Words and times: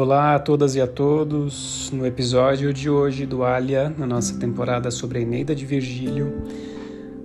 Olá 0.00 0.36
a 0.36 0.38
todas 0.38 0.76
e 0.76 0.80
a 0.80 0.86
todos. 0.86 1.90
No 1.92 2.06
episódio 2.06 2.72
de 2.72 2.88
hoje 2.88 3.26
do 3.26 3.42
Alia, 3.42 3.92
na 3.98 4.06
nossa 4.06 4.38
temporada 4.38 4.92
sobre 4.92 5.18
a 5.18 5.22
Eneida 5.22 5.56
de 5.56 5.66
Virgílio, 5.66 6.40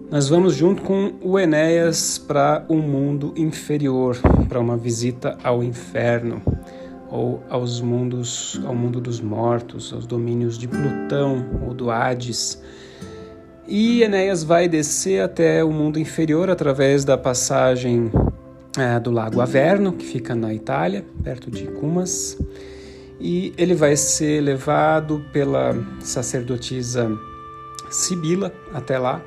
nós 0.10 0.28
vamos 0.28 0.56
junto 0.56 0.82
com 0.82 1.14
o 1.22 1.38
Enéas 1.38 2.18
para 2.18 2.66
um 2.68 2.80
mundo 2.80 3.32
inferior, 3.38 4.18
para 4.50 4.60
uma 4.60 4.76
visita 4.76 5.38
ao 5.44 5.64
inferno 5.64 6.42
ou 7.12 7.44
aos 7.48 7.80
mundos, 7.80 8.60
ao 8.66 8.74
mundo 8.74 9.00
dos 9.00 9.22
mortos, 9.22 9.94
aos 9.94 10.08
domínios 10.08 10.58
de 10.58 10.68
Plutão 10.68 11.46
ou 11.68 11.76
do 11.76 11.92
Hades. 11.92 12.60
E 13.68 14.02
Enéas 14.02 14.44
vai 14.44 14.68
descer 14.68 15.22
até 15.22 15.64
o 15.64 15.70
mundo 15.70 16.00
inferior 16.00 16.50
através 16.50 17.06
da 17.06 17.20
passagem 17.20 18.12
é, 18.78 19.00
do 19.00 19.12
Lago 19.12 19.40
Averno, 19.40 19.94
que 19.94 20.06
fica 20.06 20.34
na 20.34 20.54
Itália, 20.54 21.06
perto 21.24 21.52
de 21.52 21.66
Cumas, 21.68 22.38
e 23.20 23.54
ele 23.58 23.76
vai 23.76 23.96
ser 23.96 24.42
levado 24.42 25.24
pela 25.32 25.76
sacerdotisa 26.00 27.10
Sibila 27.90 28.52
até 28.74 28.98
lá. 28.98 29.22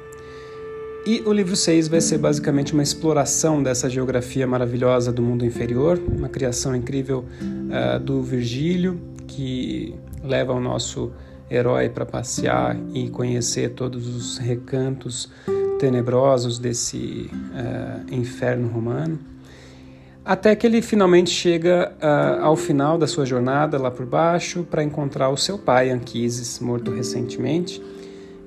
E 1.06 1.22
o 1.24 1.32
livro 1.32 1.54
6 1.54 1.86
vai 1.86 2.00
ser 2.00 2.18
basicamente 2.18 2.72
uma 2.72 2.82
exploração 2.82 3.62
dessa 3.62 3.88
geografia 3.88 4.44
maravilhosa 4.44 5.12
do 5.12 5.22
mundo 5.22 5.46
inferior, 5.46 6.02
uma 6.08 6.28
criação 6.28 6.74
incrível 6.74 7.24
uh, 7.40 8.00
do 8.00 8.20
Virgílio, 8.22 9.00
que 9.28 9.94
leva 10.24 10.52
o 10.52 10.60
nosso 10.60 11.12
herói 11.48 11.88
para 11.88 12.04
passear 12.04 12.76
e 12.92 13.08
conhecer 13.08 13.70
todos 13.70 14.08
os 14.08 14.38
recantos 14.38 15.30
tenebrosos 15.78 16.58
desse 16.58 17.30
uh, 17.32 18.12
inferno 18.12 18.66
romano. 18.66 19.35
Até 20.26 20.56
que 20.56 20.66
ele 20.66 20.82
finalmente 20.82 21.30
chega 21.30 21.92
uh, 22.02 22.42
ao 22.42 22.56
final 22.56 22.98
da 22.98 23.06
sua 23.06 23.24
jornada 23.24 23.78
lá 23.78 23.92
por 23.92 24.04
baixo 24.04 24.64
para 24.68 24.82
encontrar 24.82 25.30
o 25.30 25.36
seu 25.36 25.56
pai, 25.56 25.88
Anquises, 25.90 26.58
morto 26.58 26.90
recentemente, 26.90 27.80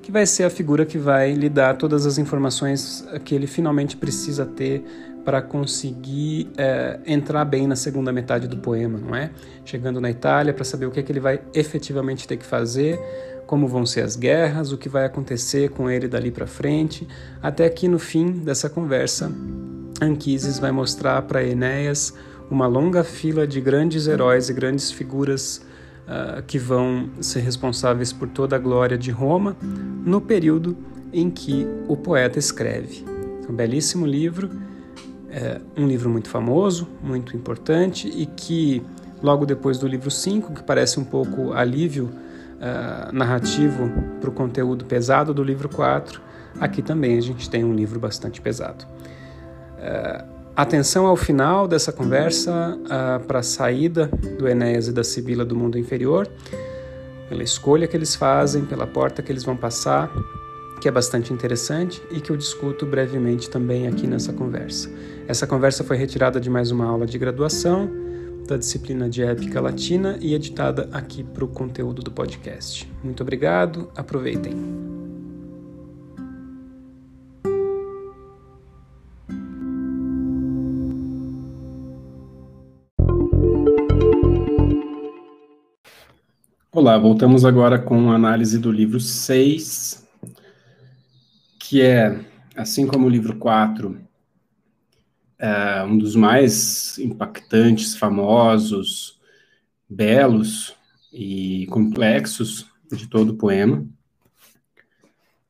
que 0.02 0.12
vai 0.12 0.26
ser 0.26 0.44
a 0.44 0.50
figura 0.50 0.84
que 0.84 0.98
vai 0.98 1.32
lhe 1.32 1.48
dar 1.48 1.78
todas 1.78 2.04
as 2.04 2.18
informações 2.18 3.02
que 3.24 3.34
ele 3.34 3.46
finalmente 3.46 3.96
precisa 3.96 4.44
ter 4.44 4.84
para 5.24 5.40
conseguir 5.40 6.48
uh, 6.48 7.00
entrar 7.06 7.46
bem 7.46 7.66
na 7.66 7.76
segunda 7.76 8.12
metade 8.12 8.46
do 8.46 8.58
poema, 8.58 8.98
não 8.98 9.16
é? 9.16 9.30
Chegando 9.64 10.02
na 10.02 10.10
Itália 10.10 10.52
para 10.52 10.64
saber 10.64 10.84
o 10.84 10.90
que, 10.90 11.00
é 11.00 11.02
que 11.02 11.10
ele 11.10 11.20
vai 11.20 11.40
efetivamente 11.54 12.28
ter 12.28 12.36
que 12.36 12.44
fazer, 12.44 13.00
como 13.46 13.66
vão 13.66 13.86
ser 13.86 14.02
as 14.02 14.16
guerras, 14.16 14.70
o 14.70 14.76
que 14.76 14.88
vai 14.88 15.06
acontecer 15.06 15.70
com 15.70 15.88
ele 15.88 16.08
dali 16.08 16.30
para 16.30 16.46
frente, 16.46 17.08
até 17.42 17.70
que 17.70 17.88
no 17.88 17.98
fim 17.98 18.32
dessa 18.32 18.68
conversa 18.68 19.32
Anquises 20.00 20.58
vai 20.58 20.72
mostrar 20.72 21.22
para 21.22 21.44
Enéas 21.44 22.14
uma 22.50 22.66
longa 22.66 23.04
fila 23.04 23.46
de 23.46 23.60
grandes 23.60 24.06
heróis 24.06 24.48
e 24.48 24.52
grandes 24.52 24.90
figuras 24.90 25.64
uh, 26.08 26.42
que 26.42 26.58
vão 26.58 27.10
ser 27.20 27.40
responsáveis 27.40 28.12
por 28.12 28.28
toda 28.28 28.56
a 28.56 28.58
glória 28.58 28.98
de 28.98 29.10
Roma 29.10 29.56
no 29.62 30.20
período 30.20 30.76
em 31.12 31.30
que 31.30 31.66
o 31.86 31.96
poeta 31.96 32.38
escreve. 32.38 33.04
Um 33.48 33.52
belíssimo 33.52 34.06
livro, 34.06 34.50
é 35.28 35.60
um 35.76 35.86
livro 35.86 36.08
muito 36.08 36.28
famoso, 36.28 36.88
muito 37.02 37.36
importante 37.36 38.08
e 38.08 38.26
que, 38.26 38.82
logo 39.22 39.46
depois 39.46 39.78
do 39.78 39.86
livro 39.86 40.10
5, 40.10 40.54
que 40.54 40.62
parece 40.62 40.98
um 40.98 41.04
pouco 41.04 41.52
alívio 41.52 42.06
uh, 42.06 43.12
narrativo 43.12 43.90
para 44.20 44.30
o 44.30 44.32
conteúdo 44.32 44.84
pesado 44.84 45.32
do 45.32 45.42
livro 45.42 45.68
4, 45.68 46.20
aqui 46.60 46.82
também 46.82 47.16
a 47.16 47.20
gente 47.20 47.48
tem 47.48 47.64
um 47.64 47.74
livro 47.74 48.00
bastante 48.00 48.40
pesado. 48.40 48.84
Uh, 49.80 50.24
atenção 50.54 51.06
ao 51.06 51.16
final 51.16 51.66
dessa 51.66 51.90
conversa 51.90 52.78
para 53.26 53.38
a 53.38 53.42
saída 53.42 54.08
do 54.38 54.46
Enéas 54.46 54.88
e 54.88 54.92
da 54.92 55.02
Sibila 55.02 55.44
do 55.44 55.56
mundo 55.56 55.78
inferior, 55.78 56.28
pela 57.28 57.42
escolha 57.42 57.86
que 57.86 57.96
eles 57.96 58.14
fazem, 58.14 58.64
pela 58.64 58.86
porta 58.86 59.22
que 59.22 59.32
eles 59.32 59.42
vão 59.42 59.56
passar, 59.56 60.10
que 60.80 60.88
é 60.88 60.90
bastante 60.90 61.32
interessante 61.32 62.02
e 62.10 62.20
que 62.20 62.30
eu 62.30 62.36
discuto 62.36 62.84
brevemente 62.84 63.48
também 63.48 63.86
aqui 63.86 64.06
nessa 64.06 64.32
conversa. 64.32 64.90
Essa 65.28 65.46
conversa 65.46 65.84
foi 65.84 65.96
retirada 65.96 66.40
de 66.40 66.50
mais 66.50 66.70
uma 66.70 66.86
aula 66.86 67.06
de 67.06 67.16
graduação 67.18 67.88
da 68.46 68.56
disciplina 68.56 69.08
de 69.08 69.22
épica 69.22 69.60
latina 69.60 70.18
e 70.20 70.34
editada 70.34 70.88
aqui 70.92 71.22
para 71.22 71.44
o 71.44 71.48
conteúdo 71.48 72.02
do 72.02 72.10
podcast. 72.10 72.90
Muito 73.02 73.22
obrigado, 73.22 73.88
aproveitem. 73.94 74.99
Olá, 86.72 86.96
voltamos 86.96 87.44
agora 87.44 87.80
com 87.80 88.12
a 88.12 88.14
análise 88.14 88.56
do 88.56 88.70
livro 88.70 89.00
6, 89.00 90.06
que 91.58 91.82
é, 91.82 92.24
assim 92.54 92.86
como 92.86 93.08
o 93.08 93.10
livro 93.10 93.36
4, 93.38 94.00
é 95.36 95.82
um 95.82 95.98
dos 95.98 96.14
mais 96.14 96.96
impactantes, 97.00 97.96
famosos, 97.96 99.18
belos 99.88 100.76
e 101.12 101.66
complexos 101.70 102.66
de 102.92 103.08
todo 103.08 103.30
o 103.30 103.36
poema. 103.36 103.84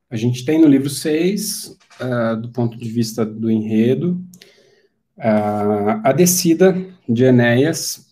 A 0.09 0.17
gente 0.17 0.43
tem 0.43 0.59
no 0.59 0.69
livro 0.69 0.89
6, 0.89 1.77
uh, 2.01 2.05
é, 2.05 2.37
do 2.37 2.49
ponto 2.49 2.79
de 2.79 2.89
vista 2.89 3.27
do 3.27 3.51
enredo, 3.51 4.25
uh, 5.19 6.01
a 6.03 6.13
descida 6.13 6.75
de 7.07 7.25
Enéas, 7.25 8.09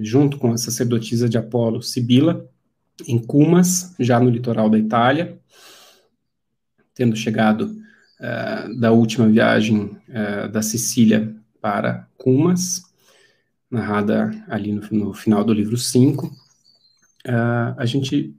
junto 0.00 0.38
com 0.38 0.52
a 0.52 0.56
sacerdotisa 0.56 1.28
de 1.28 1.36
Apolo, 1.36 1.82
Sibila, 1.82 2.48
em 3.06 3.18
Cumas, 3.18 3.94
já 3.98 4.18
no 4.18 4.30
litoral 4.30 4.68
da 4.70 4.78
Itália, 4.78 5.38
tendo 6.94 7.16
chegado 7.16 7.64
uh, 8.20 8.78
da 8.78 8.92
última 8.92 9.28
viagem 9.28 9.96
uh, 10.08 10.48
da 10.50 10.62
Sicília 10.62 11.34
para 11.60 12.06
Cumas, 12.16 12.82
narrada 13.70 14.30
ali 14.48 14.72
no, 14.72 14.82
no 14.90 15.14
final 15.14 15.44
do 15.44 15.52
livro 15.52 15.76
5. 15.76 16.26
Uh, 16.26 16.30
eh, 17.24 17.74
a 17.78 17.86
gente 17.86 18.34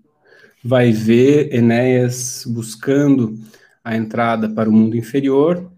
vai 0.64 0.92
ver 0.92 1.54
Enéas 1.54 2.46
buscando 2.46 3.40
a 3.84 3.96
entrada 3.96 4.50
para 4.50 4.70
o 4.70 4.74
mundo 4.74 4.96
inferior, 4.96 5.72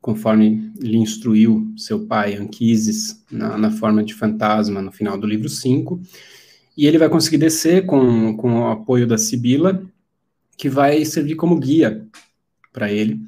conforme 0.00 0.72
lhe 0.78 0.96
instruiu 0.96 1.72
seu 1.76 2.06
pai 2.06 2.34
Anquises 2.34 3.24
na, 3.30 3.58
na 3.58 3.70
forma 3.70 4.02
de 4.02 4.14
fantasma 4.14 4.80
no 4.80 4.92
final 4.92 5.18
do 5.18 5.26
livro 5.26 5.48
5, 5.48 6.00
e 6.76 6.86
ele 6.86 6.98
vai 6.98 7.08
conseguir 7.08 7.38
descer 7.38 7.86
com, 7.86 8.36
com 8.36 8.60
o 8.60 8.70
apoio 8.70 9.06
da 9.06 9.16
Sibila, 9.16 9.82
que 10.56 10.68
vai 10.68 11.04
servir 11.04 11.34
como 11.34 11.58
guia 11.58 12.06
para 12.72 12.92
ele 12.92 13.20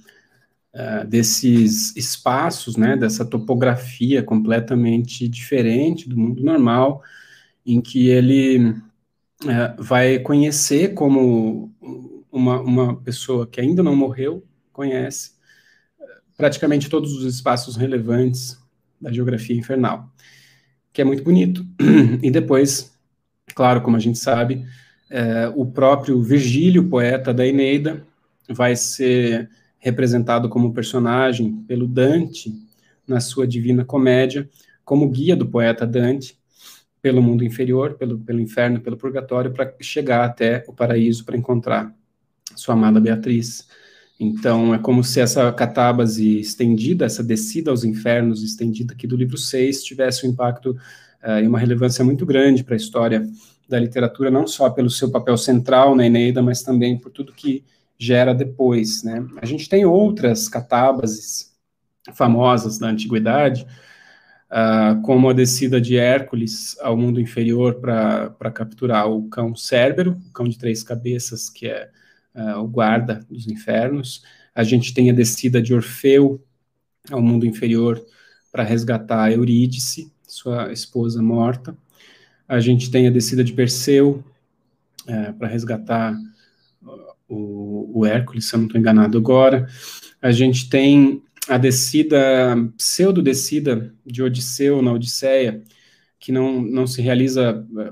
uh, 0.74 1.06
desses 1.06 1.96
espaços, 1.96 2.76
né, 2.76 2.96
dessa 2.96 3.24
topografia 3.24 4.22
completamente 4.22 5.26
diferente 5.28 6.08
do 6.08 6.16
mundo 6.18 6.42
normal, 6.42 7.02
em 7.64 7.80
que 7.80 8.08
ele 8.08 8.70
uh, 8.70 9.74
vai 9.78 10.18
conhecer 10.18 10.94
como 10.94 11.72
uma, 12.30 12.60
uma 12.60 12.96
pessoa 12.96 13.46
que 13.46 13.60
ainda 13.60 13.82
não 13.82 13.96
morreu 13.96 14.44
conhece 14.72 15.32
praticamente 16.36 16.88
todos 16.88 17.12
os 17.12 17.24
espaços 17.24 17.74
relevantes 17.74 18.56
da 19.00 19.12
geografia 19.12 19.56
infernal, 19.56 20.08
que 20.92 21.00
é 21.00 21.04
muito 21.04 21.24
bonito. 21.24 21.66
E 22.22 22.30
depois 22.30 22.97
Claro, 23.58 23.80
como 23.80 23.96
a 23.96 23.98
gente 23.98 24.20
sabe, 24.20 24.64
é, 25.10 25.50
o 25.52 25.66
próprio 25.66 26.22
Virgílio, 26.22 26.88
poeta 26.88 27.34
da 27.34 27.44
Eneida, 27.44 28.06
vai 28.48 28.76
ser 28.76 29.50
representado 29.80 30.48
como 30.48 30.72
personagem 30.72 31.64
pelo 31.66 31.88
Dante 31.88 32.54
na 33.04 33.18
sua 33.18 33.48
Divina 33.48 33.84
Comédia, 33.84 34.48
como 34.84 35.10
guia 35.10 35.34
do 35.34 35.44
poeta 35.44 35.84
Dante 35.84 36.38
pelo 37.02 37.20
mundo 37.20 37.42
inferior, 37.42 37.94
pelo, 37.94 38.20
pelo 38.20 38.38
inferno, 38.38 38.80
pelo 38.80 38.96
purgatório, 38.96 39.52
para 39.52 39.74
chegar 39.80 40.24
até 40.24 40.64
o 40.68 40.72
paraíso 40.72 41.24
para 41.24 41.36
encontrar 41.36 41.92
sua 42.54 42.74
amada 42.74 43.00
Beatriz. 43.00 43.66
Então, 44.20 44.72
é 44.72 44.78
como 44.78 45.02
se 45.02 45.18
essa 45.18 45.50
catábase 45.50 46.38
estendida, 46.38 47.06
essa 47.06 47.24
descida 47.24 47.72
aos 47.72 47.82
infernos 47.82 48.40
estendida 48.44 48.94
aqui 48.94 49.08
do 49.08 49.16
livro 49.16 49.36
6, 49.36 49.82
tivesse 49.82 50.24
um 50.24 50.30
impacto 50.30 50.78
uh, 51.24 51.42
e 51.42 51.48
uma 51.48 51.58
relevância 51.58 52.04
muito 52.04 52.24
grande 52.24 52.62
para 52.62 52.74
a 52.74 52.76
história 52.76 53.28
da 53.68 53.78
literatura, 53.78 54.30
não 54.30 54.46
só 54.46 54.70
pelo 54.70 54.88
seu 54.88 55.10
papel 55.10 55.36
central 55.36 55.94
na 55.94 56.06
Eneida, 56.06 56.42
mas 56.42 56.62
também 56.62 56.98
por 56.98 57.10
tudo 57.10 57.32
que 57.32 57.64
gera 57.98 58.34
depois. 58.34 59.02
Né? 59.02 59.26
A 59.42 59.46
gente 59.46 59.68
tem 59.68 59.84
outras 59.84 60.48
catábases 60.48 61.52
famosas 62.14 62.78
da 62.78 62.88
antiguidade, 62.88 63.66
uh, 64.50 65.00
como 65.02 65.28
a 65.28 65.32
descida 65.34 65.80
de 65.80 65.96
Hércules 65.96 66.78
ao 66.80 66.96
mundo 66.96 67.20
inferior 67.20 67.74
para 67.74 68.50
capturar 68.50 69.08
o 69.10 69.28
cão 69.28 69.54
Cérbero, 69.54 70.12
o 70.28 70.32
cão 70.32 70.48
de 70.48 70.56
três 70.56 70.82
cabeças, 70.82 71.50
que 71.50 71.66
é 71.66 71.90
uh, 72.34 72.58
o 72.60 72.68
guarda 72.68 73.20
dos 73.28 73.46
infernos. 73.46 74.22
A 74.54 74.62
gente 74.62 74.94
tem 74.94 75.10
a 75.10 75.14
descida 75.14 75.60
de 75.60 75.74
Orfeu 75.74 76.42
ao 77.10 77.20
mundo 77.20 77.44
inferior 77.44 78.02
para 78.50 78.62
resgatar 78.62 79.30
Eurídice, 79.30 80.10
sua 80.26 80.72
esposa 80.72 81.22
morta. 81.22 81.76
A 82.48 82.60
gente 82.60 82.90
tem 82.90 83.06
a 83.06 83.10
descida 83.10 83.44
de 83.44 83.52
Perseu 83.52 84.24
é, 85.06 85.32
para 85.32 85.48
resgatar 85.48 86.16
o, 87.28 88.00
o 88.00 88.06
Hércules, 88.06 88.46
se 88.46 88.54
eu 88.54 88.58
não 88.58 88.66
estou 88.66 88.80
enganado 88.80 89.18
agora. 89.18 89.66
A 90.20 90.30
gente 90.30 90.68
tem 90.70 91.22
a 91.46 91.58
descida, 91.58 92.18
pseudo-descida 92.76 93.94
de 94.04 94.22
Odisseu 94.22 94.82
na 94.82 94.92
Odisseia, 94.92 95.62
que 96.18 96.32
não, 96.32 96.60
não 96.60 96.86
se 96.86 97.00
realiza 97.00 97.66
é, 97.78 97.90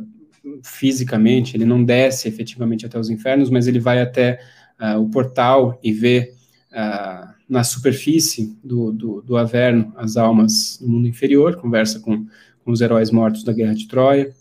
fisicamente, 0.62 1.56
ele 1.56 1.64
não 1.64 1.84
desce 1.84 2.28
efetivamente 2.28 2.86
até 2.86 2.98
os 2.98 3.10
infernos, 3.10 3.50
mas 3.50 3.66
ele 3.66 3.78
vai 3.78 4.00
até 4.00 4.40
uh, 4.80 5.00
o 5.00 5.08
portal 5.08 5.78
e 5.82 5.92
vê 5.92 6.32
uh, 6.72 7.34
na 7.48 7.64
superfície 7.64 8.56
do, 8.62 8.92
do, 8.92 9.22
do, 9.22 9.36
Averno 9.36 9.92
as 9.96 10.16
almas 10.16 10.78
do 10.80 10.88
mundo 10.88 11.08
inferior, 11.08 11.56
conversa 11.56 12.00
com, 12.00 12.26
com 12.64 12.70
os 12.70 12.80
heróis 12.80 13.10
mortos 13.10 13.44
da 13.44 13.52
Guerra 13.52 13.74
de 13.74 13.88
Troia. 13.88 14.34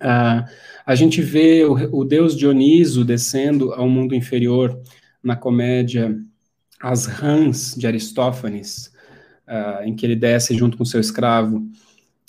Uh, 0.00 0.48
a 0.86 0.94
gente 0.94 1.20
vê 1.20 1.64
o, 1.64 2.00
o, 2.00 2.04
deus 2.04 2.36
Dioniso 2.36 3.04
descendo 3.04 3.72
ao 3.72 3.88
mundo 3.88 4.14
inferior 4.14 4.80
na 5.22 5.36
comédia 5.36 6.16
As 6.80 7.06
Rãs 7.06 7.74
de 7.76 7.86
Aristófanes, 7.86 8.92
em 9.82 9.96
que 9.96 10.04
ele 10.04 10.14
desce 10.14 10.54
junto 10.54 10.76
com 10.76 10.84
seu 10.84 11.00
escravo 11.00 11.66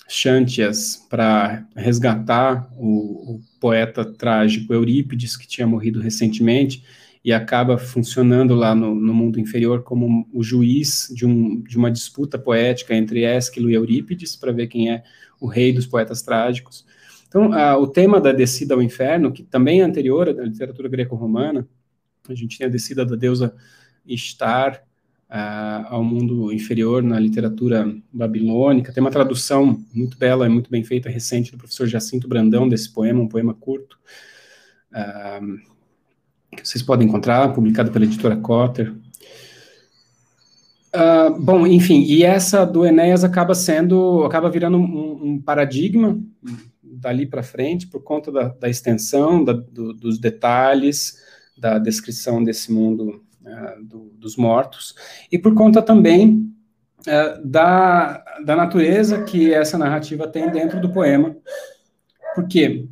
Xantias 0.10 1.06
para 1.07 1.68
resgatar 1.75 2.68
o, 2.75 3.36
o, 3.36 3.42
poeta 3.60 4.04
trágico 4.04 4.74
Eurípides, 4.74 5.38
que 5.38 5.48
tinha 5.48 5.68
morrido 5.68 6.01
recentemente, 6.01 6.83
e 7.24 7.31
acaba 7.31 7.77
funcionando 7.77 8.56
lá 8.56 8.74
no, 8.74 8.95
no 8.95 9.13
mundo 9.13 9.39
inferior 9.39 9.83
como 9.83 10.27
o 10.33 10.42
juiz 10.42 11.13
de, 11.13 11.25
um, 11.25 11.62
de 11.62 11.77
uma 11.77 11.92
disputa 11.92 12.39
poética 12.39 12.95
entre 12.95 13.24
Ésquilo 13.24 13.69
e 13.69 13.75
Eurípides, 13.75 14.36
para 14.36 14.51
ver 14.51 14.68
quem 14.68 14.89
é 14.89 15.04
o 15.39 15.45
rei 15.45 15.72
dos 15.72 15.86
poetas 15.86 16.24
trágicos. 16.24 16.86
Então, 17.29 17.51
o 17.79 17.87
tema 17.87 18.19
da 18.19 18.33
descida 18.33 18.73
ao 18.73 18.81
inferno, 18.81 19.31
que 19.31 19.43
também 19.43 19.79
é 19.79 19.83
anterior 19.83 20.27
à 20.27 20.43
literatura 20.43 20.89
greco-romana, 20.89 21.65
a 22.27 22.33
gente 22.35 22.57
tem 22.57 22.67
a 22.67 22.69
descida 22.69 23.05
da 23.05 23.15
deusa 23.15 23.55
Ishtar, 24.05 24.83
uh, 25.29 25.85
ao 25.87 26.03
mundo 26.03 26.51
inferior 26.51 27.03
na 27.03 27.19
literatura 27.19 27.95
babilônica. 28.11 28.91
Tem 28.91 29.01
uma 29.01 29.11
tradução 29.11 29.79
muito 29.93 30.17
bela 30.17 30.45
e 30.45 30.49
muito 30.49 30.69
bem 30.69 30.83
feita, 30.83 31.09
recente, 31.09 31.51
do 31.51 31.57
professor 31.57 31.87
Jacinto 31.87 32.27
Brandão, 32.27 32.67
desse 32.67 32.91
poema, 32.91 33.21
um 33.21 33.27
poema 33.27 33.53
curto, 33.53 33.97
uh, 34.91 35.59
que 36.55 36.67
vocês 36.67 36.81
podem 36.81 37.07
encontrar, 37.07 37.53
publicado 37.53 37.91
pela 37.91 38.05
editora 38.05 38.35
Cotter. 38.35 38.93
Uh, 40.95 41.39
bom, 41.39 41.67
enfim, 41.67 42.01
e 42.01 42.23
essa 42.23 42.65
do 42.65 42.83
Enéas 42.83 43.23
acaba 43.23 43.53
sendo, 43.53 44.23
acaba 44.23 44.49
virando 44.49 44.77
um, 44.77 45.33
um 45.33 45.41
paradigma 45.41 46.19
dali 47.00 47.25
para 47.25 47.42
frente, 47.42 47.88
por 47.88 48.04
conta 48.04 48.31
da, 48.31 48.50
da 48.50 48.69
extensão, 48.69 49.44
da, 49.44 49.54
do, 49.54 49.94
dos 49.94 50.19
detalhes, 50.19 51.18
da 51.57 51.80
descrição 51.80 52.44
desse 52.44 52.72
mundo 52.72 53.24
uh, 53.42 53.84
do, 53.84 54.12
dos 54.18 54.36
mortos, 54.36 54.96
e 55.31 55.38
por 55.38 55.54
conta 55.54 55.81
também 55.81 56.54
uh, 57.01 57.46
da, 57.46 58.24
da 58.46 58.56
natureza 58.56 59.24
que 59.24 59.54
essa 59.54 59.78
narrativa 59.78 60.28
tem 60.28 60.51
dentro 60.51 60.80
do 60.80 60.92
poema. 60.92 61.36
Porque 62.36 62.88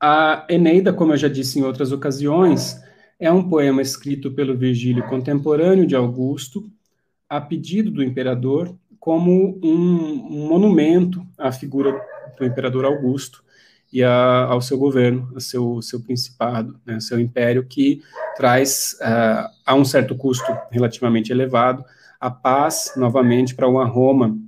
a 0.00 0.46
Eneida, 0.48 0.92
como 0.92 1.12
eu 1.12 1.16
já 1.16 1.28
disse 1.28 1.58
em 1.58 1.62
outras 1.62 1.92
ocasiões, 1.92 2.80
é 3.18 3.30
um 3.30 3.48
poema 3.48 3.82
escrito 3.82 4.30
pelo 4.30 4.56
Virgílio 4.56 5.06
contemporâneo 5.06 5.86
de 5.86 5.94
Augusto, 5.94 6.70
a 7.28 7.40
pedido 7.40 7.90
do 7.90 8.02
imperador, 8.02 8.74
como 8.98 9.58
um, 9.62 10.42
um 10.42 10.48
monumento 10.48 11.26
à 11.36 11.52
figura 11.52 11.98
do 12.38 12.44
imperador 12.44 12.84
Augusto, 12.84 13.42
e 13.92 14.04
a, 14.04 14.44
ao 14.44 14.60
seu 14.60 14.78
governo, 14.78 15.30
ao 15.34 15.40
seu, 15.40 15.82
seu 15.82 16.00
principado, 16.00 16.78
né, 16.86 17.00
seu 17.00 17.18
império, 17.18 17.66
que 17.66 18.02
traz 18.36 18.96
uh, 19.00 19.50
a 19.66 19.74
um 19.74 19.84
certo 19.84 20.14
custo 20.14 20.46
relativamente 20.70 21.32
elevado 21.32 21.84
a 22.20 22.30
paz 22.30 22.92
novamente 22.96 23.54
para 23.54 23.66
uma 23.66 23.84
Roma 23.84 24.38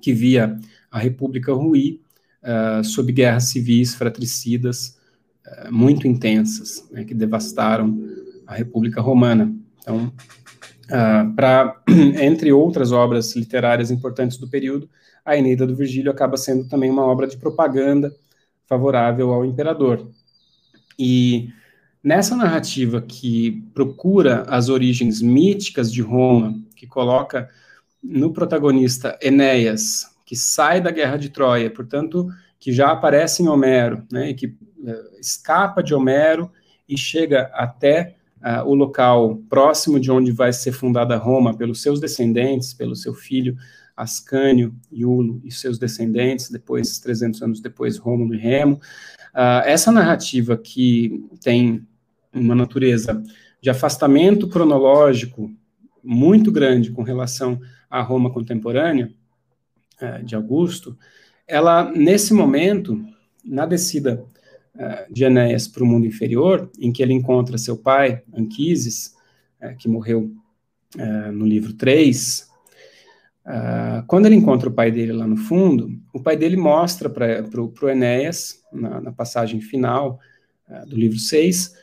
que 0.00 0.12
via 0.12 0.58
a 0.90 0.98
República 0.98 1.52
ruir 1.52 2.00
uh, 2.42 2.84
sob 2.84 3.10
guerras 3.10 3.44
civis 3.44 3.94
fratricidas 3.94 4.98
uh, 5.46 5.72
muito 5.72 6.06
intensas, 6.06 6.86
né, 6.92 7.04
que 7.04 7.14
devastaram 7.14 7.98
a 8.46 8.54
República 8.54 9.00
Romana. 9.00 9.52
Então, 9.80 10.12
uh, 10.86 11.34
para 11.34 11.80
entre 12.20 12.52
outras 12.52 12.92
obras 12.92 13.34
literárias 13.34 13.90
importantes 13.90 14.36
do 14.36 14.46
período, 14.46 14.88
a 15.24 15.36
Eneida 15.36 15.66
do 15.66 15.74
Virgílio 15.74 16.10
acaba 16.10 16.36
sendo 16.36 16.68
também 16.68 16.90
uma 16.90 17.04
obra 17.04 17.26
de 17.26 17.36
propaganda 17.36 18.14
favorável 18.66 19.32
ao 19.32 19.44
imperador. 19.44 20.06
E 20.98 21.48
nessa 22.02 22.36
narrativa 22.36 23.00
que 23.00 23.62
procura 23.72 24.42
as 24.48 24.68
origens 24.68 25.22
míticas 25.22 25.92
de 25.92 26.02
Roma, 26.02 26.54
que 26.76 26.86
coloca 26.86 27.48
no 28.02 28.32
protagonista 28.32 29.18
Enéas, 29.22 30.14
que 30.26 30.36
sai 30.36 30.80
da 30.80 30.90
guerra 30.90 31.16
de 31.16 31.30
Troia, 31.30 31.70
portanto, 31.70 32.28
que 32.58 32.72
já 32.72 32.90
aparece 32.90 33.42
em 33.42 33.48
Homero, 33.48 34.04
né, 34.12 34.30
e 34.30 34.34
que 34.34 34.46
uh, 34.46 35.20
escapa 35.20 35.82
de 35.82 35.94
Homero 35.94 36.50
e 36.88 36.96
chega 36.98 37.50
até 37.54 38.16
uh, 38.42 38.68
o 38.68 38.74
local 38.74 39.36
próximo 39.48 39.98
de 39.98 40.10
onde 40.10 40.30
vai 40.32 40.52
ser 40.52 40.72
fundada 40.72 41.16
Roma 41.16 41.56
pelos 41.56 41.82
seus 41.82 42.00
descendentes, 42.00 42.74
pelo 42.74 42.94
seu 42.94 43.14
filho 43.14 43.56
Ascânio, 43.96 44.74
Iulo 44.90 45.40
e 45.44 45.50
seus 45.50 45.78
descendentes, 45.78 46.50
depois, 46.50 46.98
300 46.98 47.42
anos 47.42 47.60
depois, 47.60 47.96
Rômulo 47.96 48.34
e 48.34 48.38
Remo. 48.38 48.80
Uh, 49.34 49.62
essa 49.64 49.92
narrativa 49.92 50.56
que 50.56 51.24
tem 51.42 51.86
uma 52.32 52.54
natureza 52.54 53.22
de 53.60 53.70
afastamento 53.70 54.48
cronológico 54.48 55.50
muito 56.02 56.50
grande 56.50 56.90
com 56.90 57.02
relação 57.02 57.60
à 57.88 58.00
Roma 58.00 58.30
contemporânea, 58.30 59.12
uh, 60.02 60.24
de 60.24 60.34
Augusto, 60.34 60.98
ela, 61.46 61.90
nesse 61.92 62.34
momento, 62.34 63.04
na 63.44 63.64
descida 63.64 64.24
uh, 64.74 65.12
de 65.12 65.24
Enéas 65.24 65.68
para 65.68 65.84
o 65.84 65.86
mundo 65.86 66.06
inferior, 66.06 66.68
em 66.80 66.92
que 66.92 67.02
ele 67.02 67.12
encontra 67.12 67.58
seu 67.58 67.76
pai, 67.76 68.22
Anquises, 68.36 69.14
que 69.78 69.88
morreu 69.88 70.30
no 71.32 71.46
livro 71.46 71.72
3, 71.72 72.50
Uh, 73.46 74.06
quando 74.06 74.24
ele 74.24 74.34
encontra 74.34 74.70
o 74.70 74.72
pai 74.72 74.90
dele 74.90 75.12
lá 75.12 75.26
no 75.26 75.36
fundo, 75.36 75.90
o 76.14 76.20
pai 76.22 76.36
dele 76.36 76.56
mostra 76.56 77.10
para 77.10 77.60
o 77.60 77.88
Enéas, 77.88 78.62
na, 78.72 79.02
na, 79.02 79.12
passagem 79.12 79.60
final 79.60 80.18
uh, 80.66 80.86
do 80.88 80.96
livro 80.96 81.18
6, 81.18 81.74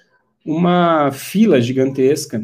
uma 0.43 1.11
fila 1.11 1.61
gigantesca 1.61 2.43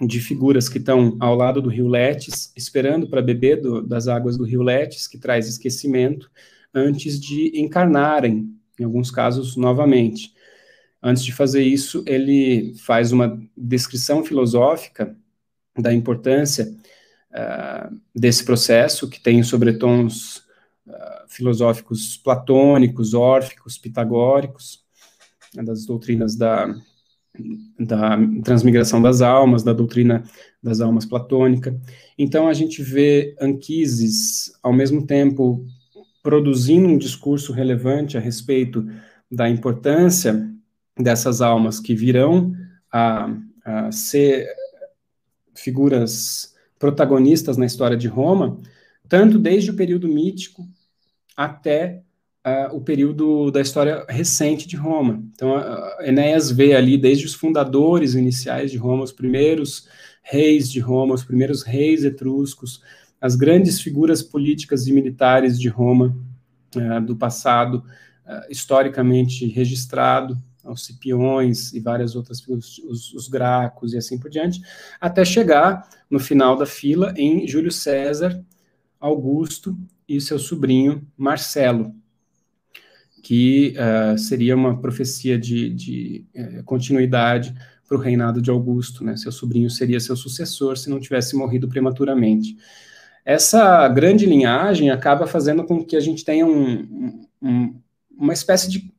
de 0.00 0.20
figuras 0.20 0.68
que 0.68 0.78
estão 0.78 1.16
ao 1.20 1.36
lado 1.36 1.62
do 1.62 1.68
rio 1.68 1.86
Letes, 1.86 2.52
esperando 2.56 3.08
para 3.08 3.22
beber 3.22 3.60
do, 3.60 3.80
das 3.80 4.08
águas 4.08 4.36
do 4.36 4.44
rio 4.44 4.62
Letes, 4.62 5.06
que 5.06 5.18
traz 5.18 5.48
esquecimento, 5.48 6.30
antes 6.74 7.20
de 7.20 7.52
encarnarem, 7.60 8.52
em 8.78 8.84
alguns 8.84 9.10
casos, 9.10 9.56
novamente. 9.56 10.32
Antes 11.00 11.24
de 11.24 11.32
fazer 11.32 11.62
isso, 11.62 12.02
ele 12.06 12.74
faz 12.78 13.12
uma 13.12 13.40
descrição 13.56 14.24
filosófica 14.24 15.16
da 15.78 15.92
importância 15.92 16.76
uh, 17.32 17.96
desse 18.14 18.44
processo, 18.44 19.08
que 19.08 19.20
tem 19.20 19.42
sobretons 19.42 20.38
uh, 20.86 21.28
filosóficos 21.28 22.16
platônicos, 22.16 23.14
órficos, 23.14 23.78
pitagóricos, 23.78 24.84
né, 25.54 25.62
das 25.62 25.84
doutrinas 25.86 26.36
da, 26.36 26.74
da 27.78 28.18
transmigração 28.44 29.00
das 29.00 29.20
almas, 29.20 29.62
da 29.62 29.72
doutrina 29.72 30.24
das 30.62 30.80
almas 30.80 31.06
platônica. 31.06 31.78
Então, 32.16 32.48
a 32.48 32.54
gente 32.54 32.82
vê 32.82 33.36
Anquises, 33.40 34.52
ao 34.62 34.72
mesmo 34.72 35.06
tempo, 35.06 35.64
produzindo 36.22 36.88
um 36.88 36.98
discurso 36.98 37.52
relevante 37.52 38.16
a 38.16 38.20
respeito 38.20 38.86
da 39.30 39.48
importância 39.48 40.50
dessas 40.98 41.40
almas 41.40 41.78
que 41.78 41.94
virão 41.94 42.52
a, 42.92 43.32
a 43.64 43.92
ser 43.92 44.48
figuras 45.54 46.54
protagonistas 46.78 47.56
na 47.56 47.66
história 47.66 47.96
de 47.96 48.08
Roma, 48.08 48.58
tanto 49.08 49.38
desde 49.38 49.70
o 49.70 49.74
período 49.74 50.06
mítico 50.06 50.68
até 51.36 52.02
uh, 52.46 52.76
o 52.76 52.80
período 52.80 53.50
da 53.50 53.60
história 53.60 54.04
recente 54.08 54.66
de 54.66 54.76
Roma. 54.76 55.22
Então, 55.34 55.56
uh, 55.56 56.02
Enéas 56.02 56.50
vê 56.50 56.74
ali 56.74 56.96
desde 56.96 57.26
os 57.26 57.34
fundadores 57.34 58.14
iniciais 58.14 58.70
de 58.70 58.76
Roma, 58.76 59.04
os 59.04 59.12
primeiros 59.12 59.88
reis 60.22 60.70
de 60.70 60.80
Roma, 60.80 61.14
os 61.14 61.24
primeiros 61.24 61.62
reis 61.62 62.04
etruscos, 62.04 62.82
as 63.20 63.34
grandes 63.34 63.80
figuras 63.80 64.22
políticas 64.22 64.86
e 64.86 64.92
militares 64.92 65.58
de 65.58 65.68
Roma 65.68 66.16
uh, 66.76 67.00
do 67.00 67.16
passado, 67.16 67.82
historicamente 68.50 69.46
registrado, 69.46 70.36
aos 70.68 70.84
Cipiões 70.84 71.72
e 71.72 71.80
várias 71.80 72.14
outras 72.14 72.40
figuras, 72.40 72.78
os, 72.78 73.12
os 73.14 73.28
Gracos 73.28 73.92
e 73.94 73.96
assim 73.96 74.18
por 74.18 74.30
diante, 74.30 74.60
até 75.00 75.24
chegar 75.24 75.88
no 76.10 76.20
final 76.20 76.56
da 76.56 76.66
fila 76.66 77.12
em 77.16 77.46
Júlio 77.46 77.72
César, 77.72 78.44
Augusto 79.00 79.76
e 80.08 80.20
seu 80.20 80.38
sobrinho 80.38 81.06
Marcelo. 81.16 81.94
que 83.22 83.74
uh, 83.76 84.16
seria 84.16 84.54
uma 84.54 84.80
profecia 84.80 85.38
de, 85.38 85.70
de 85.70 86.26
uh, 86.34 86.64
continuidade 86.64 87.54
para 87.86 87.96
o 87.96 88.00
reinado 88.00 88.40
de 88.40 88.50
Augusto, 88.50 89.02
né? 89.02 89.16
Seu 89.16 89.32
sobrinho 89.32 89.70
seria 89.70 89.98
seu 89.98 90.14
sucessor 90.14 90.76
se 90.76 90.90
não 90.90 91.00
tivesse 91.00 91.34
morrido 91.34 91.68
prematuramente. 91.68 92.56
Essa 93.24 93.88
grande 93.88 94.26
linhagem 94.26 94.90
acaba 94.90 95.26
fazendo 95.26 95.64
com 95.64 95.84
que 95.84 95.96
a 95.96 96.00
gente 96.00 96.24
tenha 96.24 96.46
um, 96.46 97.26
um, 97.42 97.80
uma 98.10 98.32
espécie 98.32 98.70
de 98.70 98.92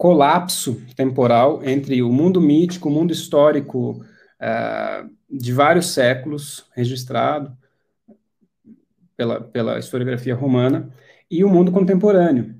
colapso 0.00 0.80
temporal 0.96 1.60
entre 1.62 2.02
o 2.02 2.10
mundo 2.10 2.40
mítico, 2.40 2.88
o 2.88 2.90
mundo 2.90 3.12
histórico 3.12 4.02
uh, 4.40 5.10
de 5.30 5.52
vários 5.52 5.92
séculos 5.92 6.64
registrado 6.74 7.54
pela, 9.14 9.42
pela 9.42 9.78
historiografia 9.78 10.34
romana 10.34 10.88
e 11.30 11.44
o 11.44 11.50
mundo 11.50 11.70
contemporâneo. 11.70 12.54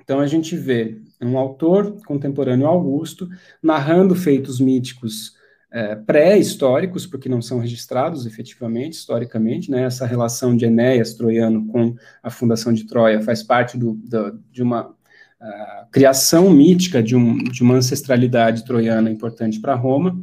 Então 0.00 0.18
a 0.18 0.26
gente 0.26 0.56
vê 0.56 0.98
um 1.20 1.36
autor 1.36 2.00
contemporâneo 2.06 2.66
Augusto 2.66 3.28
narrando 3.62 4.14
feitos 4.14 4.58
míticos 4.58 5.36
é, 5.70 5.94
pré-históricos, 5.94 7.06
porque 7.06 7.28
não 7.28 7.42
são 7.42 7.58
registrados 7.58 8.24
efetivamente, 8.24 8.94
historicamente, 8.94 9.70
né? 9.70 9.82
Essa 9.82 10.06
relação 10.06 10.56
de 10.56 10.64
Enéas 10.64 11.12
troiano 11.12 11.66
com 11.66 11.94
a 12.22 12.30
fundação 12.30 12.72
de 12.72 12.86
Troia 12.86 13.20
faz 13.20 13.42
parte 13.42 13.76
do, 13.76 13.92
do, 13.92 14.42
de 14.50 14.62
uma 14.62 14.96
uh, 15.40 15.90
criação 15.90 16.50
mítica 16.50 17.02
de, 17.02 17.16
um, 17.16 17.36
de, 17.44 17.62
uma 17.62 17.74
ancestralidade 17.74 18.64
troiana 18.64 19.10
importante 19.10 19.60
para 19.60 19.74
Roma. 19.74 20.22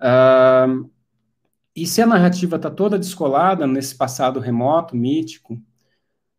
Uh, 0.00 0.88
e 1.74 1.86
se 1.86 2.02
a 2.02 2.06
narrativa 2.06 2.56
está 2.56 2.70
toda 2.70 2.98
descolada 2.98 3.66
nesse 3.66 3.94
passado 3.94 4.40
remoto, 4.40 4.96
mítico, 4.96 5.60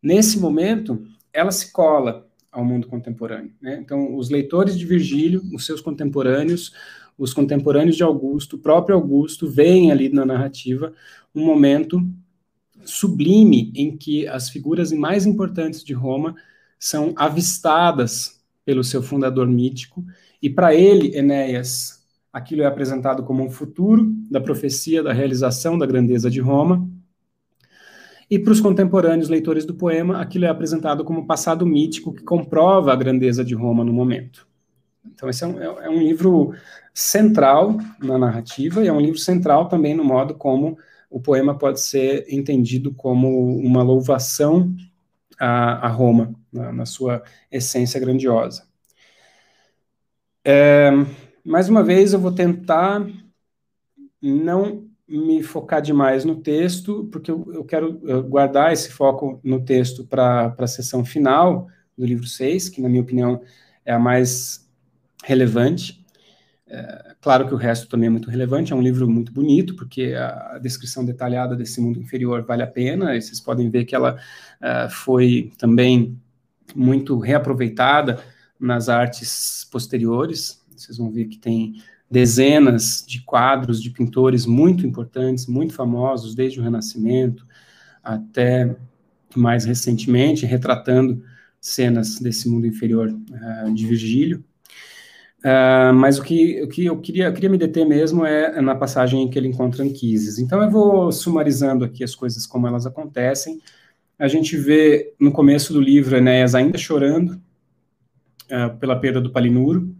nesse 0.01 0.39
momento, 0.39 1.03
ela 1.33 1.51
se 1.51 1.71
cola 1.71 2.27
ao 2.51 2.65
mundo 2.65 2.87
contemporâneo. 2.87 3.53
Né? 3.61 3.79
Então, 3.81 4.15
os 4.15 4.29
leitores 4.29 4.77
de 4.77 4.85
Virgílio, 4.85 5.41
os 5.53 5.65
seus 5.65 5.79
contemporâneos, 5.79 6.73
os 7.17 7.33
contemporâneos 7.33 7.95
de 7.95 8.03
Augusto, 8.03 8.55
o 8.55 8.59
próprio 8.59 8.95
Augusto, 8.95 9.49
veem 9.49 9.91
ali 9.91 10.09
na 10.09 10.25
narrativa 10.25 10.93
um 11.33 11.45
momento 11.45 12.01
sublime 12.83 13.71
em 13.75 13.95
que 13.95 14.27
as 14.27 14.49
figuras 14.49 14.91
mais 14.91 15.25
importantes 15.25 15.83
de 15.83 15.93
Roma 15.93 16.35
são 16.81 17.13
avistadas 17.15 18.41
pelo 18.65 18.83
seu 18.83 19.03
fundador 19.03 19.47
mítico, 19.47 20.03
e 20.41 20.49
para 20.49 20.73
ele, 20.73 21.15
Enéas, 21.15 22.03
aquilo 22.33 22.63
é 22.63 22.65
apresentado 22.65 23.21
como 23.23 23.43
um 23.43 23.51
futuro 23.51 24.11
da 24.31 24.41
profecia 24.41 25.03
da 25.03 25.13
realização 25.13 25.77
da 25.77 25.85
grandeza 25.85 26.27
de 26.27 26.41
Roma, 26.41 26.89
e 28.27 28.39
para 28.39 28.51
os 28.53 28.59
contemporâneos 28.59 29.29
leitores 29.29 29.63
do 29.63 29.75
poema, 29.75 30.19
aquilo 30.19 30.45
é 30.45 30.47
apresentado 30.47 31.03
como 31.03 31.27
passado 31.27 31.67
mítico 31.67 32.13
que 32.13 32.23
comprova 32.23 32.91
a 32.91 32.95
grandeza 32.95 33.43
de 33.43 33.53
Roma 33.53 33.83
no 33.83 33.93
momento. 33.93 34.47
Então, 35.05 35.29
esse 35.29 35.43
é 35.43 35.47
um, 35.47 35.61
é 35.61 35.89
um 35.89 35.99
livro 35.99 36.53
central 36.93 37.77
na 38.01 38.17
narrativa 38.17 38.83
e 38.83 38.87
é 38.87 38.93
um 38.93 39.01
livro 39.01 39.19
central 39.19 39.67
também 39.67 39.93
no 39.93 40.03
modo 40.03 40.33
como 40.33 40.77
o 41.09 41.19
poema 41.19 41.57
pode 41.57 41.81
ser 41.81 42.25
entendido 42.29 42.93
como 42.93 43.57
uma 43.57 43.83
louvação 43.83 44.73
a, 45.41 45.87
a 45.87 45.87
Roma, 45.87 46.35
na, 46.53 46.71
na, 46.71 46.85
sua 46.85 47.23
essência 47.51 47.99
grandiosa. 47.99 48.67
É, 50.45 50.91
mais 51.43 51.67
uma 51.67 51.81
vez, 51.81 52.13
eu 52.13 52.19
vou 52.19 52.31
tentar 52.31 53.03
não 54.21 54.87
me 55.07 55.41
focar 55.41 55.81
demais 55.81 56.23
no 56.23 56.35
texto, 56.35 57.09
porque 57.11 57.31
eu, 57.31 57.51
eu 57.51 57.65
quero 57.65 57.99
guardar 58.29 58.71
esse 58.71 58.91
foco 58.91 59.39
no 59.43 59.65
texto 59.65 60.05
para 60.05 60.55
a 60.55 60.67
sessão 60.67 61.03
final 61.03 61.67
do 61.97 62.05
livro 62.05 62.27
6, 62.27 62.69
que, 62.69 62.79
na 62.79 62.87
minha 62.87 63.01
opinião, 63.01 63.41
é 63.83 63.93
a 63.93 63.99
mais 63.99 64.69
relevante. 65.23 66.00
É, 66.73 67.15
claro 67.19 67.45
que 67.45 67.53
o 67.53 67.57
resto 67.57 67.89
também 67.89 68.07
é 68.07 68.09
muito 68.09 68.29
relevante, 68.29 68.71
é 68.71 68.75
um 68.75 68.81
livro 68.81 69.05
muito 69.09 69.33
bonito, 69.33 69.75
porque 69.75 70.13
a, 70.17 70.57
descrição 70.57 71.03
detalhada 71.03 71.53
desse 71.53 71.81
mundo 71.81 71.99
inferior 71.99 72.43
vale 72.43 72.63
a 72.63 72.67
pena, 72.67 73.13
e 73.13 73.21
vocês 73.21 73.41
podem 73.41 73.69
ver 73.69 73.83
que 73.83 73.93
ela 73.93 74.15
uh, 74.15 74.89
foi 74.89 75.51
também 75.57 76.17
muito 76.73 77.19
reaproveitada 77.19 78.23
nas 78.57 78.87
artes 78.87 79.67
posteriores, 79.69 80.63
vocês 80.73 80.97
vão 80.97 81.11
ver 81.11 81.25
que 81.25 81.37
tem 81.37 81.83
dezenas 82.09 83.03
de 83.05 83.21
quadros 83.21 83.81
de 83.83 83.89
pintores 83.89 84.45
muito 84.45 84.87
importantes, 84.87 85.47
muito 85.47 85.73
famosos, 85.73 86.33
desde 86.33 86.61
o 86.61 86.63
Renascimento 86.63 87.45
até 88.01 88.73
mais 89.35 89.65
recentemente, 89.65 90.45
retratando 90.45 91.21
cenas 91.59 92.17
desse 92.17 92.47
mundo 92.47 92.65
inferior 92.65 93.09
uh, 93.09 93.73
de 93.73 93.85
Virgílio. 93.85 94.41
Uh, 95.43 95.93
mas 95.93 96.19
o 96.19 96.23
que, 96.23 96.61
o 96.61 96.67
que 96.67 96.85
eu, 96.85 96.99
queria, 96.99 97.25
eu 97.25 97.33
queria 97.33 97.49
me 97.49 97.57
deter 97.57 97.85
mesmo 97.85 98.23
é, 98.25 98.61
na 98.61 98.75
passagem 98.75 99.23
em 99.23 99.29
que 99.29 99.39
ele 99.39 99.47
encontra 99.47 99.83
Anquises. 99.83 100.37
Então 100.37 100.61
eu 100.61 100.69
vou 100.69 101.11
sumarizando 101.11 101.83
aqui 101.83 102.03
as 102.03 102.13
coisas 102.13 102.45
como 102.45 102.67
elas 102.67 102.85
acontecem. 102.85 103.59
A 104.19 104.27
gente 104.27 104.55
vê 104.55 105.15
no 105.19 105.31
começo 105.31 105.73
do 105.73 105.81
livro 105.81 106.15
Enéas 106.15 106.53
ainda 106.53 106.77
chorando 106.77 107.41
uh, 108.51 108.77
pela 108.79 108.99
perda 108.99 109.19
do 109.19 109.31
Palinuro, 109.31 109.95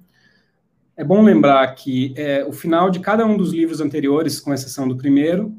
é 1.02 1.04
bom 1.04 1.24
lembrar 1.24 1.74
que 1.74 2.14
é, 2.16 2.46
o 2.46 2.52
final 2.52 2.92
de 2.92 3.00
cada 3.00 3.26
um 3.26 3.36
dos 3.36 3.52
livros 3.52 3.82
anteriores, 3.82 4.40
com 4.40 4.54
exceção 4.54 4.88
do 4.88 4.96
primeiro, 4.96 5.52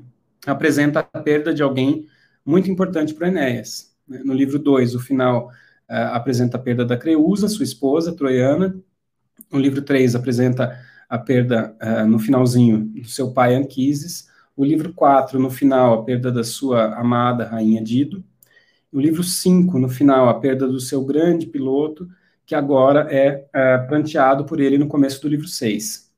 apresenta 0.46 1.06
a 1.12 1.20
perda 1.20 1.54
de 1.54 1.62
alguém 1.62 2.06
muito 2.44 2.68
importante 2.68 3.14
para 3.14 3.28
Enéas. 3.28 3.94
Né? 4.08 4.22
No 4.24 4.32
livro 4.32 4.58
2, 4.58 4.96
o 4.96 4.98
final 4.98 5.48
uh, 5.88 6.14
apresenta 6.14 6.56
a 6.56 6.60
perda 6.60 6.84
da 6.84 6.96
Creusa, 6.96 7.48
sua 7.48 7.62
esposa, 7.62 8.16
troiana. 8.16 8.74
No 9.50 9.58
livro 9.58 9.82
3, 9.82 10.14
apresenta 10.14 10.78
a 11.08 11.18
perda, 11.18 11.74
uh, 11.82 12.06
no 12.06 12.18
finalzinho, 12.18 12.84
do 12.84 13.08
seu 13.08 13.32
pai 13.32 13.54
Anquises. 13.54 14.28
O 14.56 14.64
livro 14.64 14.92
4, 14.92 15.38
no 15.38 15.50
final, 15.50 15.94
a 15.94 16.04
perda 16.04 16.30
da 16.30 16.44
sua 16.44 16.94
amada 16.94 17.46
rainha 17.46 17.82
Dido. 17.82 18.22
O 18.92 19.00
livro 19.00 19.22
5, 19.22 19.78
no 19.78 19.88
final, 19.88 20.28
a 20.28 20.40
perda 20.40 20.66
do 20.66 20.80
seu 20.80 21.04
grande 21.04 21.46
piloto 21.46 22.08
que 22.48 22.54
agora 22.54 23.06
é, 23.10 23.46
é 23.52 23.78
pranteado 23.78 24.46
por 24.46 24.58
ele 24.58 24.78
no 24.78 24.88
começo 24.88 25.20
do 25.20 25.28
livro 25.28 25.46
6. 25.46 26.10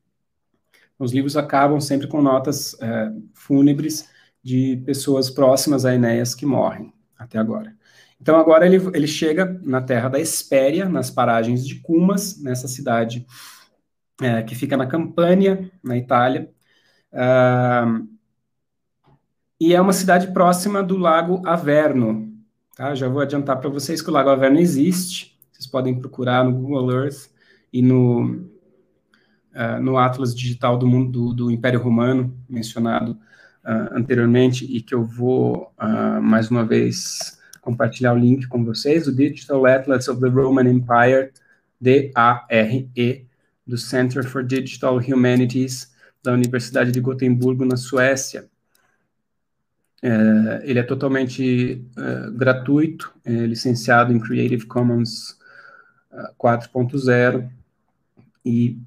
Os 0.96 1.12
livros 1.12 1.36
acabam 1.36 1.80
sempre 1.80 2.06
com 2.06 2.22
notas 2.22 2.80
é, 2.80 3.12
fúnebres 3.34 4.08
de 4.40 4.80
pessoas 4.86 5.28
próximas 5.28 5.84
a 5.84 5.92
Enéas 5.92 6.34
que 6.34 6.46
morrem, 6.46 6.92
até 7.18 7.36
agora. 7.36 7.74
Então, 8.20 8.38
agora 8.38 8.66
ele, 8.66 8.76
ele 8.94 9.06
chega 9.06 9.58
na 9.62 9.80
terra 9.80 10.08
da 10.08 10.20
Espéria, 10.20 10.88
nas 10.88 11.10
paragens 11.10 11.66
de 11.66 11.76
Cumas, 11.76 12.40
nessa 12.42 12.68
cidade 12.68 13.26
é, 14.20 14.42
que 14.42 14.54
fica 14.54 14.76
na 14.76 14.86
Campânia, 14.86 15.70
na 15.82 15.96
Itália. 15.96 16.50
Uh, 17.12 18.06
e 19.58 19.74
é 19.74 19.80
uma 19.80 19.94
cidade 19.94 20.32
próxima 20.32 20.82
do 20.82 20.98
Lago 20.98 21.42
Averno. 21.46 22.30
Tá? 22.76 22.94
Já 22.94 23.08
vou 23.08 23.22
adiantar 23.22 23.58
para 23.58 23.70
vocês 23.70 24.02
que 24.02 24.10
o 24.10 24.12
Lago 24.12 24.28
Averno 24.28 24.58
existe. 24.58 25.38
Vocês 25.50 25.66
podem 25.66 25.98
procurar 25.98 26.44
no 26.44 26.52
Google 26.52 26.92
Earth 26.92 27.30
e 27.72 27.80
no, 27.80 28.24
uh, 29.54 29.80
no 29.80 29.96
Atlas 29.96 30.34
Digital 30.34 30.76
do 30.76 30.86
Mundo 30.86 31.10
do, 31.10 31.34
do 31.34 31.50
Império 31.50 31.80
Romano, 31.80 32.36
mencionado 32.46 33.12
uh, 33.64 33.96
anteriormente, 33.96 34.66
e 34.66 34.82
que 34.82 34.94
eu 34.94 35.04
vou, 35.04 35.72
mais 36.22 36.50
uma 36.50 36.64
vez, 36.64 37.39
compartilhar 37.60 38.12
o 38.14 38.18
link 38.18 38.46
com 38.48 38.64
vocês, 38.64 39.06
o 39.06 39.14
Digital 39.14 39.66
Atlas 39.66 40.08
of 40.08 40.20
the 40.20 40.28
Roman 40.28 40.68
Empire, 40.68 41.32
D-A-R-E, 41.80 43.26
do 43.66 43.78
Center 43.78 44.24
for 44.24 44.42
Digital 44.42 44.98
Humanities, 44.98 45.94
da 46.22 46.32
Universidade 46.32 46.90
de 46.90 47.00
Gotemburgo, 47.00 47.64
na 47.64 47.76
Suécia. 47.76 48.48
É, 50.02 50.62
ele 50.64 50.78
é 50.78 50.82
totalmente 50.82 51.84
é, 51.96 52.30
gratuito, 52.30 53.12
é 53.24 53.30
licenciado 53.46 54.12
em 54.12 54.18
Creative 54.18 54.66
Commons 54.66 55.38
4.0 56.38 57.48
e 58.44 58.78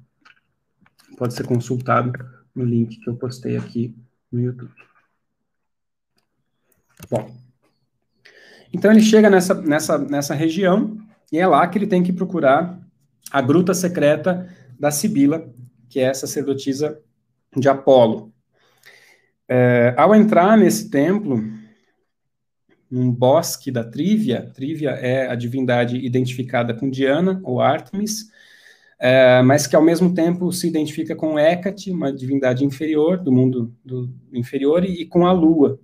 pode 1.16 1.34
ser 1.34 1.46
consultado 1.46 2.12
no 2.54 2.64
link 2.64 2.98
que 3.00 3.08
eu 3.08 3.16
postei 3.16 3.56
aqui 3.56 3.94
no 4.30 4.40
YouTube. 4.40 4.72
Bom, 7.10 7.43
então 8.74 8.90
ele 8.90 9.00
chega 9.00 9.30
nessa, 9.30 9.54
nessa, 9.54 9.96
nessa 9.96 10.34
região 10.34 10.98
e 11.30 11.38
é 11.38 11.46
lá 11.46 11.64
que 11.68 11.78
ele 11.78 11.86
tem 11.86 12.02
que 12.02 12.12
procurar 12.12 12.76
a 13.30 13.40
gruta 13.40 13.72
secreta 13.72 14.48
da 14.78 14.90
Sibila, 14.90 15.48
que 15.88 16.00
é 16.00 16.08
a 16.08 16.14
sacerdotisa 16.14 17.00
de 17.56 17.68
Apolo. 17.68 18.32
É, 19.48 19.94
ao 19.96 20.12
entrar 20.12 20.58
nesse 20.58 20.90
templo, 20.90 21.40
num 22.90 23.12
bosque 23.12 23.70
da 23.70 23.84
Trívia. 23.84 24.50
Trívia 24.52 24.90
é 24.90 25.28
a 25.28 25.36
divindade 25.36 25.96
identificada 25.96 26.74
com 26.74 26.90
Diana 26.90 27.40
ou 27.44 27.60
Artemis, 27.60 28.28
é, 28.98 29.40
mas 29.42 29.68
que 29.68 29.76
ao 29.76 29.82
mesmo 29.82 30.12
tempo 30.12 30.50
se 30.52 30.66
identifica 30.66 31.14
com 31.14 31.38
Hecate, 31.38 31.92
uma 31.92 32.12
divindade 32.12 32.64
inferior, 32.64 33.18
do 33.18 33.30
mundo 33.30 33.72
do 33.84 34.12
inferior, 34.32 34.84
e, 34.84 35.02
e 35.02 35.06
com 35.06 35.26
a 35.26 35.32
Lua, 35.32 35.78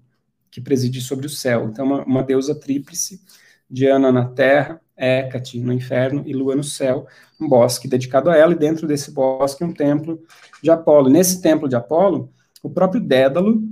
que 0.51 0.61
preside 0.61 1.01
sobre 1.01 1.27
o 1.27 1.31
céu. 1.31 1.69
Então, 1.69 1.87
uma, 1.87 2.05
uma 2.05 2.23
deusa 2.23 2.55
tríplice, 2.55 3.21
Diana 3.69 4.11
na 4.11 4.25
terra, 4.25 4.81
Hecate 4.97 5.59
no 5.61 5.73
inferno 5.73 6.23
e 6.27 6.33
Lua 6.33 6.55
no 6.55 6.65
céu, 6.65 7.07
um 7.41 7.49
bosque 7.49 7.89
dedicado 7.89 8.29
a 8.29 8.37
ela, 8.37 8.53
e 8.53 8.59
dentro 8.59 8.87
desse 8.87 9.11
bosque 9.13 9.65
um 9.65 9.73
templo 9.73 10.23
de 10.63 10.71
Apolo. 10.71 11.09
Nesse 11.09 11.41
templo 11.41 11.69
de 11.69 11.77
Apolo, 11.77 12.33
o 12.63 12.69
próprio 12.69 13.01
Dédalo, 13.01 13.63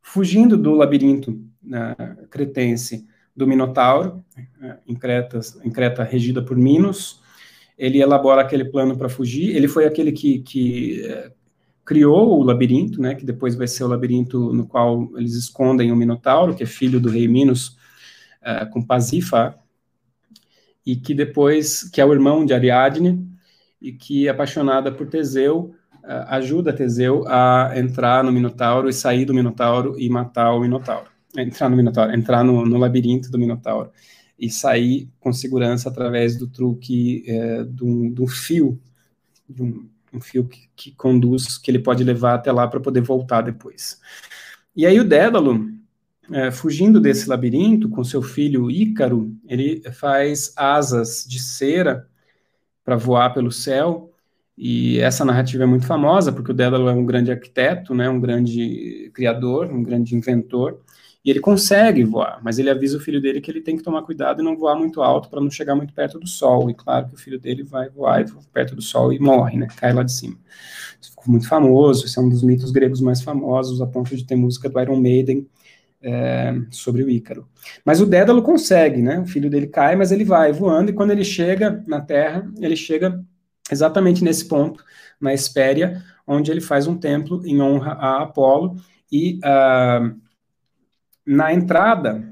fugindo 0.00 0.56
do 0.56 0.74
labirinto 0.74 1.40
né, 1.62 1.94
cretense 2.28 3.06
do 3.36 3.46
Minotauro, 3.46 4.24
né, 4.58 4.78
em 4.86 4.94
Creta, 4.94 5.40
em 5.62 5.70
Creta 5.70 6.02
regida 6.02 6.42
por 6.42 6.56
Minos, 6.56 7.22
ele 7.78 8.00
elabora 8.00 8.42
aquele 8.42 8.64
plano 8.64 8.96
para 8.96 9.08
fugir. 9.08 9.54
Ele 9.56 9.68
foi 9.68 9.84
aquele 9.86 10.12
que, 10.12 10.40
que 10.40 11.04
é, 11.06 11.32
criou 11.84 12.38
o 12.38 12.42
labirinto, 12.42 13.00
né, 13.00 13.14
que 13.14 13.24
depois 13.24 13.54
vai 13.54 13.66
ser 13.66 13.84
o 13.84 13.88
labirinto 13.88 14.52
no 14.52 14.66
qual 14.66 15.10
eles 15.16 15.34
escondem 15.34 15.90
o 15.90 15.96
Minotauro, 15.96 16.54
que 16.54 16.62
é 16.62 16.66
filho 16.66 17.00
do 17.00 17.10
rei 17.10 17.26
Minos, 17.26 17.76
é, 18.40 18.64
com 18.66 18.82
Pasifa, 18.82 19.56
e 20.84 20.96
que 20.96 21.14
depois, 21.14 21.88
que 21.90 22.00
é 22.00 22.04
o 22.04 22.12
irmão 22.12 22.44
de 22.44 22.52
Ariadne, 22.52 23.28
e 23.80 23.92
que, 23.92 24.28
apaixonada 24.28 24.92
por 24.92 25.08
Teseu, 25.08 25.74
é, 26.04 26.24
ajuda 26.28 26.72
Teseu 26.72 27.24
a 27.26 27.72
entrar 27.76 28.22
no 28.22 28.32
Minotauro 28.32 28.88
e 28.88 28.92
sair 28.92 29.24
do 29.24 29.34
Minotauro 29.34 29.98
e 29.98 30.08
matar 30.08 30.52
o 30.52 30.60
Minotauro. 30.60 31.10
Entrar 31.36 31.68
no 31.68 31.76
Minotauro, 31.76 32.14
entrar 32.14 32.44
no, 32.44 32.66
no 32.66 32.76
labirinto 32.76 33.30
do 33.30 33.38
Minotauro 33.38 33.90
e 34.38 34.50
sair 34.50 35.08
com 35.18 35.32
segurança 35.32 35.88
através 35.88 36.36
do 36.36 36.46
truque 36.46 37.24
é, 37.26 37.64
de, 37.64 37.84
um, 37.84 38.12
de 38.12 38.22
um 38.22 38.26
fio, 38.26 38.80
de 39.48 39.62
um, 39.62 39.88
um 40.12 40.20
fio 40.20 40.44
que, 40.44 40.68
que, 40.74 40.90
conduz, 40.92 41.58
que 41.58 41.70
ele 41.70 41.78
pode 41.78 42.04
levar 42.04 42.34
até 42.34 42.52
lá 42.52 42.66
para 42.68 42.80
poder 42.80 43.00
voltar 43.00 43.42
depois. 43.42 44.00
E 44.74 44.86
aí 44.86 44.98
o 44.98 45.04
Dédalo, 45.04 45.70
é, 46.30 46.50
fugindo 46.50 47.00
desse 47.00 47.28
labirinto 47.28 47.88
com 47.88 48.04
seu 48.04 48.22
filho 48.22 48.70
Ícaro, 48.70 49.34
ele 49.46 49.82
faz 49.92 50.52
asas 50.56 51.24
de 51.28 51.40
cera 51.40 52.06
para 52.84 52.96
voar 52.96 53.32
pelo 53.32 53.52
céu, 53.52 54.12
e 54.56 54.98
essa 55.00 55.24
narrativa 55.24 55.64
é 55.64 55.66
muito 55.66 55.86
famosa, 55.86 56.30
porque 56.30 56.50
o 56.50 56.54
Dédalo 56.54 56.88
é 56.88 56.92
um 56.92 57.06
grande 57.06 57.30
arquiteto, 57.30 57.94
né, 57.94 58.08
um 58.08 58.20
grande 58.20 59.10
criador, 59.14 59.66
um 59.72 59.82
grande 59.82 60.14
inventor, 60.14 60.81
e 61.24 61.30
ele 61.30 61.40
consegue 61.40 62.02
voar, 62.02 62.40
mas 62.42 62.58
ele 62.58 62.68
avisa 62.68 62.96
o 62.96 63.00
filho 63.00 63.20
dele 63.20 63.40
que 63.40 63.50
ele 63.50 63.60
tem 63.60 63.76
que 63.76 63.82
tomar 63.82 64.02
cuidado 64.02 64.42
e 64.42 64.44
não 64.44 64.56
voar 64.56 64.74
muito 64.76 65.00
alto 65.00 65.28
para 65.28 65.40
não 65.40 65.50
chegar 65.50 65.76
muito 65.76 65.94
perto 65.94 66.18
do 66.18 66.26
sol. 66.26 66.68
E 66.68 66.74
claro 66.74 67.08
que 67.08 67.14
o 67.14 67.18
filho 67.18 67.38
dele 67.38 67.62
vai 67.62 67.88
voar 67.88 68.24
perto 68.52 68.74
do 68.74 68.82
sol 68.82 69.12
e 69.12 69.20
morre, 69.20 69.56
né? 69.56 69.68
Cai 69.76 69.92
lá 69.92 70.02
de 70.02 70.12
cima. 70.12 70.36
Isso 71.00 71.10
ficou 71.10 71.30
muito 71.30 71.48
famoso, 71.48 72.06
esse 72.06 72.18
é 72.18 72.22
um 72.22 72.28
dos 72.28 72.42
mitos 72.42 72.72
gregos 72.72 73.00
mais 73.00 73.22
famosos, 73.22 73.80
a 73.80 73.86
ponto 73.86 74.16
de 74.16 74.24
ter 74.24 74.34
música 74.34 74.68
do 74.68 74.80
Iron 74.80 75.00
Maiden 75.00 75.46
é, 76.02 76.54
sobre 76.70 77.04
o 77.04 77.10
Ícaro. 77.10 77.46
Mas 77.84 78.00
o 78.00 78.06
Dédalo 78.06 78.42
consegue, 78.42 79.00
né? 79.00 79.20
O 79.20 79.26
filho 79.26 79.48
dele 79.48 79.68
cai, 79.68 79.94
mas 79.94 80.10
ele 80.10 80.24
vai 80.24 80.52
voando, 80.52 80.90
e 80.90 80.94
quando 80.94 81.12
ele 81.12 81.24
chega 81.24 81.82
na 81.86 82.00
Terra, 82.00 82.50
ele 82.58 82.76
chega 82.76 83.22
exatamente 83.70 84.24
nesse 84.24 84.46
ponto, 84.46 84.84
na 85.20 85.32
Espéria, 85.32 86.02
onde 86.26 86.50
ele 86.50 86.60
faz 86.60 86.86
um 86.88 86.98
templo 86.98 87.46
em 87.46 87.62
honra 87.62 87.92
a 87.92 88.22
Apolo, 88.22 88.76
e 89.10 89.38
uh, 89.38 90.20
na 91.24 91.52
entrada 91.52 92.28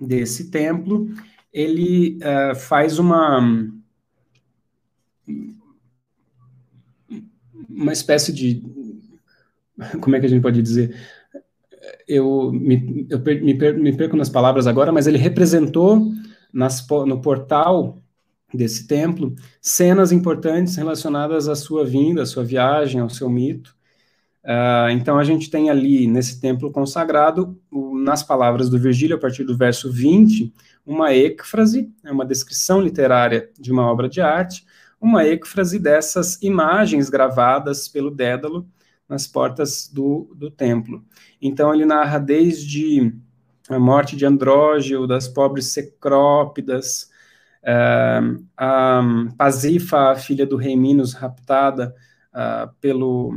desse 0.00 0.50
templo, 0.50 1.08
ele 1.52 2.18
uh, 2.18 2.54
faz 2.54 2.98
uma 2.98 3.40
uma 7.68 7.92
espécie 7.92 8.32
de 8.32 8.62
como 10.00 10.16
é 10.16 10.20
que 10.20 10.26
a 10.26 10.28
gente 10.28 10.42
pode 10.42 10.62
dizer 10.62 10.94
eu 12.06 12.52
me, 12.52 13.06
eu 13.10 13.20
per, 13.20 13.42
me, 13.42 13.54
per, 13.54 13.78
me 13.78 13.96
perco 13.96 14.16
nas 14.16 14.28
palavras 14.28 14.66
agora, 14.66 14.92
mas 14.92 15.06
ele 15.06 15.18
representou 15.18 16.12
nas, 16.52 16.86
no 17.06 17.20
portal 17.20 18.02
desse 18.52 18.86
templo 18.86 19.34
cenas 19.60 20.12
importantes 20.12 20.76
relacionadas 20.76 21.48
à 21.48 21.54
sua 21.54 21.84
vinda, 21.84 22.22
à 22.22 22.26
sua 22.26 22.44
viagem, 22.44 23.00
ao 23.00 23.10
seu 23.10 23.28
mito. 23.28 23.76
Uh, 24.46 24.90
então 24.92 25.18
a 25.18 25.24
gente 25.24 25.50
tem 25.50 25.68
ali 25.70 26.06
nesse 26.06 26.40
templo 26.40 26.70
consagrado, 26.70 27.60
nas 28.04 28.22
palavras 28.22 28.70
do 28.70 28.78
Virgílio, 28.78 29.16
a 29.16 29.18
partir 29.18 29.42
do 29.42 29.56
verso 29.56 29.90
20, 29.90 30.54
uma 30.86 31.12
êcfrase, 31.12 31.92
é 32.04 32.12
uma 32.12 32.24
descrição 32.24 32.80
literária 32.80 33.50
de 33.58 33.72
uma 33.72 33.90
obra 33.90 34.08
de 34.08 34.20
arte, 34.20 34.64
uma 35.00 35.26
êcfrase 35.26 35.80
dessas 35.80 36.40
imagens 36.42 37.10
gravadas 37.10 37.88
pelo 37.88 38.08
Dédalo 38.08 38.68
nas 39.08 39.26
portas 39.26 39.90
do, 39.92 40.32
do 40.36 40.48
templo. 40.48 41.04
Então 41.42 41.74
ele 41.74 41.84
narra 41.84 42.20
desde 42.20 43.12
a 43.68 43.80
morte 43.80 44.14
de 44.14 44.24
Andrógeo, 44.24 45.08
das 45.08 45.26
pobres 45.26 45.72
Secrópidas, 45.72 47.10
uh, 47.64 48.44
a 48.56 49.02
Pasifa, 49.36 50.12
a 50.12 50.14
filha 50.14 50.46
do 50.46 50.56
rei 50.56 50.76
Minos, 50.76 51.14
raptada 51.14 51.92
uh, 52.32 52.72
pelo 52.80 53.34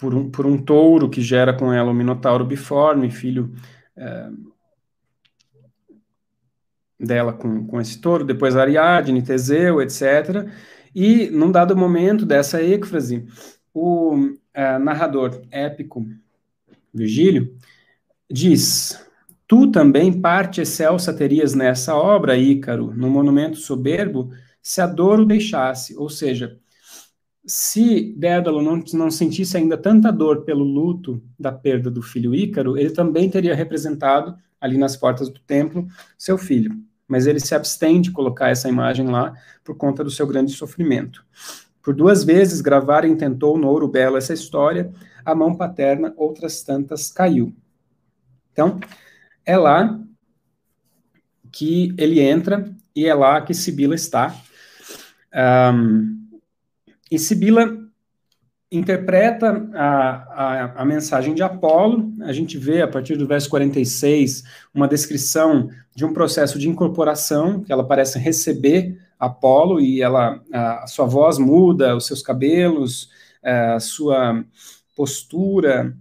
por 0.00 0.14
um, 0.14 0.30
por 0.30 0.46
um 0.46 0.56
touro 0.56 1.10
que 1.10 1.20
gera 1.20 1.52
com 1.52 1.72
ela 1.72 1.90
o 1.90 1.94
Minotauro 1.94 2.44
biforme, 2.44 3.10
filho 3.10 3.52
é, 3.94 4.30
dela 6.98 7.34
com, 7.34 7.66
com 7.66 7.80
esse 7.80 8.00
touro, 8.00 8.24
depois 8.24 8.56
Ariadne, 8.56 9.22
Teseu, 9.22 9.80
etc. 9.80 10.48
E, 10.94 11.28
num 11.30 11.52
dado 11.52 11.76
momento 11.76 12.24
dessa 12.24 12.62
êxfrase, 12.62 13.26
o 13.72 14.34
é, 14.54 14.78
narrador 14.78 15.42
épico, 15.50 16.06
Virgílio, 16.92 17.54
diz: 18.28 19.06
Tu 19.46 19.70
também 19.70 20.18
parte 20.18 20.62
excelsa 20.62 21.12
terias 21.12 21.54
nessa 21.54 21.94
obra, 21.94 22.38
Ícaro, 22.38 22.92
no 22.94 23.10
monumento 23.10 23.58
soberbo, 23.58 24.30
se 24.62 24.80
a 24.80 24.86
dor 24.86 25.20
o 25.20 25.26
deixasse, 25.26 25.96
ou 25.96 26.08
seja, 26.08 26.58
se 27.50 28.14
Dédalo 28.16 28.62
não, 28.62 28.80
não 28.94 29.10
sentisse 29.10 29.56
ainda 29.56 29.76
tanta 29.76 30.12
dor 30.12 30.44
pelo 30.44 30.62
luto 30.62 31.20
da 31.36 31.50
perda 31.50 31.90
do 31.90 32.00
filho 32.00 32.32
Ícaro, 32.32 32.78
ele 32.78 32.90
também 32.90 33.28
teria 33.28 33.56
representado 33.56 34.36
ali 34.60 34.78
nas 34.78 34.96
portas 34.96 35.28
do 35.28 35.40
templo 35.40 35.88
seu 36.16 36.38
filho. 36.38 36.80
Mas 37.08 37.26
ele 37.26 37.40
se 37.40 37.52
abstém 37.52 38.00
de 38.00 38.12
colocar 38.12 38.50
essa 38.50 38.68
imagem 38.68 39.08
lá 39.08 39.34
por 39.64 39.76
conta 39.76 40.04
do 40.04 40.10
seu 40.12 40.28
grande 40.28 40.52
sofrimento. 40.52 41.26
Por 41.82 41.92
duas 41.92 42.22
vezes 42.22 42.60
gravar 42.60 43.04
intentou 43.04 43.58
no 43.58 43.66
ouro 43.66 43.88
belo 43.88 44.16
essa 44.16 44.32
história, 44.32 44.92
a 45.24 45.34
mão 45.34 45.56
paterna 45.56 46.14
outras 46.16 46.62
tantas 46.62 47.10
caiu. 47.10 47.52
Então, 48.52 48.78
é 49.44 49.56
lá 49.56 49.98
que 51.50 51.92
ele 51.98 52.20
entra 52.20 52.72
e 52.94 53.06
é 53.06 53.14
lá 53.14 53.40
que 53.40 53.54
Sibila 53.54 53.96
está. 53.96 54.36
Um, 55.74 56.19
e 57.10 57.18
Sibila 57.18 57.76
interpreta 58.72 59.68
a, 59.74 60.10
a, 60.12 60.82
a, 60.82 60.84
mensagem 60.84 61.34
de 61.34 61.42
Apolo, 61.42 62.12
a 62.20 62.32
gente 62.32 62.56
vê 62.56 62.82
a 62.82 62.88
partir 62.88 63.16
do 63.16 63.26
verso 63.26 63.50
46 63.50 64.44
uma 64.72 64.86
descrição 64.86 65.68
de 65.94 66.04
um 66.04 66.12
processo 66.12 66.56
de 66.56 66.68
incorporação, 66.68 67.62
que 67.64 67.72
ela 67.72 67.84
parece 67.84 68.18
receber 68.18 68.96
Apolo 69.18 69.80
e 69.80 70.00
ela, 70.00 70.40
a, 70.52 70.84
a 70.84 70.86
sua 70.86 71.04
voz 71.06 71.36
muda, 71.36 71.96
os 71.96 72.06
seus 72.06 72.22
cabelos, 72.22 73.10
é, 73.42 73.72
a 73.72 73.80
sua 73.80 74.44
postura, 74.94 75.96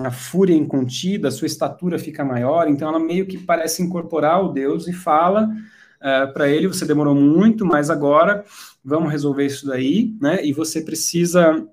a 0.00 0.10
fúria 0.10 0.54
incontida, 0.54 1.28
a 1.28 1.32
sua 1.32 1.46
estatura 1.46 1.98
fica 2.00 2.24
maior, 2.24 2.68
então 2.68 2.88
ela 2.88 2.98
meio 2.98 3.26
que 3.26 3.38
parece 3.38 3.82
incorporar 3.82 4.44
o 4.44 4.52
Deus 4.52 4.88
e 4.88 4.92
fala 4.92 5.48
uh, 5.98 6.32
para 6.32 6.48
ele, 6.48 6.66
você 6.66 6.84
demorou 6.84 7.14
muito, 7.14 7.64
mas 7.64 7.90
agora 7.90 8.44
vamos 8.84 9.10
resolver 9.10 9.46
isso 9.46 9.66
daí, 9.66 10.16
né? 10.20 10.44
E 10.44 10.52
você 10.52 10.80
precisa, 10.80 11.66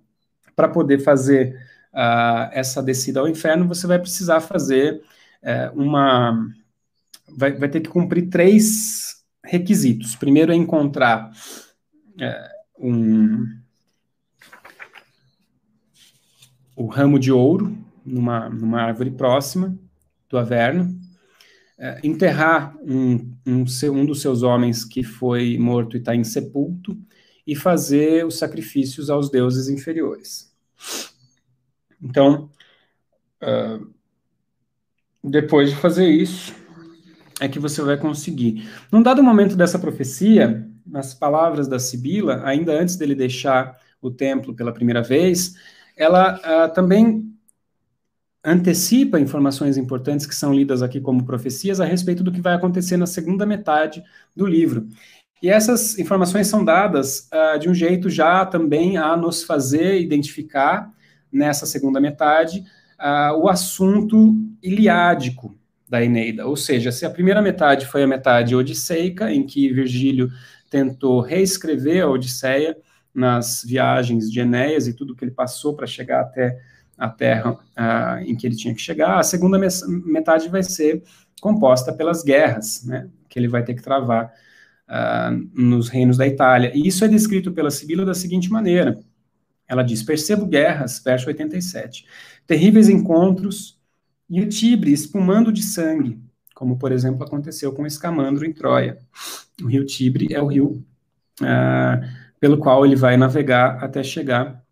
para 0.56 0.68
poder 0.68 1.00
fazer 1.00 1.56
uh, 1.94 2.50
essa 2.52 2.82
descida 2.82 3.20
ao 3.20 3.28
inferno, 3.28 3.68
você 3.68 3.88
vai 3.88 4.00
precisar 4.00 4.42
fazer 4.42 5.02
uh, 5.44 5.80
uma. 5.82 6.48
Vai, 7.28 7.54
vai, 7.54 7.70
ter 7.70 7.82
que 7.82 7.90
cumprir 7.90 8.30
três 8.30 9.24
requisitos. 9.44 10.16
Primeiro 10.16 10.52
é 10.52 10.56
encontrar 10.56 11.32
um. 12.78 13.46
O 16.76 16.88
ramo 16.88 17.18
de 17.18 17.32
ouro 17.32 17.76
numa, 18.06 18.50
numa 18.50 18.82
árvore 18.82 19.10
próxima 19.10 19.76
do 20.30 20.38
Averno 20.38 21.05
é, 21.78 22.00
enterrar 22.04 22.76
um, 22.82 23.34
um, 23.46 23.66
um, 23.66 24.06
dos 24.06 24.22
seus 24.22 24.44
homens 24.44 24.86
que 24.86 25.04
foi 25.04 25.58
morto 25.58 25.98
e 25.98 26.00
está 26.00 26.16
insepulto 26.16 26.98
e 27.46 27.56
fazer 27.56 28.26
os 28.26 28.38
sacrifícios 28.38 29.10
aos 29.10 29.30
deuses 29.30 29.68
inferiores. 29.68 30.54
Então, 32.02 32.50
uh, 33.44 33.94
depois 35.24 35.70
de 35.70 35.76
fazer 35.76 36.10
isso, 36.10 36.56
é 37.42 37.48
que 37.50 37.60
você 37.60 37.82
vai 37.82 37.98
conseguir. 37.98 38.70
Num 38.92 39.04
dado 39.04 39.22
momento 39.22 39.56
dessa 39.56 39.78
profecia, 39.78 40.68
nas 40.86 41.14
palavras 41.14 41.68
da 41.68 41.78
Sibila, 41.78 42.42
ainda 42.46 42.80
antes 42.80 42.96
dele 42.96 43.16
deixar 43.16 43.78
o 44.02 44.10
templo 44.10 44.56
pela 44.56 44.74
primeira 44.74 45.02
vez, 45.02 45.56
ela 45.98 46.40
uh, 46.40 46.74
também 46.74 47.35
antecipa 48.46 49.20
informações 49.20 49.76
importantes 49.76 50.28
que 50.28 50.36
são 50.36 50.54
lidas 50.54 50.84
aqui 50.84 51.02
como 51.02 51.26
profecias 51.26 51.82
a 51.82 51.86
respeito 51.86 52.24
do 52.24 52.32
que 52.32 52.40
vai 52.40 52.54
acontecer 52.54 52.96
na 52.96 53.08
segunda 53.08 53.46
metade 53.46 54.04
do 54.36 54.46
livro. 54.46 54.88
E 55.42 55.50
essas 55.50 55.98
informações 55.98 56.48
são 56.48 56.64
dadas 56.64 57.28
uh, 57.34 57.60
de 57.60 57.68
um 57.68 57.74
jeito 57.74 58.10
já 58.10 58.46
também 58.46 58.98
a 58.98 59.18
nos 59.18 59.44
fazer 59.44 60.00
identificar, 60.00 60.92
nessa 61.32 61.66
segunda 61.66 62.00
metade, 62.00 62.64
uh, 63.00 63.38
o 63.38 63.50
assunto 63.50 64.36
iliádico 64.62 65.58
da 65.90 66.04
Eneida. 66.04 66.48
Ou 66.48 66.56
seja, 66.56 66.92
se 66.92 67.06
a 67.06 67.10
primeira 67.10 67.42
metade 67.42 67.86
foi 67.86 68.04
a 68.04 68.08
metade 68.08 68.56
odisseica, 68.56 69.32
em 69.32 69.46
que 69.46 69.74
Virgílio 69.74 70.30
tentou 70.70 71.20
reescrever 71.20 72.04
a 72.04 72.10
Odisseia 72.10 72.78
nas 73.14 73.64
viagens 73.66 74.32
de 74.32 74.40
Enéas 74.40 74.88
e 74.88 74.94
tudo 74.94 75.16
que 75.16 75.24
ele 75.24 75.32
passou 75.32 75.76
para 75.76 75.88
chegar 75.88 76.22
até 76.22 76.60
a 76.98 77.10
terra 77.10 77.54
uh, 77.54 78.24
em 78.26 78.36
que 78.36 78.48
ele 78.48 78.56
tinha 78.56 78.74
que 78.74 78.82
chegar, 78.82 79.20
a 79.20 79.24
segunda 79.24 79.60
metade 80.06 80.50
vai 80.50 80.64
ser 80.64 81.04
composta 81.42 81.94
pelas 81.94 82.24
guerras, 82.24 82.84
né, 82.86 83.10
que 83.30 83.38
ele 83.38 83.48
vai 83.48 83.64
ter 83.64 83.74
que 83.74 83.84
travar 83.84 84.34
uh, 84.88 85.50
nos 85.54 85.90
reinos 85.90 86.18
da 86.18 86.26
Itália. 86.26 86.72
E 86.74 86.88
isso 86.88 87.04
é 87.04 87.08
descrito 87.08 87.52
pela 87.52 87.72
Sibila 87.72 88.06
da 88.06 88.14
seguinte 88.14 88.50
maneira. 88.50 89.00
Ela 89.68 89.84
diz: 89.84 90.04
Percebo 90.04 90.46
guerras, 90.46 91.02
verso 91.04 91.28
87, 91.28 92.06
terríveis 92.48 92.90
encontros 92.90 93.80
e 94.30 94.42
o 94.42 94.50
Tibre 94.50 94.92
espumando 94.92 95.52
de 95.52 95.64
sangue, 95.64 96.20
como 96.54 96.78
por 96.78 96.92
exemplo 96.92 97.24
aconteceu 97.24 97.74
com 97.74 97.86
Escamandro 97.86 98.46
em 98.46 98.54
Troia. 98.54 99.00
O 99.62 99.68
rio 99.68 99.86
Tibre 99.86 100.34
é 100.34 100.42
o 100.42 100.48
rio 100.48 100.84
uh, 101.42 102.26
pelo 102.40 102.58
qual 102.58 102.86
ele 102.86 102.96
vai 102.96 103.18
navegar 103.18 103.84
até 103.84 104.04
chegar 104.04 104.64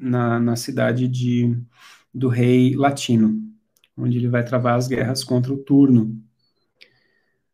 na, 0.00 0.40
na 0.40 0.56
cidade 0.56 1.06
de, 1.06 1.56
do 2.12 2.28
rei 2.28 2.74
latino, 2.74 3.38
onde 3.96 4.16
ele 4.16 4.28
vai 4.28 4.42
travar 4.42 4.76
as 4.76 4.88
guerras 4.88 5.22
contra 5.22 5.52
o 5.52 5.58
turno. 5.58 6.18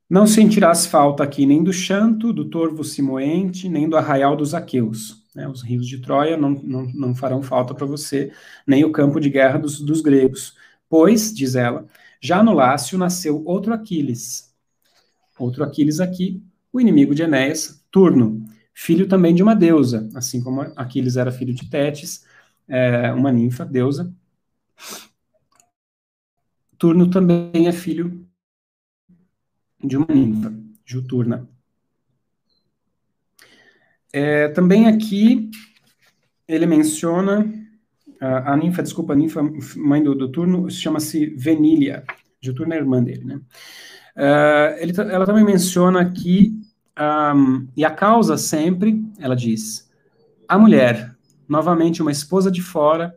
Não 0.08 0.26
sentirás 0.26 0.86
falta 0.86 1.24
aqui 1.24 1.44
nem 1.44 1.64
do 1.64 1.72
chanto, 1.72 2.32
do 2.32 2.44
torvo 2.44 2.84
simoente, 2.84 3.68
nem 3.68 3.88
do 3.88 3.96
arraial 3.96 4.36
dos 4.36 4.54
aqueus. 4.54 5.26
Né? 5.34 5.48
Os 5.48 5.62
rios 5.62 5.86
de 5.86 5.98
Troia 5.98 6.36
não, 6.36 6.50
não, 6.50 6.86
não 6.94 7.14
farão 7.14 7.42
falta 7.42 7.74
para 7.74 7.86
você, 7.86 8.32
nem 8.66 8.84
o 8.84 8.92
campo 8.92 9.20
de 9.20 9.28
guerra 9.28 9.58
dos, 9.58 9.80
dos 9.80 10.00
gregos. 10.00 10.54
Pois, 10.88 11.34
diz 11.34 11.56
ela, 11.56 11.86
já 12.20 12.42
no 12.42 12.54
Lácio 12.54 12.96
nasceu 12.96 13.42
outro 13.44 13.74
Aquiles. 13.74 14.54
Outro 15.38 15.64
Aquiles 15.64 15.98
aqui, 15.98 16.40
o 16.72 16.80
inimigo 16.80 17.14
de 17.14 17.22
Enéas, 17.22 17.84
Turno, 17.90 18.46
filho 18.72 19.08
também 19.08 19.34
de 19.34 19.42
uma 19.42 19.54
deusa, 19.54 20.08
assim 20.14 20.42
como 20.42 20.60
Aquiles 20.76 21.16
era 21.16 21.32
filho 21.32 21.52
de 21.52 21.68
Tétis, 21.68 22.24
é, 22.68 23.12
uma 23.12 23.32
ninfa, 23.32 23.64
deusa. 23.64 24.12
Turno 26.78 27.10
também 27.10 27.66
é 27.66 27.72
filho 27.72 28.26
de 29.82 29.96
uma 29.96 30.06
ninfa, 30.08 30.52
Juturna. 30.84 31.48
É, 34.12 34.48
também 34.48 34.86
aqui 34.86 35.50
ele 36.48 36.66
menciona 36.66 37.46
a, 38.20 38.52
a, 38.52 38.56
ninfa, 38.56 38.82
desculpa, 38.82 39.12
a 39.12 39.16
ninfa 39.16 39.42
mãe 39.76 40.02
do, 40.02 40.14
do 40.14 40.30
turno 40.30 40.70
chama-se 40.70 41.26
Venília. 41.26 42.04
Juturna 42.40 42.74
é 42.74 42.78
irmã 42.78 43.02
dele, 43.02 43.24
né? 43.24 43.40
Uh, 44.16 44.78
ele, 44.78 44.92
ela 44.98 45.26
também 45.26 45.44
menciona 45.44 46.00
aqui, 46.00 46.58
um, 47.34 47.68
e 47.76 47.84
a 47.84 47.90
causa 47.90 48.38
sempre, 48.38 49.04
ela 49.18 49.36
diz, 49.36 49.90
a 50.48 50.58
mulher, 50.58 51.15
novamente 51.48 52.02
uma 52.02 52.12
esposa 52.12 52.50
de 52.50 52.62
fora, 52.62 53.16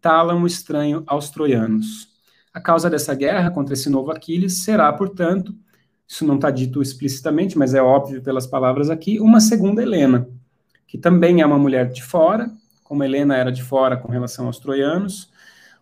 tala 0.00 0.34
um 0.34 0.46
estranho 0.46 1.02
aos 1.06 1.30
troianos. 1.30 2.08
A 2.52 2.60
causa 2.60 2.88
dessa 2.88 3.14
guerra 3.14 3.50
contra 3.50 3.74
esse 3.74 3.90
novo 3.90 4.10
Aquiles 4.10 4.62
será, 4.62 4.92
portanto, 4.92 5.54
isso 6.06 6.24
não 6.24 6.36
está 6.36 6.50
dito 6.50 6.82
explicitamente, 6.82 7.58
mas 7.58 7.74
é 7.74 7.82
óbvio 7.82 8.22
pelas 8.22 8.46
palavras 8.46 8.90
aqui, 8.90 9.18
uma 9.18 9.40
segunda 9.40 9.82
Helena, 9.82 10.28
que 10.86 10.98
também 10.98 11.40
é 11.40 11.46
uma 11.46 11.58
mulher 11.58 11.90
de 11.90 12.02
fora, 12.02 12.50
como 12.82 13.02
Helena 13.02 13.36
era 13.36 13.50
de 13.50 13.62
fora 13.62 13.96
com 13.96 14.12
relação 14.12 14.46
aos 14.46 14.58
troianos, 14.58 15.32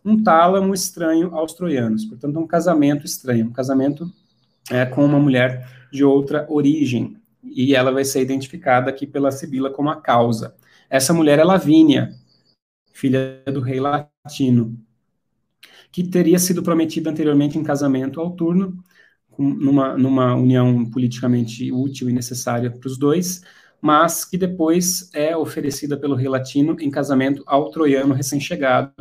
um 0.04 0.22
tálamo 0.22 0.72
estranho 0.72 1.34
aos 1.34 1.52
troianos, 1.52 2.04
portanto, 2.04 2.38
um 2.38 2.46
casamento 2.46 3.04
estranho, 3.04 3.46
um 3.46 3.52
casamento 3.52 4.10
é, 4.70 4.86
com 4.86 5.04
uma 5.04 5.18
mulher 5.18 5.68
de 5.92 6.04
outra 6.04 6.46
origem, 6.48 7.16
e 7.42 7.74
ela 7.74 7.92
vai 7.92 8.04
ser 8.04 8.22
identificada 8.22 8.88
aqui 8.88 9.06
pela 9.06 9.30
Sibila 9.30 9.70
como 9.70 9.90
a 9.90 9.96
causa. 9.96 10.54
Essa 10.92 11.14
mulher 11.14 11.38
é 11.38 11.44
Lavínia, 11.44 12.12
filha 12.92 13.42
do 13.46 13.60
rei 13.60 13.80
latino, 13.80 14.78
que 15.90 16.06
teria 16.06 16.38
sido 16.38 16.62
prometida 16.62 17.08
anteriormente 17.08 17.56
em 17.56 17.62
casamento 17.62 18.20
ao 18.20 18.32
turno, 18.32 18.76
numa, 19.38 19.96
numa 19.96 20.34
união 20.34 20.84
politicamente 20.90 21.72
útil 21.72 22.10
e 22.10 22.12
necessária 22.12 22.70
para 22.70 22.86
os 22.86 22.98
dois, 22.98 23.40
mas 23.80 24.26
que 24.26 24.36
depois 24.36 25.08
é 25.14 25.34
oferecida 25.34 25.96
pelo 25.96 26.14
rei 26.14 26.28
latino 26.28 26.76
em 26.78 26.90
casamento 26.90 27.42
ao 27.46 27.70
troiano 27.70 28.12
recém-chegado, 28.12 28.92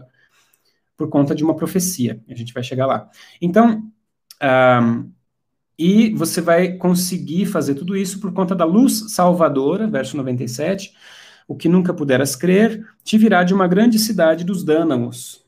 por 0.96 1.10
conta 1.10 1.36
de 1.36 1.44
uma 1.44 1.58
profecia. 1.58 2.24
A 2.30 2.34
gente 2.34 2.54
vai 2.54 2.64
chegar 2.64 2.86
lá. 2.86 3.10
Então, 3.42 3.92
um, 4.42 5.12
e 5.78 6.12
você 6.12 6.40
vai 6.40 6.78
conseguir 6.78 7.48
fazer 7.48 7.76
tudo 7.76 7.98
isso 7.98 8.22
por 8.22 8.32
conta 8.32 8.56
da 8.56 8.64
luz 8.64 9.12
salvadora, 9.14 9.88
verso 9.88 10.16
97, 10.16 10.94
o 11.48 11.56
que 11.56 11.70
nunca 11.70 11.94
puderas 11.94 12.36
crer, 12.36 12.86
te 13.04 13.18
virá 13.18 13.44
de 13.44 13.54
uma 13.54 13.68
grande 13.68 14.00
cidade 14.00 14.44
dos 14.44 14.64
Dânamos, 14.64 15.42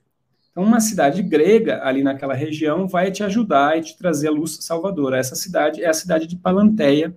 então, 0.54 0.64
uma 0.64 0.80
cidade 0.80 1.24
grega 1.24 1.84
ali 1.84 2.04
naquela 2.04 2.36
região 2.36 2.88
vai 2.88 3.12
te 3.12 3.24
ajudar 3.24 3.76
e 3.76 3.82
te 3.82 3.98
trazer 3.98 4.28
a 4.28 4.32
luz 4.32 4.60
salvadora. 4.62 5.18
Essa 5.18 5.36
cidade 5.36 5.84
é 5.84 5.90
a 5.90 5.94
cidade 5.94 6.28
de 6.28 6.36
Palanteia, 6.36 7.14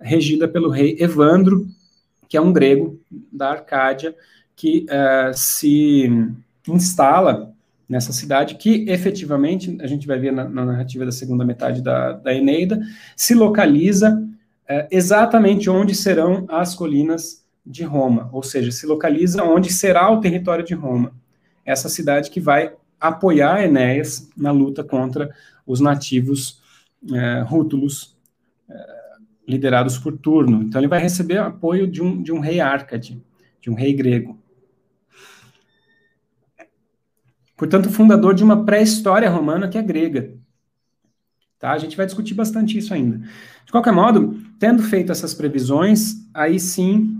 regida 0.00 0.48
pelo 0.48 0.68
rei 0.68 0.96
Evandro, 0.98 1.64
que 2.28 2.36
é 2.36 2.40
um 2.40 2.52
grego 2.52 3.00
da 3.32 3.52
Arcádia, 3.52 4.16
que 4.56 4.84
uh, 4.86 5.32
se 5.32 6.10
instala 6.66 7.54
nessa 7.88 8.12
cidade, 8.12 8.56
que 8.56 8.84
efetivamente, 8.88 9.78
a 9.80 9.86
gente 9.86 10.04
vai 10.04 10.18
ver 10.18 10.32
na, 10.32 10.48
na 10.48 10.64
narrativa 10.64 11.04
da 11.04 11.12
segunda 11.12 11.44
metade 11.44 11.80
da, 11.80 12.14
da 12.14 12.34
Eneida, 12.34 12.80
se 13.14 13.32
localiza 13.32 14.20
uh, 14.68 14.88
exatamente 14.90 15.70
onde 15.70 15.94
serão 15.94 16.46
as 16.48 16.74
colinas 16.74 17.45
de 17.66 17.82
Roma, 17.82 18.28
ou 18.32 18.42
seja, 18.42 18.70
se 18.70 18.86
localiza 18.86 19.42
onde 19.42 19.72
será 19.72 20.08
o 20.10 20.20
território 20.20 20.64
de 20.64 20.74
Roma 20.74 21.12
essa 21.66 21.88
cidade 21.88 22.30
que 22.30 22.40
vai 22.40 22.72
apoiar 23.00 23.64
Enéas 23.64 24.30
na 24.36 24.52
luta 24.52 24.84
contra 24.84 25.34
os 25.66 25.80
nativos 25.80 26.62
é, 27.12 27.40
rútulos 27.40 28.16
é, 28.70 28.76
liderados 29.48 29.98
por 29.98 30.16
Turno. 30.16 30.62
Então 30.62 30.80
ele 30.80 30.88
vai 30.88 31.00
receber 31.00 31.38
apoio 31.38 31.88
de 31.88 32.00
um, 32.00 32.22
de 32.22 32.32
um 32.32 32.38
rei 32.38 32.60
Árcade, 32.60 33.20
de 33.60 33.68
um 33.68 33.74
rei 33.74 33.92
grego. 33.92 34.38
Portanto, 37.56 37.90
fundador 37.90 38.34
de 38.34 38.44
uma 38.44 38.64
pré-história 38.64 39.28
romana 39.28 39.66
que 39.66 39.78
é 39.78 39.82
grega. 39.82 40.34
Tá? 41.58 41.72
A 41.72 41.78
gente 41.78 41.96
vai 41.96 42.06
discutir 42.06 42.34
bastante 42.34 42.76
isso 42.78 42.94
ainda. 42.94 43.18
De 43.64 43.72
qualquer 43.72 43.92
modo, 43.92 44.38
tendo 44.58 44.82
feito 44.82 45.10
essas 45.10 45.34
previsões, 45.34 46.16
aí 46.32 46.60
sim 46.60 47.15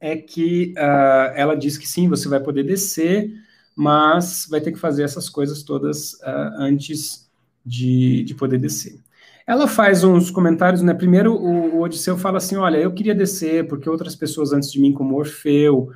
é 0.00 0.16
que 0.16 0.74
uh, 0.76 1.32
ela 1.34 1.56
diz 1.56 1.76
que 1.76 1.86
sim, 1.86 2.08
você 2.08 2.28
vai 2.28 2.40
poder 2.40 2.62
descer, 2.62 3.32
mas 3.74 4.46
vai 4.48 4.60
ter 4.60 4.72
que 4.72 4.78
fazer 4.78 5.02
essas 5.02 5.28
coisas 5.28 5.62
todas 5.62 6.14
uh, 6.14 6.54
antes 6.58 7.28
de, 7.64 8.22
de 8.24 8.34
poder 8.34 8.58
descer. 8.58 9.00
Ela 9.46 9.66
faz 9.66 10.04
uns 10.04 10.30
comentários, 10.30 10.82
né? 10.82 10.92
Primeiro, 10.92 11.34
o, 11.34 11.76
o 11.76 11.80
Odisseu 11.80 12.18
fala 12.18 12.38
assim: 12.38 12.56
olha, 12.56 12.76
eu 12.76 12.92
queria 12.92 13.14
descer 13.14 13.66
porque 13.66 13.88
outras 13.88 14.14
pessoas 14.14 14.52
antes 14.52 14.70
de 14.70 14.80
mim, 14.80 14.92
como 14.92 15.16
Orfeu, 15.16 15.90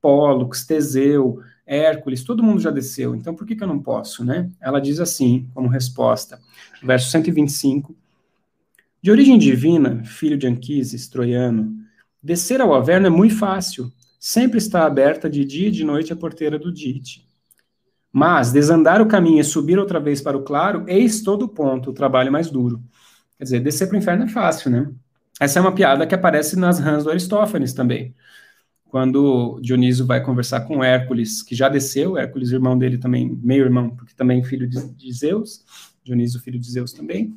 Pólux, 0.00 0.64
Teseu, 0.64 1.40
Hércules, 1.66 2.22
todo 2.22 2.42
mundo 2.42 2.60
já 2.60 2.70
desceu, 2.70 3.14
então 3.14 3.34
por 3.34 3.46
que, 3.46 3.56
que 3.56 3.62
eu 3.62 3.68
não 3.68 3.80
posso, 3.80 4.24
né? 4.24 4.50
Ela 4.60 4.80
diz 4.80 5.00
assim, 5.00 5.48
como 5.54 5.68
resposta, 5.68 6.38
verso 6.82 7.10
125: 7.10 7.94
De 9.00 9.10
origem 9.10 9.38
divina, 9.38 10.04
filho 10.04 10.36
de 10.36 10.46
Anquises, 10.46 11.08
troiano, 11.08 11.81
Descer 12.22 12.60
ao 12.60 12.72
Averno 12.72 13.08
é 13.08 13.10
muito 13.10 13.36
fácil. 13.36 13.92
Sempre 14.20 14.58
está 14.58 14.86
aberta 14.86 15.28
de 15.28 15.44
dia 15.44 15.68
e 15.68 15.72
de 15.72 15.82
noite 15.82 16.12
a 16.12 16.16
porteira 16.16 16.56
do 16.56 16.72
Dite. 16.72 17.26
Mas 18.12 18.52
desandar 18.52 19.02
o 19.02 19.06
caminho 19.06 19.40
e 19.40 19.44
subir 19.44 19.78
outra 19.78 19.98
vez 19.98 20.20
para 20.20 20.36
o 20.36 20.42
claro, 20.42 20.84
eis 20.86 21.22
todo 21.22 21.46
o 21.46 21.48
ponto, 21.48 21.90
o 21.90 21.92
trabalho 21.92 22.30
mais 22.30 22.48
duro. 22.48 22.80
Quer 23.36 23.44
dizer, 23.44 23.60
descer 23.60 23.88
para 23.88 23.96
o 23.96 23.98
inferno 23.98 24.24
é 24.24 24.28
fácil, 24.28 24.70
né? 24.70 24.88
Essa 25.40 25.58
é 25.58 25.62
uma 25.62 25.74
piada 25.74 26.06
que 26.06 26.14
aparece 26.14 26.56
nas 26.56 26.78
rãs 26.78 27.02
do 27.02 27.10
Aristófanes 27.10 27.72
também. 27.72 28.14
Quando 28.84 29.58
Dionísio 29.60 30.06
vai 30.06 30.22
conversar 30.22 30.60
com 30.60 30.84
Hércules, 30.84 31.42
que 31.42 31.56
já 31.56 31.68
desceu, 31.68 32.16
Hércules, 32.16 32.52
irmão 32.52 32.78
dele 32.78 32.98
também, 32.98 33.36
meio 33.42 33.64
irmão, 33.64 33.90
porque 33.90 34.14
também 34.14 34.44
filho 34.44 34.68
de, 34.68 34.94
de 34.94 35.12
Zeus, 35.12 35.64
Dionísio, 36.04 36.38
filho 36.38 36.60
de 36.60 36.70
Zeus 36.70 36.92
também 36.92 37.34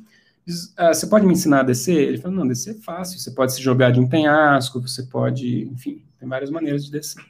ah, 0.76 0.94
você 0.94 1.06
pode 1.06 1.26
me 1.26 1.32
ensinar 1.32 1.60
a 1.60 1.64
descer? 1.64 2.08
Ele 2.08 2.18
falou, 2.18 2.36
não, 2.38 2.46
descer 2.46 2.76
é 2.76 2.80
fácil, 2.80 3.18
você 3.18 3.30
pode 3.30 3.52
se 3.52 3.62
jogar 3.62 3.90
de 3.90 4.00
um 4.00 4.08
penhasco, 4.08 4.80
você 4.80 5.02
pode, 5.02 5.64
enfim, 5.64 6.02
tem 6.18 6.28
várias 6.28 6.50
maneiras 6.50 6.84
de 6.84 6.90
descer. 6.92 7.22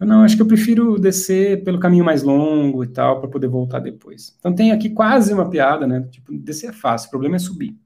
não, 0.00 0.22
acho 0.24 0.36
que 0.36 0.42
eu 0.42 0.46
prefiro 0.46 0.98
descer 0.98 1.62
pelo 1.62 1.78
caminho 1.78 2.04
mais 2.04 2.22
longo 2.22 2.82
e 2.84 2.88
tal, 2.88 3.20
para 3.20 3.28
poder 3.28 3.48
voltar 3.48 3.80
depois. 3.80 4.34
Então 4.38 4.54
tem 4.54 4.72
aqui 4.72 4.90
quase 4.90 5.32
uma 5.32 5.48
piada, 5.48 5.86
né? 5.86 6.00
Tipo, 6.10 6.32
descer 6.32 6.70
é 6.70 6.72
fácil, 6.72 7.08
o 7.08 7.10
problema 7.10 7.36
é 7.36 7.38
subir. 7.38 7.76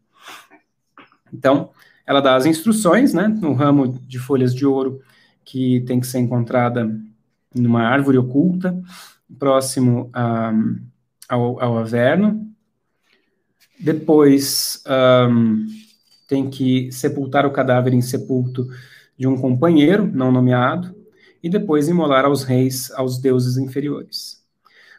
Então, 1.32 1.70
ela 2.06 2.20
dá 2.20 2.36
as 2.36 2.46
instruções, 2.46 3.12
né? 3.12 3.26
No 3.26 3.52
ramo 3.52 3.88
de 3.88 4.18
folhas 4.18 4.54
de 4.54 4.64
ouro 4.64 5.00
que 5.44 5.80
tem 5.82 6.00
que 6.00 6.06
ser 6.06 6.18
encontrada 6.18 6.88
numa 7.54 7.82
árvore 7.82 8.18
oculta, 8.18 8.78
próximo 9.38 10.10
a, 10.12 10.52
ao, 11.28 11.60
ao 11.60 11.78
Averno. 11.78 12.46
Depois 13.78 14.82
um, 15.28 15.66
tem 16.28 16.48
que 16.48 16.90
sepultar 16.90 17.46
o 17.46 17.52
cadáver 17.52 17.92
em 17.92 18.02
sepulto 18.02 18.66
de 19.18 19.26
um 19.26 19.36
companheiro 19.36 20.06
não 20.06 20.32
nomeado 20.32 20.94
e 21.42 21.48
depois 21.48 21.88
imolar 21.88 22.24
aos 22.24 22.42
reis, 22.42 22.90
aos 22.92 23.18
deuses 23.18 23.56
inferiores. 23.56 24.42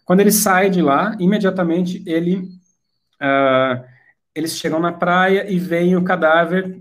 Quando 0.05 0.21
ele 0.21 0.31
sai 0.31 0.69
de 0.69 0.81
lá, 0.81 1.15
imediatamente 1.19 2.01
ele 2.05 2.37
uh, 3.21 3.83
eles 4.37 4.51
chegam 4.51 4.79
na 4.79 4.93
praia 4.93 5.51
e 5.51 5.57
veem 5.57 5.95
o 5.95 6.03
cadáver 6.03 6.79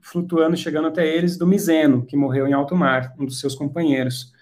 flutuando, 0.00 0.56
chegando 0.56 0.86
até 0.86 1.04
eles, 1.04 1.36
do 1.36 1.46
Miseno, 1.46 2.06
que 2.06 2.16
morreu 2.16 2.46
em 2.46 2.52
alto 2.52 2.76
mar, 2.76 3.12
um 3.18 3.24
dos 3.24 3.40
seus 3.40 3.56
companheiros. 3.56 4.32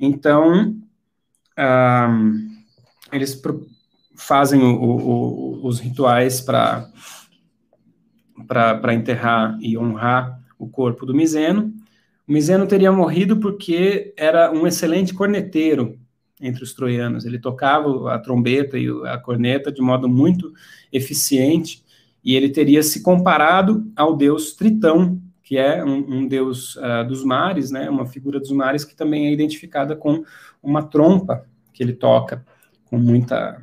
Então, 0.00 0.76
eles 3.12 3.34
fazem 4.22 4.62
o, 4.62 4.82
o, 4.82 5.66
os 5.66 5.80
rituais 5.80 6.40
para 6.40 6.90
enterrar 8.94 9.58
e 9.60 9.76
honrar 9.76 10.40
o 10.58 10.68
corpo 10.68 11.04
do 11.04 11.14
Miseno, 11.14 11.72
o 12.26 12.32
Miseno 12.32 12.66
teria 12.66 12.92
morrido 12.92 13.38
porque 13.38 14.14
era 14.16 14.52
um 14.52 14.66
excelente 14.66 15.12
corneteiro 15.12 15.98
entre 16.40 16.62
os 16.62 16.72
troianos. 16.72 17.24
Ele 17.24 17.38
tocava 17.38 18.14
a 18.14 18.18
trombeta 18.18 18.78
e 18.78 18.88
a 19.06 19.18
corneta 19.18 19.72
de 19.72 19.82
modo 19.82 20.08
muito 20.08 20.52
eficiente 20.92 21.82
e 22.24 22.36
ele 22.36 22.48
teria 22.48 22.82
se 22.82 23.02
comparado 23.02 23.84
ao 23.96 24.16
deus 24.16 24.52
Tritão, 24.54 25.20
que 25.42 25.58
é 25.58 25.84
um, 25.84 26.18
um 26.18 26.28
deus 26.28 26.76
uh, 26.76 27.06
dos 27.06 27.24
mares, 27.24 27.72
né, 27.72 27.90
uma 27.90 28.06
figura 28.06 28.38
dos 28.38 28.52
mares 28.52 28.84
que 28.84 28.94
também 28.94 29.26
é 29.26 29.32
identificada 29.32 29.96
com 29.96 30.24
uma 30.62 30.82
trompa 30.84 31.44
que 31.72 31.82
ele 31.82 31.92
toca 31.92 32.44
com 32.84 32.98
muita 32.98 33.60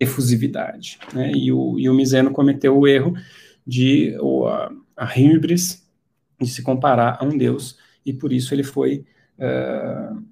efusividade. 0.00 0.98
Né, 1.14 1.30
e, 1.32 1.52
o, 1.52 1.78
e 1.78 1.88
o 1.88 1.94
Miseno 1.94 2.30
cometeu 2.30 2.76
o 2.76 2.88
erro 2.88 3.14
de, 3.66 4.16
ou 4.18 4.48
a, 4.48 4.72
a 4.96 5.18
híbris, 5.18 5.86
de 6.40 6.48
se 6.48 6.62
comparar 6.62 7.18
a 7.20 7.24
um 7.24 7.36
Deus, 7.36 7.78
e 8.04 8.12
por 8.12 8.32
isso 8.32 8.54
ele 8.54 8.64
foi, 8.64 9.04
uh, 9.38 10.24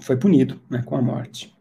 foi 0.00 0.16
punido 0.16 0.60
né, 0.68 0.82
com 0.84 0.96
a 0.96 1.02
morte. 1.02 1.54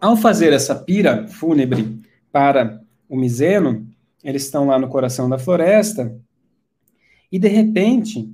Ao 0.00 0.16
fazer 0.16 0.52
essa 0.52 0.74
pira 0.74 1.28
fúnebre 1.28 2.02
para 2.32 2.82
o 3.08 3.16
Miseno, 3.16 3.88
eles 4.24 4.44
estão 4.44 4.66
lá 4.66 4.76
no 4.76 4.88
coração 4.88 5.28
da 5.28 5.38
floresta, 5.38 6.18
e 7.30 7.38
de 7.38 7.48
repente 7.48 8.28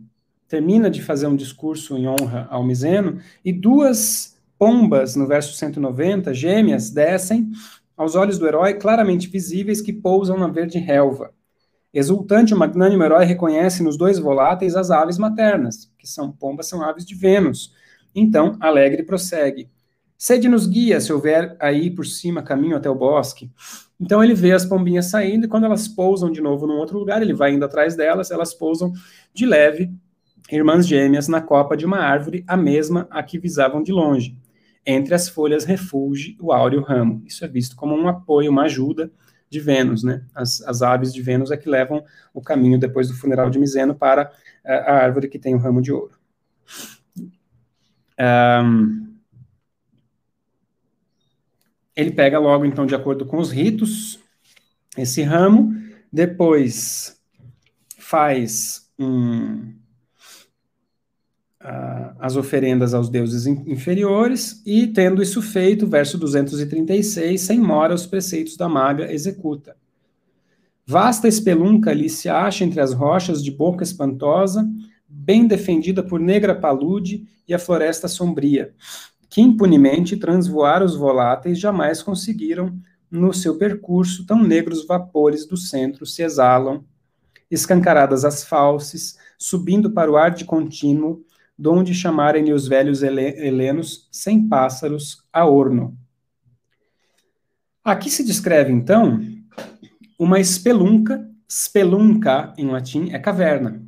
termina 0.48 0.90
de 0.90 1.02
fazer 1.02 1.26
um 1.26 1.36
discurso 1.36 1.98
em 1.98 2.08
honra 2.08 2.48
ao 2.50 2.64
Miseno, 2.64 3.20
e 3.44 3.52
duas 3.52 4.37
pombas, 4.58 5.14
no 5.14 5.26
verso 5.26 5.54
190, 5.54 6.34
gêmeas, 6.34 6.90
descem 6.90 7.50
aos 7.96 8.14
olhos 8.14 8.38
do 8.38 8.46
herói 8.46 8.74
claramente 8.74 9.28
visíveis 9.28 9.80
que 9.80 9.92
pousam 9.92 10.38
na 10.38 10.48
verde 10.48 10.78
relva. 10.78 11.32
Exultante, 11.92 12.52
o 12.52 12.58
magnânimo 12.58 13.02
herói 13.02 13.24
reconhece 13.24 13.82
nos 13.82 13.96
dois 13.96 14.18
voláteis 14.18 14.76
as 14.76 14.90
aves 14.90 15.16
maternas, 15.16 15.90
que 15.98 16.06
são 16.06 16.30
pombas, 16.30 16.68
são 16.68 16.82
aves 16.82 17.04
de 17.04 17.14
Vênus. 17.14 17.72
Então, 18.14 18.56
alegre 18.60 19.02
prossegue. 19.02 19.70
Sede 20.16 20.48
nos 20.48 20.66
guia, 20.66 21.00
se 21.00 21.12
houver 21.12 21.56
aí 21.60 21.90
por 21.90 22.04
cima 22.04 22.42
caminho 22.42 22.76
até 22.76 22.90
o 22.90 22.94
bosque. 22.94 23.50
Então 24.00 24.22
ele 24.22 24.34
vê 24.34 24.52
as 24.52 24.64
pombinhas 24.64 25.06
saindo 25.06 25.46
e 25.46 25.48
quando 25.48 25.64
elas 25.64 25.86
pousam 25.86 26.30
de 26.30 26.40
novo 26.40 26.66
num 26.66 26.76
outro 26.76 26.98
lugar, 26.98 27.22
ele 27.22 27.32
vai 27.32 27.54
indo 27.54 27.64
atrás 27.64 27.96
delas, 27.96 28.30
elas 28.30 28.52
pousam 28.52 28.92
de 29.32 29.46
leve, 29.46 29.92
irmãs 30.50 30.86
gêmeas, 30.86 31.28
na 31.28 31.40
copa 31.40 31.76
de 31.76 31.86
uma 31.86 31.98
árvore, 31.98 32.44
a 32.46 32.56
mesma 32.56 33.06
a 33.10 33.22
que 33.22 33.38
visavam 33.38 33.82
de 33.82 33.92
longe. 33.92 34.36
Entre 34.90 35.14
as 35.14 35.28
folhas 35.28 35.66
refulge 35.66 36.34
o 36.40 36.50
áureo 36.50 36.80
ramo. 36.80 37.22
Isso 37.26 37.44
é 37.44 37.48
visto 37.48 37.76
como 37.76 37.94
um 37.94 38.08
apoio, 38.08 38.50
uma 38.50 38.62
ajuda 38.62 39.12
de 39.50 39.60
Vênus, 39.60 40.02
né? 40.02 40.24
As, 40.34 40.62
as 40.62 40.80
aves 40.80 41.12
de 41.12 41.20
Vênus 41.20 41.50
é 41.50 41.58
que 41.58 41.68
levam 41.68 42.02
o 42.32 42.40
caminho 42.40 42.78
depois 42.78 43.06
do 43.06 43.14
funeral 43.14 43.50
de 43.50 43.58
Miseno 43.58 43.94
para 43.94 44.32
a, 44.64 44.72
a 44.72 44.94
árvore 44.94 45.28
que 45.28 45.38
tem 45.38 45.54
o 45.54 45.58
ramo 45.58 45.82
de 45.82 45.92
ouro. 45.92 46.16
Um, 48.18 49.14
ele 51.94 52.12
pega 52.12 52.38
logo, 52.38 52.64
então, 52.64 52.86
de 52.86 52.94
acordo 52.94 53.26
com 53.26 53.36
os 53.36 53.50
ritos, 53.50 54.18
esse 54.96 55.22
ramo, 55.22 55.70
depois 56.10 57.20
faz 57.98 58.90
um, 58.98 59.77
as 61.60 62.36
oferendas 62.36 62.94
aos 62.94 63.08
deuses 63.08 63.46
inferiores, 63.46 64.62
e 64.64 64.86
tendo 64.86 65.22
isso 65.22 65.42
feito, 65.42 65.86
verso 65.86 66.16
236, 66.16 67.40
sem 67.40 67.58
mora 67.58 67.94
os 67.94 68.06
preceitos 68.06 68.56
da 68.56 68.68
maga 68.68 69.12
executa. 69.12 69.76
Vasta 70.86 71.28
espelunca 71.28 71.90
ali 71.90 72.08
se 72.08 72.28
acha 72.28 72.64
entre 72.64 72.80
as 72.80 72.94
rochas 72.94 73.42
de 73.42 73.50
boca 73.50 73.82
espantosa, 73.82 74.66
bem 75.06 75.46
defendida 75.46 76.02
por 76.02 76.20
negra 76.20 76.54
palude 76.54 77.26
e 77.46 77.52
a 77.52 77.58
floresta 77.58 78.08
sombria, 78.08 78.72
que 79.28 79.40
impunemente 79.40 80.16
transvoar 80.16 80.82
os 80.82 80.94
voláteis 80.94 81.58
jamais 81.58 82.02
conseguiram 82.02 82.78
no 83.10 83.32
seu 83.32 83.56
percurso, 83.56 84.24
tão 84.26 84.42
negros 84.42 84.86
vapores 84.86 85.46
do 85.46 85.56
centro 85.56 86.06
se 86.06 86.22
exalam, 86.22 86.84
escancaradas 87.50 88.24
as 88.24 88.44
falses, 88.44 89.18
subindo 89.38 89.90
para 89.90 90.10
o 90.10 90.16
ar 90.16 90.30
de 90.30 90.44
contínuo, 90.44 91.24
donde 91.58 91.92
chamarem 91.92 92.52
os 92.52 92.68
velhos 92.68 93.02
helenos 93.02 94.08
sem 94.12 94.48
pássaros 94.48 95.24
a 95.32 95.44
orno. 95.44 95.98
Aqui 97.82 98.08
se 98.08 98.22
descreve, 98.22 98.72
então, 98.72 99.20
uma 100.18 100.38
espelunca, 100.38 101.28
spelunca 101.50 102.52
em 102.56 102.68
latim 102.68 103.10
é 103.10 103.18
caverna. 103.18 103.82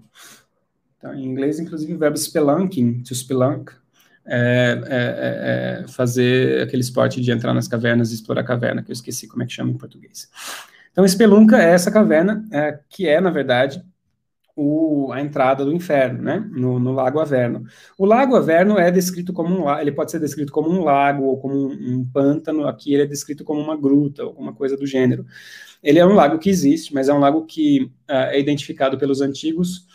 Então, 0.96 1.14
em 1.14 1.24
inglês, 1.24 1.60
inclusive, 1.60 1.94
o 1.94 1.98
verbo 1.98 2.16
spelunking, 2.16 3.02
to 3.02 3.14
spelunk, 3.14 3.72
é, 4.26 4.80
é, 4.86 5.80
é, 5.82 5.88
fazer 5.88 6.62
aquele 6.62 6.82
esporte 6.82 7.20
de 7.20 7.30
entrar 7.30 7.54
nas 7.54 7.68
cavernas 7.68 8.10
e 8.10 8.14
explorar 8.14 8.42
a 8.42 8.44
caverna, 8.44 8.82
que 8.82 8.90
eu 8.90 8.94
esqueci 8.94 9.26
como 9.26 9.42
é 9.42 9.46
que 9.46 9.52
chama 9.52 9.70
em 9.70 9.78
português. 9.78 10.28
Então, 10.92 11.04
espelunca 11.04 11.62
é 11.62 11.70
essa 11.70 11.90
caverna, 11.90 12.44
é, 12.52 12.78
que 12.88 13.08
é, 13.08 13.20
na 13.20 13.30
verdade, 13.30 13.82
o, 14.56 15.12
a 15.12 15.20
entrada 15.20 15.64
do 15.64 15.72
inferno, 15.72 16.22
né, 16.22 16.44
no, 16.50 16.78
no, 16.78 16.92
Lago 16.92 17.20
Averno. 17.20 17.64
O 17.96 18.04
Lago 18.04 18.36
Averno 18.36 18.78
é 18.78 18.90
descrito 18.90 19.32
como 19.32 19.64
um 19.64 19.78
ele 19.78 19.92
pode 19.92 20.10
ser 20.10 20.20
descrito 20.20 20.52
como 20.52 20.70
um 20.70 20.84
lago 20.84 21.24
ou 21.24 21.38
como 21.38 21.54
um, 21.54 21.72
um 21.72 22.04
pântano, 22.04 22.66
aqui 22.66 22.92
ele 22.92 23.04
é 23.04 23.06
descrito 23.06 23.44
como 23.44 23.60
uma 23.60 23.76
gruta, 23.76 24.22
alguma 24.22 24.52
coisa 24.52 24.76
do 24.76 24.86
gênero. 24.86 25.24
Ele 25.82 25.98
é 25.98 26.06
um 26.06 26.14
lago 26.14 26.38
que 26.38 26.50
existe, 26.50 26.92
mas 26.92 27.08
é 27.08 27.14
um 27.14 27.18
lago 27.18 27.46
que 27.46 27.90
uh, 28.08 28.30
é 28.30 28.38
identificado 28.38 28.98
pelos 28.98 29.20
antigos 29.20 29.86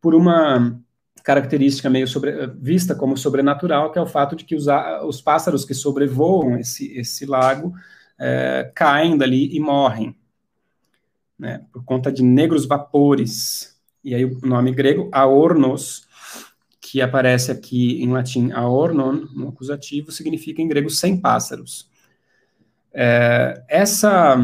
por 0.00 0.14
uma 0.14 0.78
característica 1.22 1.88
meio 1.88 2.06
sobre, 2.06 2.46
vista 2.60 2.94
como 2.94 3.16
sobrenatural, 3.16 3.90
que 3.90 3.98
é 3.98 4.02
o 4.02 4.06
fato 4.06 4.36
de 4.36 4.44
que 4.44 4.54
os, 4.54 4.66
os 5.06 5.22
pássaros 5.22 5.64
que 5.64 5.72
sobrevoam 5.72 6.58
esse, 6.58 6.92
esse 6.98 7.24
lago 7.24 7.72
é, 8.18 8.70
caem 8.74 9.16
dali 9.16 9.48
e 9.56 9.58
morrem, 9.58 10.14
né, 11.38 11.64
por 11.72 11.82
conta 11.84 12.12
de 12.12 12.22
negros 12.22 12.66
vapores 12.66 13.73
e 14.04 14.14
aí 14.14 14.24
o 14.24 14.38
nome 14.42 14.72
grego, 14.72 15.08
aornos, 15.10 16.06
que 16.80 17.00
aparece 17.00 17.50
aqui 17.50 18.02
em 18.02 18.12
latim 18.12 18.52
aornon, 18.52 19.26
no 19.34 19.48
acusativo, 19.48 20.12
significa 20.12 20.60
em 20.60 20.68
grego 20.68 20.90
sem 20.90 21.16
pássaros. 21.16 21.88
É, 22.92 23.64
essa, 23.68 24.36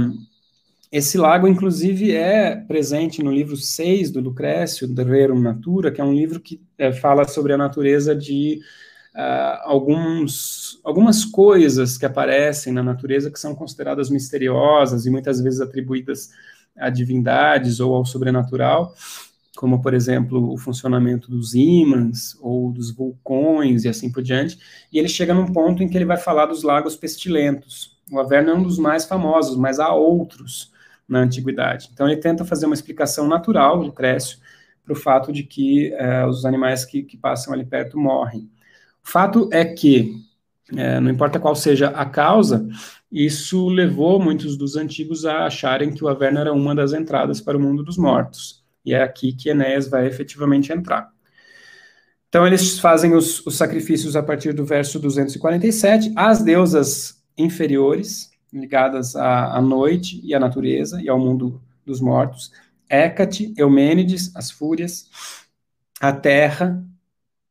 esse 0.91 1.19
lago, 1.19 1.47
inclusive, 1.47 2.13
é 2.13 2.57
presente 2.57 3.23
no 3.23 3.31
livro 3.31 3.57
6 3.57 4.11
do 4.11 4.21
Lucrécio, 4.21 4.89
De 4.89 5.05
Rerum 5.05 5.39
Natura, 5.39 5.93
que 5.93 6.01
é 6.01 6.05
um 6.05 6.15
livro 6.15 6.41
que 6.41 6.61
é, 6.79 6.93
fala 6.93 7.29
sobre 7.29 7.53
a 7.53 7.59
natureza 7.59 8.17
de 8.17 8.61
uh, 9.15 9.61
alguns, 9.63 10.81
algumas 10.83 11.25
coisas 11.25 11.99
que 11.99 12.07
aparecem 12.07 12.73
na 12.73 12.83
natureza 12.83 13.31
que 13.31 13.39
são 13.39 13.55
consideradas 13.55 14.11
misteriosas 14.11 15.07
e 15.07 15.11
muitas 15.11 15.41
vezes 15.41 15.61
atribuídas 15.61 16.31
a 16.77 16.89
divindades 16.89 17.81
ou 17.81 17.95
ao 17.95 18.05
sobrenatural 18.05 18.95
como, 19.57 19.83
por 19.83 19.95
exemplo, 19.95 20.53
o 20.53 20.57
funcionamento 20.57 21.31
dos 21.31 21.55
ímãs 21.55 22.37
ou 22.41 22.73
dos 22.73 22.91
vulcões 22.91 23.85
e 23.85 23.89
assim 23.89 24.11
por 24.11 24.23
diante, 24.23 24.59
e 24.93 24.99
ele 24.99 25.09
chega 25.09 25.35
num 25.35 25.53
ponto 25.53 25.83
em 25.83 25.89
que 25.89 25.97
ele 25.97 26.05
vai 26.05 26.17
falar 26.17 26.47
dos 26.47 26.63
lagos 26.63 26.97
pestilentos. 26.97 27.99
O 28.11 28.19
Averno 28.19 28.51
é 28.51 28.55
um 28.55 28.63
dos 28.63 28.79
mais 28.79 29.05
famosos, 29.05 29.57
mas 29.57 29.79
há 29.79 29.93
outros 29.93 30.73
na 31.09 31.21
antiguidade. 31.21 31.91
Então 31.93 32.07
ele 32.09 32.21
tenta 32.21 32.45
fazer 32.45 32.67
uma 32.67 32.75
explicação 32.75 33.27
natural, 33.27 33.77
Lucrécio, 33.77 34.39
para 34.85 34.93
o 34.93 34.97
fato 34.97 35.33
de 35.33 35.43
que 35.43 35.93
é, 35.95 36.25
os 36.25 36.45
animais 36.45 36.85
que, 36.85 37.03
que, 37.03 37.17
passam 37.17 37.53
ali 37.53 37.65
perto 37.65 37.99
morrem. 37.99 38.51
O 39.05 39.09
fato 39.09 39.49
é 39.53 39.65
que, 39.65 40.15
é, 40.77 41.01
não 41.01 41.11
importa 41.11 41.41
qual 41.41 41.55
seja 41.57 41.89
a 41.89 42.05
causa, 42.05 42.67
isso 43.11 43.69
levou 43.69 44.21
muitos 44.21 44.57
dos 44.57 44.77
antigos 44.77 45.25
a 45.25 45.47
acharem 45.47 45.93
que 45.93 46.05
o 46.05 46.09
Averno 46.09 46.39
era 46.39 46.53
uma 46.53 46.75
das 46.75 46.93
entradas 46.93 47.41
para 47.41 47.57
o 47.57 47.61
mundo 47.61 47.83
dos 47.83 47.99
mortos. 47.99 48.60
E 48.85 48.95
é 48.95 49.03
aqui 49.03 49.33
que 49.33 49.51
Enéas 49.51 49.89
vai 49.89 50.07
efetivamente 50.07 50.73
entrar. 50.73 51.11
Então, 52.29 52.47
eles 52.47 52.79
fazem 52.79 53.15
os, 53.15 53.45
os 53.45 53.57
sacrifícios 53.57 54.15
a 54.15 54.23
partir 54.23 54.53
do 54.53 54.65
verso 54.65 54.99
247. 55.01 56.13
As 56.15 56.43
deusas 56.43 57.21
inferiores, 57.37 58.31
ligadas 58.53 59.17
à, 59.17 59.57
à 59.57 59.61
noite 59.61 60.21
e 60.23 60.35
à 60.35 60.39
natureza 60.39 61.03
e 61.03 61.09
ao 61.09 61.19
mundo 61.19 61.61
dos 61.85 62.01
mortos, 62.01 62.53
Hécate, 62.89 63.55
Eumênides, 63.57 64.35
as 64.35 64.51
fúrias, 64.51 65.09
a 66.01 66.13
terra, 66.13 66.85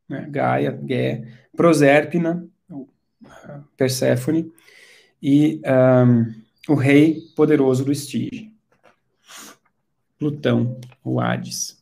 né, 0.07 0.27
Gaia, 0.29 0.77
Gé, 0.85 1.27
Prosérpina, 1.55 2.45
Perséfone, 3.77 4.51
e 5.21 5.61
um, 5.65 6.73
o 6.73 6.75
rei 6.75 7.21
poderoso 7.35 7.85
do 7.85 7.91
Estige, 7.91 8.51
Plutão, 10.17 10.79
o 11.03 11.19
Hades. 11.19 11.79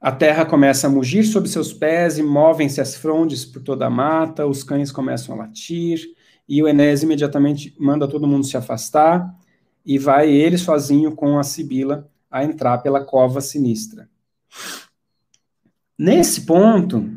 A 0.00 0.12
terra 0.12 0.46
começa 0.46 0.86
a 0.86 0.90
mugir 0.90 1.24
sob 1.24 1.48
seus 1.48 1.72
pés 1.72 2.18
e 2.18 2.22
movem-se 2.22 2.80
as 2.80 2.94
frondes 2.94 3.44
por 3.44 3.62
toda 3.62 3.86
a 3.86 3.90
mata, 3.90 4.46
os 4.46 4.62
cães 4.62 4.92
começam 4.92 5.34
a 5.34 5.38
latir, 5.38 6.00
e 6.48 6.62
o 6.62 6.68
Enéas 6.68 7.02
imediatamente 7.02 7.74
manda 7.78 8.06
todo 8.06 8.26
mundo 8.26 8.46
se 8.46 8.56
afastar, 8.56 9.34
e 9.84 9.98
vai 9.98 10.30
ele 10.30 10.56
sozinho 10.56 11.12
com 11.16 11.38
a 11.38 11.42
Sibila 11.42 12.08
a 12.30 12.44
entrar 12.44 12.78
pela 12.78 13.04
cova 13.04 13.40
sinistra. 13.40 14.08
Nesse 15.98 16.42
ponto, 16.42 17.10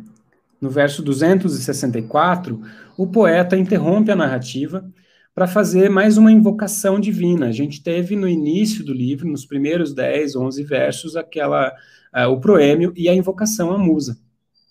no 0.59 0.69
verso 0.69 1.03
264, 1.03 2.61
o 2.97 3.05
poeta 3.05 3.55
interrompe 3.55 4.11
a 4.11 4.15
narrativa 4.15 4.91
para 5.33 5.47
fazer 5.47 5.89
mais 5.89 6.17
uma 6.17 6.31
invocação 6.31 6.99
divina. 6.99 7.47
A 7.47 7.51
gente 7.51 7.81
teve 7.81 8.15
no 8.15 8.27
início 8.27 8.83
do 8.83 8.93
livro, 8.93 9.27
nos 9.29 9.45
primeiros 9.45 9.93
10, 9.93 10.35
11 10.35 10.63
versos, 10.63 11.15
aquela 11.15 11.73
uh, 12.13 12.27
o 12.29 12.39
proêmio 12.39 12.93
e 12.95 13.07
a 13.07 13.13
invocação 13.15 13.71
à 13.71 13.77
musa. 13.77 14.17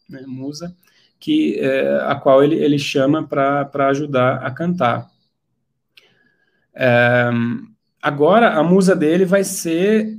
Né? 0.09 0.23
Musa, 0.27 0.75
que, 1.19 1.61
uh, 1.61 2.05
a 2.09 2.15
qual 2.17 2.45
ele, 2.45 2.57
ele 2.57 2.79
chama 2.79 3.27
para 3.27 3.89
ajudar 3.89 4.45
a 4.45 4.51
cantar. 4.51 5.11
Uh, 6.75 7.67
agora, 8.03 8.55
a 8.55 8.63
musa 8.63 8.95
dele 8.95 9.25
vai 9.25 9.45
ser 9.45 10.19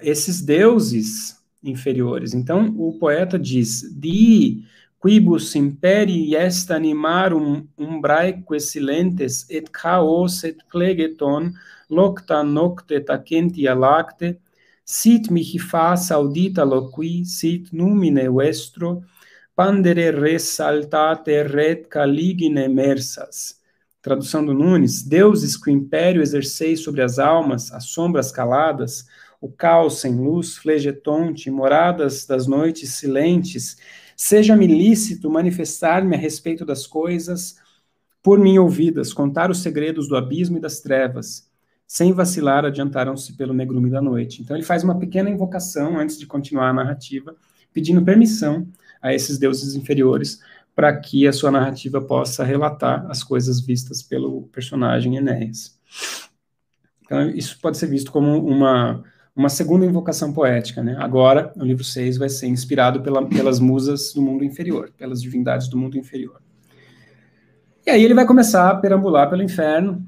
esses 0.00 0.40
deuses 0.40 1.38
inferiores. 1.62 2.32
Então, 2.32 2.74
o 2.78 2.98
poeta 2.98 3.38
diz: 3.38 3.82
Di 3.94 4.64
quibus 5.02 5.54
imperi 5.54 6.34
est 6.34 6.70
animarum 6.70 7.66
umbraeque 7.78 8.60
silentes 8.60 9.46
et 9.48 9.66
chaos 9.72 10.44
et 10.44 10.58
plegeton 10.70 11.52
locta 11.88 12.42
nocte 12.42 13.00
tacentia 13.06 13.74
lacte 13.74 14.38
sit 14.84 15.30
mihi 15.30 15.58
fas 15.58 16.10
audita 16.10 16.64
loqui 16.64 17.24
sit 17.24 17.72
numine 17.72 18.28
vestro 18.28 19.02
pandere 19.60 20.10
res 20.10 20.44
saltate 20.56 21.42
ret 21.42 21.86
caligine 21.88 22.66
mersas. 22.66 23.60
Tradução 24.00 24.42
do 24.42 24.54
Nunes, 24.54 25.02
deuses 25.02 25.54
que 25.54 25.68
o 25.68 25.72
império 25.72 26.22
exerceis 26.22 26.80
sobre 26.80 27.02
as 27.02 27.18
almas, 27.18 27.70
as 27.70 27.84
sombras 27.84 28.32
caladas, 28.32 29.04
o 29.38 29.50
caos 29.50 30.00
sem 30.00 30.16
luz, 30.16 30.56
flegetonte, 30.56 31.50
moradas 31.50 32.24
das 32.24 32.46
noites 32.46 32.94
silentes, 32.94 33.76
seja-me 34.22 34.66
lícito 34.66 35.30
manifestar-me 35.30 36.14
a 36.14 36.18
respeito 36.18 36.62
das 36.62 36.86
coisas 36.86 37.56
por 38.22 38.38
mim 38.38 38.58
ouvidas, 38.58 39.14
contar 39.14 39.50
os 39.50 39.62
segredos 39.62 40.06
do 40.08 40.14
abismo 40.14 40.58
e 40.58 40.60
das 40.60 40.78
trevas. 40.80 41.48
Sem 41.86 42.12
vacilar, 42.12 42.66
adiantaram-se 42.66 43.32
pelo 43.32 43.54
negrume 43.54 43.88
da 43.88 44.02
noite. 44.02 44.42
Então 44.42 44.54
ele 44.54 44.62
faz 44.62 44.84
uma 44.84 44.98
pequena 44.98 45.30
invocação 45.30 45.98
antes 45.98 46.18
de 46.18 46.26
continuar 46.26 46.68
a 46.68 46.74
narrativa, 46.74 47.34
pedindo 47.72 48.04
permissão 48.04 48.68
a 49.00 49.14
esses 49.14 49.38
deuses 49.38 49.74
inferiores 49.74 50.38
para 50.76 50.94
que 51.00 51.26
a 51.26 51.32
sua 51.32 51.50
narrativa 51.50 51.98
possa 51.98 52.44
relatar 52.44 53.10
as 53.10 53.24
coisas 53.24 53.58
vistas 53.58 54.02
pelo 54.02 54.42
personagem 54.48 55.16
Enéas. 55.16 55.78
Então, 57.06 57.30
isso 57.30 57.58
pode 57.58 57.78
ser 57.78 57.86
visto 57.86 58.12
como 58.12 58.46
uma 58.46 59.02
uma 59.34 59.48
segunda 59.48 59.86
invocação 59.86 60.32
poética. 60.32 60.82
Né? 60.82 60.96
Agora, 60.98 61.52
o 61.56 61.64
livro 61.64 61.84
6 61.84 62.18
vai 62.18 62.28
ser 62.28 62.46
inspirado 62.48 63.02
pela, 63.02 63.26
pelas 63.26 63.58
musas 63.58 64.12
do 64.12 64.22
mundo 64.22 64.44
inferior, 64.44 64.92
pelas 64.96 65.22
divindades 65.22 65.68
do 65.68 65.76
mundo 65.76 65.96
inferior. 65.96 66.40
E 67.86 67.90
aí 67.90 68.04
ele 68.04 68.14
vai 68.14 68.26
começar 68.26 68.70
a 68.70 68.74
perambular 68.76 69.30
pelo 69.30 69.42
inferno, 69.42 70.06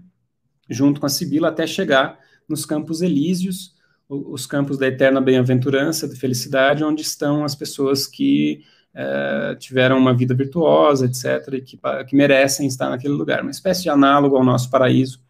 junto 0.68 1.00
com 1.00 1.06
a 1.06 1.08
Sibila, 1.08 1.48
até 1.48 1.66
chegar 1.66 2.18
nos 2.48 2.66
campos 2.66 3.02
elíseos, 3.02 3.74
os 4.08 4.44
campos 4.46 4.76
da 4.76 4.86
eterna 4.86 5.20
bem-aventurança, 5.20 6.06
de 6.06 6.16
felicidade, 6.16 6.84
onde 6.84 7.00
estão 7.00 7.44
as 7.44 7.54
pessoas 7.54 8.06
que 8.06 8.62
é, 8.94 9.56
tiveram 9.58 9.96
uma 9.98 10.14
vida 10.14 10.34
virtuosa, 10.34 11.06
etc., 11.06 11.54
e 11.54 11.60
que, 11.62 11.80
que 12.06 12.14
merecem 12.16 12.66
estar 12.66 12.90
naquele 12.90 13.14
lugar. 13.14 13.40
Uma 13.40 13.50
espécie 13.50 13.82
de 13.82 13.88
análogo 13.88 14.36
ao 14.36 14.44
nosso 14.44 14.68
paraíso, 14.68 15.20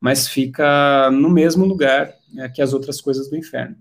mas 0.00 0.26
fica 0.26 1.10
no 1.10 1.28
mesmo 1.28 1.66
lugar 1.66 2.14
é, 2.36 2.48
que 2.48 2.62
as 2.62 2.72
outras 2.72 3.00
coisas 3.00 3.28
do 3.28 3.36
inferno. 3.36 3.76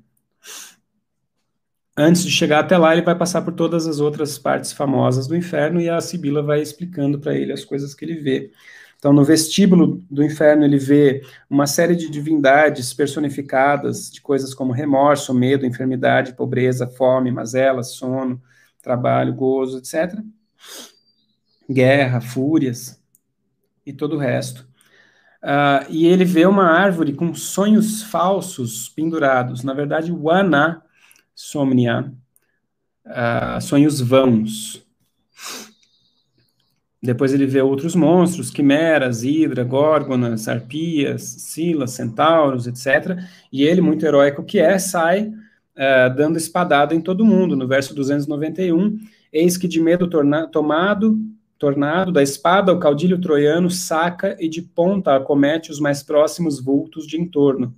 Antes 2.00 2.24
de 2.24 2.30
chegar 2.30 2.60
até 2.60 2.78
lá, 2.78 2.94
ele 2.94 3.02
vai 3.02 3.18
passar 3.18 3.42
por 3.42 3.54
todas 3.54 3.88
as 3.88 4.00
outras 4.00 4.38
partes 4.38 4.72
famosas 4.72 5.26
do 5.26 5.36
inferno 5.36 5.82
e 5.82 5.90
a 5.90 6.00
Sibila 6.00 6.44
vai 6.44 6.62
explicando 6.62 7.20
para 7.20 7.34
ele 7.34 7.52
as 7.52 7.66
coisas 7.66 7.96
que 7.96 8.06
ele 8.06 8.16
vê. 8.16 8.52
Então, 9.00 9.12
no 9.14 9.24
vestíbulo 9.24 10.04
do 10.10 10.24
inferno, 10.24 10.64
ele 10.64 10.78
vê 10.78 11.22
uma 11.50 11.68
série 11.68 11.96
de 11.96 12.10
divindades 12.10 12.94
personificadas 12.94 14.12
de 14.12 14.22
coisas 14.22 14.54
como 14.54 14.74
remorso, 14.74 15.34
medo, 15.34 15.66
enfermidade, 15.66 16.36
pobreza, 16.36 16.88
fome, 16.88 17.32
mazela, 17.32 17.84
sono, 17.84 18.42
trabalho, 18.82 19.34
gozo, 19.34 19.80
etc. 19.80 20.20
Guerra, 21.70 22.22
fúrias 22.22 23.02
e 23.86 23.94
todo 23.94 24.16
o 24.16 24.20
resto. 24.20 24.67
Uh, 25.44 25.86
e 25.90 26.08
ele 26.08 26.26
vê 26.26 26.46
uma 26.46 26.66
árvore 26.66 27.14
com 27.14 27.34
sonhos 27.34 28.02
falsos 28.02 28.90
pendurados, 28.90 29.64
na 29.64 29.74
verdade, 29.74 30.12
wana 30.12 30.82
somnia, 31.36 32.12
uh, 33.06 33.62
sonhos 33.62 34.02
vãos. 34.02 34.84
Depois 37.02 37.32
ele 37.32 37.46
vê 37.46 37.62
outros 37.62 37.96
monstros, 37.96 38.50
quimeras, 38.50 39.24
hidra, 39.24 39.64
górgonas, 39.64 40.48
arpias, 40.48 41.22
silas, 41.24 41.92
centauros, 41.92 42.66
etc. 42.66 43.20
E 43.52 43.64
ele, 43.64 43.82
muito 43.82 44.06
heróico 44.06 44.44
que 44.44 44.60
é, 44.60 44.80
sai 44.80 45.28
uh, 45.28 46.16
dando 46.16 46.38
espadada 46.38 46.96
em 46.96 47.02
todo 47.02 47.24
mundo. 47.24 47.56
No 47.56 47.68
verso 47.68 47.94
291, 47.94 48.98
eis 49.32 49.58
que 49.58 49.68
de 49.68 49.80
medo 49.80 50.10
tomado, 50.52 51.18
tornado, 51.58 52.12
da 52.12 52.22
espada 52.22 52.74
o 52.74 52.80
caudilho 52.80 53.20
troiano 53.20 53.70
saca 53.70 54.36
e 54.40 54.48
de 54.48 54.62
ponta 54.62 55.16
acomete 55.16 55.72
os 55.72 55.80
mais 55.80 56.04
próximos 56.04 56.60
vultos 56.60 57.06
de 57.08 57.20
entorno. 57.20 57.76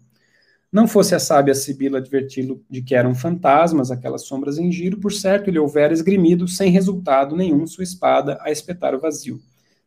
Não 0.71 0.87
fosse 0.87 1.15
a 1.15 1.19
sábia 1.19 1.55
Sibila 1.55 1.97
adverti-lo 1.97 2.63
de 2.69 2.81
que 2.81 2.93
eram 2.93 3.15
fantasmas 3.15 3.89
aquelas 3.89 4.25
sombras 4.25 4.59
em 4.59 4.71
giro, 4.71 4.99
por 4.99 5.11
certo 5.11 5.49
ele 5.49 5.57
houvera 5.57 5.93
esgrimido, 5.93 6.47
sem 6.47 6.69
resultado 6.69 7.35
nenhum, 7.35 7.65
sua 7.65 7.83
espada 7.83 8.37
a 8.41 8.51
espetar 8.51 8.93
o 8.93 8.99
vazio. 8.99 9.41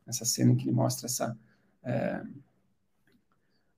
Essa 0.06 0.24
cena 0.24 0.56
que 0.56 0.64
ele 0.64 0.72
mostra 0.72 1.06
essa 1.06 1.36
é, 1.84 2.20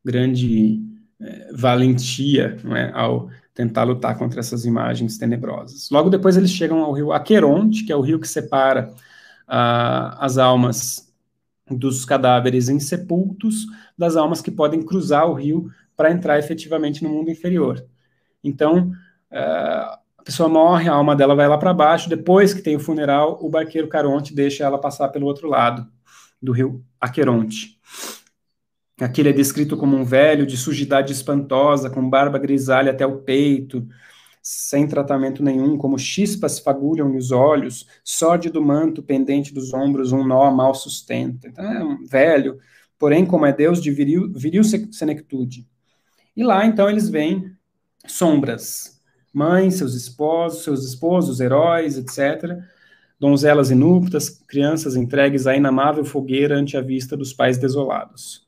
grande 0.03 0.83
é, 1.21 1.53
valentia 1.53 2.57
é, 2.75 2.91
ao 2.95 3.29
tentar 3.53 3.85
lutar 3.85 4.17
contra 4.17 4.41
essas 4.41 4.65
imagens 4.65 5.19
tenebrosas. 5.19 5.91
Logo 5.91 6.09
depois 6.09 6.37
eles 6.37 6.51
chegam 6.51 6.81
ao 6.81 6.93
rio 6.93 7.13
Aqueronte, 7.13 7.85
que 7.85 7.93
é 7.93 7.97
o 7.97 8.01
rio 8.01 8.19
que 8.19 8.27
separa 8.27 8.95
as 9.47 10.39
almas 10.39 11.13
dos 11.71 12.05
cadáveres 12.05 12.69
insepultos 12.69 13.67
das 13.97 14.17
almas 14.17 14.41
que 14.41 14.51
podem 14.51 14.83
cruzar 14.83 15.29
o 15.29 15.35
rio 15.35 15.71
para 15.97 16.11
entrar 16.11 16.39
efetivamente 16.39 17.03
no 17.03 17.11
mundo 17.11 17.31
inferior. 17.31 17.85
Então, 18.43 18.91
uh, 19.31 19.99
a 20.19 20.23
pessoa 20.25 20.49
morre, 20.49 20.89
a 20.89 20.93
alma 20.93 21.15
dela 21.15 21.35
vai 21.35 21.49
lá 21.49 21.57
para 21.57 21.73
baixo, 21.73 22.09
depois 22.09 22.53
que 22.53 22.63
tem 22.63 22.77
o 22.77 22.81
funeral, 22.81 23.39
o 23.41 23.49
barqueiro 23.49 23.89
Caronte 23.89 24.35
deixa 24.35 24.65
ela 24.65 24.79
passar 24.79 25.09
pelo 25.09 25.27
outro 25.27 25.49
lado 25.49 25.87
do 26.41 26.53
rio 26.53 26.85
Aqueronte. 27.01 27.79
Aqui 29.01 29.21
ele 29.21 29.31
é 29.31 29.33
descrito 29.33 29.77
como 29.77 29.97
um 29.97 30.05
velho 30.05 30.47
de 30.47 30.57
sujidade 30.57 31.13
espantosa, 31.13 31.91
com 31.91 32.09
barba 32.09 32.39
grisalha 32.39 32.93
até 32.93 33.05
o 33.05 33.19
peito, 33.19 33.87
sem 34.47 34.87
tratamento 34.87 35.43
nenhum, 35.43 35.79
como 35.79 35.99
chispas 35.99 36.59
fagulham 36.59 37.17
os 37.17 37.31
olhos, 37.31 37.87
sórdido 38.05 38.63
manto 38.63 39.03
pendente 39.03 39.55
dos 39.55 39.73
ombros, 39.73 40.13
um 40.13 40.23
nó 40.23 40.51
mal 40.51 40.75
sustenta. 40.75 41.49
Então 41.49 41.65
é 41.65 41.83
um 41.83 42.05
velho, 42.05 42.59
porém, 42.99 43.25
como 43.25 43.47
é 43.47 43.55
Deus 43.55 43.81
de 43.81 43.91
viril, 43.91 44.31
viril 44.31 44.63
senectude. 44.63 45.67
E 46.37 46.45
lá, 46.45 46.67
então, 46.67 46.91
eles 46.91 47.09
veem 47.09 47.53
sombras, 48.07 49.01
mães, 49.33 49.77
seus 49.77 49.95
esposos, 49.95 50.63
seus 50.63 50.85
esposos, 50.85 51.41
heróis, 51.41 51.97
etc., 51.97 52.59
donzelas 53.19 53.71
inúptas, 53.71 54.29
crianças 54.29 54.95
entregues 54.95 55.47
à 55.47 55.57
inamável 55.57 56.05
fogueira 56.05 56.55
ante 56.59 56.77
a 56.77 56.83
vista 56.83 57.17
dos 57.17 57.33
pais 57.33 57.57
desolados. 57.57 58.47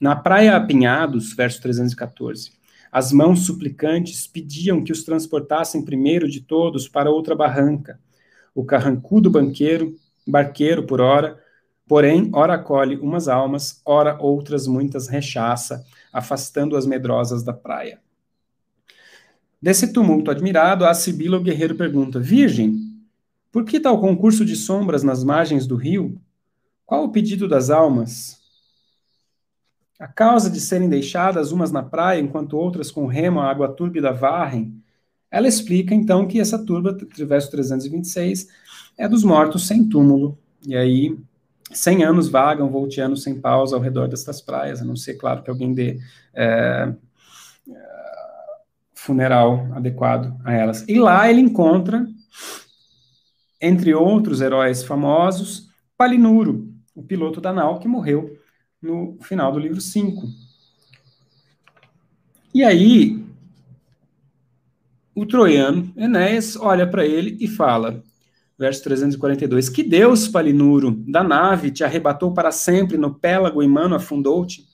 Na 0.00 0.16
praia 0.16 0.56
Apinhados, 0.56 1.32
verso 1.32 1.62
314, 1.62 2.50
as 2.92 3.10
mãos 3.10 3.46
suplicantes 3.46 4.26
pediam 4.26 4.84
que 4.84 4.92
os 4.92 5.02
transportassem 5.02 5.82
primeiro 5.82 6.28
de 6.28 6.42
todos 6.42 6.86
para 6.86 7.10
outra 7.10 7.34
barranca. 7.34 7.98
O 8.54 8.66
carrancudo 8.66 9.30
banqueiro, 9.30 9.96
barqueiro 10.28 10.86
por 10.86 11.00
hora, 11.00 11.40
porém, 11.88 12.28
ora 12.34 12.52
acolhe 12.52 12.96
umas 12.96 13.28
almas, 13.28 13.80
ora 13.86 14.18
outras 14.20 14.66
muitas 14.66 15.08
rechaça, 15.08 15.82
afastando 16.12 16.76
as 16.76 16.84
medrosas 16.84 17.42
da 17.42 17.54
praia. 17.54 17.98
Desse 19.60 19.90
tumulto 19.90 20.30
admirado, 20.30 20.84
a 20.84 20.92
Sibila 20.92 21.38
o 21.38 21.42
guerreiro 21.42 21.74
pergunta: 21.74 22.20
Virgem, 22.20 22.76
por 23.50 23.64
que 23.64 23.80
tal 23.80 23.98
concurso 24.02 24.44
de 24.44 24.54
sombras 24.54 25.02
nas 25.02 25.24
margens 25.24 25.66
do 25.66 25.76
rio? 25.76 26.20
Qual 26.84 27.04
o 27.04 27.12
pedido 27.12 27.48
das 27.48 27.70
almas? 27.70 28.41
A 30.02 30.08
causa 30.08 30.50
de 30.50 30.60
serem 30.60 30.88
deixadas 30.88 31.52
umas 31.52 31.70
na 31.70 31.80
praia, 31.80 32.20
enquanto 32.20 32.58
outras 32.58 32.90
com 32.90 33.06
remo 33.06 33.38
a 33.38 33.48
água 33.48 33.68
túrbida 33.68 34.12
varrem, 34.12 34.82
ela 35.30 35.46
explica 35.46 35.94
então 35.94 36.26
que 36.26 36.40
essa 36.40 36.58
turba, 36.58 36.98
verso 37.18 37.52
326, 37.52 38.48
é 38.98 39.08
dos 39.08 39.22
mortos 39.22 39.64
sem 39.64 39.88
túmulo. 39.88 40.36
E 40.66 40.74
aí, 40.74 41.16
cem 41.70 42.02
anos 42.02 42.28
vagam, 42.28 42.68
volteando 42.68 43.16
sem 43.16 43.40
pausa 43.40 43.76
ao 43.76 43.80
redor 43.80 44.08
destas 44.08 44.40
praias, 44.40 44.82
a 44.82 44.84
não 44.84 44.96
ser, 44.96 45.14
claro, 45.14 45.40
que 45.40 45.50
alguém 45.50 45.72
dê 45.72 46.00
é, 46.34 46.92
funeral 48.92 49.68
adequado 49.72 50.36
a 50.44 50.52
elas. 50.52 50.84
E 50.88 50.98
lá 50.98 51.30
ele 51.30 51.40
encontra, 51.40 52.04
entre 53.60 53.94
outros 53.94 54.40
heróis 54.40 54.82
famosos, 54.82 55.70
Palinuro, 55.96 56.74
o 56.92 57.04
piloto 57.04 57.40
da 57.40 57.52
nau 57.52 57.78
que 57.78 57.86
morreu 57.86 58.31
no 58.82 59.16
final 59.20 59.52
do 59.52 59.58
livro 59.58 59.80
5. 59.80 60.26
E 62.52 62.64
aí, 62.64 63.24
o 65.14 65.24
troiano, 65.24 65.92
Enéas, 65.96 66.56
olha 66.56 66.86
para 66.86 67.06
ele 67.06 67.36
e 67.40 67.46
fala, 67.46 68.02
verso 68.58 68.82
342, 68.82 69.68
que 69.68 69.82
Deus, 69.82 70.26
Palinuro, 70.26 70.90
da 71.06 71.22
nave, 71.22 71.70
te 71.70 71.84
arrebatou 71.84 72.34
para 72.34 72.50
sempre 72.50 72.98
no 72.98 73.14
pélago 73.14 73.62
e 73.62 73.68
mano 73.68 73.94
afundou-te? 73.94 74.66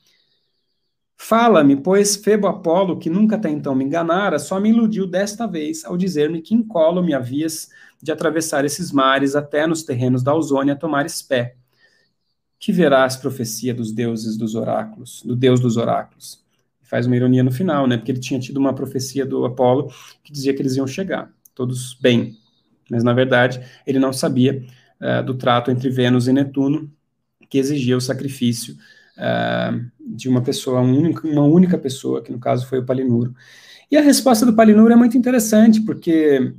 Fala-me, 1.21 1.77
pois 1.77 2.17
Febo 2.17 2.47
Apolo, 2.47 2.99
que 2.99 3.11
nunca 3.11 3.37
até 3.37 3.51
então 3.51 3.75
me 3.75 3.85
enganara, 3.85 4.39
só 4.39 4.59
me 4.59 4.71
iludiu 4.71 5.07
desta 5.07 5.47
vez 5.47 5.85
ao 5.85 5.97
dizer-me 5.97 6.41
que 6.41 6.55
incolo 6.55 7.03
me 7.03 7.13
havias 7.13 7.69
de 8.01 8.11
atravessar 8.11 8.65
esses 8.65 8.91
mares 8.93 9.37
até 9.37 9.67
nos 9.67 9.83
terrenos 9.83 10.23
da 10.23 10.31
Ausônia 10.31 10.77
tomares 10.77 11.21
pé 11.21 11.58
que 12.59 12.73
verás 12.73 13.17
profecia 13.17 13.73
dos 13.73 13.93
deuses 13.93 14.37
dos 14.37 14.55
oráculos, 14.55 15.23
do 15.25 15.37
deus 15.37 15.61
dos 15.61 15.77
oráculos. 15.77 16.45
Faz 16.83 17.07
uma 17.07 17.17
ironia 17.17 17.43
no 17.43 17.53
final, 17.53 17.87
né? 17.87 17.97
Porque 17.97 18.11
ele 18.11 18.19
tinha 18.21 18.41
tido 18.41 18.57
uma 18.57 18.75
profecia 18.75 19.25
do 19.25 19.45
Apolo 19.45 19.93
que 20.25 20.33
dizia 20.33 20.55
que 20.55 20.63
eles 20.63 20.77
iam 20.77 20.87
chegar, 20.87 21.31
todos 21.55 21.95
bem. 21.95 22.37
Mas, 22.91 23.05
na 23.05 23.13
verdade, 23.13 23.61
ele 23.87 23.99
não 23.99 24.13
sabia 24.13 24.65
uh, 25.01 25.25
do 25.25 25.35
trato 25.35 25.71
entre 25.71 25.91
Vênus 25.91 26.27
e 26.27 26.33
Netuno, 26.33 26.91
que 27.49 27.59
exigia 27.59 27.97
o 27.97 28.01
sacrifício 28.01 28.75
uh, 29.17 29.91
de 30.01 30.29
uma 30.29 30.43
pessoa, 30.43 30.81
uma 30.81 31.43
única 31.45 31.79
pessoa, 31.79 32.23
que 32.23 32.33
no 32.33 32.39
caso 32.39 32.67
foi 32.67 32.79
o 32.79 32.85
Palinuro. 32.85 33.35
E 33.91 33.97
a 33.97 34.03
resposta 34.03 34.45
do 34.45 34.55
Palinuro 34.55 34.93
é 34.93 34.97
muito 34.97 35.17
interessante, 35.17 35.81
porque 35.83 36.53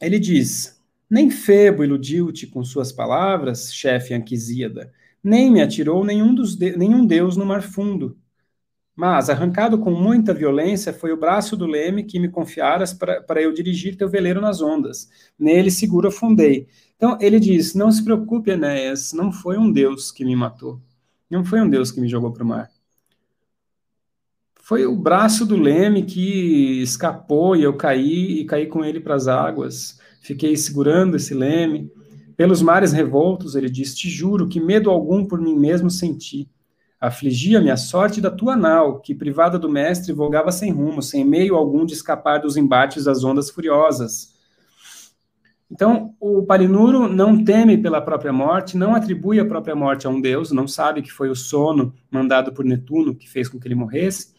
ele 0.00 0.18
diz: 0.18 0.79
nem 1.10 1.30
Febo 1.30 1.82
iludiu-te 1.82 2.46
com 2.46 2.62
suas 2.64 2.92
palavras, 2.92 3.74
chefe 3.74 4.14
Anquisíada, 4.14 4.92
nem 5.22 5.50
me 5.50 5.60
atirou 5.60 6.04
nenhum, 6.04 6.34
dos 6.34 6.56
de 6.56 6.76
nenhum 6.76 7.04
deus 7.04 7.36
no 7.36 7.44
mar 7.44 7.62
fundo. 7.62 8.16
Mas, 8.94 9.30
arrancado 9.30 9.78
com 9.78 9.90
muita 9.90 10.34
violência, 10.34 10.92
foi 10.92 11.10
o 11.12 11.16
braço 11.16 11.56
do 11.56 11.66
leme 11.66 12.04
que 12.04 12.18
me 12.18 12.28
confiaras 12.28 12.92
para 12.92 13.40
eu 13.40 13.52
dirigir 13.52 13.96
teu 13.96 14.08
veleiro 14.08 14.40
nas 14.40 14.60
ondas. 14.60 15.08
Nele 15.38 15.70
seguro 15.70 16.08
afundei. 16.08 16.68
Então, 16.96 17.16
ele 17.20 17.40
diz, 17.40 17.74
não 17.74 17.90
se 17.90 18.04
preocupe, 18.04 18.50
Enéas, 18.50 19.12
não 19.14 19.32
foi 19.32 19.56
um 19.56 19.72
deus 19.72 20.12
que 20.12 20.24
me 20.24 20.36
matou. 20.36 20.80
Não 21.30 21.44
foi 21.44 21.60
um 21.62 21.70
deus 21.70 21.90
que 21.90 22.00
me 22.00 22.08
jogou 22.08 22.32
para 22.32 22.44
o 22.44 22.46
mar. 22.46 22.70
Foi 24.62 24.86
o 24.86 24.94
braço 24.94 25.46
do 25.46 25.56
leme 25.56 26.04
que 26.04 26.82
escapou 26.82 27.56
e 27.56 27.62
eu 27.62 27.76
caí, 27.76 28.40
e 28.40 28.44
caí 28.44 28.66
com 28.66 28.84
ele 28.84 29.00
para 29.00 29.14
as 29.14 29.26
águas. 29.26 29.99
Fiquei 30.20 30.56
segurando 30.56 31.16
esse 31.16 31.34
leme. 31.34 31.90
Pelos 32.36 32.62
mares 32.62 32.92
revoltos, 32.92 33.54
ele 33.54 33.68
diz: 33.68 33.94
Te 33.94 34.08
juro 34.08 34.48
que 34.48 34.60
medo 34.60 34.90
algum 34.90 35.24
por 35.26 35.40
mim 35.40 35.56
mesmo 35.58 35.90
senti. 35.90 36.48
Afligia-me 37.00 37.70
a 37.70 37.76
sorte 37.78 38.20
da 38.20 38.30
tua 38.30 38.54
nau, 38.54 39.00
que, 39.00 39.14
privada 39.14 39.58
do 39.58 39.70
mestre, 39.70 40.12
vogava 40.12 40.52
sem 40.52 40.70
rumo, 40.70 41.02
sem 41.02 41.24
meio 41.24 41.56
algum 41.56 41.86
de 41.86 41.94
escapar 41.94 42.38
dos 42.38 42.58
embates 42.58 43.04
das 43.04 43.24
ondas 43.24 43.50
furiosas. 43.50 44.38
Então, 45.70 46.14
o 46.20 46.42
Palinuro 46.42 47.08
não 47.08 47.42
teme 47.42 47.78
pela 47.78 48.02
própria 48.02 48.32
morte, 48.32 48.76
não 48.76 48.94
atribui 48.94 49.38
a 49.38 49.46
própria 49.46 49.74
morte 49.74 50.06
a 50.06 50.10
um 50.10 50.20
deus, 50.20 50.50
não 50.50 50.66
sabe 50.66 51.00
que 51.00 51.12
foi 51.12 51.30
o 51.30 51.34
sono 51.34 51.94
mandado 52.10 52.52
por 52.52 52.64
Netuno 52.64 53.14
que 53.14 53.30
fez 53.30 53.48
com 53.48 53.58
que 53.58 53.68
ele 53.68 53.76
morresse, 53.76 54.34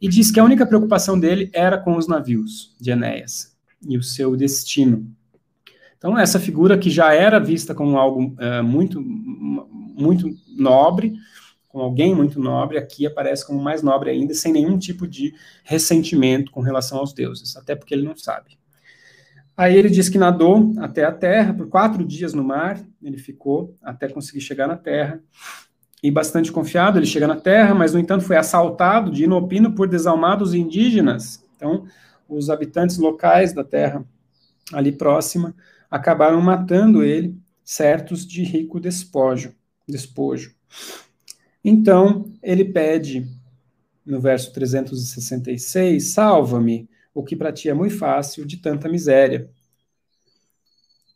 e 0.00 0.06
diz 0.06 0.30
que 0.30 0.38
a 0.38 0.44
única 0.44 0.66
preocupação 0.66 1.18
dele 1.18 1.50
era 1.54 1.78
com 1.78 1.96
os 1.96 2.06
navios 2.06 2.76
de 2.78 2.90
Enéas 2.90 3.56
e 3.88 3.96
o 3.96 4.02
seu 4.02 4.36
destino. 4.36 5.10
Então, 6.04 6.18
essa 6.18 6.38
figura 6.38 6.76
que 6.76 6.90
já 6.90 7.14
era 7.14 7.40
vista 7.40 7.74
como 7.74 7.96
algo 7.96 8.36
é, 8.38 8.60
muito, 8.60 9.00
muito 9.00 10.28
nobre, 10.54 11.14
com 11.66 11.80
alguém 11.80 12.14
muito 12.14 12.38
nobre, 12.38 12.76
aqui 12.76 13.06
aparece 13.06 13.46
como 13.46 13.58
mais 13.58 13.82
nobre 13.82 14.10
ainda, 14.10 14.34
sem 14.34 14.52
nenhum 14.52 14.76
tipo 14.76 15.08
de 15.08 15.32
ressentimento 15.62 16.52
com 16.52 16.60
relação 16.60 16.98
aos 16.98 17.14
deuses, 17.14 17.56
até 17.56 17.74
porque 17.74 17.94
ele 17.94 18.04
não 18.04 18.14
sabe. 18.14 18.58
Aí 19.56 19.74
ele 19.74 19.88
diz 19.88 20.10
que 20.10 20.18
nadou 20.18 20.74
até 20.76 21.04
a 21.04 21.10
terra, 21.10 21.54
por 21.54 21.70
quatro 21.70 22.04
dias 22.04 22.34
no 22.34 22.44
mar, 22.44 22.78
ele 23.02 23.16
ficou 23.16 23.74
até 23.82 24.06
conseguir 24.06 24.42
chegar 24.42 24.68
na 24.68 24.76
terra, 24.76 25.22
e 26.02 26.10
bastante 26.10 26.52
confiado, 26.52 26.98
ele 26.98 27.06
chega 27.06 27.26
na 27.26 27.36
terra, 27.36 27.74
mas 27.74 27.94
no 27.94 27.98
entanto 27.98 28.24
foi 28.24 28.36
assaltado 28.36 29.10
de 29.10 29.24
inopino 29.24 29.74
por 29.74 29.88
desalmados 29.88 30.52
indígenas. 30.52 31.42
Então, 31.56 31.86
os 32.28 32.50
habitantes 32.50 32.98
locais 32.98 33.54
da 33.54 33.64
terra 33.64 34.04
ali 34.70 34.92
próxima 34.92 35.54
acabaram 35.90 36.40
matando 36.40 37.02
ele, 37.02 37.36
certos 37.64 38.26
de 38.26 38.42
rico 38.42 38.78
despojo, 38.78 39.54
despojo. 39.88 40.54
Então, 41.64 42.30
ele 42.42 42.64
pede, 42.64 43.26
no 44.04 44.20
verso 44.20 44.52
366, 44.52 46.04
salva-me, 46.12 46.88
o 47.14 47.22
que 47.22 47.36
para 47.36 47.52
ti 47.52 47.68
é 47.68 47.74
muito 47.74 47.96
fácil, 47.96 48.44
de 48.44 48.58
tanta 48.58 48.88
miséria. 48.88 49.50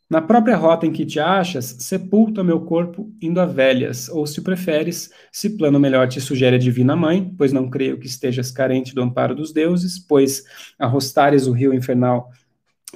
Na 0.09 0.23
própria 0.23 0.57
rota 0.57 0.87
em 0.87 0.93
que 0.93 1.05
te 1.05 1.21
achas, 1.21 1.77
sepulta 1.81 2.43
meu 2.43 2.63
corpo 2.63 3.13
indo 3.21 3.39
a 3.43 3.45
velhas, 3.45 4.09
ou 4.09 4.27
se 4.27 4.41
preferes, 4.41 5.11
se 5.31 5.51
plano 5.51 5.79
melhor 5.79 6.09
te 6.09 6.19
sugere 6.19 6.57
a 6.57 6.59
divina 6.59 6.97
mãe, 6.97 7.35
pois 7.37 7.53
não 7.53 7.69
creio 7.69 7.99
que 7.99 8.07
estejas 8.07 8.51
carente 8.51 8.95
do 8.95 9.03
amparo 9.03 9.35
dos 9.35 9.53
deuses, 9.53 9.99
pois 9.99 10.45
arrostares 10.79 11.47
o 11.47 11.53
rio 11.53 11.75
infernal 11.75 12.31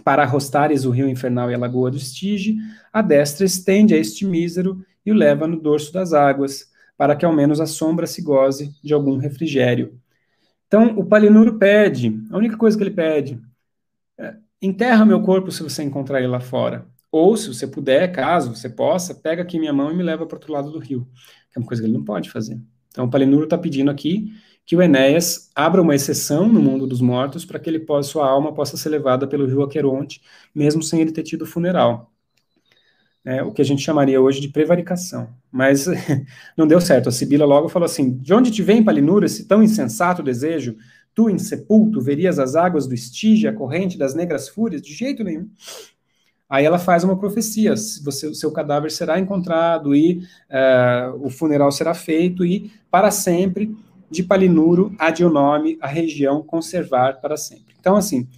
para 0.05 0.23
arrostares 0.23 0.85
o 0.85 0.91
rio 0.91 1.09
infernal 1.09 1.51
e 1.51 1.55
a 1.55 1.59
lagoa 1.59 1.91
do 1.91 1.97
Estige, 1.97 2.57
a 2.93 3.03
destra 3.03 3.45
estende 3.45 3.95
a 3.95 3.99
este 3.99 4.25
mísero 4.25 4.85
e 5.05 5.13
o 5.13 5.15
leva 5.15 5.47
no 5.47 5.61
dorso 5.61 5.93
das 5.93 6.13
águas, 6.13 6.71
para 6.97 7.17
que 7.17 7.25
ao 7.25 7.33
menos 7.33 7.61
a 7.61 7.67
sombra 7.67 8.07
se 8.07 8.23
goze 8.23 8.75
de 8.83 8.95
algum 8.95 9.17
refrigério. 9.17 9.99
Então, 10.67 10.99
o 10.99 11.05
Palinuro 11.05 11.59
pede, 11.59 12.19
a 12.31 12.39
única 12.39 12.57
coisa 12.57 12.77
que 12.77 12.83
ele 12.83 12.91
pede, 12.93 13.39
é, 14.19 14.37
enterra 14.61 15.05
meu 15.05 15.21
corpo 15.21 15.53
se 15.53 15.63
você 15.63 15.83
encontrar 15.83 16.19
ele 16.19 16.29
lá 16.29 16.41
fora. 16.41 16.87
Ou, 17.11 17.37
se 17.37 17.49
você 17.49 17.67
puder, 17.67 18.11
caso 18.11 18.55
você 18.57 18.71
possa, 18.71 19.15
pega 19.15 19.43
aqui 19.43 19.59
minha 19.59 19.73
mão 19.73 19.93
e 19.93 19.95
me 19.95 20.03
leva 20.03 20.25
para 20.25 20.35
o 20.35 20.39
outro 20.39 20.53
lado 20.53 20.71
do 20.71 20.79
rio. 20.79 21.07
Que 21.51 21.59
é 21.59 21.61
uma 21.61 21.67
coisa 21.67 21.83
que 21.83 21.87
ele 21.87 21.97
não 21.97 22.05
pode 22.05 22.31
fazer. 22.31 22.59
Então, 22.89 23.05
o 23.05 23.11
Palinuro 23.11 23.45
está 23.45 23.59
pedindo 23.59 23.91
aqui 23.91 24.33
que 24.65 24.77
o 24.77 24.83
Enéas 24.83 25.51
abra 25.55 25.83
uma 25.83 25.95
exceção 25.95 26.49
no 26.49 26.61
mundo 26.61 26.87
dos 26.87 27.01
mortos 27.01 27.45
para 27.45 27.59
que 27.59 27.69
ele 27.69 27.81
possa, 27.81 28.11
sua 28.11 28.29
alma 28.29 28.53
possa 28.53 28.77
ser 28.77 28.89
levada 28.91 29.27
pelo 29.27 29.47
rio 29.47 29.63
Aqueronte, 29.63 30.23
mesmo 30.55 30.83
sem 30.83 31.01
ele 31.01 31.13
ter 31.13 31.23
tido 31.23 31.45
funeral. 31.45 32.11
É, 33.25 33.43
o 33.43 33.53
que 33.53 33.63
a 33.63 33.65
gente 33.65 33.83
chamaria 33.83 34.21
hoje 34.21 34.41
de 34.41 34.49
prevaricação. 34.49 35.29
Mas 35.51 35.87
não 36.57 36.67
deu 36.67 36.81
certo. 36.81 37.09
A 37.09 37.13
Sibila 37.13 37.45
logo 37.45 37.69
falou 37.69 37.87
assim: 37.87 38.17
De 38.19 38.35
onde 38.35 38.51
te 38.51 38.63
vem, 38.63 38.83
Palinura, 38.83 39.27
esse 39.27 39.47
tão 39.47 39.63
insensato 39.63 40.23
desejo? 40.23 40.77
Tu, 41.15 41.31
insepulto, 41.31 42.01
verias 42.01 42.39
as 42.39 42.57
águas 42.57 42.87
do 42.87 42.95
Estige, 42.95 43.47
a 43.47 43.53
corrente 43.53 43.99
das 43.99 44.15
negras 44.15 44.49
fúrias? 44.49 44.83
De 44.83 44.93
jeito 44.93 45.23
nenhum. 45.23 45.49
Aí 46.49 46.65
ela 46.65 46.79
faz 46.79 47.05
uma 47.05 47.17
profecia: 47.17 47.75
você, 48.03 48.27
o 48.27 48.35
seu 48.35 48.51
cadáver 48.51 48.91
será 48.91 49.19
encontrado 49.19 49.95
e 49.95 50.19
uh, 50.51 51.25
o 51.25 51.31
funeral 51.31 51.71
será 51.71 51.95
feito, 51.95 52.45
e 52.45 52.71
para 52.91 53.11
sempre 53.11 53.75
de 54.13 54.23
Palinuro 54.23 54.95
há 54.99 55.13
o 55.25 55.31
nome 55.31 55.79
a 55.81 55.87
região 55.87 56.43
conservar 56.43 57.21
para 57.21 57.37
sempre. 57.37 57.75
Então, 57.81 57.97
assim, 57.97 58.29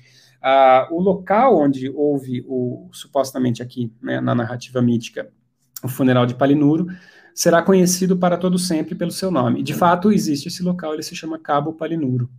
o 0.91 1.01
local 1.01 1.59
onde 1.59 1.91
houve 1.91 2.45
o 2.47 2.89
supostamente 2.93 3.63
aqui 3.63 3.93
né, 4.01 4.21
na 4.21 4.35
narrativa 4.35 4.81
mítica 4.81 5.31
o 5.83 5.89
funeral 5.89 6.25
de 6.25 6.35
Palinuro 6.35 6.87
será 7.35 7.61
conhecido 7.61 8.17
para 8.17 8.39
todo 8.39 8.59
sempre 8.59 8.95
pelo 8.95 9.11
seu 9.11 9.31
nome. 9.31 9.63
De 9.63 9.75
fato, 9.75 10.13
existe 10.13 10.49
esse 10.49 10.63
local, 10.63 10.95
ele 10.95 11.03
se 11.03 11.17
chama 11.17 11.39
Cabo 11.39 11.73
Palinuro, 11.73 12.31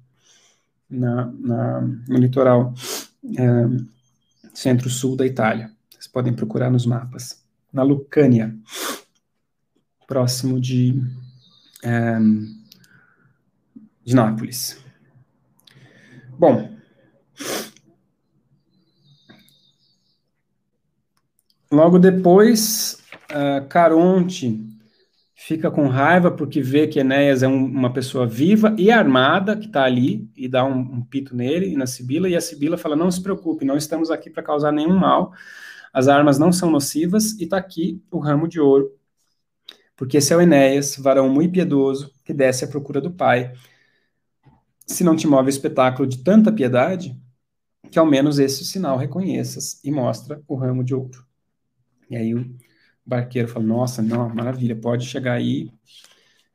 na, 0.89 1.25
na 1.25 1.81
no 2.07 2.17
litoral 2.17 2.73
é, 3.37 3.67
centro-sul 4.53 5.15
da 5.15 5.25
Itália. 5.25 5.69
Vocês 5.91 6.07
podem 6.07 6.33
procurar 6.33 6.71
nos 6.71 6.85
mapas. 6.85 7.43
Na 7.73 7.83
Lucânia, 7.83 8.55
próximo 10.07 10.59
de, 10.59 10.99
é, 11.83 12.17
de 14.05 14.15
Nápoles. 14.15 14.85
Bom, 16.37 16.69
logo 21.71 21.97
depois, 21.97 23.01
uh, 23.31 23.67
Caronte 23.67 24.63
fica 25.35 25.71
com 25.71 25.87
raiva 25.87 26.31
porque 26.31 26.61
vê 26.61 26.87
que 26.87 26.99
Enéas 26.99 27.43
é 27.43 27.47
um, 27.47 27.65
uma 27.65 27.91
pessoa 27.91 28.27
viva 28.27 28.75
e 28.77 28.91
armada 28.91 29.55
que 29.55 29.65
está 29.65 29.83
ali 29.83 30.29
e 30.35 30.47
dá 30.47 30.63
um, 30.65 30.79
um, 30.79 31.01
pito 31.03 31.35
nele 31.35 31.67
e 31.67 31.75
na 31.75 31.87
Sibila, 31.87 32.29
e 32.29 32.35
a 32.35 32.41
Sibila 32.41 32.77
fala: 32.77 32.95
Não 32.95 33.09
se 33.09 33.21
preocupe, 33.21 33.65
não 33.65 33.77
estamos 33.77 34.11
aqui 34.11 34.29
para 34.29 34.43
causar 34.43 34.71
nenhum 34.71 34.97
mal, 34.97 35.33
as 35.93 36.07
armas 36.07 36.37
não 36.37 36.51
são 36.51 36.69
nocivas 36.69 37.39
e 37.39 37.45
está 37.45 37.57
aqui 37.57 38.03
o 38.11 38.19
ramo 38.19 38.47
de 38.47 38.59
ouro, 38.59 38.91
porque 39.95 40.17
esse 40.17 40.33
é 40.33 40.35
o 40.35 40.41
Enéas, 40.41 40.95
varão 40.97 41.29
muito 41.29 41.53
piedoso, 41.53 42.11
que 42.23 42.33
desce 42.33 42.65
à 42.65 42.67
procura 42.67 42.99
do 43.01 43.11
pai. 43.11 43.53
Se 44.85 45.03
não 45.03 45.15
te 45.15 45.27
move 45.27 45.47
o 45.47 45.49
espetáculo 45.49 46.07
de 46.07 46.19
tanta 46.19 46.51
piedade, 46.51 47.19
que 47.89 47.99
ao 47.99 48.05
menos 48.05 48.39
esse 48.39 48.63
sinal 48.65 48.97
reconheças 48.97 49.79
e 49.83 49.91
mostra 49.91 50.41
o 50.47 50.55
ramo 50.55 50.83
de 50.83 50.93
ouro. 50.93 51.25
E 52.09 52.15
aí 52.15 52.35
o 52.35 52.53
barqueiro 53.05 53.47
fala: 53.47 53.65
Nossa, 53.65 54.01
não, 54.01 54.29
maravilha, 54.29 54.75
pode 54.75 55.05
chegar 55.05 55.33
aí. 55.33 55.71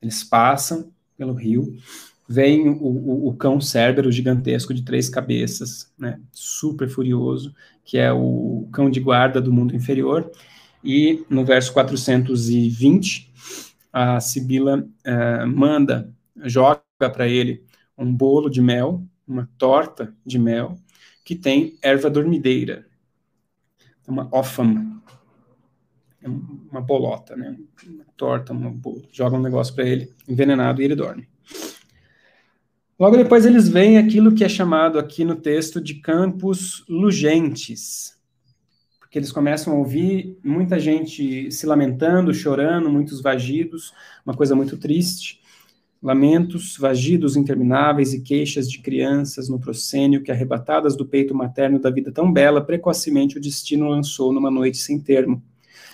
Eles 0.01 0.25
passam 0.25 0.93
pelo 1.17 1.35
rio, 1.35 1.77
vem 2.29 2.69
o, 2.69 2.75
o, 2.75 3.29
o 3.29 3.35
cão 3.35 3.61
cérbero 3.61 4.11
gigantesco 4.11 4.73
de 4.73 4.83
três 4.83 5.09
cabeças, 5.09 5.93
né, 5.99 6.19
super 6.33 6.89
furioso, 6.89 7.55
que 7.85 7.99
é 7.99 8.13
o 8.13 8.69
cão 8.73 8.89
de 8.89 9.01
guarda 9.01 9.41
do 9.41 9.53
mundo 9.53 9.75
inferior. 9.75 10.31
E 10.83 11.25
no 11.29 11.45
verso 11.45 11.73
420, 11.73 13.31
a 13.93 14.19
Sibila 14.21 14.79
uh, 14.79 15.47
manda, 15.47 16.11
joga 16.45 16.81
para 16.99 17.29
ele 17.29 17.63
um 18.03 18.15
bolo 18.15 18.49
de 18.49 18.63
mel, 18.63 19.03
uma 19.27 19.49
torta 19.59 20.15
de 20.25 20.39
mel, 20.39 20.77
que 21.25 21.37
tem 21.37 21.79
erva 21.83 22.11
dormideira, 22.11 22.87
uma 24.09 24.29
ófama, 24.33 25.01
é 26.23 26.29
uma 26.29 26.81
bolota, 26.81 27.37
né? 27.37 27.57
Uma 27.87 28.05
torta, 28.17 28.53
uma 28.53 28.71
bolo. 28.71 29.07
Joga 29.13 29.37
um 29.37 29.43
negócio 29.43 29.75
para 29.75 29.85
ele, 29.85 30.13
envenenado, 30.29 30.83
e 30.83 30.85
ele 30.85 30.97
dorme. 30.97 31.29
Logo 32.99 33.17
depois 33.17 33.47
eles 33.47 33.69
veem 33.69 33.97
aquilo 33.97 34.35
que 34.35 34.45
é 34.45 34.49
chamado 34.49 34.99
aqui 34.99 35.25
no 35.25 35.37
texto 35.37 35.81
de 35.81 35.95
campos 35.95 36.85
lugentes, 36.87 38.19
porque 38.99 39.19
eles 39.19 39.33
começam 39.33 39.73
a 39.73 39.77
ouvir 39.77 40.39
muita 40.45 40.79
gente 40.79 41.51
se 41.51 41.65
lamentando, 41.65 42.35
chorando, 42.35 42.91
muitos 42.91 43.23
vagidos, 43.23 43.95
uma 44.25 44.35
coisa 44.35 44.55
muito 44.55 44.77
triste. 44.77 45.40
Lamentos, 46.03 46.77
vagidos 46.79 47.37
intermináveis 47.37 48.15
e 48.15 48.21
queixas 48.23 48.71
de 48.71 48.79
crianças 48.79 49.49
no 49.49 49.61
proscênio 49.61 50.23
que, 50.23 50.33
arrebatadas 50.33 50.97
do 50.97 51.05
peito 51.05 51.35
materno 51.35 51.79
da 51.79 51.91
vida 51.91 52.11
tão 52.11 52.33
bela, 52.33 52.65
precocemente 52.65 53.37
o 53.37 53.41
destino 53.41 53.89
lançou 53.89 54.33
numa 54.33 54.51
noite 54.51 54.79
sem 54.79 54.99
termo. 54.99 55.43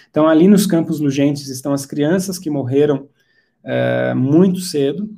Então, 0.08 0.28
ali 0.28 0.46
nos 0.46 0.64
campos 0.64 1.00
lugentes 1.00 1.48
estão 1.48 1.72
as 1.72 1.84
crianças 1.84 2.38
que 2.38 2.48
morreram 2.48 3.08
é, 3.64 4.14
muito 4.14 4.60
cedo, 4.60 5.10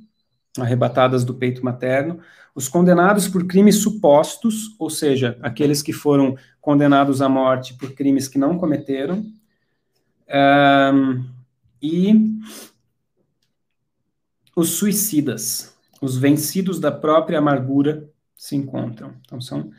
arrebatadas 0.58 1.22
do 1.22 1.34
peito 1.34 1.64
materno, 1.64 2.18
os 2.54 2.66
condenados 2.66 3.28
por 3.28 3.46
crimes 3.46 3.76
supostos, 3.76 4.74
ou 4.78 4.90
seja, 4.90 5.38
aqueles 5.42 5.82
que 5.82 5.92
foram 5.92 6.34
condenados 6.60 7.22
à 7.22 7.28
morte 7.28 7.74
por 7.74 7.92
crimes 7.92 8.26
que 8.26 8.38
não 8.38 8.58
cometeram, 8.58 9.24
é, 10.26 10.90
e 11.80 12.40
os 14.58 14.70
suicidas, 14.70 15.76
os 16.02 16.16
vencidos 16.16 16.80
da 16.80 16.90
própria 16.90 17.38
amargura 17.38 18.10
se 18.36 18.56
encontram. 18.56 19.12
Então, 19.24 19.40
são 19.40 19.70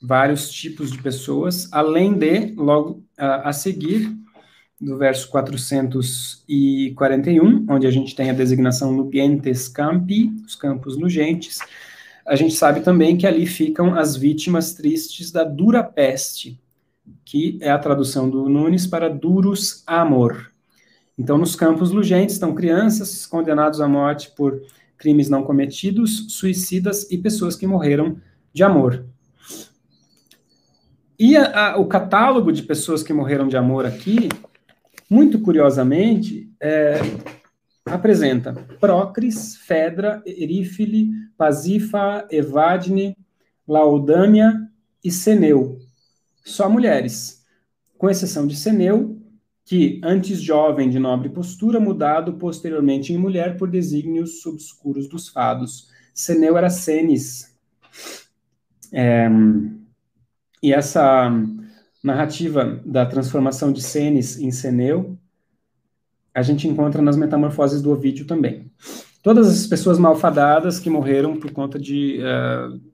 vários 0.00 0.48
tipos 0.48 0.92
de 0.92 1.02
pessoas, 1.02 1.68
além 1.72 2.14
de, 2.14 2.54
logo 2.54 3.04
a, 3.18 3.48
a 3.48 3.52
seguir, 3.52 4.16
do 4.80 4.96
verso 4.96 5.28
441, 5.30 7.66
onde 7.68 7.88
a 7.88 7.90
gente 7.90 8.14
tem 8.14 8.30
a 8.30 8.32
designação 8.32 8.92
Nugentes 8.92 9.66
Campi, 9.66 10.32
os 10.46 10.54
campos 10.54 10.96
nugentes, 10.96 11.58
a 12.24 12.36
gente 12.36 12.54
sabe 12.54 12.82
também 12.82 13.16
que 13.16 13.26
ali 13.26 13.46
ficam 13.46 13.98
as 13.98 14.16
vítimas 14.16 14.74
tristes 14.74 15.32
da 15.32 15.42
dura 15.42 15.82
peste, 15.82 16.56
que 17.24 17.58
é 17.60 17.70
a 17.70 17.80
tradução 17.80 18.30
do 18.30 18.48
Nunes 18.48 18.86
para 18.86 19.10
duros 19.10 19.82
amor. 19.84 20.49
Então, 21.20 21.36
nos 21.36 21.54
campos 21.54 21.92
nugentes 21.92 22.36
estão 22.36 22.54
crianças 22.54 23.26
condenadas 23.26 23.78
à 23.78 23.86
morte 23.86 24.30
por 24.34 24.62
crimes 24.96 25.28
não 25.28 25.42
cometidos, 25.42 26.32
suicidas 26.32 27.06
e 27.10 27.18
pessoas 27.18 27.54
que 27.54 27.66
morreram 27.66 28.16
de 28.54 28.62
amor. 28.62 29.04
E 31.18 31.36
a, 31.36 31.72
a, 31.72 31.76
o 31.76 31.84
catálogo 31.84 32.50
de 32.50 32.62
pessoas 32.62 33.02
que 33.02 33.12
morreram 33.12 33.48
de 33.48 33.56
amor 33.58 33.84
aqui 33.84 34.30
muito 35.10 35.38
curiosamente, 35.40 36.50
é, 36.58 36.94
apresenta 37.84 38.54
Procris, 38.80 39.56
Fedra, 39.56 40.22
Erífile, 40.24 41.10
Pasifa, 41.36 42.26
Evadne, 42.30 43.14
Laodâmia 43.68 44.58
e 45.04 45.10
Seneu. 45.10 45.78
Só 46.42 46.66
mulheres, 46.70 47.44
com 47.98 48.08
exceção 48.08 48.46
de 48.46 48.56
Seneu, 48.56 49.19
que, 49.70 50.00
antes 50.02 50.42
jovem 50.42 50.90
de 50.90 50.98
nobre 50.98 51.28
postura, 51.28 51.78
mudado 51.78 52.32
posteriormente 52.32 53.12
em 53.12 53.16
mulher 53.16 53.56
por 53.56 53.70
desígnios 53.70 54.44
obscuros 54.44 55.08
dos 55.08 55.28
fados. 55.28 55.88
Seneu 56.12 56.58
era 56.58 56.68
Senes. 56.68 57.56
É, 58.92 59.30
e 60.60 60.72
essa 60.72 61.30
narrativa 62.02 62.82
da 62.84 63.06
transformação 63.06 63.70
de 63.70 63.80
Cenes 63.80 64.40
em 64.40 64.50
Ceneu, 64.50 65.16
a 66.34 66.42
gente 66.42 66.66
encontra 66.66 67.00
nas 67.00 67.16
metamorfoses 67.16 67.80
do 67.80 67.92
Ovídio 67.92 68.26
também. 68.26 68.72
Todas 69.22 69.46
as 69.46 69.68
pessoas 69.68 70.00
malfadadas 70.00 70.80
que 70.80 70.90
morreram 70.90 71.38
por 71.38 71.52
conta 71.52 71.78
de 71.78 72.18
uh, 72.18 72.89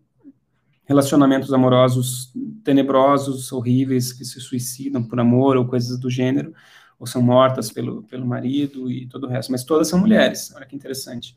relacionamentos 0.86 1.52
amorosos 1.52 2.32
tenebrosos, 2.64 3.52
horríveis, 3.52 4.12
que 4.12 4.24
se 4.24 4.40
suicidam 4.40 5.02
por 5.02 5.20
amor 5.20 5.56
ou 5.56 5.66
coisas 5.66 5.98
do 5.98 6.08
gênero, 6.08 6.54
ou 6.98 7.06
são 7.06 7.20
mortas 7.20 7.70
pelo, 7.70 8.02
pelo 8.04 8.26
marido 8.26 8.90
e 8.90 9.06
todo 9.06 9.26
o 9.26 9.28
resto, 9.28 9.52
mas 9.52 9.64
todas 9.64 9.88
são 9.88 9.98
mulheres, 9.98 10.52
olha 10.56 10.66
que 10.66 10.74
interessante. 10.74 11.36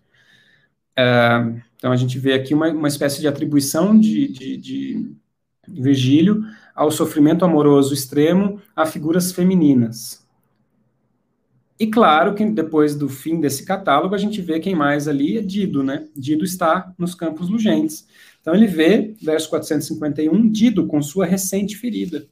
Uh, 0.98 1.62
então 1.76 1.92
a 1.92 1.96
gente 1.96 2.18
vê 2.18 2.34
aqui 2.34 2.54
uma, 2.54 2.70
uma 2.70 2.88
espécie 2.88 3.22
de 3.22 3.28
atribuição 3.28 3.98
de, 3.98 4.28
de, 4.28 4.58
de 4.58 5.16
Virgílio 5.68 6.44
ao 6.76 6.92
sofrimento 6.92 7.46
amoroso 7.46 7.94
extremo 7.94 8.62
a 8.76 8.86
figuras 8.86 9.32
femininas. 9.32 10.26
E 11.80 11.88
claro 11.88 12.36
que 12.36 12.44
depois 12.44 12.94
do 12.94 13.08
fim 13.08 13.40
desse 13.40 13.64
catálogo, 13.64 14.14
a 14.14 14.18
gente 14.18 14.42
vê 14.42 14.60
quem 14.60 14.76
mais 14.76 15.08
ali 15.08 15.38
é 15.38 15.42
Dido, 15.42 15.82
né? 15.82 16.08
Dido 16.14 16.44
está 16.44 16.94
nos 16.98 17.16
campos 17.16 17.48
lugentes. 17.48 18.06
Então 18.42 18.54
ele 18.54 18.68
vê, 18.68 19.16
verso 19.22 19.50
451, 19.50 20.50
Dido 20.50 20.88
com 20.88 21.02
sua 21.02 21.26
recente 21.26 21.78
ferida. 21.78 22.28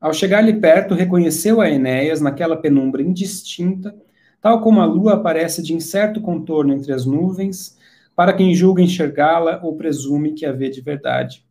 Ao 0.00 0.12
chegar-lhe 0.12 0.54
perto, 0.54 0.94
reconheceu 0.94 1.60
a 1.60 1.70
Enéas 1.70 2.20
naquela 2.20 2.56
penumbra 2.56 3.02
indistinta, 3.02 3.94
tal 4.40 4.60
como 4.62 4.80
a 4.80 4.86
lua 4.86 5.14
aparece 5.14 5.62
de 5.62 5.72
incerto 5.72 6.20
contorno 6.20 6.72
entre 6.72 6.92
as 6.92 7.06
nuvens, 7.06 7.78
para 8.16 8.32
quem 8.32 8.54
julga 8.54 8.82
enxergá-la 8.82 9.60
ou 9.62 9.76
presume 9.76 10.32
que 10.32 10.44
a 10.44 10.52
vê 10.52 10.68
de 10.68 10.80
verdade. 10.80 11.44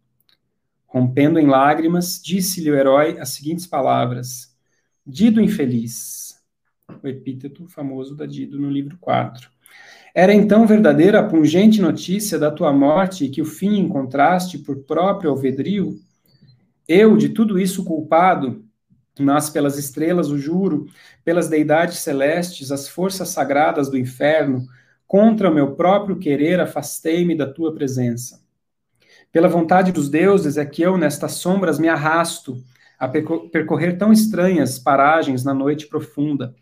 Rompendo 0.85 1.39
em 1.39 1.47
lágrimas, 1.47 2.19
disse-lhe 2.21 2.69
o 2.71 2.75
herói 2.75 3.17
as 3.19 3.29
seguintes 3.29 3.65
palavras: 3.65 4.53
Dido 5.05 5.39
infeliz. 5.39 6.28
O 7.03 7.07
epíteto 7.07 7.67
famoso 7.67 8.15
da 8.15 8.25
Dido 8.25 8.59
no 8.59 8.69
livro 8.69 8.97
4. 8.99 9.49
Era 10.13 10.33
então 10.33 10.65
verdadeira 10.65 11.19
a 11.19 11.23
pungente 11.23 11.81
notícia 11.81 12.37
da 12.37 12.51
tua 12.51 12.73
morte 12.73 13.25
e 13.25 13.29
que 13.29 13.41
o 13.41 13.45
fim 13.45 13.77
encontraste 13.77 14.57
por 14.57 14.83
próprio 14.83 15.31
alvedrio? 15.31 15.99
Eu, 16.87 17.15
de 17.15 17.29
tudo 17.29 17.59
isso 17.59 17.85
culpado, 17.85 18.65
mas 19.19 19.49
pelas 19.49 19.77
estrelas 19.77 20.29
o 20.29 20.37
juro, 20.37 20.87
pelas 21.23 21.47
deidades 21.47 21.99
celestes, 21.99 22.71
as 22.71 22.89
forças 22.89 23.29
sagradas 23.29 23.89
do 23.89 23.97
inferno, 23.97 24.65
contra 25.05 25.49
o 25.49 25.53
meu 25.53 25.75
próprio 25.75 26.17
querer 26.17 26.59
afastei-me 26.59 27.35
da 27.35 27.45
tua 27.45 27.73
presença. 27.73 28.41
Pela 29.31 29.47
vontade 29.47 29.91
dos 29.91 30.09
deuses 30.09 30.57
é 30.57 30.65
que 30.65 30.81
eu, 30.81 30.97
nestas 30.97 31.33
sombras, 31.33 31.77
me 31.77 31.87
arrasto 31.87 32.63
a 32.97 33.07
percorrer 33.07 33.97
tão 33.97 34.11
estranhas 34.11 34.79
paragens 34.79 35.43
na 35.43 35.53
noite 35.53 35.87
profunda. 35.87 36.55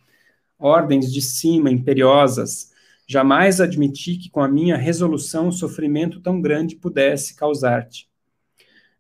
Ordens 0.60 1.12
de 1.12 1.22
cima, 1.22 1.70
imperiosas. 1.70 2.72
Jamais 3.08 3.62
admiti 3.62 4.18
que 4.18 4.30
com 4.30 4.42
a 4.42 4.48
minha 4.48 4.76
resolução 4.76 5.52
sofrimento 5.52 6.20
tão 6.20 6.42
grande 6.42 6.76
pudesse 6.76 7.36
causar-te. 7.36 8.10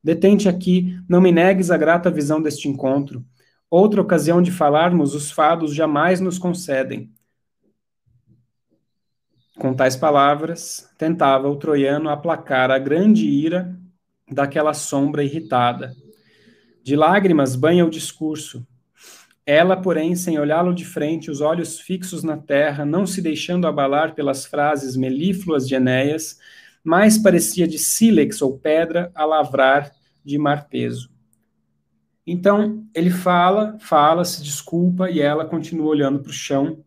Detente 0.04 0.48
aqui, 0.48 0.98
não 1.10 1.20
me 1.20 1.32
negues 1.32 1.72
a 1.72 1.78
grata 1.78 2.10
visão 2.10 2.42
deste 2.42 2.70
encontro. 2.70 3.26
Outra 3.70 4.02
ocasião 4.02 4.42
de 4.42 4.52
falarmos, 4.52 5.14
os 5.14 5.30
fados 5.30 5.74
jamais 5.74 6.22
nos 6.22 6.40
concedem. 6.40 7.12
Com 9.58 9.74
tais 9.74 9.96
palavras, 9.96 10.88
tentava 10.98 11.50
o 11.50 11.56
troiano 11.56 12.10
aplacar 12.10 12.70
a 12.70 12.78
grande 12.78 13.26
ira 13.28 13.76
daquela 14.32 14.74
sombra 14.74 15.24
irritada. 15.24 15.96
De 16.84 16.96
lágrimas 16.96 17.56
banha 17.56 17.86
o 17.86 17.90
discurso. 17.90 18.66
Ela, 19.50 19.78
porém, 19.82 20.14
sem 20.14 20.38
olhá-lo 20.38 20.76
de 20.76 20.84
frente, 20.84 21.32
os 21.32 21.40
olhos 21.40 21.80
fixos 21.80 22.22
na 22.22 22.36
terra, 22.36 22.86
não 22.86 23.08
se 23.08 23.22
deixando 23.22 23.66
abalar 23.66 24.14
pelas 24.14 24.46
frases 24.46 24.98
melífluas 24.98 25.66
de 25.66 25.74
Enéas, 25.74 26.38
mais 26.84 27.18
parecia 27.18 27.66
de 27.66 27.80
sílex 27.80 28.42
ou 28.42 28.60
pedra 28.60 29.10
a 29.16 29.24
lavrar 29.24 29.94
de 30.22 30.38
marteso. 30.38 31.10
Então, 32.26 32.86
ele 32.94 33.10
fala, 33.10 33.78
fala, 33.80 34.26
se 34.26 34.44
desculpa, 34.44 35.10
e 35.10 35.22
ela 35.22 35.46
continua 35.46 35.88
olhando 35.88 36.20
para 36.20 36.30
o 36.30 36.34
chão, 36.34 36.84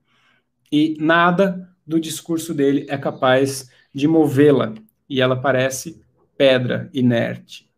e 0.71 0.99
nada 1.01 1.67
do 1.87 1.99
discurso 1.99 2.53
dele 2.53 2.85
é 2.91 2.99
capaz 2.99 3.71
de 3.95 4.07
movê-la, 4.07 4.75
e 5.09 5.23
ela 5.23 5.41
parece 5.41 6.05
pedra 6.37 6.91
inerte. 6.93 7.71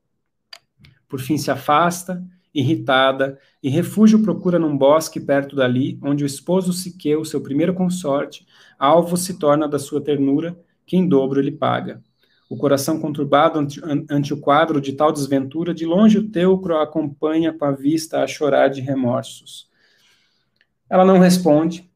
Por 1.09 1.21
fim 1.21 1.39
se 1.39 1.53
afasta, 1.53 2.21
irritada, 2.53 3.39
e 3.63 3.69
refúgio 3.69 4.23
procura 4.23 4.59
num 4.59 4.77
bosque 4.77 5.21
perto 5.21 5.55
dali, 5.55 5.99
onde 6.03 6.25
o 6.25 6.27
esposo 6.27 6.73
Siqueu, 6.73 7.25
seu 7.25 7.41
primeiro 7.41 7.73
consorte, 7.73 8.45
alvo 8.79 9.17
se 9.17 9.39
torna 9.39 9.69
da 9.69 9.79
sua 9.79 10.01
ternura, 10.01 10.59
que 10.85 10.97
em 10.97 11.07
dobro 11.07 11.39
ele 11.39 11.53
paga. 11.53 12.03
O 12.51 12.57
coração 12.57 13.01
conturbado 13.01 13.59
ante, 13.59 13.81
ante 14.11 14.35
o 14.35 14.37
quadro 14.37 14.81
de 14.81 14.93
tal 14.93 15.13
desventura, 15.13 15.73
de 15.73 15.87
longe 15.87 16.19
o 16.19 16.29
teucro 16.29 16.77
acompanha 16.77 17.53
com 17.53 17.65
a 17.65 17.71
vista 17.71 18.23
a 18.23 18.27
chorar 18.27 18.69
de 18.69 18.81
remorsos. 18.81 19.71
Ela 20.91 21.05
não 21.05 21.19
responde, 21.19 21.89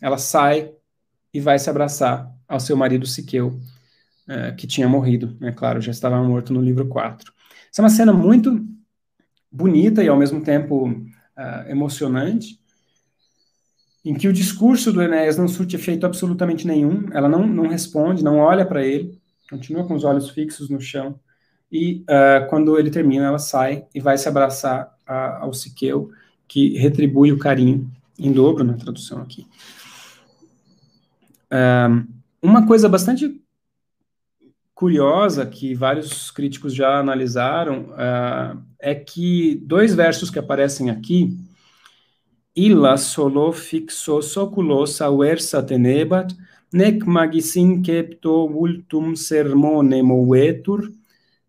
ela 0.00 0.18
sai, 0.18 0.70
e 1.32 1.40
vai 1.40 1.58
se 1.58 1.68
abraçar 1.68 2.30
ao 2.48 2.60
seu 2.60 2.76
marido 2.76 3.06
Siqueu, 3.06 3.58
é, 4.28 4.52
que 4.52 4.66
tinha 4.66 4.88
morrido, 4.88 5.36
é 5.40 5.46
né, 5.46 5.52
claro, 5.52 5.80
já 5.80 5.90
estava 5.90 6.22
morto 6.22 6.52
no 6.52 6.60
livro 6.60 6.86
4. 6.86 7.32
Essa 7.70 7.82
é 7.82 7.84
uma 7.84 7.90
cena 7.90 8.12
muito 8.12 8.64
bonita 9.56 10.04
e 10.04 10.08
ao 10.08 10.16
mesmo 10.18 10.42
tempo 10.42 10.88
uh, 10.88 11.68
emocionante, 11.68 12.60
em 14.04 14.14
que 14.14 14.28
o 14.28 14.32
discurso 14.32 14.92
do 14.92 15.02
Enéas 15.02 15.36
não 15.36 15.48
surte 15.48 15.74
efeito 15.74 16.04
absolutamente 16.04 16.66
nenhum, 16.66 17.06
ela 17.12 17.28
não, 17.28 17.46
não 17.46 17.66
responde, 17.66 18.22
não 18.22 18.38
olha 18.38 18.66
para 18.66 18.84
ele, 18.84 19.18
continua 19.48 19.86
com 19.86 19.94
os 19.94 20.04
olhos 20.04 20.30
fixos 20.30 20.68
no 20.68 20.80
chão, 20.80 21.18
e 21.72 22.04
uh, 22.04 22.46
quando 22.48 22.78
ele 22.78 22.90
termina, 22.90 23.24
ela 23.24 23.38
sai 23.38 23.86
e 23.94 24.00
vai 24.00 24.16
se 24.18 24.28
abraçar 24.28 24.94
a, 25.06 25.38
ao 25.38 25.52
Siqueu, 25.52 26.10
que 26.46 26.76
retribui 26.78 27.32
o 27.32 27.38
carinho, 27.38 27.90
em 28.18 28.32
dobro 28.32 28.62
na 28.62 28.74
tradução 28.74 29.20
aqui. 29.20 29.46
Uma 32.40 32.66
coisa 32.66 32.88
bastante 32.88 33.40
curiosa 34.76 35.46
que 35.46 35.74
vários 35.74 36.30
críticos 36.30 36.74
já 36.74 37.00
analisaram 37.00 37.86
uh, 37.92 38.62
é 38.78 38.94
que 38.94 39.54
dois 39.64 39.94
versos 39.94 40.28
que 40.28 40.38
aparecem 40.38 40.90
aqui, 40.90 41.34
Illa 42.54 42.98
solo 42.98 43.52
fixo 43.52 44.20
soculos 44.20 45.00
auersa 45.00 45.62
tenebat, 45.62 46.36
nec 46.72 47.04
magisin 47.06 47.80
kepto 47.80 48.46
ultum 48.46 49.16
sermone 49.16 50.02
movetur, 50.02 50.92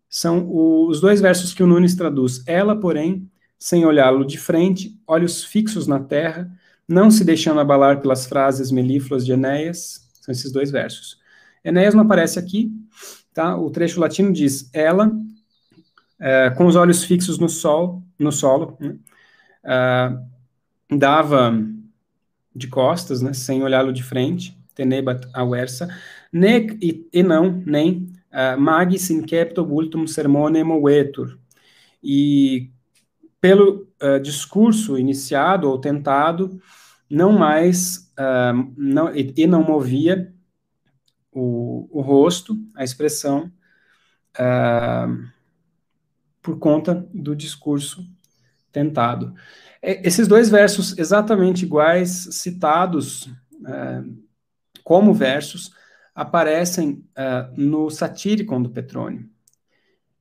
são 0.08 0.48
os 0.50 0.98
dois 1.00 1.20
versos 1.20 1.52
que 1.52 1.62
o 1.62 1.66
Nunes 1.66 1.94
traduz. 1.94 2.42
Ela, 2.46 2.80
porém, 2.80 3.30
sem 3.58 3.84
olhá-lo 3.84 4.24
de 4.24 4.38
frente, 4.38 4.98
olhos 5.06 5.44
fixos 5.44 5.86
na 5.86 6.00
terra, 6.00 6.50
não 6.88 7.10
se 7.10 7.24
deixando 7.24 7.60
abalar 7.60 8.00
pelas 8.00 8.26
frases 8.26 8.70
melífluas 8.70 9.24
de 9.26 9.32
Enéas, 9.32 10.08
são 10.22 10.32
esses 10.32 10.50
dois 10.50 10.70
versos. 10.70 11.18
Enéas 11.64 11.94
não 11.94 12.04
aparece 12.04 12.38
aqui, 12.38 12.72
tá? 13.32 13.56
O 13.56 13.70
trecho 13.70 14.00
latino 14.00 14.32
diz, 14.32 14.70
ela, 14.72 15.10
é, 16.20 16.50
com 16.50 16.66
os 16.66 16.76
olhos 16.76 17.04
fixos 17.04 17.38
no 17.38 17.48
sol, 17.48 18.02
no 18.18 18.32
solo, 18.32 18.76
né? 18.80 18.96
é, 19.64 20.18
dava 20.96 21.52
de 22.54 22.66
costas, 22.66 23.22
né, 23.22 23.32
sem 23.32 23.62
olhá-lo 23.62 23.92
de 23.92 24.02
frente, 24.02 24.58
tenebat 24.74 25.28
aversa, 25.32 25.88
nec 26.32 26.76
e, 26.82 27.08
e 27.12 27.22
não, 27.22 27.62
nem, 27.64 28.08
uh, 28.32 28.60
magis 28.60 29.10
incepto 29.10 29.64
vultum 29.64 30.06
sermone 30.06 30.62
movetur. 30.64 31.38
E 32.02 32.70
pelo 33.40 33.88
uh, 34.02 34.20
discurso 34.20 34.98
iniciado 34.98 35.68
ou 35.68 35.80
tentado, 35.80 36.60
não 37.08 37.32
mais, 37.32 38.10
uh, 38.18 38.72
não, 38.76 39.14
e, 39.14 39.32
e, 39.36 39.46
não 39.46 39.62
movia 39.62 40.32
o, 41.32 41.88
o 41.90 42.00
rosto, 42.00 42.56
a 42.74 42.84
expressão, 42.84 43.52
uh, 44.38 45.28
por 46.42 46.58
conta 46.58 47.06
do 47.12 47.34
discurso 47.36 48.04
tentado. 48.72 49.34
esses 49.82 50.28
dois 50.28 50.48
versos 50.48 50.96
exatamente 50.98 51.64
iguais, 51.64 52.28
citados 52.32 53.26
uh, 53.26 54.16
como 54.84 55.12
versos, 55.12 55.72
aparecem 56.14 57.04
no 57.56 57.90
Satíricon 57.90 58.60
do 58.60 58.70
Petrônio. 58.70 59.30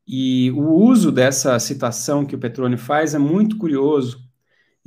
E 0.07 0.51
o 0.51 0.73
uso 0.73 1.11
dessa 1.11 1.57
citação 1.59 2.23
que 2.23 2.35
o 2.35 2.39
Petrônio 2.39 2.77
faz 2.77 3.15
é 3.15 3.17
muito 3.17 3.57
curioso, 3.57 4.26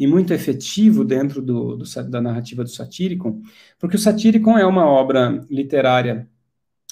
e 0.00 0.06
muito 0.06 0.32
efetivo 0.32 1.04
dentro 1.04 1.42
do, 1.42 1.76
do, 1.76 1.84
da 2.08 2.22
narrativa 2.22 2.64
do 2.64 2.70
Satíricon, 2.70 3.42
porque 3.78 3.96
o 3.96 3.98
Satíricon 3.98 4.56
é 4.56 4.64
uma 4.64 4.86
obra 4.86 5.44
literária 5.50 6.26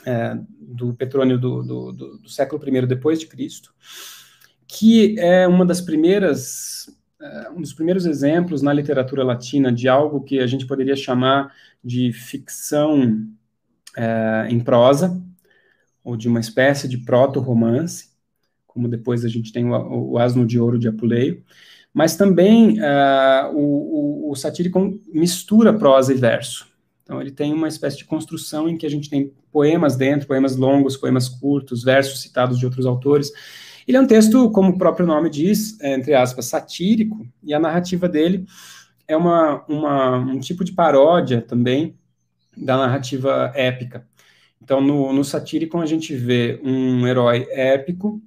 é, 0.04 0.38
do 0.60 0.92
Petrônio 0.92 1.38
do, 1.38 1.62
do, 1.62 1.92
do, 2.18 2.28
século 2.28 2.62
I 2.68 2.86
depois 2.86 3.18
de 3.18 3.26
Cristo, 3.26 3.72
que 4.66 5.18
é 5.18 5.48
uma 5.48 5.64
das 5.64 5.80
primeiras 5.80 6.94
é, 7.18 7.50
um 7.50 7.62
dos 7.62 7.72
primeiros 7.72 8.04
exemplos 8.04 8.60
na 8.60 8.74
literatura 8.74 9.24
latina 9.24 9.72
de 9.72 9.88
algo 9.88 10.22
que 10.22 10.38
a 10.38 10.46
gente 10.46 10.66
poderia 10.66 10.94
chamar 10.94 11.54
de 11.82 12.12
ficção 12.12 13.26
é, 13.96 14.48
em 14.50 14.60
prosa, 14.60 15.18
ou 16.04 16.14
de 16.14 16.28
uma 16.28 16.40
espécie 16.40 16.86
de 16.86 16.98
proto-romance, 16.98 18.10
como 18.66 18.86
depois 18.86 19.24
a 19.24 19.28
gente 19.28 19.50
tem 19.50 19.64
o, 19.64 20.10
o 20.10 20.18
Asno 20.18 20.44
de 20.44 20.60
Ouro 20.60 20.78
de 20.78 20.88
Apuleio, 20.88 21.42
mas 21.98 22.14
também 22.14 22.78
uh, 22.78 23.52
o, 23.52 24.28
o, 24.28 24.30
o 24.30 24.36
Satyricon 24.36 25.00
mistura 25.12 25.76
prosa 25.76 26.12
e 26.12 26.16
verso. 26.16 26.68
Então, 27.02 27.20
ele 27.20 27.32
tem 27.32 27.52
uma 27.52 27.66
espécie 27.66 27.98
de 27.98 28.04
construção 28.04 28.68
em 28.68 28.78
que 28.78 28.86
a 28.86 28.88
gente 28.88 29.10
tem 29.10 29.32
poemas 29.50 29.96
dentro, 29.96 30.28
poemas 30.28 30.54
longos, 30.54 30.96
poemas 30.96 31.28
curtos, 31.28 31.82
versos 31.82 32.22
citados 32.22 32.56
de 32.56 32.64
outros 32.64 32.86
autores. 32.86 33.32
Ele 33.84 33.96
é 33.96 34.00
um 34.00 34.06
texto, 34.06 34.48
como 34.52 34.68
o 34.68 34.78
próprio 34.78 35.08
nome 35.08 35.28
diz, 35.28 35.76
é, 35.80 35.92
entre 35.92 36.14
aspas, 36.14 36.44
satírico, 36.44 37.26
e 37.42 37.52
a 37.52 37.58
narrativa 37.58 38.08
dele 38.08 38.46
é 39.08 39.16
uma, 39.16 39.64
uma, 39.66 40.18
um 40.18 40.38
tipo 40.38 40.62
de 40.62 40.70
paródia 40.70 41.42
também 41.42 41.98
da 42.56 42.76
narrativa 42.76 43.50
épica. 43.56 44.06
Então, 44.62 44.80
no, 44.80 45.12
no 45.12 45.24
Satyricon, 45.24 45.80
a 45.80 45.86
gente 45.86 46.14
vê 46.14 46.60
um 46.62 47.04
herói 47.08 47.48
épico, 47.50 48.22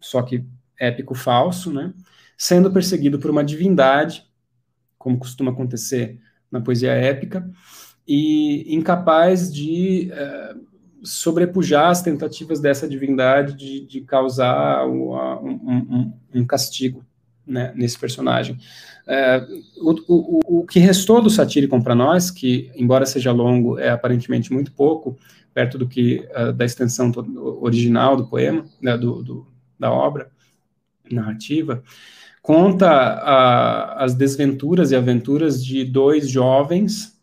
só 0.00 0.22
que 0.22 0.46
épico 0.80 1.14
falso, 1.14 1.70
né? 1.70 1.92
Sendo 2.36 2.70
perseguido 2.70 3.18
por 3.18 3.30
uma 3.30 3.44
divindade, 3.44 4.24
como 4.98 5.18
costuma 5.18 5.50
acontecer 5.50 6.18
na 6.50 6.60
poesia 6.60 6.92
épica, 6.92 7.50
e 8.06 8.74
incapaz 8.74 9.52
de 9.52 10.10
é, 10.12 10.54
sobrepujar 11.02 11.90
as 11.90 12.02
tentativas 12.02 12.60
dessa 12.60 12.88
divindade 12.88 13.54
de, 13.54 13.86
de 13.86 14.00
causar 14.02 14.86
um, 14.86 15.14
um, 15.14 16.12
um 16.34 16.46
castigo 16.46 17.04
né, 17.46 17.72
nesse 17.76 17.98
personagem. 17.98 18.58
É, 19.06 19.46
o, 19.78 19.94
o, 20.08 20.60
o, 20.60 20.66
que 20.66 20.80
restou 20.80 21.22
do 21.22 21.30
Satyricon 21.30 21.80
para 21.80 21.94
nós, 21.94 22.30
que, 22.30 22.70
embora 22.74 23.06
seja 23.06 23.30
longo, 23.30 23.78
é 23.78 23.90
aparentemente 23.90 24.52
muito 24.52 24.72
pouco, 24.72 25.16
perto 25.54 25.78
do 25.78 25.88
que 25.88 26.28
uh, 26.36 26.52
da 26.52 26.64
extensão 26.64 27.10
original 27.60 28.16
do 28.16 28.26
poema, 28.26 28.66
né, 28.80 28.96
do, 28.98 29.22
do, 29.22 29.46
da 29.78 29.90
obra 29.90 30.30
narrativa, 31.10 31.82
conta 32.46 32.88
a, 32.88 34.04
as 34.04 34.14
desventuras 34.14 34.92
e 34.92 34.94
aventuras 34.94 35.64
de 35.64 35.84
dois 35.84 36.30
jovens 36.30 37.20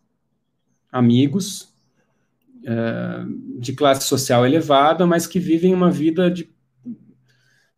amigos 0.91 1.73
é, 2.65 3.23
de 3.57 3.71
classe 3.71 4.05
social 4.05 4.45
elevada, 4.45 5.07
mas 5.07 5.25
que 5.25 5.39
vivem 5.39 5.73
uma 5.73 5.89
vida 5.89 6.29
de 6.29 6.51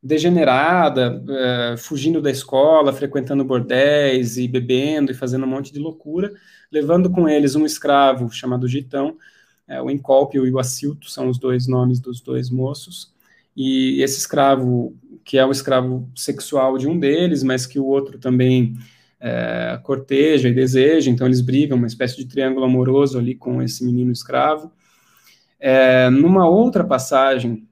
degenerada, 0.01 1.23
uh, 1.23 1.77
fugindo 1.77 2.21
da 2.21 2.29
escola, 2.31 2.93
frequentando 2.93 3.43
bordéis 3.43 4.37
e 4.37 4.47
bebendo 4.47 5.11
e 5.11 5.15
fazendo 5.15 5.45
um 5.45 5.49
monte 5.49 5.71
de 5.71 5.79
loucura, 5.79 6.31
levando 6.71 7.11
com 7.11 7.29
eles 7.29 7.55
um 7.55 7.65
escravo 7.65 8.29
chamado 8.31 8.67
Gitão, 8.67 9.17
é, 9.67 9.81
o 9.81 9.89
Encólpio 9.89 10.47
e 10.47 10.51
o 10.51 10.59
Acilto 10.59 11.09
são 11.11 11.27
os 11.27 11.39
dois 11.39 11.67
nomes 11.67 11.99
dos 11.99 12.21
dois 12.21 12.49
moços, 12.49 13.13
e 13.55 14.01
esse 14.01 14.19
escravo, 14.19 14.95
que 15.25 15.39
é 15.39 15.45
o 15.45 15.51
escravo 15.51 16.07
sexual 16.15 16.77
de 16.77 16.87
um 16.87 16.97
deles, 16.97 17.41
mas 17.41 17.65
que 17.65 17.79
o 17.79 17.85
outro 17.85 18.19
também 18.19 18.77
é, 19.19 19.79
corteja 19.81 20.47
e 20.47 20.53
deseja, 20.53 21.09
então 21.09 21.25
eles 21.25 21.41
brigam, 21.41 21.77
uma 21.77 21.87
espécie 21.87 22.15
de 22.15 22.25
triângulo 22.25 22.63
amoroso 22.63 23.17
ali 23.17 23.33
com 23.33 23.59
esse 23.59 23.83
menino 23.83 24.11
escravo. 24.11 24.71
É, 25.59 26.11
numa 26.11 26.47
outra 26.47 26.83
passagem, 26.83 27.67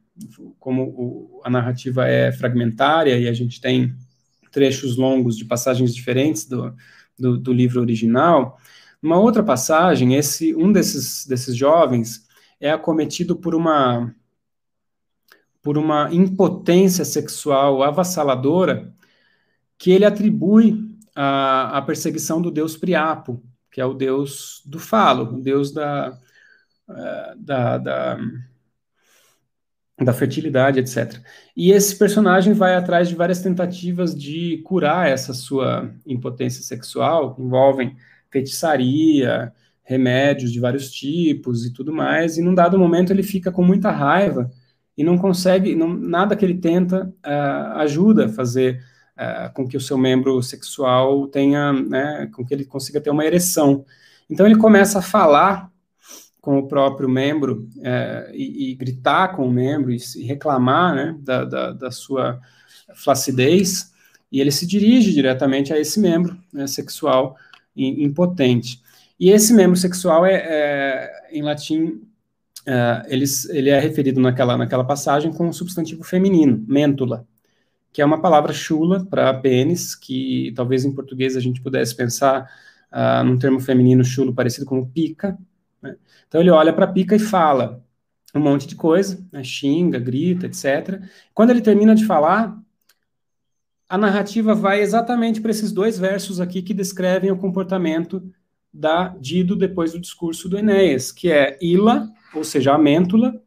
como 0.59 0.83
o, 0.83 1.41
a 1.43 1.49
narrativa 1.49 2.07
é 2.07 2.31
fragmentária 2.31 3.17
e 3.19 3.27
a 3.27 3.33
gente 3.33 3.61
tem 3.61 3.95
trechos 4.51 4.97
longos 4.97 5.37
de 5.37 5.45
passagens 5.45 5.93
diferentes 5.93 6.45
do, 6.45 6.73
do, 7.17 7.37
do 7.37 7.53
livro 7.53 7.81
original, 7.81 8.57
uma 9.01 9.19
outra 9.19 9.43
passagem, 9.43 10.15
esse 10.15 10.55
um 10.55 10.71
desses, 10.71 11.27
desses 11.27 11.55
jovens 11.55 12.25
é 12.59 12.71
acometido 12.71 13.35
por 13.35 13.53
uma 13.53 14.11
por 15.63 15.77
uma 15.77 16.13
impotência 16.13 17.05
sexual 17.05 17.81
avassaladora 17.81 18.93
que 19.77 19.91
ele 19.91 20.05
atribui 20.05 20.93
à, 21.15 21.77
à 21.77 21.81
perseguição 21.81 22.41
do 22.41 22.51
deus 22.51 22.75
Priapo, 22.77 23.41
que 23.71 23.79
é 23.79 23.85
o 23.85 23.93
deus 23.93 24.61
do 24.65 24.77
falo, 24.77 25.37
o 25.37 25.41
deus 25.41 25.71
da, 25.71 26.19
eh, 26.89 27.33
da, 27.37 27.77
da 27.77 28.17
da 30.03 30.11
fertilidade, 30.11 30.79
etc. 30.79 31.21
E 31.55 31.71
esse 31.71 31.97
personagem 31.97 32.51
vai 32.51 32.75
atrás 32.75 33.07
de 33.07 33.15
várias 33.15 33.41
tentativas 33.41 34.13
de 34.17 34.57
curar 34.65 35.07
essa 35.07 35.33
sua 35.33 35.89
impotência 36.05 36.63
sexual, 36.63 37.37
envolvem 37.39 37.95
feitiçaria, 38.29 39.53
remédios 39.83 40.51
de 40.51 40.59
vários 40.59 40.91
tipos 40.91 41.65
e 41.65 41.71
tudo 41.71 41.93
mais, 41.93 42.37
e 42.37 42.41
num 42.41 42.55
dado 42.55 42.77
momento 42.77 43.11
ele 43.13 43.23
fica 43.23 43.51
com 43.51 43.63
muita 43.63 43.91
raiva 43.91 44.51
e 44.97 45.03
não 45.03 45.17
consegue, 45.17 45.75
não, 45.75 45.87
nada 45.93 46.35
que 46.35 46.45
ele 46.45 46.57
tenta 46.57 47.13
uh, 47.25 47.77
ajuda 47.79 48.25
a 48.25 48.29
fazer 48.29 48.83
uh, 49.17 49.53
com 49.53 49.67
que 49.67 49.77
o 49.77 49.81
seu 49.81 49.97
membro 49.97 50.41
sexual 50.41 51.27
tenha, 51.27 51.73
né, 51.73 52.29
com 52.33 52.45
que 52.45 52.53
ele 52.53 52.65
consiga 52.65 53.01
ter 53.01 53.09
uma 53.09 53.25
ereção. 53.25 53.85
Então 54.29 54.45
ele 54.45 54.57
começa 54.57 54.99
a 54.99 55.01
falar 55.01 55.71
com 56.43 56.59
o 56.59 56.67
próprio 56.67 57.07
membro 57.07 57.69
é, 57.81 58.29
e, 58.33 58.71
e, 58.71 58.75
gritar 58.75 59.29
com 59.29 59.47
o 59.47 59.51
membro 59.51 59.93
e, 59.93 59.97
e 60.17 60.23
reclamar 60.23 60.93
né, 60.93 61.15
da, 61.21 61.45
da, 61.45 61.71
da, 61.71 61.89
sua 61.89 62.37
flacidez, 62.95 63.93
e 64.29 64.41
ele 64.41 64.51
se 64.51 64.67
dirige 64.67 65.13
diretamente 65.13 65.71
a 65.71 65.79
esse 65.79 66.01
membro 66.01 66.37
né, 66.51 66.67
sexual 66.67 67.37
impotente. 67.73 68.81
E 69.17 69.29
esse 69.29 69.53
membro 69.53 69.77
sexual 69.77 70.25
é, 70.25 70.33
é 70.33 71.29
em 71.31 71.41
latim, 71.41 72.01
é, 72.65 73.05
ele, 73.07 73.25
ele 73.49 73.69
é 73.69 73.79
referido 73.79 74.19
naquela, 74.21 74.57
naquela 74.57 74.83
passagem 74.83 75.31
com 75.33 75.47
um 75.47 75.53
substantivo 75.53 76.03
feminino, 76.03 76.63
mentula, 76.67 77.27
que 77.91 78.01
é 78.01 78.05
uma 78.05 78.21
palavra 78.21 78.53
chula 78.53 79.05
para 79.05 79.33
pênis, 79.33 79.95
que 79.95 80.53
talvez 80.55 80.85
em 80.85 80.93
português 80.93 81.35
a 81.37 81.39
gente 81.39 81.61
pudesse 81.61 81.95
pensar 81.95 82.49
uh, 82.91 83.23
num 83.23 83.37
termo 83.37 83.59
feminino 83.59 84.03
chulo 84.03 84.33
parecido 84.33 84.65
com 84.65 84.85
pica, 84.85 85.37
né? 85.81 85.95
Então 86.27 86.41
ele 86.41 86.49
olha 86.49 86.73
para 86.73 86.87
pica 86.87 87.15
e 87.15 87.19
fala 87.19 87.83
um 88.33 88.39
monte 88.39 88.67
de 88.67 88.75
coisa, 88.75 89.23
né? 89.31 89.43
xinga, 89.43 89.99
grita, 89.99 90.47
etc. 90.47 91.01
Quando 91.33 91.51
ele 91.51 91.61
termina 91.61 91.93
de 91.93 92.05
falar, 92.05 92.57
a 93.87 93.97
narrativa 93.97 94.55
vai 94.55 94.81
exatamente 94.81 95.39
para 95.39 95.51
esses 95.51 95.71
dois 95.71 95.99
versos 95.99 96.41
aqui 96.41 96.63
que 96.63 96.73
descrevem 96.73 97.29
o 97.29 97.37
comportamento 97.37 98.23
da 98.73 99.09
Dido 99.19 99.55
depois 99.55 99.91
do 99.91 99.99
discurso 99.99 100.49
do 100.49 100.57
Enéas, 100.57 101.11
que 101.11 101.31
é 101.31 101.59
Ila, 101.61 102.11
ou 102.33 102.43
seja, 102.43 102.73
a 102.73 102.77
mêntula, 102.77 103.41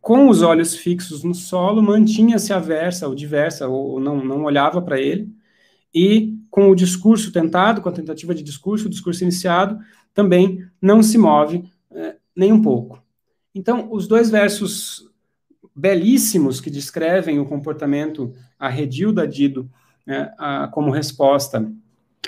com 0.00 0.28
os 0.28 0.42
olhos 0.42 0.74
fixos 0.74 1.22
no 1.22 1.34
solo, 1.34 1.82
mantinha-se 1.82 2.52
aversa 2.52 3.06
ou 3.06 3.14
diversa, 3.14 3.68
ou 3.68 4.00
não, 4.00 4.24
não 4.24 4.44
olhava 4.44 4.80
para 4.80 5.00
ele, 5.00 5.28
e 5.94 6.38
com 6.50 6.70
o 6.70 6.74
discurso 6.74 7.32
tentado, 7.32 7.80
com 7.80 7.88
a 7.88 7.92
tentativa 7.92 8.34
de 8.34 8.42
discurso, 8.42 8.86
o 8.86 8.90
discurso 8.90 9.22
iniciado, 9.22 9.78
também 10.14 10.64
não 10.80 11.02
se 11.02 11.18
move 11.18 11.64
é, 11.90 12.16
nem 12.34 12.52
um 12.52 12.62
pouco. 12.62 13.02
Então, 13.54 13.88
os 13.92 14.06
dois 14.06 14.30
versos 14.30 15.08
belíssimos 15.74 16.60
que 16.60 16.70
descrevem 16.70 17.38
o 17.38 17.46
comportamento 17.46 18.34
arredio 18.58 19.12
da 19.12 19.26
Dido 19.26 19.70
né, 20.06 20.32
a, 20.38 20.68
como 20.68 20.90
resposta 20.90 21.70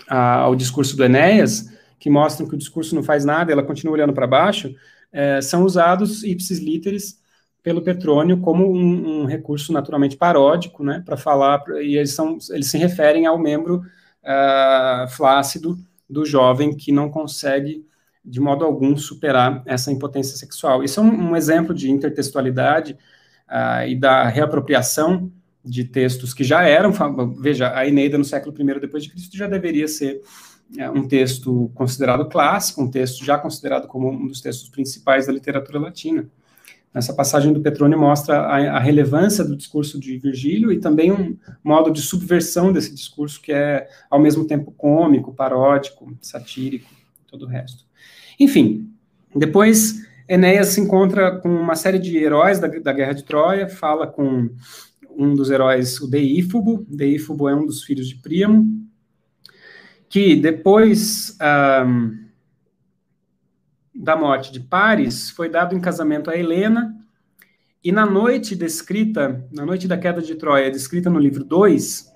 a, 0.09 0.35
ao 0.41 0.55
discurso 0.55 0.97
do 0.97 1.05
Enéas, 1.05 1.69
que 2.01 2.11
mostram 2.11 2.49
que 2.49 2.55
o 2.55 2.59
discurso 2.59 2.95
não 2.95 3.03
faz 3.03 3.25
nada, 3.25 3.53
ela 3.53 3.63
continua 3.63 3.93
olhando 3.93 4.15
para 4.15 4.27
baixo, 4.27 4.75
é, 5.13 5.41
são 5.43 5.65
usados 5.65 6.25
ipsis 6.25 6.59
literis 6.59 7.21
pelo 7.63 7.83
Petrônio 7.83 8.41
como 8.41 8.73
um, 8.73 9.21
um 9.21 9.25
recurso 9.27 9.71
naturalmente 9.71 10.17
paródico, 10.17 10.83
né, 10.83 11.03
para 11.05 11.17
falar, 11.17 11.63
e 11.83 11.97
eles, 11.97 12.13
são, 12.13 12.39
eles 12.51 12.69
se 12.69 12.79
referem 12.79 13.27
ao 13.27 13.39
membro 13.39 13.83
uh, 14.23 15.09
flácido 15.11 15.79
do 16.09 16.25
jovem 16.25 16.75
que 16.75 16.91
não 16.91 17.11
consegue, 17.11 17.87
de 18.25 18.41
modo 18.41 18.65
algum, 18.65 18.97
superar 18.97 19.63
essa 19.67 19.93
impotência 19.93 20.39
sexual. 20.39 20.83
Isso 20.83 21.01
é 21.01 21.03
um, 21.03 21.31
um 21.31 21.37
exemplo 21.37 21.75
de 21.75 21.91
intertextualidade 21.91 22.97
uh, 23.47 23.87
e 23.87 23.95
da 23.95 24.27
reapropriação 24.27 25.31
de 25.63 25.85
textos 25.85 26.33
que 26.33 26.43
já 26.43 26.63
eram, 26.63 26.91
veja, 27.39 27.77
a 27.77 27.87
Eneida 27.87 28.17
no 28.17 28.25
século 28.25 28.55
I 28.59 28.81
depois 28.81 29.03
de 29.03 29.11
Cristo 29.11 29.37
já 29.37 29.47
deveria 29.47 29.87
ser 29.87 30.23
um 30.95 31.07
texto 31.07 31.71
considerado 31.75 32.29
clássico, 32.29 32.83
um 32.83 32.91
texto 32.91 33.25
já 33.25 33.37
considerado 33.39 33.89
como 33.89 34.11
um 34.11 34.27
dos 34.27 34.41
textos 34.41 34.69
principais 34.69 35.27
da 35.27 35.33
literatura 35.33 35.79
latina. 35.79 36.29
Essa 36.93 37.13
passagem 37.13 37.53
do 37.53 37.61
Petrone 37.61 37.95
mostra 37.95 38.41
a, 38.41 38.77
a, 38.77 38.79
relevância 38.81 39.45
do 39.45 39.57
discurso 39.57 39.99
de 39.99 40.19
Virgílio 40.19 40.73
e 40.73 40.81
também 40.81 41.13
um 41.13 41.37
modo 41.63 41.91
de 41.91 42.03
subversão 42.03 42.73
desse 42.73 42.93
discurso 42.93 43.41
que 43.41 43.53
é, 43.53 43.89
ao 44.11 44.19
mesmo 44.19 44.45
tempo, 44.45 44.73
cômico, 44.73 45.33
paródico, 45.33 46.13
satírico, 46.21 46.91
todo 47.29 47.45
o 47.45 47.49
resto. 47.49 47.85
Enfim, 48.41 48.91
depois 49.35 50.05
Enéas 50.29 50.69
se 50.69 50.81
encontra 50.81 51.39
com 51.39 51.49
uma 51.49 51.77
série 51.77 51.99
de 51.99 52.17
heróis 52.17 52.59
da, 52.59 52.67
da 52.67 52.93
Guerra 52.93 53.13
de 53.13 53.23
Troia, 53.23 53.69
fala 53.69 54.09
com 54.09 54.51
um 55.17 55.35
dos 55.35 55.49
heróis, 55.51 56.01
o 56.01 56.09
Deífobo. 56.09 56.85
Deífobo 56.89 57.49
é 57.49 57.55
um 57.55 57.67
dos 57.67 57.85
filhos 57.85 58.09
de 58.09 58.17
Príamo, 58.17 58.90
que 60.11 60.37
depois... 60.37 61.39
Um, 61.41 62.29
da 64.01 64.17
morte 64.17 64.51
de 64.51 64.61
Paris, 64.61 65.31
foi 65.31 65.51
dado 65.51 65.77
em 65.77 65.81
casamento 65.81 66.31
a 66.31 66.37
Helena, 66.37 66.97
e 67.85 67.93
na 67.93 68.07
noite 68.07 68.57
descrita, 68.57 69.47
na 69.53 69.65
noite 69.65 69.87
da 69.87 69.99
queda 69.99 70.23
de 70.23 70.35
Troia, 70.35 70.71
descrita 70.71 71.11
no 71.11 71.19
livro 71.19 71.45
2, 71.45 72.11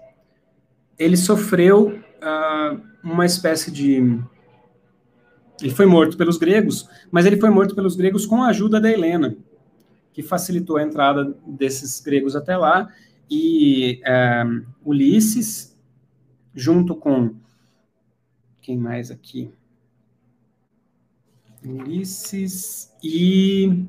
ele 0.99 1.17
sofreu 1.17 1.89
uh, 1.89 2.81
uma 3.03 3.27
espécie 3.27 3.71
de. 3.71 4.21
Ele 5.61 5.71
foi 5.71 5.87
morto 5.87 6.17
pelos 6.17 6.37
gregos, 6.37 6.89
mas 7.11 7.27
ele 7.27 7.39
foi 7.39 7.51
morto 7.51 7.75
pelos 7.75 7.97
gregos 7.97 8.27
com 8.27 8.43
a 8.43 8.49
ajuda 8.49 8.81
da 8.81 8.91
Helena, 8.91 9.37
que 10.13 10.23
facilitou 10.23 10.77
a 10.77 10.83
entrada 10.83 11.37
desses 11.47 12.01
gregos 12.01 12.35
até 12.35 12.57
lá, 12.57 12.89
e 13.31 14.01
uh, 14.03 14.67
Ulisses, 14.85 15.77
junto 16.55 16.95
com. 16.95 17.35
Quem 18.65 18.79
mais 18.79 19.11
aqui? 19.11 19.53
Ulisses 21.63 22.91
e 23.03 23.85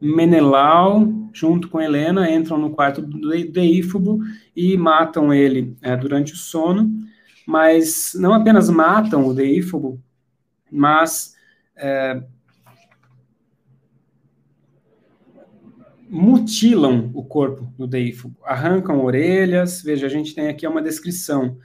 Menelau, 0.00 1.28
junto 1.32 1.68
com 1.68 1.80
Helena, 1.80 2.30
entram 2.30 2.56
no 2.56 2.70
quarto 2.70 3.02
do 3.02 3.28
Deífobo 3.50 4.20
e 4.54 4.76
matam 4.76 5.34
ele 5.34 5.76
é, 5.82 5.96
durante 5.96 6.34
o 6.34 6.36
sono, 6.36 6.88
mas 7.44 8.12
não 8.14 8.32
apenas 8.32 8.70
matam 8.70 9.26
o 9.26 9.34
Deífobo, 9.34 10.00
mas 10.70 11.34
é, 11.74 12.22
mutilam 16.08 17.10
o 17.12 17.24
corpo 17.24 17.72
do 17.76 17.88
Deífobo, 17.88 18.36
arrancam 18.44 19.04
orelhas, 19.04 19.82
veja, 19.82 20.06
a 20.06 20.10
gente 20.10 20.32
tem 20.32 20.46
aqui 20.46 20.64
uma 20.64 20.80
descrição, 20.80 21.58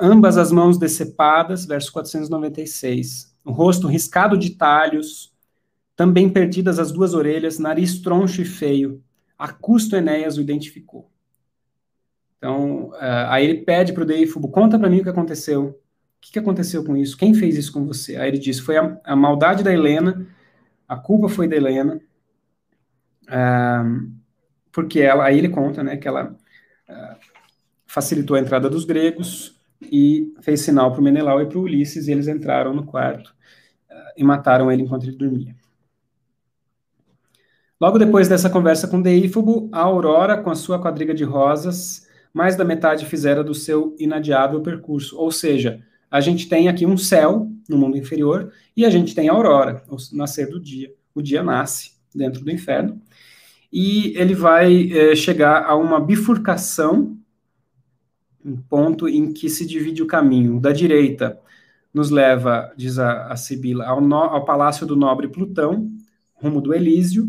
ambas 0.00 0.36
as 0.36 0.50
mãos 0.50 0.78
decepadas, 0.78 1.64
verso 1.64 1.92
496, 1.92 3.34
o 3.44 3.52
rosto 3.52 3.86
riscado 3.86 4.36
de 4.36 4.50
talhos, 4.50 5.32
também 5.94 6.28
perdidas 6.28 6.78
as 6.78 6.92
duas 6.92 7.14
orelhas, 7.14 7.58
nariz 7.58 8.00
troncho 8.00 8.42
e 8.42 8.44
feio. 8.44 9.02
A 9.38 9.52
custo 9.52 9.96
Enéas 9.96 10.36
o 10.36 10.40
identificou. 10.40 11.10
Então, 12.38 12.90
uh, 12.90 13.28
aí 13.28 13.44
ele 13.44 13.62
pede 13.62 13.92
para 13.92 14.02
o 14.02 14.06
Deífobo, 14.06 14.48
conta 14.48 14.78
para 14.78 14.90
mim 14.90 15.00
o 15.00 15.02
que 15.02 15.08
aconteceu. 15.08 15.68
O 15.68 15.74
que, 16.20 16.32
que, 16.32 16.38
aconteceu 16.38 16.84
com 16.84 16.96
isso? 16.96 17.16
Quem 17.16 17.32
fez 17.34 17.56
isso 17.56 17.72
com 17.72 17.86
você? 17.86 18.16
Aí 18.16 18.28
ele 18.28 18.38
diz, 18.38 18.58
foi 18.58 18.76
a, 18.76 18.98
a 19.04 19.16
maldade 19.16 19.62
da 19.62 19.72
Helena, 19.72 20.26
a 20.88 20.96
culpa 20.96 21.28
foi 21.28 21.48
da 21.48 21.56
Helena, 21.56 22.00
uh, 23.28 24.12
porque 24.72 25.00
ela, 25.00 25.24
aí 25.24 25.38
ele 25.38 25.48
conta, 25.48 25.82
né, 25.82 25.96
que 25.96 26.06
ela 26.06 26.36
uh, 26.88 27.35
facilitou 27.96 28.36
a 28.36 28.40
entrada 28.40 28.68
dos 28.68 28.84
gregos 28.84 29.58
e 29.80 30.34
fez 30.42 30.60
sinal 30.60 30.92
para 30.92 31.00
o 31.00 31.02
Menelau 31.02 31.40
e 31.40 31.46
para 31.46 31.56
o 31.56 31.62
Ulisses, 31.62 32.06
e 32.06 32.12
eles 32.12 32.28
entraram 32.28 32.74
no 32.74 32.84
quarto 32.84 33.28
uh, 33.90 33.94
e 34.18 34.22
mataram 34.22 34.70
ele 34.70 34.82
enquanto 34.82 35.04
ele 35.04 35.16
dormia. 35.16 35.56
Logo 37.80 37.98
depois 37.98 38.28
dessa 38.28 38.50
conversa 38.50 38.86
com 38.86 39.00
Deífobo, 39.00 39.70
a 39.72 39.80
Aurora, 39.80 40.36
com 40.36 40.50
a 40.50 40.54
sua 40.54 40.78
quadriga 40.78 41.14
de 41.14 41.24
rosas, 41.24 42.06
mais 42.34 42.54
da 42.54 42.66
metade 42.66 43.06
fizera 43.06 43.42
do 43.42 43.54
seu 43.54 43.96
inadiável 43.98 44.60
percurso. 44.60 45.18
Ou 45.18 45.30
seja, 45.30 45.82
a 46.10 46.20
gente 46.20 46.50
tem 46.50 46.68
aqui 46.68 46.84
um 46.84 46.98
céu 46.98 47.50
no 47.66 47.78
mundo 47.78 47.96
inferior 47.96 48.52
e 48.76 48.84
a 48.84 48.90
gente 48.90 49.14
tem 49.14 49.30
a 49.30 49.32
aurora, 49.32 49.82
o 49.88 49.96
nascer 50.12 50.50
do 50.50 50.60
dia. 50.60 50.92
O 51.14 51.22
dia 51.22 51.42
nasce 51.42 51.92
dentro 52.14 52.44
do 52.44 52.50
inferno 52.50 53.00
e 53.72 54.16
ele 54.16 54.34
vai 54.34 54.90
é, 54.92 55.14
chegar 55.14 55.64
a 55.64 55.74
uma 55.74 56.00
bifurcação, 56.00 57.16
um 58.46 58.56
ponto 58.56 59.08
em 59.08 59.32
que 59.32 59.50
se 59.50 59.66
divide 59.66 60.02
o 60.02 60.06
caminho. 60.06 60.60
Da 60.60 60.72
direita 60.72 61.38
nos 61.92 62.10
leva, 62.10 62.72
diz 62.76 62.98
a, 62.98 63.26
a 63.26 63.36
Sibila, 63.36 63.84
ao, 63.86 64.00
no, 64.00 64.14
ao 64.14 64.44
palácio 64.44 64.86
do 64.86 64.94
nobre 64.94 65.26
Plutão, 65.26 65.90
rumo 66.34 66.60
do 66.60 66.72
Elísio, 66.72 67.28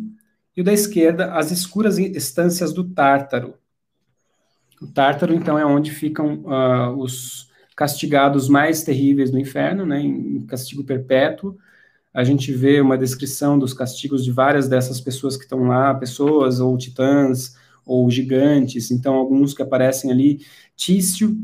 e 0.56 0.62
o 0.62 0.64
da 0.64 0.74
esquerda, 0.74 1.34
as 1.34 1.52
escuras 1.52 1.98
estâncias 1.98 2.72
do 2.74 2.84
Tártaro. 2.84 3.56
O 4.82 4.88
Tártaro, 4.88 5.34
então, 5.34 5.58
é 5.58 5.66
onde 5.66 5.92
ficam 5.92 6.44
uh, 6.46 6.96
os 6.98 7.50
castigados 7.76 8.48
mais 8.50 8.84
terríveis 8.84 9.32
do 9.32 9.40
inferno, 9.40 9.86
né, 9.86 10.00
em 10.02 10.46
castigo 10.46 10.84
perpétuo. 10.84 11.58
A 12.14 12.24
gente 12.24 12.52
vê 12.52 12.82
uma 12.82 12.98
descrição 12.98 13.58
dos 13.58 13.74
castigos 13.74 14.24
de 14.24 14.32
várias 14.32 14.68
dessas 14.68 15.00
pessoas 15.00 15.38
que 15.38 15.44
estão 15.44 15.64
lá, 15.64 15.94
pessoas 15.94 16.60
ou 16.60 16.78
titãs 16.78 17.56
ou 17.88 18.10
gigantes. 18.12 18.92
Então, 18.92 19.16
alguns 19.16 19.54
que 19.54 19.62
aparecem 19.62 20.12
ali, 20.12 20.46
Tício, 20.76 21.38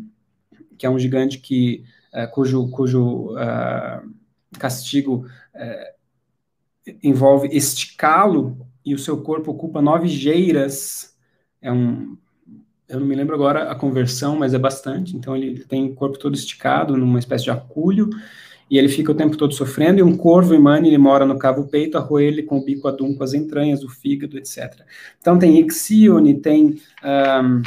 que 0.77 0.85
é 0.85 0.89
um 0.89 0.99
gigante 0.99 1.39
que 1.39 1.83
uh, 2.13 2.29
cujo, 2.31 2.69
cujo 2.69 3.33
uh, 3.33 4.13
castigo 4.59 5.25
uh, 5.55 6.93
envolve 7.01 7.47
esticá-lo 7.47 8.67
e 8.85 8.93
o 8.93 8.99
seu 8.99 9.21
corpo 9.21 9.51
ocupa 9.51 9.81
nove 9.81 10.07
geiras. 10.07 11.15
É 11.61 11.71
um, 11.71 12.17
eu 12.87 12.99
não 12.99 13.07
me 13.07 13.15
lembro 13.15 13.33
agora 13.33 13.71
a 13.71 13.75
conversão, 13.75 14.37
mas 14.37 14.53
é 14.53 14.59
bastante. 14.59 15.15
Então 15.15 15.35
ele, 15.35 15.63
tem 15.65 15.85
o 15.85 15.95
corpo 15.95 16.19
todo 16.19 16.35
esticado, 16.35 16.97
numa 16.97 17.19
espécie 17.19 17.45
de 17.45 17.51
acúlio, 17.51 18.09
e 18.69 18.77
ele 18.77 18.89
fica 18.89 19.11
o 19.11 19.15
tempo 19.15 19.37
todo 19.37 19.53
sofrendo. 19.53 19.99
E 19.99 20.03
um 20.03 20.15
corvo 20.15 20.53
imane, 20.53 20.87
ele 20.87 20.97
mora 20.97 21.25
no 21.25 21.37
cavo 21.37 21.67
peito, 21.67 21.97
arroa 21.97 22.23
ele 22.23 22.43
com 22.43 22.57
o 22.57 22.63
bico 22.63 22.87
adunco, 22.87 23.23
as 23.23 23.33
entranhas, 23.33 23.83
o 23.83 23.89
fígado, 23.89 24.37
etc. 24.37 24.81
Então 25.19 25.37
tem 25.37 25.59
Ixione, 25.59 26.39
tem 26.39 26.81
um, 27.03 27.61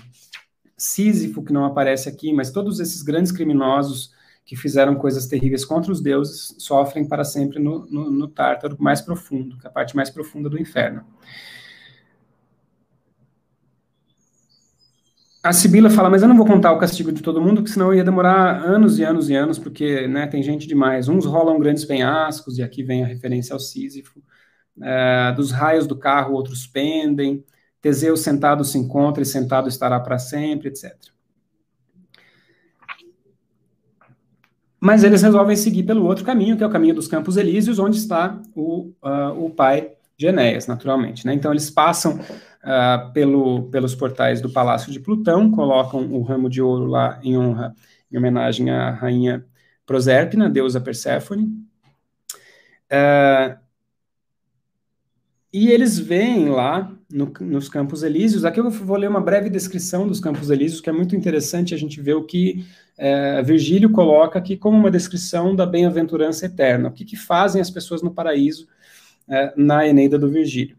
Sísifo, 0.77 1.43
que 1.43 1.53
não 1.53 1.65
aparece 1.65 2.09
aqui, 2.09 2.33
mas 2.33 2.51
todos 2.51 2.81
esses 2.81 3.03
grandes 3.03 3.33
criminosos 3.33 4.15
que 4.45 4.55
fizeram 4.55 4.95
coisas 4.95 5.27
terríveis 5.27 5.65
contra 5.65 5.91
os 5.91 6.01
deuses 6.01 6.55
sofrem 6.59 7.07
para 7.07 7.25
sempre 7.25 7.59
no, 7.59 7.87
no, 7.87 8.11
no 8.11 8.29
Tártaro 8.29 8.77
mais 8.79 9.01
profundo, 9.01 9.59
que 9.59 9.67
é 9.67 9.71
a 9.71 9.73
parte 9.73 9.97
mais 9.97 10.11
profunda 10.11 10.49
do 10.49 10.61
inferno. 10.61 11.03
A 15.47 15.53
Sibila 15.53 15.89
fala, 15.89 16.11
mas 16.11 16.23
eu 16.23 16.29
não 16.29 16.37
vou 16.37 16.45
contar 16.45 16.73
o 16.73 16.79
castigo 16.79 17.13
de 17.13 17.23
todo 17.23 17.41
mundo, 17.41 17.57
porque 17.57 17.71
senão 17.71 17.95
ia 17.95 18.03
demorar 18.03 18.65
anos 18.65 18.99
e 18.99 19.05
anos 19.05 19.31
e 19.31 19.35
anos, 19.35 19.59
porque 19.61 20.09
né, 20.09 20.27
tem 20.27 20.43
gente 20.43 20.67
demais. 20.67 21.09
Uns 21.09 21.25
rolam 21.25 21.59
grandes 21.59 21.85
penhascos, 21.85 22.59
e 22.59 22.65
aqui 22.65 22.83
vem 22.83 23.05
a 23.05 23.07
referência 23.07 23.53
ao 23.53 23.61
Sísifo. 23.61 24.21
É, 24.83 25.33
dos 25.37 25.53
raios 25.53 25.87
do 25.87 25.97
carro, 25.97 26.35
outros 26.35 26.67
pendem. 26.67 27.45
Teseu 27.81 28.17
sentado 28.17 28.65
se 28.65 28.77
encontra 28.77 29.23
e 29.23 29.27
sentado 29.27 29.69
estará 29.69 30.01
para 30.01 30.19
sempre, 30.19 30.69
etc. 30.69 30.93
Mas 34.81 35.05
eles 35.05 35.23
resolvem 35.23 35.55
seguir 35.55 35.85
pelo 35.85 36.05
outro 36.05 36.25
caminho, 36.25 36.57
que 36.57 36.65
é 36.65 36.67
o 36.67 36.71
caminho 36.71 36.95
dos 36.95 37.07
Campos 37.07 37.37
Elíseos, 37.37 37.79
onde 37.79 37.97
está 37.97 38.41
o, 38.55 38.93
uh, 39.03 39.45
o 39.45 39.51
pai 39.51 39.93
de 40.19 40.27
Enéas, 40.27 40.67
naturalmente. 40.67 41.25
Né? 41.25 41.35
Então, 41.35 41.53
eles 41.53 41.71
passam 41.71 42.19
uh, 42.67 43.13
pelo, 43.13 43.71
pelos 43.71 43.95
portais 43.95 44.41
do 44.41 44.51
Palácio 44.51 44.93
de 44.93 45.01
Plutão, 45.01 45.51
colocam 45.51 46.13
o 46.13 46.23
ramo 46.23 46.51
de 46.51 46.61
ouro 46.61 46.87
lá 46.87 47.21
em 47.23 47.39
honra, 47.39 47.75
em 48.11 48.19
homenagem 48.19 48.71
à 48.71 48.91
rainha 48.91 49.47
Proserpina, 49.87 50.51
deusa 50.51 50.81
Perséfone. 50.81 51.45
Uh, 52.91 53.57
e 55.53 55.71
eles 55.71 55.99
veem 55.99 56.51
lá 56.51 56.93
no, 57.11 57.33
nos 57.41 57.69
Campos 57.69 58.03
Elíseos. 58.03 58.45
Aqui 58.45 58.61
eu 58.61 58.69
vou 58.69 58.97
ler 58.97 59.09
uma 59.09 59.21
breve 59.23 59.49
descrição 59.49 60.07
dos 60.07 60.21
Campos 60.21 60.51
Elíseos, 60.51 60.83
que 60.83 60.91
é 60.91 60.93
muito 60.93 61.17
interessante 61.17 61.73
a 61.73 61.79
gente 61.79 61.99
ver 62.01 62.15
o 62.15 62.25
que 62.25 62.67
é, 62.99 63.43
Virgílio 63.43 63.91
coloca 63.91 64.39
aqui 64.39 64.57
como 64.57 64.77
uma 64.77 64.91
descrição 64.91 65.57
da 65.57 65.65
bem-aventurança 65.65 66.45
eterna. 66.45 66.89
O 66.89 66.93
que, 66.93 67.07
que, 67.07 67.17
fazem 67.17 67.63
as 67.63 67.71
pessoas 67.71 68.03
no 68.03 68.13
paraíso 68.13 68.69
é, 69.29 69.55
na 69.57 69.87
Eneida 69.87 70.19
do 70.19 70.29
Virgílio. 70.29 70.77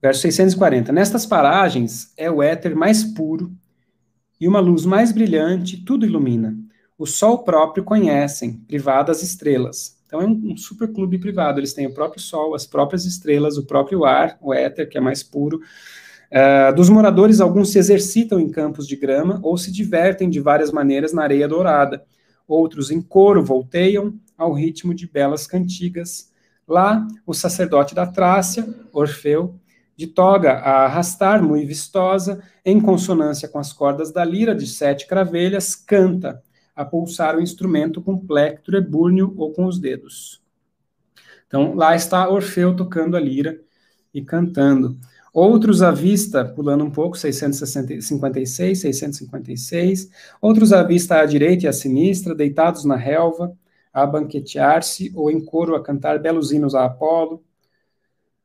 Verso 0.00 0.20
640. 0.22 0.92
Nestas 0.92 1.26
paragens 1.26 2.12
é 2.16 2.30
o 2.30 2.42
éter 2.42 2.76
mais 2.76 3.02
puro 3.02 3.52
e 4.40 4.46
uma 4.46 4.60
luz 4.60 4.84
mais 4.84 5.12
brilhante, 5.12 5.82
tudo 5.84 6.06
ilumina. 6.06 6.56
O 6.98 7.06
sol 7.06 7.44
próprio 7.44 7.84
conhecem, 7.84 8.54
privadas 8.66 9.22
estrelas. 9.22 9.96
Então 10.06 10.20
é 10.20 10.26
um, 10.26 10.52
um 10.52 10.56
super 10.56 10.92
clube 10.92 11.18
privado. 11.18 11.60
Eles 11.60 11.74
têm 11.74 11.86
o 11.86 11.94
próprio 11.94 12.20
sol, 12.20 12.54
as 12.54 12.66
próprias 12.66 13.04
estrelas, 13.04 13.56
o 13.56 13.66
próprio 13.66 14.04
ar, 14.04 14.38
o 14.40 14.54
éter, 14.54 14.88
que 14.88 14.98
é 14.98 15.00
mais 15.00 15.22
puro, 15.22 15.60
Uh, 16.30 16.74
dos 16.74 16.88
moradores, 16.88 17.40
alguns 17.40 17.70
se 17.70 17.78
exercitam 17.78 18.40
em 18.40 18.50
campos 18.50 18.86
de 18.86 18.96
grama 18.96 19.38
ou 19.42 19.56
se 19.56 19.70
divertem 19.70 20.28
de 20.28 20.40
várias 20.40 20.72
maneiras 20.72 21.12
na 21.12 21.22
areia 21.22 21.46
dourada. 21.46 22.04
Outros, 22.48 22.90
em 22.90 23.00
coro, 23.00 23.44
volteiam 23.44 24.14
ao 24.36 24.52
ritmo 24.52 24.94
de 24.94 25.06
belas 25.06 25.46
cantigas. 25.46 26.32
Lá, 26.66 27.06
o 27.24 27.32
sacerdote 27.32 27.94
da 27.94 28.06
Trácia, 28.06 28.68
Orfeu, 28.92 29.54
de 29.96 30.06
toga 30.06 30.52
a 30.52 30.84
arrastar, 30.84 31.42
muito 31.42 31.66
vistosa, 31.66 32.42
em 32.64 32.80
consonância 32.80 33.48
com 33.48 33.58
as 33.58 33.72
cordas 33.72 34.12
da 34.12 34.24
lira 34.24 34.54
de 34.54 34.66
sete 34.66 35.06
cravelhas, 35.06 35.74
canta, 35.74 36.42
a 36.74 36.84
pulsar 36.84 37.36
o 37.36 37.40
instrumento 37.40 38.02
com 38.02 38.18
plectro 38.18 38.76
ebúrneo 38.76 39.32
ou 39.38 39.52
com 39.52 39.64
os 39.64 39.78
dedos. 39.78 40.42
Então, 41.46 41.74
lá 41.74 41.96
está 41.96 42.28
Orfeu 42.28 42.76
tocando 42.76 43.16
a 43.16 43.20
lira 43.20 43.58
e 44.12 44.20
cantando. 44.20 44.98
Outros 45.32 45.82
à 45.82 45.90
vista, 45.90 46.44
pulando 46.44 46.84
um 46.84 46.90
pouco, 46.90 47.16
656, 47.16 48.80
656. 48.80 50.10
Outros 50.40 50.72
à 50.72 50.82
vista 50.82 51.20
à 51.20 51.26
direita 51.26 51.66
e 51.66 51.68
à 51.68 51.72
sinistra, 51.72 52.34
deitados 52.34 52.84
na 52.84 52.96
relva, 52.96 53.56
a 53.92 54.06
banquetear-se 54.06 55.12
ou 55.14 55.30
em 55.30 55.42
coro 55.42 55.74
a 55.74 55.82
cantar 55.82 56.18
belos 56.18 56.52
hinos 56.52 56.74
a 56.74 56.84
Apolo, 56.84 57.42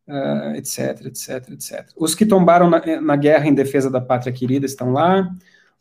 uh, 0.08 0.56
etc, 0.56 1.06
etc, 1.06 1.50
etc. 1.52 1.90
Os 1.96 2.16
que 2.16 2.26
tombaram 2.26 2.70
na, 2.70 3.02
na, 3.02 3.16
guerra 3.16 3.48
em 3.48 3.54
defesa 3.54 3.90
da 3.90 4.02
pátria 4.02 4.34
querida 4.34 4.66
estão 4.66 4.92
lá. 4.92 5.30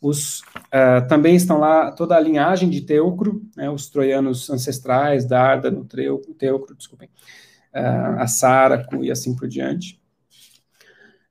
Os, 0.00 0.40
uh, 0.40 1.06
também 1.08 1.36
estão 1.36 1.58
lá 1.58 1.92
toda 1.92 2.16
a 2.16 2.20
linhagem 2.20 2.70
de 2.70 2.80
Teucro, 2.80 3.42
né, 3.54 3.68
os 3.68 3.90
troianos 3.90 4.48
ancestrais, 4.48 5.26
Dárdano, 5.26 5.86
Teucro, 6.38 6.74
desculpem, 6.74 7.10
uh, 7.74 9.04
e 9.04 9.10
assim 9.10 9.36
por 9.36 9.46
diante. 9.46 10.00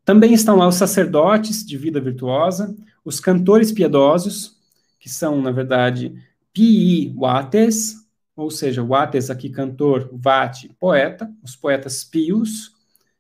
Também 0.06 0.34
estão 0.34 0.56
lá 0.56 0.68
os 0.68 0.76
sacerdotes 0.76 1.66
de 1.66 1.78
vida 1.78 2.00
virtuosa, 2.00 2.76
os 3.04 3.20
cantores 3.20 3.72
piedosos, 3.72 4.58
que 5.00 5.10
são, 5.10 5.42
na 5.42 5.52
verdade, 5.52 6.14
pi 6.54 7.14
wates, 7.16 7.96
ou 8.36 8.50
seja, 8.52 8.84
wates 8.84 9.30
aqui 9.30 9.50
cantor, 9.50 10.10
vate 10.14 10.70
poeta, 10.80 11.32
os 11.44 11.56
poetas 11.56 12.04
pios, 12.04 12.79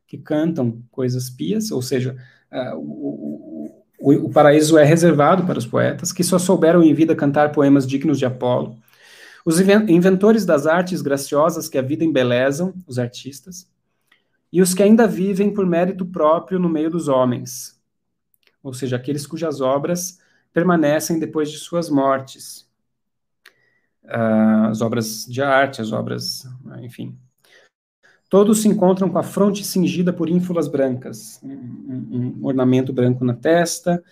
que 0.09 0.17
cantam 0.17 0.81
coisas 0.91 1.29
pias, 1.29 1.71
ou 1.71 1.83
seja, 1.83 2.17
uh, 2.51 2.75
o, 2.75 3.83
o, 3.99 4.11
o, 4.25 4.29
paraíso 4.31 4.75
é 4.75 4.83
reservado 4.83 5.45
para 5.45 5.59
os 5.59 5.67
poetas, 5.67 6.11
que 6.11 6.23
só 6.23 6.39
souberam 6.39 6.81
em 6.81 6.95
vida 6.95 7.15
cantar 7.15 7.51
poemas 7.51 7.85
dignos 7.85 8.17
de 8.17 8.25
Apolo. 8.25 8.75
Os 9.45 9.59
inventores 9.59 10.45
das 10.45 10.65
artes 10.65 11.03
graciosas 11.03 11.69
que 11.69 11.77
a 11.77 11.81
vida 11.83 12.03
embelezam, 12.03 12.73
os 12.87 12.97
artistas 12.97 13.69
e 14.51 14.63
os 14.63 14.73
que 14.73 14.81
ainda 14.81 15.05
vivem 15.05 15.53
por 15.53 15.63
mérito 15.63 16.03
próprio 16.03 16.57
no 16.57 16.67
meio 16.67 16.89
dos 16.89 17.07
homens, 17.07 17.79
ou 18.63 18.73
seja, 18.73 18.95
aqueles 18.95 19.27
cujas 19.27 19.61
obras 19.61 20.17
permanecem 20.51 21.19
depois 21.19 21.51
de 21.51 21.59
suas 21.59 21.87
mortes. 21.87 22.67
Uh, 24.05 24.69
as 24.71 24.81
obras 24.81 25.23
de 25.25 25.43
arte, 25.43 25.81
as 25.81 25.91
obras, 25.91 26.47
enfim. 26.81 27.15
Todos 28.29 28.61
se 28.61 28.67
encontram 28.67 29.09
com 29.09 29.17
a 29.17 29.23
fronte 29.23 29.65
cingida 29.65 30.13
por 30.13 30.29
ínfulas 30.29 30.67
brancas, 30.67 31.39
um, 31.43 32.37
um, 32.39 32.45
ornamento 32.45 32.93
branco 32.93 33.25
na 33.25 33.33
testa. 33.33 34.03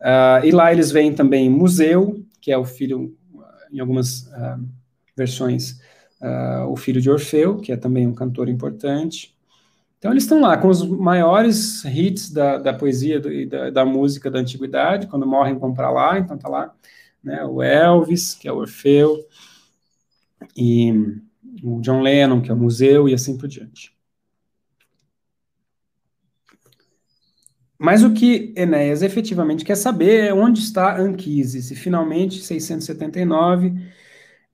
Uh, 0.00 0.44
e 0.44 0.50
lá 0.50 0.72
eles 0.72 0.90
veem 0.90 1.14
também 1.14 1.48
Museu, 1.48 2.24
que 2.40 2.50
é 2.50 2.58
o 2.58 2.64
filho, 2.64 3.16
em 3.72 3.78
algumas 3.78 4.22
uh, 4.22 4.68
versões, 5.16 5.80
o 6.68 6.76
filho 6.76 7.00
de 7.00 7.10
Orfeu, 7.10 7.56
que 7.56 7.72
é 7.72 7.76
também 7.76 8.06
um 8.06 8.14
cantor 8.14 8.48
importante 8.48 9.34
Então 9.98 10.12
eles 10.12 10.22
estão 10.22 10.40
lá 10.40 10.56
com 10.56 10.68
os 10.68 10.86
maiores 10.86 11.84
hits 11.84 12.30
da, 12.30 12.58
da 12.58 12.72
poesia 12.72 13.16
e 13.16 13.44
da, 13.44 13.70
da, 13.70 13.84
música 13.84 14.30
da 14.30 14.38
antiguidade, 14.38 15.08
quando 15.08 15.26
morrem 15.26 15.58
vão 15.58 15.74
para 15.74 15.90
lá, 15.90 16.20
então 16.20 16.38
tá 16.38 16.48
lá 16.48 16.72
né, 17.24 17.44
o 17.44 17.60
Elvis, 17.60 18.36
que 18.36 18.46
é 18.46 18.52
o 18.52 18.58
Orfeu, 18.58 19.18
e 20.56 20.92
o 21.62 21.80
John 21.80 22.00
Lennon, 22.00 22.42
que 22.42 22.50
é 22.50 22.54
o 22.54 22.56
museu, 22.56 23.08
e 23.08 23.14
assim 23.14 23.38
por 23.38 23.48
diante. 23.48 23.96
Mas 27.78 28.02
o 28.02 28.12
que 28.12 28.52
Enéas 28.56 29.02
efetivamente 29.02 29.64
quer 29.64 29.76
saber 29.76 30.24
é 30.26 30.34
onde 30.34 30.60
está 30.60 30.98
Anquises, 31.00 31.70
e 31.70 31.76
finalmente, 31.76 32.42
679, 32.42 33.74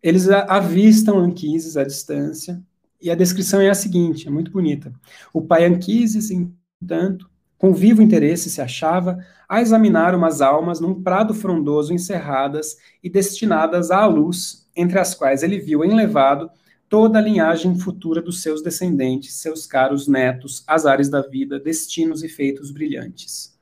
eles 0.03 0.29
avistam 0.29 1.19
Anquises 1.19 1.77
à 1.77 1.85
distância, 1.85 2.63
e 3.01 3.11
a 3.11 3.15
descrição 3.15 3.61
é 3.61 3.71
a 3.71 3.75
seguinte, 3.75 4.27
é 4.29 4.31
muito 4.31 4.51
bonita. 4.51 4.93
O 5.33 5.43
pai 5.43 5.65
Anquises, 5.65 6.31
entanto, 6.31 7.29
com 7.59 7.73
vivo 7.75 8.01
interesse 8.01 8.51
se 8.51 8.61
achava 8.61 9.19
a 9.49 9.61
examinar 9.61 10.15
umas 10.15 10.41
almas 10.41 10.81
num 10.81 11.03
prado 11.03 11.35
frondoso 11.35 11.93
encerradas 11.93 12.77
e 13.03 13.11
destinadas 13.11 13.91
à 13.91 14.07
luz, 14.07 14.69
entre 14.77 14.99
as 14.99 15.15
quais 15.15 15.43
ele 15.43 15.59
viu 15.59 15.85
enlevado 15.85 16.51
toda 16.89 17.19
a 17.19 17.23
linhagem 17.23 17.79
futura 17.79 18.23
dos 18.23 18.43
seus 18.43 18.63
descendentes, 18.63 19.35
seus 19.35 19.67
caros 19.67 20.09
netos, 20.09 20.65
azares 20.67 21.09
da 21.09 21.23
vida, 21.23 21.59
destinos 21.59 22.23
e 22.23 22.29
feitos 22.29 22.71
brilhantes. 22.71 23.59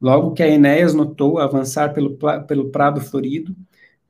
Logo 0.00 0.32
que 0.32 0.42
a 0.42 0.48
Enéas 0.48 0.94
notou 0.94 1.38
avançar 1.38 1.92
pelo, 1.92 2.16
pelo 2.46 2.70
prado 2.70 3.00
florido, 3.00 3.56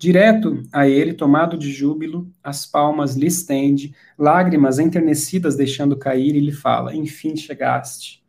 Direto 0.01 0.63
a 0.73 0.89
ele, 0.89 1.13
tomado 1.13 1.59
de 1.59 1.73
júbilo, 1.73 2.33
as 2.41 2.65
palmas 2.65 3.17
lhe 3.17 3.27
estende, 3.27 3.93
lágrimas 4.17 4.79
enternecidas 4.79 5.57
deixando 5.57 5.97
cair, 5.97 6.37
e 6.37 6.41
lhe 6.41 6.53
fala: 6.53 6.95
Enfim 6.95 7.35
chegaste. 7.35 8.23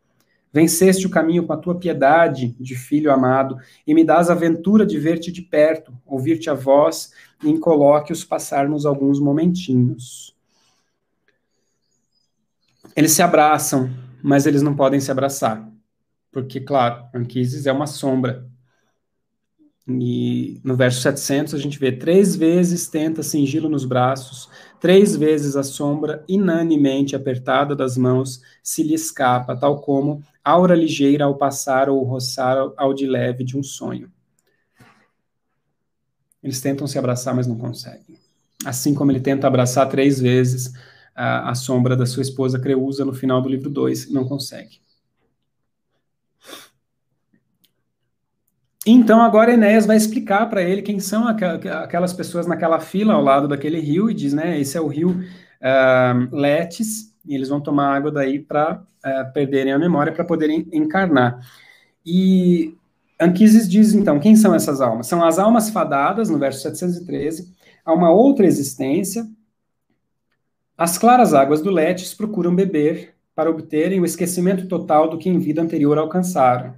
Venceste 0.52 1.06
o 1.06 1.10
caminho 1.10 1.46
com 1.46 1.52
a 1.52 1.56
tua 1.56 1.76
piedade, 1.78 2.56
de 2.58 2.74
filho 2.74 3.12
amado, 3.12 3.56
e 3.86 3.94
me 3.94 4.02
dás 4.02 4.28
a 4.28 4.34
ventura 4.34 4.84
de 4.84 4.98
ver-te 4.98 5.30
de 5.30 5.42
perto, 5.42 5.96
ouvir-te 6.04 6.50
a 6.50 6.54
voz, 6.54 7.12
em 7.42 7.58
colóquios 7.58 8.24
passarmos 8.24 8.84
alguns 8.84 9.18
momentinhos. 9.18 10.34
Eles 12.96 13.12
se 13.12 13.22
abraçam, 13.22 13.90
mas 14.22 14.46
eles 14.46 14.62
não 14.62 14.74
podem 14.74 15.00
se 15.00 15.10
abraçar, 15.10 15.70
porque, 16.30 16.60
claro, 16.60 17.04
Anquises 17.14 17.66
é 17.66 17.72
uma 17.72 17.86
sombra, 17.86 18.50
e 19.88 20.60
no 20.62 20.76
verso 20.76 21.00
700 21.00 21.54
a 21.54 21.58
gente 21.58 21.78
vê 21.78 21.90
três 21.90 22.36
vezes 22.36 22.86
tenta 22.86 23.22
cingi-lo 23.22 23.68
nos 23.68 23.84
braços, 23.84 24.48
três 24.78 25.16
vezes 25.16 25.56
a 25.56 25.62
sombra 25.62 26.24
inanemente 26.28 27.16
apertada 27.16 27.74
das 27.74 27.96
mãos 27.96 28.40
se 28.62 28.82
lhe 28.82 28.94
escapa, 28.94 29.56
tal 29.56 29.80
como 29.80 30.22
aura 30.44 30.74
ligeira 30.74 31.24
ao 31.24 31.36
passar 31.36 31.88
ou 31.88 32.02
roçar 32.04 32.56
ao 32.76 32.94
de 32.94 33.06
leve 33.06 33.42
de 33.42 33.56
um 33.58 33.62
sonho. 33.62 34.10
Eles 36.42 36.60
tentam 36.60 36.86
se 36.86 36.98
abraçar, 36.98 37.34
mas 37.34 37.46
não 37.46 37.56
conseguem. 37.56 38.18
Assim 38.64 38.94
como 38.94 39.10
ele 39.10 39.20
tenta 39.20 39.46
abraçar 39.46 39.88
três 39.88 40.20
vezes 40.20 40.72
a, 41.14 41.50
a 41.50 41.54
sombra 41.54 41.96
da 41.96 42.06
sua 42.06 42.22
esposa 42.22 42.58
Creusa 42.58 43.04
no 43.04 43.12
final 43.12 43.40
do 43.40 43.48
livro 43.48 43.68
2, 43.68 44.10
não 44.10 44.26
consegue. 44.26 44.80
Então 48.86 49.20
agora 49.20 49.52
Enéas 49.52 49.84
vai 49.84 49.96
explicar 49.96 50.48
para 50.48 50.62
ele 50.62 50.80
quem 50.80 50.98
são 50.98 51.28
aquelas 51.28 52.12
pessoas 52.14 52.46
naquela 52.46 52.80
fila 52.80 53.12
ao 53.12 53.22
lado 53.22 53.46
daquele 53.46 53.78
rio 53.78 54.10
e 54.10 54.14
diz, 54.14 54.32
né, 54.32 54.58
esse 54.58 54.76
é 54.76 54.80
o 54.80 54.88
rio 54.88 55.10
uh, 55.10 56.34
Letes, 56.34 57.14
e 57.26 57.34
eles 57.34 57.50
vão 57.50 57.60
tomar 57.60 57.94
água 57.94 58.10
daí 58.10 58.38
para 58.38 58.76
uh, 58.76 58.84
ah, 59.04 59.24
perderem 59.26 59.72
a 59.72 59.78
memória 59.78 60.12
para 60.12 60.24
poderem 60.24 60.66
encarnar. 60.72 61.38
E 62.04 62.74
Anquises 63.20 63.68
diz 63.68 63.92
então, 63.92 64.18
quem 64.18 64.34
são 64.34 64.54
essas 64.54 64.80
almas? 64.80 65.06
São 65.06 65.22
as 65.22 65.38
almas 65.38 65.68
fadadas, 65.68 66.30
no 66.30 66.38
verso 66.38 66.62
713, 66.62 67.54
a 67.84 67.92
uma 67.92 68.10
outra 68.10 68.46
existência. 68.46 69.28
As 70.76 70.96
claras 70.96 71.34
águas 71.34 71.60
do 71.60 71.70
Letes 71.70 72.14
procuram 72.14 72.54
beber 72.54 73.14
para 73.34 73.50
obterem 73.50 74.00
o 74.00 74.06
esquecimento 74.06 74.66
total 74.66 75.10
do 75.10 75.18
que 75.18 75.28
em 75.28 75.38
vida 75.38 75.60
anterior 75.60 75.98
alcançaram. 75.98 76.74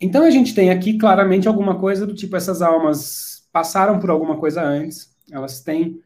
Então 0.00 0.22
a 0.22 0.30
gente 0.30 0.54
tem 0.54 0.70
aqui 0.70 0.96
claramente 0.96 1.48
alguma 1.48 1.78
coisa 1.78 2.06
do 2.06 2.14
tipo: 2.14 2.36
essas 2.36 2.62
almas 2.62 3.48
passaram 3.52 3.98
por 3.98 4.10
alguma 4.10 4.38
coisa 4.38 4.62
antes, 4.62 5.14
elas 5.30 5.60
têm 5.60 6.00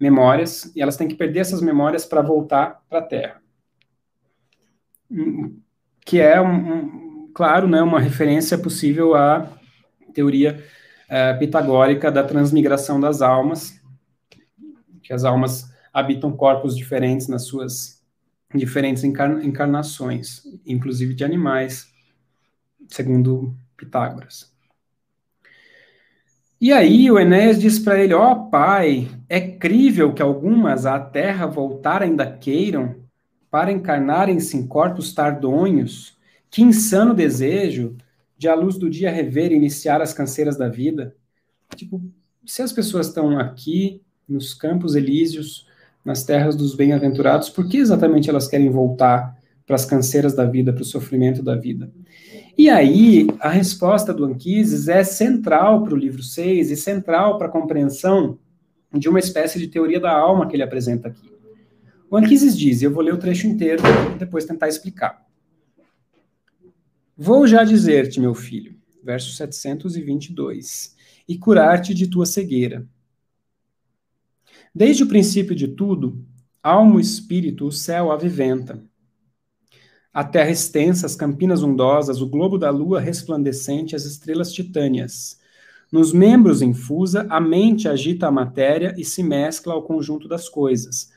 memórias 0.00 0.72
e 0.74 0.80
elas 0.80 0.96
têm 0.96 1.08
que 1.08 1.14
perder 1.14 1.40
essas 1.40 1.60
memórias 1.60 2.06
para 2.06 2.22
voltar 2.22 2.82
para 2.88 3.00
a 3.00 3.02
Terra. 3.02 3.42
Que 6.06 6.20
é, 6.20 6.40
um, 6.40 6.74
um, 6.74 7.09
claro, 7.34 7.68
né, 7.68 7.82
uma 7.82 8.00
referência 8.00 8.58
possível 8.58 9.14
à 9.14 9.48
teoria 10.14 10.62
uh, 11.08 11.38
pitagórica 11.38 12.10
da 12.10 12.24
transmigração 12.24 13.00
das 13.00 13.22
almas, 13.22 13.80
que 15.02 15.12
as 15.12 15.24
almas 15.24 15.72
habitam 15.92 16.32
corpos 16.32 16.76
diferentes 16.76 17.28
nas 17.28 17.46
suas 17.46 18.00
diferentes 18.54 19.04
encarnações, 19.04 20.42
inclusive 20.66 21.14
de 21.14 21.24
animais 21.24 21.90
segundo 22.88 23.54
Pitágoras. 23.76 24.50
E 26.60 26.72
aí 26.72 27.10
o 27.10 27.18
Enéas 27.18 27.58
diz 27.58 27.78
para 27.78 27.98
ele: 27.98 28.12
Ó 28.12 28.32
oh, 28.32 28.50
pai, 28.50 29.08
é 29.28 29.40
crível 29.40 30.12
que 30.12 30.20
algumas 30.20 30.84
à 30.84 31.00
terra 31.00 31.46
voltar 31.46 32.02
ainda 32.02 32.30
queiram 32.30 32.96
para 33.50 33.72
encarnarem-se 33.72 34.56
em 34.56 34.66
corpos 34.66 35.14
tardonhos, 35.14 36.18
que 36.50 36.62
insano 36.62 37.14
desejo 37.14 37.96
de 38.36 38.48
à 38.48 38.54
luz 38.54 38.76
do 38.76 38.90
dia 38.90 39.10
rever 39.10 39.52
e 39.52 39.54
iniciar 39.54 40.00
as 40.00 40.12
canseiras 40.12 40.56
da 40.56 40.68
vida. 40.68 41.14
Tipo, 41.76 42.02
se 42.44 42.62
as 42.62 42.72
pessoas 42.72 43.08
estão 43.08 43.38
aqui, 43.38 44.02
nos 44.26 44.54
campos 44.54 44.94
elíseos, 44.94 45.66
nas 46.04 46.24
terras 46.24 46.56
dos 46.56 46.74
bem-aventurados, 46.74 47.50
por 47.50 47.68
que 47.68 47.76
exatamente 47.76 48.30
elas 48.30 48.48
querem 48.48 48.70
voltar 48.70 49.36
para 49.66 49.76
as 49.76 49.84
canseiras 49.84 50.34
da 50.34 50.44
vida, 50.44 50.72
para 50.72 50.82
o 50.82 50.86
sofrimento 50.86 51.42
da 51.42 51.54
vida? 51.54 51.92
E 52.56 52.68
aí, 52.68 53.26
a 53.38 53.48
resposta 53.48 54.12
do 54.12 54.24
Anquises 54.24 54.88
é 54.88 55.04
central 55.04 55.84
para 55.84 55.94
o 55.94 55.96
livro 55.96 56.22
6 56.22 56.70
e 56.70 56.76
central 56.76 57.38
para 57.38 57.46
a 57.46 57.50
compreensão 57.50 58.38
de 58.92 59.08
uma 59.08 59.18
espécie 59.18 59.58
de 59.58 59.68
teoria 59.68 60.00
da 60.00 60.10
alma 60.10 60.48
que 60.48 60.56
ele 60.56 60.62
apresenta 60.62 61.08
aqui. 61.08 61.30
O 62.10 62.16
Anquises 62.16 62.58
diz, 62.58 62.82
eu 62.82 62.92
vou 62.92 63.02
ler 63.02 63.14
o 63.14 63.18
trecho 63.18 63.46
inteiro 63.46 63.82
e 64.14 64.18
depois 64.18 64.44
tentar 64.44 64.68
explicar. 64.68 65.29
Vou 67.22 67.46
já 67.46 67.64
dizer-te, 67.64 68.18
meu 68.18 68.34
filho, 68.34 68.74
verso 69.04 69.32
722, 69.32 70.96
e 71.28 71.36
curar-te 71.36 71.92
de 71.92 72.06
tua 72.06 72.24
cegueira. 72.24 72.88
Desde 74.74 75.02
o 75.02 75.06
princípio 75.06 75.54
de 75.54 75.68
tudo, 75.68 76.24
alma 76.62 76.98
e 76.98 77.02
espírito 77.02 77.66
o 77.66 77.70
céu 77.70 78.10
aviventa 78.10 78.82
a 80.10 80.24
terra 80.24 80.50
extensa, 80.50 81.04
as 81.04 81.14
campinas 81.14 81.62
ondosas, 81.62 82.22
o 82.22 82.26
globo 82.26 82.56
da 82.56 82.70
lua 82.70 82.98
resplandecente, 82.98 83.94
as 83.94 84.06
estrelas 84.06 84.50
titâneas. 84.50 85.38
Nos 85.92 86.14
membros 86.14 86.62
infusa, 86.62 87.26
a 87.28 87.38
mente 87.38 87.86
agita 87.86 88.28
a 88.28 88.32
matéria 88.32 88.94
e 88.96 89.04
se 89.04 89.22
mescla 89.22 89.74
ao 89.74 89.82
conjunto 89.82 90.26
das 90.26 90.48
coisas. 90.48 91.12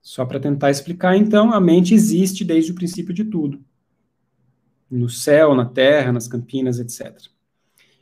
Só 0.00 0.24
para 0.24 0.38
tentar 0.38 0.70
explicar, 0.70 1.16
então, 1.16 1.52
a 1.52 1.60
mente 1.60 1.92
existe 1.92 2.44
desde 2.44 2.70
o 2.70 2.74
princípio 2.76 3.12
de 3.12 3.24
tudo. 3.24 3.68
No 4.90 5.08
céu, 5.08 5.54
na 5.54 5.64
terra, 5.64 6.12
nas 6.12 6.26
campinas, 6.26 6.78
etc. 6.78 7.30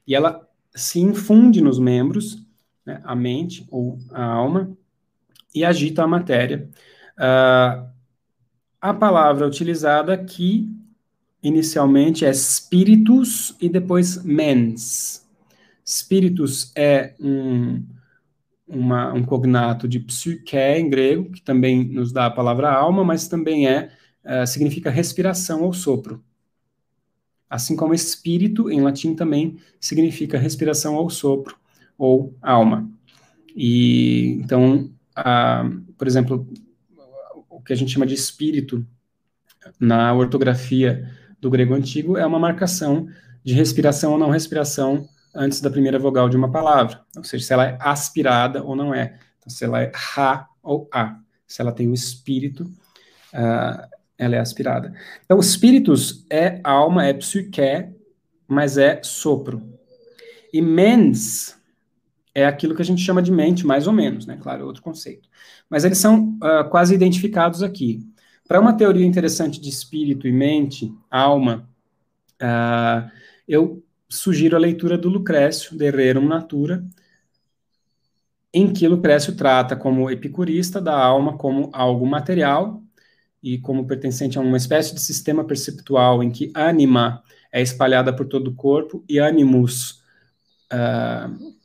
E 0.07 0.15
ela 0.15 0.49
se 0.75 1.01
infunde 1.01 1.61
nos 1.61 1.79
membros, 1.79 2.39
né, 2.85 3.01
a 3.05 3.15
mente 3.15 3.67
ou 3.71 3.99
a 4.11 4.25
alma, 4.25 4.77
e 5.55 5.65
agita 5.65 6.03
a 6.03 6.07
matéria. 6.07 6.69
Uh, 7.19 7.89
a 8.81 8.95
palavra 8.95 9.47
utilizada 9.47 10.15
aqui, 10.15 10.69
inicialmente, 11.43 12.25
é 12.25 12.33
spiritus 12.33 13.57
e 13.61 13.69
depois 13.69 14.23
mens. 14.23 15.27
Spiritus 15.85 16.71
é 16.77 17.15
um, 17.19 17.85
uma, 18.67 19.13
um 19.13 19.25
cognato 19.25 19.89
de 19.89 19.99
psyche 19.99 20.57
em 20.57 20.89
grego, 20.89 21.31
que 21.31 21.43
também 21.43 21.85
nos 21.85 22.13
dá 22.13 22.27
a 22.27 22.31
palavra 22.31 22.71
alma, 22.71 23.03
mas 23.03 23.27
também 23.27 23.67
é, 23.67 23.91
uh, 24.25 24.47
significa 24.47 24.91
respiração 24.91 25.63
ou 25.63 25.73
sopro. 25.73 26.23
Assim 27.49 27.75
como 27.77 27.95
espírito, 27.95 28.71
em 28.71 28.81
latim, 28.81 29.15
também 29.15 29.57
significa 29.81 30.39
respiração 30.39 30.97
ou 30.97 31.09
sopro, 31.09 31.57
ou 31.97 32.35
alma. 32.43 32.89
E, 33.57 34.39
então, 34.43 34.91
uh, 35.19 35.81
por 35.97 36.07
exemplo, 36.07 36.47
que 37.69 37.73
a 37.75 37.77
gente 37.77 37.93
chama 37.93 38.07
de 38.07 38.15
espírito 38.15 38.85
na 39.79 40.15
ortografia 40.15 41.13
do 41.39 41.51
grego 41.51 41.75
antigo 41.75 42.17
é 42.17 42.25
uma 42.25 42.39
marcação 42.39 43.07
de 43.45 43.53
respiração 43.53 44.13
ou 44.13 44.19
não 44.19 44.31
respiração 44.31 45.07
antes 45.35 45.61
da 45.61 45.69
primeira 45.69 45.99
vogal 45.99 46.31
de 46.31 46.37
uma 46.37 46.51
palavra, 46.51 47.03
ou 47.15 47.23
seja, 47.23 47.45
se 47.45 47.53
ela 47.53 47.67
é 47.67 47.79
aspirada 47.79 48.65
ou 48.65 48.75
não 48.75 48.95
é, 48.95 49.19
então, 49.39 49.51
se 49.51 49.65
ela 49.65 49.83
é 49.83 49.93
ra 49.95 50.49
ou 50.63 50.89
a, 50.93 51.19
se 51.47 51.61
ela 51.61 51.71
tem 51.71 51.87
o 51.87 51.93
espírito, 51.93 52.65
uh, 53.35 53.98
ela 54.19 54.35
é 54.35 54.39
aspirada. 54.41 54.93
Então, 55.25 55.39
espíritos 55.39 56.27
é 56.29 56.61
alma, 56.65 57.07
é 57.07 57.13
psique, 57.13 57.89
mas 58.47 58.77
é 58.77 59.01
sopro. 59.03 59.63
E 60.53 60.61
mens 60.61 61.57
é 62.35 62.45
aquilo 62.45 62.75
que 62.75 62.83
a 62.83 62.85
gente 62.85 63.03
chama 63.03 63.23
de 63.23 63.31
mente, 63.31 63.67
mais 63.67 63.87
ou 63.87 63.93
menos, 63.93 64.27
né? 64.27 64.39
Claro, 64.41 64.63
é 64.63 64.65
outro 64.65 64.83
conceito. 64.83 65.29
Mas 65.71 65.85
eles 65.85 65.99
são 65.99 66.37
uh, 66.43 66.69
quase 66.69 66.95
identificados 66.95 67.63
aqui. 67.63 68.01
Para 68.47 68.61
uma 68.61 68.73
teoria 68.73 69.07
interessante 69.07 69.61
de 69.61 69.69
espírito 69.69 70.27
e 70.27 70.33
mente, 70.33 70.93
alma, 71.11 71.69
uh, 72.43 73.11
eu 73.47 73.83
sugiro 74.09 74.57
a 74.57 74.61
leitura 74.61 74.97
do 74.97 75.09
Lucrécio, 75.09 75.77
de 75.77 75.91
Rerum 75.91 76.27
Natura, 76.27 76.85
em 78.53 78.73
que 78.73 78.89
Lucrécio 78.89 79.37
trata 79.37 79.77
como 79.77 80.11
epicurista 80.11 80.81
da 80.81 80.97
alma 80.97 81.37
como 81.37 81.69
algo 81.73 82.07
material 82.07 82.83
e 83.43 83.59
como 83.59 83.87
pertencente 83.87 84.39
a 84.39 84.41
uma 84.41 84.57
espécie 84.57 84.95
de 84.95 85.01
sistema 85.01 85.45
perceptual 85.45 86.23
em 86.23 86.31
que 86.31 86.51
anima 86.55 87.23
é 87.53 87.63
espalhada 87.63 88.13
por 88.13 88.27
todo 88.27 88.49
o 88.49 88.55
corpo 88.55 89.05
e 89.09 89.19
animus 89.19 90.03
uh, 90.73 91.59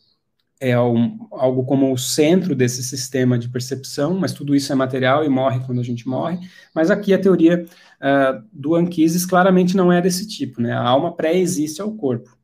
é 0.63 0.79
um, 0.79 1.27
algo 1.31 1.65
como 1.65 1.91
o 1.91 1.97
centro 1.97 2.55
desse 2.55 2.81
sistema 2.81 3.37
de 3.37 3.49
percepção, 3.49 4.17
mas 4.17 4.31
tudo 4.31 4.55
isso 4.55 4.71
é 4.71 4.75
material 4.75 5.25
e 5.25 5.29
morre 5.29 5.59
quando 5.65 5.81
a 5.81 5.83
gente 5.83 6.07
morre. 6.07 6.39
Mas 6.73 6.89
aqui 6.89 7.13
a 7.13 7.19
teoria 7.19 7.65
uh, 7.65 8.43
do 8.53 8.73
Anquises 8.73 9.25
claramente 9.25 9.75
não 9.75 9.91
é 9.91 10.01
desse 10.01 10.25
tipo, 10.25 10.61
né? 10.61 10.71
A 10.71 10.81
alma 10.81 11.13
pré-existe 11.13 11.81
ao 11.81 11.91
corpo. 11.91 12.37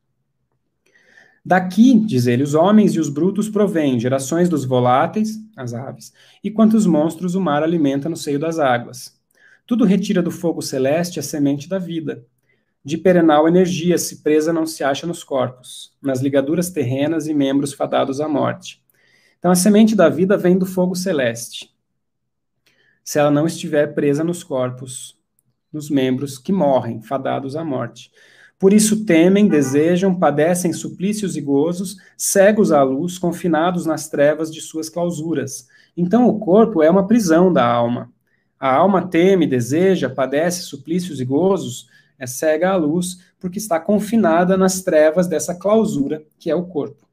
Daqui, 1.42 1.98
diz 1.98 2.26
ele, 2.26 2.42
os 2.42 2.52
homens 2.52 2.94
e 2.94 3.00
os 3.00 3.08
brutos 3.08 3.48
provêm 3.48 3.98
gerações 3.98 4.50
dos 4.50 4.66
voláteis, 4.66 5.38
as 5.56 5.72
aves, 5.72 6.12
e 6.44 6.50
quantos 6.50 6.84
monstros 6.84 7.34
o 7.34 7.40
mar 7.40 7.62
alimenta 7.62 8.06
no 8.06 8.16
seio 8.16 8.38
das 8.38 8.58
águas. 8.58 9.18
Tudo 9.70 9.84
retira 9.84 10.20
do 10.20 10.32
fogo 10.32 10.60
celeste 10.60 11.20
a 11.20 11.22
semente 11.22 11.68
da 11.68 11.78
vida, 11.78 12.26
de 12.84 12.98
perenal 12.98 13.46
energia 13.46 13.96
se 13.98 14.20
presa 14.20 14.52
não 14.52 14.66
se 14.66 14.82
acha 14.82 15.06
nos 15.06 15.22
corpos, 15.22 15.96
nas 16.02 16.20
ligaduras 16.20 16.70
terrenas 16.70 17.28
e 17.28 17.32
membros 17.32 17.72
fadados 17.72 18.20
à 18.20 18.28
morte. 18.28 18.82
Então 19.38 19.48
a 19.48 19.54
semente 19.54 19.94
da 19.94 20.08
vida 20.08 20.36
vem 20.36 20.58
do 20.58 20.66
fogo 20.66 20.96
celeste. 20.96 21.72
Se 23.04 23.20
ela 23.20 23.30
não 23.30 23.46
estiver 23.46 23.94
presa 23.94 24.24
nos 24.24 24.42
corpos, 24.42 25.16
nos 25.72 25.88
membros 25.88 26.36
que 26.36 26.52
morrem, 26.52 27.00
fadados 27.00 27.54
à 27.54 27.62
morte. 27.62 28.10
Por 28.58 28.72
isso 28.72 29.04
temem, 29.04 29.46
desejam, 29.46 30.18
padecem 30.18 30.72
suplícios 30.72 31.36
e 31.36 31.40
gozos, 31.40 31.96
cegos 32.16 32.72
à 32.72 32.82
luz, 32.82 33.18
confinados 33.18 33.86
nas 33.86 34.08
trevas 34.08 34.52
de 34.52 34.60
suas 34.60 34.88
clausuras. 34.88 35.68
Então 35.96 36.26
o 36.26 36.40
corpo 36.40 36.82
é 36.82 36.90
uma 36.90 37.06
prisão 37.06 37.52
da 37.52 37.64
alma. 37.64 38.12
A 38.60 38.76
alma 38.76 39.08
teme, 39.08 39.46
deseja, 39.46 40.10
padece 40.10 40.62
suplícios 40.62 41.18
e 41.18 41.24
gozos, 41.24 41.88
é 42.18 42.26
cega 42.26 42.70
à 42.70 42.76
luz, 42.76 43.18
porque 43.40 43.58
está 43.58 43.80
confinada 43.80 44.56
nas 44.56 44.82
trevas 44.82 45.26
dessa 45.26 45.54
clausura 45.54 46.22
que 46.38 46.50
é 46.50 46.54
o 46.54 46.66
corpo. 46.66 47.08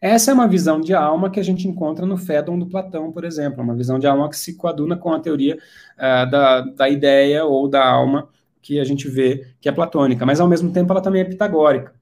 Essa 0.00 0.30
é 0.30 0.34
uma 0.34 0.48
visão 0.48 0.80
de 0.80 0.94
alma 0.94 1.30
que 1.30 1.40
a 1.40 1.42
gente 1.42 1.68
encontra 1.68 2.06
no 2.06 2.16
Fédon 2.16 2.58
do 2.58 2.66
Platão, 2.66 3.12
por 3.12 3.24
exemplo, 3.24 3.62
uma 3.62 3.74
visão 3.74 3.98
de 3.98 4.06
alma 4.06 4.28
que 4.28 4.36
se 4.36 4.56
coaduna 4.56 4.96
com 4.96 5.12
a 5.12 5.20
teoria 5.20 5.56
uh, 5.56 6.30
da, 6.30 6.60
da 6.60 6.88
ideia 6.88 7.44
ou 7.44 7.68
da 7.68 7.86
alma 7.86 8.28
que 8.62 8.78
a 8.78 8.84
gente 8.84 9.08
vê 9.08 9.46
que 9.60 9.68
é 9.68 9.72
platônica, 9.72 10.24
mas 10.24 10.40
ao 10.40 10.48
mesmo 10.48 10.72
tempo 10.72 10.92
ela 10.92 11.02
também 11.02 11.22
é 11.22 11.24
pitagórica 11.24 11.94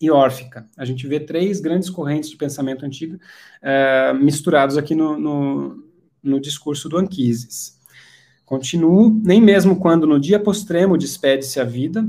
e 0.00 0.10
órfica. 0.10 0.66
A 0.76 0.84
gente 0.84 1.06
vê 1.06 1.18
três 1.20 1.60
grandes 1.60 1.88
correntes 1.88 2.28
de 2.28 2.36
pensamento 2.36 2.84
antigo 2.84 3.16
uh, 3.16 4.14
misturados 4.14 4.76
aqui 4.76 4.94
no, 4.94 5.18
no, 5.18 5.84
no 6.24 6.40
discurso 6.40 6.88
do 6.88 6.96
Anquises. 6.96 7.78
Continuo, 8.44 9.10
nem 9.22 9.40
mesmo 9.40 9.78
quando 9.78 10.06
no 10.06 10.18
dia 10.18 10.38
postremo 10.38 10.98
despede-se 10.98 11.60
a 11.60 11.64
vida, 11.64 12.06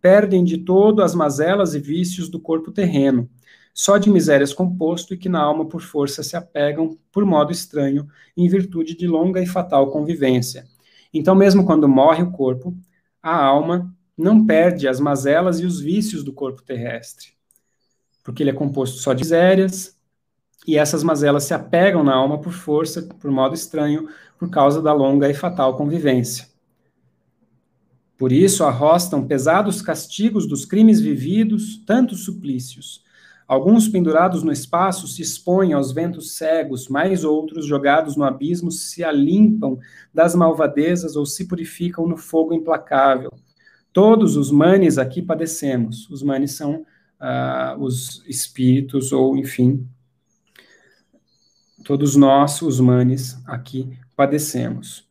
perdem 0.00 0.44
de 0.44 0.58
todo 0.58 1.02
as 1.02 1.14
mazelas 1.14 1.74
e 1.74 1.78
vícios 1.78 2.28
do 2.28 2.38
corpo 2.38 2.70
terreno, 2.70 3.28
só 3.72 3.98
de 3.98 4.10
misérias 4.10 4.52
composto 4.52 5.14
e 5.14 5.16
que 5.16 5.28
na 5.28 5.40
alma 5.40 5.66
por 5.66 5.82
força 5.82 6.22
se 6.22 6.36
apegam 6.36 6.96
por 7.10 7.24
modo 7.24 7.50
estranho, 7.50 8.06
em 8.36 8.48
virtude 8.48 8.96
de 8.96 9.06
longa 9.06 9.42
e 9.42 9.46
fatal 9.46 9.90
convivência. 9.90 10.66
Então, 11.12 11.34
mesmo 11.34 11.64
quando 11.64 11.88
morre 11.88 12.22
o 12.22 12.30
corpo, 12.30 12.76
a 13.22 13.34
alma 13.34 13.94
não 14.16 14.46
perde 14.46 14.86
as 14.86 15.00
mazelas 15.00 15.58
e 15.60 15.64
os 15.64 15.80
vícios 15.80 16.22
do 16.22 16.32
corpo 16.32 16.62
terrestre, 16.62 17.28
porque 18.22 18.42
ele 18.42 18.50
é 18.50 18.54
composto 18.54 18.98
só 18.98 19.12
de 19.12 19.22
misérias, 19.22 19.93
e 20.66 20.76
essas 20.76 21.02
mazelas 21.02 21.44
se 21.44 21.54
apegam 21.54 22.02
na 22.02 22.14
alma 22.14 22.38
por 22.38 22.52
força, 22.52 23.02
por 23.02 23.30
modo 23.30 23.54
estranho, 23.54 24.08
por 24.38 24.48
causa 24.50 24.80
da 24.80 24.92
longa 24.92 25.28
e 25.28 25.34
fatal 25.34 25.76
convivência. 25.76 26.46
Por 28.16 28.32
isso 28.32 28.64
arrostam 28.64 29.26
pesados 29.26 29.82
castigos 29.82 30.46
dos 30.46 30.64
crimes 30.64 31.00
vividos, 31.00 31.84
tantos 31.84 32.24
suplícios. 32.24 33.02
Alguns 33.46 33.88
pendurados 33.88 34.42
no 34.42 34.50
espaço 34.50 35.06
se 35.06 35.20
expõem 35.20 35.74
aos 35.74 35.92
ventos 35.92 36.36
cegos, 36.36 36.88
mais 36.88 37.24
outros 37.24 37.66
jogados 37.66 38.16
no 38.16 38.24
abismo 38.24 38.70
se 38.70 39.04
alimpam 39.04 39.76
das 40.14 40.34
malvadezas 40.34 41.14
ou 41.14 41.26
se 41.26 41.46
purificam 41.46 42.06
no 42.06 42.16
fogo 42.16 42.54
implacável. 42.54 43.30
Todos 43.92 44.36
os 44.36 44.50
manes 44.50 44.96
aqui 44.96 45.20
padecemos. 45.20 46.08
Os 46.08 46.22
manes 46.22 46.52
são 46.52 46.86
uh, 47.20 47.78
os 47.78 48.24
espíritos, 48.26 49.12
ou 49.12 49.36
enfim, 49.36 49.86
todos 51.84 52.16
nós, 52.16 52.62
os 52.62 52.80
manes, 52.80 53.38
aqui 53.46 53.90
padecemos. 54.16 55.06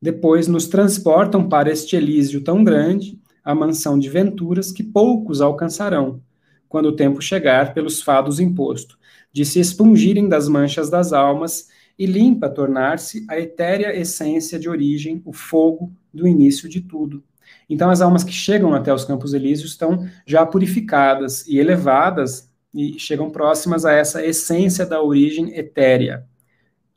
Depois 0.00 0.46
nos 0.46 0.68
transportam 0.68 1.48
para 1.48 1.70
este 1.70 1.96
Elísio 1.96 2.42
tão 2.42 2.62
grande, 2.62 3.20
a 3.44 3.54
mansão 3.54 3.98
de 3.98 4.08
venturas 4.08 4.70
que 4.70 4.84
poucos 4.84 5.40
alcançarão, 5.40 6.22
quando 6.68 6.86
o 6.86 6.96
tempo 6.96 7.20
chegar 7.20 7.74
pelos 7.74 8.00
fados 8.00 8.38
imposto, 8.38 8.96
de 9.32 9.44
se 9.44 9.58
expungirem 9.58 10.28
das 10.28 10.48
manchas 10.48 10.88
das 10.88 11.12
almas 11.12 11.68
e 11.98 12.06
limpa 12.06 12.48
tornar-se 12.48 13.26
a 13.28 13.38
etérea 13.38 13.96
essência 13.96 14.58
de 14.58 14.68
origem, 14.68 15.20
o 15.24 15.32
fogo 15.32 15.92
do 16.14 16.26
início 16.26 16.68
de 16.68 16.80
tudo. 16.80 17.22
Então 17.68 17.90
as 17.90 18.00
almas 18.00 18.22
que 18.22 18.32
chegam 18.32 18.74
até 18.74 18.94
os 18.94 19.04
campos 19.04 19.34
elíseos 19.34 19.72
estão 19.72 20.08
já 20.24 20.46
purificadas 20.46 21.46
e 21.48 21.58
elevadas 21.58 22.51
e 22.74 22.98
chegam 22.98 23.30
próximas 23.30 23.84
a 23.84 23.92
essa 23.92 24.24
essência 24.24 24.86
da 24.86 25.02
origem 25.02 25.56
etérea 25.56 26.26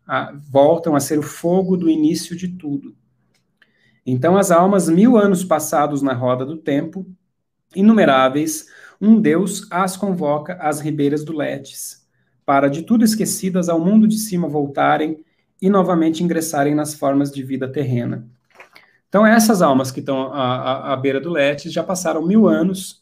a, 0.07 0.33
voltam 0.49 0.95
a 0.95 0.99
ser 0.99 1.17
o 1.19 1.23
fogo 1.23 1.75
do 1.75 1.89
início 1.89 2.35
de 2.35 2.49
tudo. 2.49 2.95
Então, 4.05 4.37
as 4.37 4.51
almas, 4.51 4.87
mil 4.87 5.17
anos 5.17 5.43
passados 5.43 6.01
na 6.01 6.13
roda 6.13 6.45
do 6.45 6.57
tempo, 6.57 7.05
inumeráveis, 7.75 8.67
um 9.01 9.19
Deus 9.19 9.67
as 9.71 9.97
convoca 9.97 10.53
às 10.61 10.79
ribeiras 10.79 11.25
do 11.25 11.35
Letes, 11.35 12.07
para 12.45 12.67
de 12.67 12.83
tudo 12.83 13.03
esquecidas 13.03 13.67
ao 13.67 13.79
mundo 13.79 14.07
de 14.07 14.17
cima 14.17 14.47
voltarem 14.47 15.23
e 15.61 15.69
novamente 15.69 16.23
ingressarem 16.23 16.75
nas 16.75 16.93
formas 16.93 17.31
de 17.31 17.41
vida 17.41 17.67
terrena. 17.67 18.27
Então, 19.09 19.25
essas 19.25 19.61
almas 19.61 19.91
que 19.91 20.01
estão 20.01 20.31
à, 20.33 20.55
à, 20.55 20.93
à 20.93 20.97
beira 20.97 21.19
do 21.19 21.31
Letes 21.31 21.73
já 21.73 21.83
passaram 21.83 22.25
mil 22.25 22.47
anos 22.47 23.01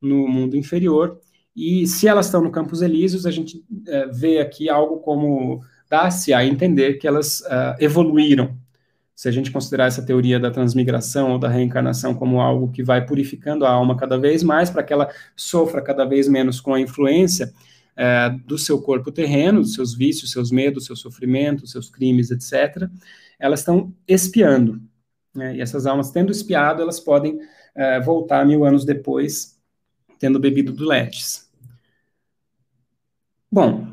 no 0.00 0.26
mundo 0.28 0.56
inferior, 0.56 1.20
e 1.58 1.88
se 1.88 2.06
elas 2.06 2.26
estão 2.26 2.40
no 2.40 2.52
Campos 2.52 2.82
Elíseos, 2.82 3.26
a 3.26 3.32
gente 3.32 3.64
é, 3.88 4.06
vê 4.06 4.38
aqui 4.38 4.70
algo 4.70 4.98
como 4.98 5.60
dá-se 5.90 6.32
a 6.32 6.44
entender 6.44 6.94
que 6.94 7.08
elas 7.08 7.40
uh, 7.40 7.74
evoluíram. 7.80 8.56
Se 9.16 9.28
a 9.28 9.32
gente 9.32 9.50
considerar 9.50 9.86
essa 9.86 10.04
teoria 10.04 10.38
da 10.38 10.52
transmigração 10.52 11.32
ou 11.32 11.38
da 11.38 11.48
reencarnação 11.48 12.14
como 12.14 12.40
algo 12.40 12.70
que 12.70 12.84
vai 12.84 13.04
purificando 13.04 13.66
a 13.66 13.70
alma 13.70 13.96
cada 13.96 14.16
vez 14.16 14.44
mais, 14.44 14.70
para 14.70 14.84
que 14.84 14.92
ela 14.92 15.10
sofra 15.34 15.82
cada 15.82 16.04
vez 16.04 16.28
menos 16.28 16.60
com 16.60 16.74
a 16.74 16.80
influência 16.80 17.52
uh, 17.96 18.38
do 18.46 18.56
seu 18.56 18.80
corpo 18.80 19.10
terreno, 19.10 19.60
dos 19.60 19.74
seus 19.74 19.96
vícios, 19.96 20.30
seus 20.30 20.52
medos, 20.52 20.86
seus 20.86 21.00
sofrimentos, 21.00 21.72
seus 21.72 21.90
crimes, 21.90 22.30
etc., 22.30 22.88
elas 23.36 23.60
estão 23.60 23.92
espiando. 24.06 24.80
Né? 25.34 25.56
E 25.56 25.60
essas 25.60 25.86
almas, 25.86 26.12
tendo 26.12 26.30
espiado, 26.30 26.82
elas 26.82 27.00
podem 27.00 27.34
uh, 27.34 28.04
voltar 28.04 28.46
mil 28.46 28.64
anos 28.64 28.84
depois, 28.84 29.58
tendo 30.20 30.38
bebido 30.38 30.72
do 30.72 30.86
Letes. 30.86 31.47
Bom, 33.50 33.86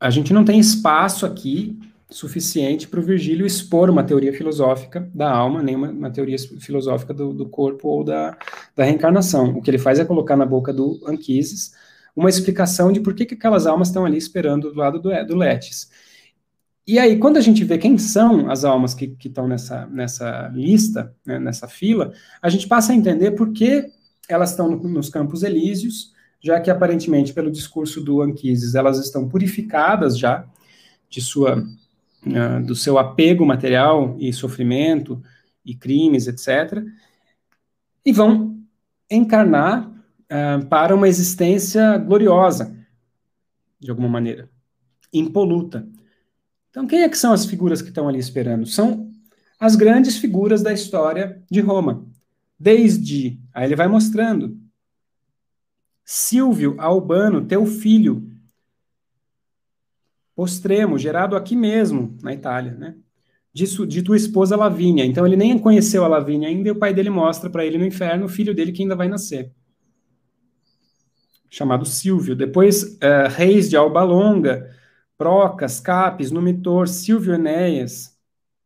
a 0.00 0.10
gente 0.10 0.32
não 0.32 0.44
tem 0.44 0.58
espaço 0.58 1.24
aqui 1.24 1.78
suficiente 2.10 2.88
para 2.88 3.00
o 3.00 3.02
Virgílio 3.02 3.46
expor 3.46 3.90
uma 3.90 4.02
teoria 4.02 4.32
filosófica 4.32 5.08
da 5.14 5.30
alma, 5.30 5.62
nem 5.62 5.76
uma, 5.76 5.90
uma 5.90 6.10
teoria 6.10 6.36
filosófica 6.58 7.12
do, 7.12 7.34
do, 7.34 7.48
corpo 7.48 7.88
ou 7.88 8.02
da, 8.02 8.36
da 8.74 8.84
reencarnação. 8.84 9.50
O 9.50 9.62
que 9.62 9.70
ele 9.70 9.78
faz 9.78 9.98
é 9.98 10.04
colocar 10.04 10.36
na 10.36 10.46
boca 10.46 10.72
do 10.72 11.00
Anquises 11.06 11.72
uma 12.16 12.30
explicação 12.30 12.90
de 12.90 13.00
por 13.00 13.14
que, 13.14 13.26
que 13.26 13.34
aquelas 13.34 13.66
almas 13.66 13.88
estão 13.88 14.04
ali 14.04 14.16
esperando 14.16 14.72
do 14.72 14.78
lado 14.78 14.98
do, 14.98 15.10
do 15.26 15.36
Letes. 15.36 15.90
E 16.86 16.98
aí, 16.98 17.18
quando 17.18 17.36
a 17.36 17.40
gente 17.42 17.62
vê 17.64 17.76
quem 17.76 17.98
são 17.98 18.50
as 18.50 18.64
almas 18.64 18.94
que, 18.94 19.14
estão 19.22 19.46
nessa, 19.46 19.86
nessa 19.88 20.48
lista, 20.48 21.14
né, 21.24 21.38
nessa 21.38 21.68
fila, 21.68 22.12
a 22.40 22.48
gente 22.48 22.66
passa 22.66 22.92
a 22.92 22.96
entender 22.96 23.32
por 23.32 23.52
que 23.52 23.86
elas 24.28 24.50
estão 24.50 24.70
no, 24.70 24.88
nos 24.88 25.10
campos 25.10 25.42
elíseos, 25.42 26.14
já 26.40 26.60
que 26.60 26.70
aparentemente, 26.70 27.32
pelo 27.32 27.50
discurso 27.50 28.00
do 28.00 28.22
Anquises, 28.22 28.74
elas 28.74 28.98
estão 28.98 29.28
purificadas 29.28 30.18
já 30.18 30.44
de 31.08 31.20
sua, 31.20 31.58
uh, 31.58 32.66
do 32.66 32.74
seu 32.74 32.98
apego 32.98 33.44
material 33.44 34.16
e 34.18 34.32
sofrimento 34.32 35.22
e 35.64 35.74
crimes, 35.74 36.26
etc. 36.26 36.84
E 38.04 38.12
vão 38.12 38.58
encarnar 39.10 39.88
uh, 39.88 40.64
para 40.66 40.94
uma 40.94 41.08
existência 41.08 41.98
gloriosa, 41.98 42.76
de 43.80 43.90
alguma 43.90 44.08
maneira, 44.08 44.48
impoluta. 45.12 45.86
Então, 46.70 46.86
quem 46.86 47.02
é 47.02 47.08
que 47.08 47.18
são 47.18 47.32
as 47.32 47.46
figuras 47.46 47.82
que 47.82 47.88
estão 47.88 48.08
ali 48.08 48.18
esperando? 48.18 48.66
São 48.66 49.10
as 49.58 49.74
grandes 49.74 50.18
figuras 50.18 50.62
da 50.62 50.72
história 50.72 51.42
de 51.50 51.60
Roma. 51.60 52.06
Desde, 52.58 53.40
aí 53.52 53.66
ele 53.66 53.76
vai 53.76 53.88
mostrando, 53.88 54.56
Silvio 56.10 56.74
Albano, 56.78 57.44
teu 57.44 57.66
filho, 57.66 58.26
postremo, 60.34 60.96
gerado 60.96 61.36
aqui 61.36 61.54
mesmo, 61.54 62.16
na 62.22 62.32
Itália, 62.32 62.72
né? 62.72 62.94
De, 63.52 63.66
de 63.86 64.02
tua 64.02 64.16
esposa 64.16 64.56
Lavínia. 64.56 65.04
Então 65.04 65.26
ele 65.26 65.36
nem 65.36 65.58
conheceu 65.58 66.06
a 66.06 66.08
Lavínia 66.08 66.48
ainda 66.48 66.66
e 66.66 66.72
o 66.72 66.78
pai 66.78 66.94
dele 66.94 67.10
mostra 67.10 67.50
para 67.50 67.62
ele 67.62 67.76
no 67.76 67.84
inferno 67.84 68.24
o 68.24 68.28
filho 68.28 68.54
dele 68.54 68.72
que 68.72 68.80
ainda 68.80 68.96
vai 68.96 69.06
nascer. 69.06 69.52
Chamado 71.50 71.84
Silvio. 71.84 72.34
Depois, 72.34 72.84
uh, 72.84 73.28
reis 73.28 73.68
de 73.68 73.76
Alba 73.76 74.02
Longa, 74.02 74.74
Procas, 75.18 75.78
Capes, 75.78 76.30
Numitor, 76.30 76.88
Silvio 76.88 77.34
Enéas, 77.34 78.18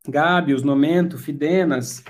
Gábios, 0.09 0.63
Nomento, 0.63 1.19
Fidenas, 1.19 2.05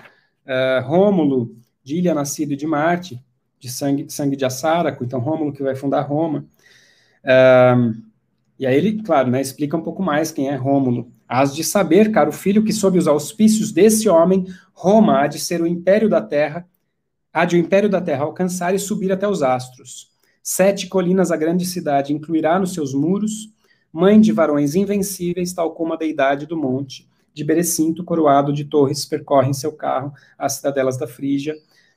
uh, 0.45 0.87
Rômulo, 0.87 1.57
de 1.83 1.97
Ilha 1.97 2.13
nascido 2.13 2.55
de 2.55 2.67
Marte, 2.67 3.19
de 3.63 3.71
sangue, 3.71 4.07
sangue 4.09 4.35
de 4.35 4.45
Assáraco, 4.45 5.05
então 5.05 5.21
Rômulo 5.21 5.53
que 5.53 5.63
vai 5.63 5.77
fundar 5.77 6.01
Roma. 6.01 6.45
Uh, 7.23 7.95
e 8.59 8.67
aí 8.67 8.77
ele, 8.77 9.01
claro, 9.05 9.31
né, 9.31 9.41
explica 9.41 9.77
um 9.77 9.83
pouco 9.83 10.03
mais 10.03 10.33
quem 10.33 10.49
é 10.49 10.57
Rômulo. 10.57 11.13
Hás 11.29 11.55
de 11.55 11.63
saber, 11.63 12.11
caro 12.11 12.33
filho, 12.33 12.65
que 12.65 12.73
sob 12.73 12.99
os 12.99 13.07
auspícios 13.07 13.71
desse 13.71 14.09
homem, 14.09 14.47
Roma 14.75 15.21
há 15.21 15.27
de 15.29 15.39
ser 15.39 15.63
o 15.63 15.67
império 15.67 16.09
da 16.09 16.21
terra, 16.21 16.67
há 17.33 17.45
de 17.45 17.55
o 17.55 17.59
império 17.59 17.89
da 17.89 18.01
terra 18.01 18.25
alcançar 18.25 18.75
e 18.75 18.81
subir 18.81 19.13
até 19.13 19.29
os 19.29 19.45
astros. 19.45 20.11
Sete 20.43 20.89
colinas 20.89 21.31
a 21.31 21.37
grande 21.37 21.65
cidade 21.65 22.13
incluirá 22.13 22.59
nos 22.59 22.75
seus 22.75 22.93
muros, 22.93 23.49
mãe 23.93 24.21
de 24.21 24.33
varões 24.33 24.75
invencíveis, 24.75 25.53
tal 25.53 25.73
como 25.73 25.93
a 25.93 25.97
deidade 25.97 26.47
do 26.47 26.57
monte, 26.57 27.09
de 27.33 27.45
Berecinto, 27.45 28.03
coroado 28.03 28.53
de 28.53 28.65
torres, 28.65 29.07
percorre 29.07 29.51
em 29.51 29.55
seu 29.55 29.71
carro 29.71 30.13
as 30.37 30.55
cidadelas 30.55 30.99
da 30.99 31.07
Frígia, 31.07 31.55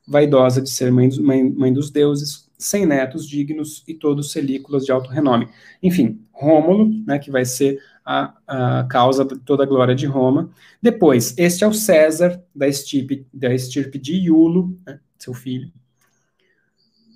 vaidosa 0.07 0.61
de 0.61 0.69
ser 0.69 0.91
mãe, 0.91 1.09
mãe, 1.19 1.43
mãe 1.43 1.73
dos 1.73 1.89
deuses, 1.89 2.49
sem 2.57 2.85
netos 2.85 3.27
dignos 3.27 3.83
e 3.87 3.93
todos 3.93 4.31
celículas 4.31 4.85
de 4.85 4.91
alto 4.91 5.09
renome. 5.09 5.47
Enfim, 5.81 6.21
Rômulo, 6.31 6.89
né, 7.05 7.19
que 7.19 7.31
vai 7.31 7.45
ser 7.45 7.79
a, 8.05 8.33
a 8.47 8.83
causa 8.85 9.25
de 9.25 9.37
toda 9.39 9.63
a 9.63 9.67
glória 9.67 9.95
de 9.95 10.05
Roma. 10.05 10.49
Depois, 10.81 11.33
este 11.37 11.63
é 11.63 11.67
o 11.67 11.73
César, 11.73 12.41
da 12.53 12.67
estirpe, 12.67 13.25
da 13.33 13.53
estirpe 13.53 13.97
de 13.97 14.15
Iulo, 14.15 14.77
né, 14.85 14.99
seu 15.17 15.33
filho. 15.33 15.71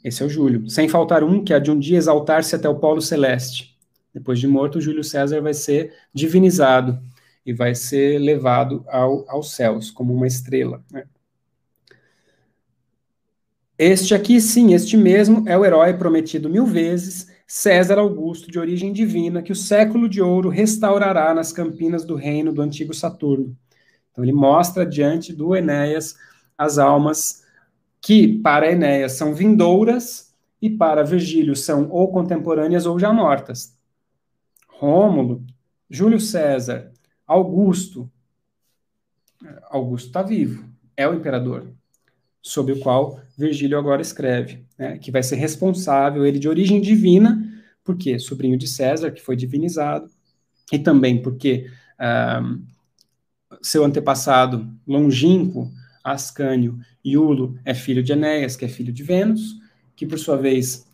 Esse 0.03 0.23
é 0.23 0.25
o 0.25 0.29
Júlio. 0.29 0.69
Sem 0.69 0.87
faltar 0.87 1.23
um 1.23 1.43
que 1.43 1.53
há 1.53 1.59
de 1.59 1.69
um 1.69 1.77
dia 1.77 1.97
exaltar-se 1.97 2.55
até 2.55 2.67
o 2.67 2.79
polo 2.79 3.01
celeste. 3.01 3.77
Depois 4.13 4.39
de 4.39 4.47
morto, 4.47 4.81
Júlio 4.81 5.03
César 5.03 5.41
vai 5.41 5.53
ser 5.53 5.93
divinizado 6.13 6.99
e 7.45 7.53
vai 7.53 7.75
ser 7.75 8.17
levado 8.17 8.83
ao, 8.87 9.29
aos 9.29 9.51
céus 9.51 9.91
como 9.91 10.13
uma 10.13 10.25
estrela. 10.25 10.83
Né? 10.91 11.03
Este 13.81 14.13
aqui, 14.13 14.41
sim, 14.41 14.73
este 14.73 14.97
mesmo 14.97 15.47
é 15.47 15.57
o 15.57 15.63
herói 15.63 15.93
prometido 15.93 16.49
mil 16.49 16.65
vezes, 16.65 17.31
César 17.47 17.97
Augusto, 17.97 18.51
de 18.51 18.59
origem 18.59 18.91
divina, 18.91 19.41
que 19.41 19.53
o 19.53 19.55
século 19.55 20.09
de 20.09 20.21
ouro 20.21 20.49
restaurará 20.49 21.33
nas 21.33 21.53
campinas 21.53 22.03
do 22.03 22.13
reino 22.13 22.51
do 22.51 22.61
antigo 22.61 22.93
Saturno. 22.93 23.57
Então, 24.11 24.21
ele 24.21 24.33
mostra 24.33 24.85
diante 24.85 25.31
do 25.31 25.55
Enéas 25.55 26.17
as 26.57 26.77
almas 26.77 27.45
que, 28.01 28.39
para 28.39 28.69
Enéas, 28.69 29.13
são 29.13 29.33
vindouras 29.33 30.35
e 30.61 30.69
para 30.69 31.01
Virgílio 31.01 31.55
são 31.55 31.89
ou 31.89 32.11
contemporâneas 32.11 32.85
ou 32.85 32.99
já 32.99 33.13
mortas. 33.13 33.77
Rômulo, 34.67 35.45
Júlio 35.89 36.19
César, 36.19 36.91
Augusto. 37.25 38.11
Augusto 39.69 40.07
está 40.07 40.21
vivo, 40.21 40.65
é 40.97 41.07
o 41.07 41.13
imperador 41.13 41.78
sobre 42.41 42.73
o 42.73 42.79
qual 42.79 43.19
Virgílio 43.37 43.77
agora 43.77 44.01
escreve, 44.01 44.65
né, 44.77 44.97
que 44.97 45.11
vai 45.11 45.21
ser 45.21 45.35
responsável, 45.35 46.25
ele 46.25 46.39
de 46.39 46.47
origem 46.47 46.81
divina, 46.81 47.45
porque 47.83 48.19
sobrinho 48.19 48.57
de 48.57 48.67
César, 48.67 49.11
que 49.11 49.21
foi 49.21 49.35
divinizado, 49.35 50.09
e 50.71 50.79
também 50.79 51.21
porque 51.21 51.67
uh, 51.99 52.61
seu 53.61 53.83
antepassado 53.83 54.69
longínquo, 54.87 55.71
Ascânio 56.03 56.79
Iulo, 57.05 57.57
é 57.65 57.73
filho 57.73 58.03
de 58.03 58.13
Enéas, 58.13 58.55
que 58.55 58.65
é 58.65 58.67
filho 58.67 58.93
de 58.93 59.03
Vênus, 59.03 59.57
que 59.95 60.05
por 60.05 60.17
sua 60.17 60.37
vez, 60.37 60.87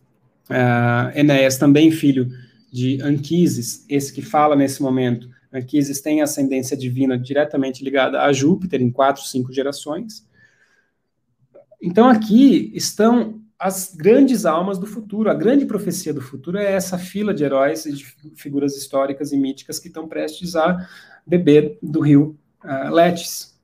uh, 0.50 1.18
Enéas 1.18 1.58
também 1.58 1.92
filho 1.92 2.30
de 2.72 3.02
Anquises, 3.02 3.86
esse 3.88 4.12
que 4.12 4.22
fala 4.22 4.56
nesse 4.56 4.82
momento, 4.82 5.30
Anquises 5.54 6.02
tem 6.02 6.22
ascendência 6.22 6.76
divina 6.76 7.18
diretamente 7.18 7.84
ligada 7.84 8.22
a 8.22 8.34
Júpiter 8.34 8.82
em 8.82 8.92
quatro, 8.92 9.24
cinco 9.24 9.54
gerações, 9.54 10.28
então 11.86 12.10
aqui 12.10 12.72
estão 12.74 13.40
as 13.60 13.94
grandes 13.96 14.44
almas 14.44 14.80
do 14.80 14.88
futuro, 14.88 15.30
a 15.30 15.36
grande 15.36 15.68
profecia 15.68 16.12
do 16.12 16.20
futuro 16.20 16.58
é 16.58 16.74
essa 16.74 16.98
fila 16.98 17.32
de 17.32 17.44
heróis 17.44 17.86
e 17.86 17.94
de 17.94 18.04
figuras 18.36 18.76
históricas 18.76 19.32
e 19.32 19.38
míticas 19.38 19.78
que 19.78 19.88
estão 19.88 20.08
prestes 20.08 20.56
a 20.56 20.88
beber 21.26 21.78
do 21.84 22.02
rio 22.02 22.38
uh, 22.64 22.92
Letes. 22.92 23.56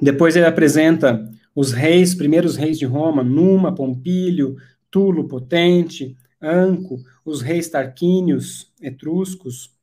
Depois 0.00 0.36
ele 0.36 0.44
apresenta 0.44 1.26
os 1.54 1.72
reis, 1.72 2.14
primeiros 2.14 2.56
reis 2.56 2.78
de 2.78 2.84
Roma, 2.84 3.24
Numa, 3.24 3.74
Pompílio, 3.74 4.56
Tulo 4.90 5.26
Potente, 5.26 6.16
Anco, 6.40 6.98
os 7.24 7.40
reis 7.40 7.68
tarquínios, 7.70 8.70
etruscos, 8.80 9.74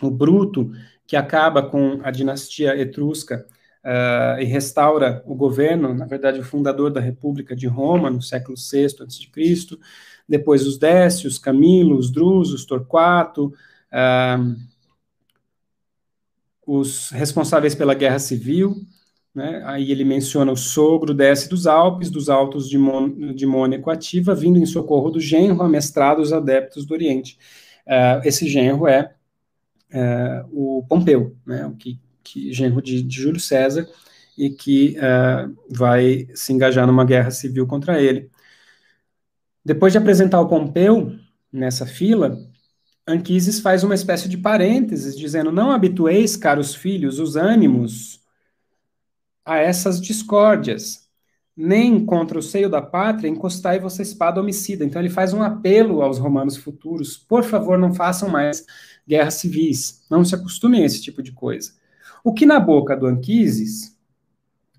o 0.00 0.08
Bruto, 0.08 0.70
que 1.04 1.16
acaba 1.16 1.62
com 1.62 2.00
a 2.04 2.12
dinastia 2.12 2.78
etrusca 2.78 3.44
uh, 3.84 4.40
e 4.40 4.44
restaura 4.44 5.22
o 5.26 5.34
governo, 5.34 5.94
na 5.94 6.06
verdade, 6.06 6.40
o 6.40 6.44
fundador 6.44 6.90
da 6.90 7.00
República 7.00 7.54
de 7.54 7.66
Roma, 7.66 8.10
no 8.10 8.22
século 8.22 8.56
VI 8.56 8.86
a.C., 8.86 9.78
depois 10.28 10.66
os 10.66 10.78
Décios, 10.78 11.38
Camilo, 11.38 11.96
os 11.96 12.10
Drusos, 12.10 12.64
Torquato, 12.64 13.52
uh, 13.92 14.56
os 16.66 17.10
responsáveis 17.10 17.74
pela 17.74 17.92
Guerra 17.92 18.18
Civil, 18.18 18.76
né? 19.34 19.62
aí 19.64 19.90
ele 19.90 20.04
menciona 20.04 20.52
o 20.52 20.56
sogro 20.56 21.12
desce 21.12 21.48
dos 21.48 21.66
Alpes, 21.66 22.10
dos 22.10 22.28
altos 22.28 22.68
de, 22.68 22.78
Mon 22.78 23.34
de 23.34 23.46
Mônaco 23.46 23.90
ativa, 23.90 24.34
vindo 24.34 24.58
em 24.58 24.66
socorro 24.66 25.10
do 25.10 25.20
genro, 25.20 25.62
amestrados 25.62 26.32
adeptos 26.32 26.86
do 26.86 26.94
Oriente. 26.94 27.38
Uh, 27.86 28.22
esse 28.24 28.48
genro 28.48 28.86
é 28.86 29.12
uh, 29.92 30.48
o 30.78 30.86
Pompeu, 30.88 31.36
né? 31.44 31.66
o 31.66 31.74
que 31.74 31.98
que, 32.22 32.52
genro 32.52 32.80
de, 32.80 33.02
de 33.02 33.20
Júlio 33.20 33.40
César, 33.40 33.88
e 34.36 34.50
que 34.50 34.96
uh, 34.98 35.54
vai 35.68 36.28
se 36.34 36.52
engajar 36.52 36.86
numa 36.86 37.04
guerra 37.04 37.30
civil 37.30 37.66
contra 37.66 38.00
ele. 38.00 38.30
Depois 39.64 39.92
de 39.92 39.98
apresentar 39.98 40.40
o 40.40 40.48
Pompeu 40.48 41.14
nessa 41.52 41.86
fila, 41.86 42.36
Anquises 43.06 43.60
faz 43.60 43.82
uma 43.82 43.94
espécie 43.94 44.28
de 44.28 44.38
parênteses, 44.38 45.18
dizendo: 45.18 45.50
Não 45.50 45.70
habitueis, 45.70 46.36
caros 46.36 46.74
filhos, 46.74 47.18
os 47.18 47.36
ânimos 47.36 48.20
a 49.44 49.58
essas 49.58 50.00
discórdias, 50.00 51.08
nem 51.56 52.04
contra 52.04 52.38
o 52.38 52.42
seio 52.42 52.70
da 52.70 52.80
pátria 52.80 53.28
encostai 53.28 53.80
vossa 53.80 54.02
espada 54.02 54.40
homicida. 54.40 54.84
Então 54.84 55.02
ele 55.02 55.10
faz 55.10 55.32
um 55.32 55.42
apelo 55.42 56.00
aos 56.02 56.18
romanos 56.18 56.56
futuros: 56.56 57.16
por 57.16 57.42
favor, 57.42 57.76
não 57.78 57.92
façam 57.92 58.28
mais 58.28 58.64
guerras 59.06 59.34
civis, 59.34 60.04
não 60.10 60.24
se 60.24 60.34
acostumem 60.34 60.82
a 60.82 60.86
esse 60.86 61.02
tipo 61.02 61.22
de 61.22 61.32
coisa. 61.32 61.72
O 62.24 62.32
que 62.32 62.46
na 62.46 62.60
boca 62.60 62.96
do 62.96 63.06
Anquises 63.06 63.98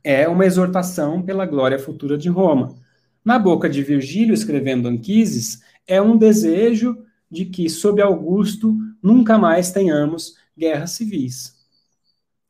é 0.03 0.27
uma 0.27 0.45
exortação 0.45 1.21
pela 1.21 1.45
glória 1.45 1.77
futura 1.77 2.17
de 2.17 2.29
Roma. 2.29 2.75
Na 3.23 3.37
boca 3.37 3.69
de 3.69 3.81
Virgílio, 3.81 4.33
escrevendo 4.33 4.87
Anquises, 4.87 5.61
é 5.87 6.01
um 6.01 6.17
desejo 6.17 6.97
de 7.29 7.45
que, 7.45 7.69
sob 7.69 8.01
Augusto, 8.01 8.75
nunca 9.01 9.37
mais 9.37 9.71
tenhamos 9.71 10.35
guerras 10.57 10.91
civis. 10.91 11.53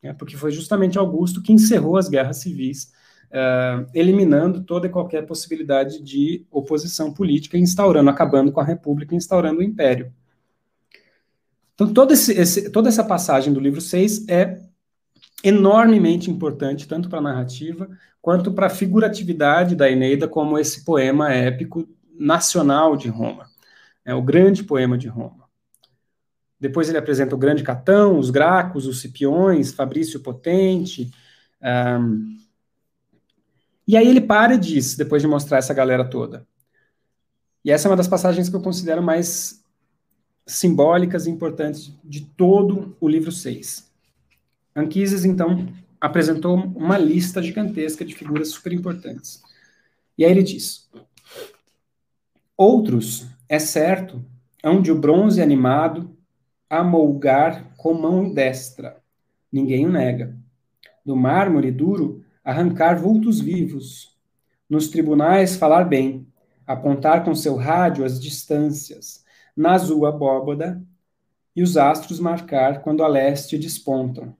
É, 0.02 0.12
porque 0.12 0.36
foi 0.36 0.52
justamente 0.52 0.98
Augusto 0.98 1.42
que 1.42 1.52
encerrou 1.52 1.96
as 1.96 2.08
guerras 2.08 2.36
civis, 2.36 2.92
uh, 3.30 3.88
eliminando 3.94 4.62
toda 4.62 4.86
e 4.86 4.90
qualquer 4.90 5.26
possibilidade 5.26 6.02
de 6.02 6.44
oposição 6.50 7.12
política, 7.12 7.56
instaurando, 7.56 8.10
acabando 8.10 8.52
com 8.52 8.60
a 8.60 8.64
República, 8.64 9.14
instaurando 9.14 9.60
o 9.60 9.62
Império. 9.62 10.12
Então, 11.74 11.92
todo 11.92 12.12
esse, 12.12 12.32
esse, 12.32 12.70
toda 12.70 12.88
essa 12.88 13.02
passagem 13.02 13.52
do 13.52 13.58
livro 13.58 13.80
6 13.80 14.28
é 14.28 14.60
enormemente 15.44 16.30
importante, 16.30 16.88
tanto 16.88 17.08
para 17.08 17.18
a 17.18 17.22
narrativa 17.22 17.88
quanto 18.20 18.50
para 18.50 18.66
a 18.66 18.70
figuratividade 18.70 19.76
da 19.76 19.90
Eneida 19.90 20.26
como 20.26 20.58
esse 20.58 20.82
poema 20.82 21.30
épico 21.30 21.86
nacional 22.18 22.96
de 22.96 23.08
Roma. 23.08 23.46
É 24.02 24.14
o 24.14 24.22
grande 24.22 24.64
poema 24.64 24.96
de 24.96 25.06
Roma. 25.06 25.44
Depois 26.58 26.88
ele 26.88 26.96
apresenta 26.96 27.34
o 27.34 27.38
grande 27.38 27.62
Catão, 27.62 28.18
os 28.18 28.30
Gracos, 28.30 28.86
os 28.86 29.02
Cipiões, 29.02 29.74
Fabrício 29.74 30.20
Potente. 30.20 31.10
Um, 31.62 32.38
e 33.86 33.94
aí 33.98 34.08
ele 34.08 34.22
para 34.22 34.54
e 34.54 34.58
diz, 34.58 34.96
depois 34.96 35.20
de 35.20 35.28
mostrar 35.28 35.58
essa 35.58 35.74
galera 35.74 36.08
toda. 36.08 36.46
E 37.62 37.70
essa 37.70 37.86
é 37.86 37.90
uma 37.90 37.96
das 37.96 38.08
passagens 38.08 38.48
que 38.48 38.56
eu 38.56 38.62
considero 38.62 39.02
mais 39.02 39.62
simbólicas 40.46 41.26
e 41.26 41.30
importantes 41.30 41.92
de 42.02 42.22
todo 42.22 42.96
o 42.98 43.06
livro 43.06 43.30
6. 43.30 43.93
Anquises, 44.74 45.24
então, 45.24 45.68
apresentou 46.00 46.56
uma 46.56 46.98
lista 46.98 47.42
gigantesca 47.42 48.04
de 48.04 48.14
figuras 48.14 48.48
super 48.48 48.72
importantes. 48.72 49.42
E 50.18 50.24
aí 50.24 50.30
ele 50.30 50.42
diz: 50.42 50.90
Outros, 52.56 53.26
é 53.48 53.58
certo, 53.58 54.24
hão 54.62 54.82
de 54.82 54.92
o 54.92 54.98
bronze 54.98 55.40
animado 55.40 56.16
amolgar 56.68 57.74
com 57.76 57.94
mão 57.94 58.32
destra. 58.32 59.02
Ninguém 59.50 59.86
o 59.86 59.90
nega. 59.90 60.36
Do 61.04 61.14
mármore 61.14 61.70
duro, 61.70 62.24
arrancar 62.44 62.98
vultos 63.00 63.40
vivos. 63.40 64.16
Nos 64.68 64.88
tribunais, 64.88 65.56
falar 65.56 65.84
bem, 65.84 66.26
apontar 66.66 67.24
com 67.24 67.34
seu 67.34 67.56
rádio 67.56 68.04
as 68.04 68.20
distâncias, 68.20 69.24
na 69.56 69.72
azul 69.72 70.06
abóboda, 70.06 70.82
e 71.54 71.62
os 71.62 71.76
astros 71.76 72.18
marcar 72.18 72.82
quando 72.82 73.04
a 73.04 73.08
leste 73.08 73.56
despontam. 73.56 74.34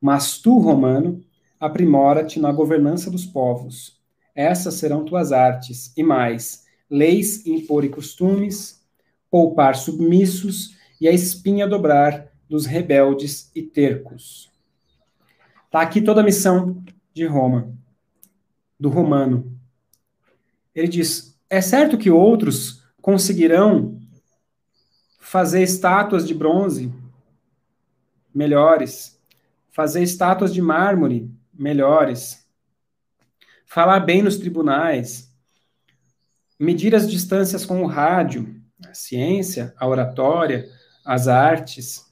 Mas 0.00 0.38
tu, 0.38 0.58
romano, 0.58 1.20
aprimora-te 1.58 2.38
na 2.38 2.52
governança 2.52 3.10
dos 3.10 3.24
povos. 3.24 4.00
Essas 4.34 4.74
serão 4.74 5.04
tuas 5.04 5.32
artes, 5.32 5.92
e 5.96 6.02
mais, 6.02 6.64
leis 6.90 7.46
impor 7.46 7.84
e 7.84 7.88
costumes, 7.88 8.84
poupar 9.30 9.74
submissos 9.74 10.76
e 11.00 11.08
a 11.08 11.12
espinha 11.12 11.66
dobrar 11.66 12.30
dos 12.48 12.66
rebeldes 12.66 13.50
e 13.54 13.62
tercos. 13.62 14.50
Está 15.66 15.80
aqui 15.80 16.00
toda 16.00 16.20
a 16.20 16.24
missão 16.24 16.82
de 17.12 17.26
Roma, 17.26 17.74
do 18.78 18.88
romano. 18.88 19.58
Ele 20.74 20.88
diz: 20.88 21.38
é 21.50 21.60
certo 21.60 21.98
que 21.98 22.10
outros 22.10 22.84
conseguirão 23.00 23.98
fazer 25.18 25.62
estátuas 25.62 26.26
de 26.26 26.34
bronze 26.34 26.92
melhores, 28.34 29.15
fazer 29.76 30.02
estátuas 30.02 30.54
de 30.54 30.62
mármore 30.62 31.30
melhores, 31.52 32.48
falar 33.66 34.00
bem 34.00 34.22
nos 34.22 34.38
tribunais, 34.38 35.30
medir 36.58 36.94
as 36.94 37.06
distâncias 37.10 37.66
com 37.66 37.82
o 37.82 37.86
rádio, 37.86 38.56
a 38.88 38.94
ciência, 38.94 39.74
a 39.76 39.86
oratória, 39.86 40.66
as 41.04 41.28
artes, 41.28 42.06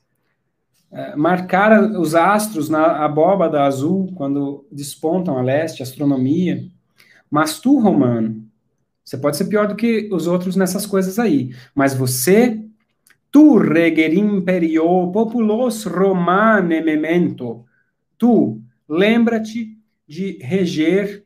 é, 0.93 1.17
marcar 1.17 1.81
os 1.99 2.15
astros 2.15 2.69
na 2.69 3.03
abóbada 3.03 3.63
azul 3.63 4.13
quando 4.15 4.69
despontam 4.71 5.39
a 5.39 5.43
leste, 5.43 5.83
astronomia. 5.83 6.69
Mas 7.31 7.61
tu, 7.61 7.79
romano, 7.79 8.47
você 9.03 9.17
pode 9.17 9.39
ser 9.39 9.47
pior 9.47 9.67
do 9.67 9.75
que 9.75 10.11
os 10.13 10.27
outros 10.27 10.55
nessas 10.55 10.85
coisas 10.85 11.19
aí, 11.19 11.57
mas 11.75 11.95
você, 11.95 12.63
tu 13.35 13.59
reger 13.59 14.15
imperio 14.15 15.11
populos 15.11 15.83
romane 15.87 16.81
memento, 16.81 17.65
tu, 18.17 18.63
lembra-te 18.89 19.77
de 20.07 20.39
reger 20.41 21.25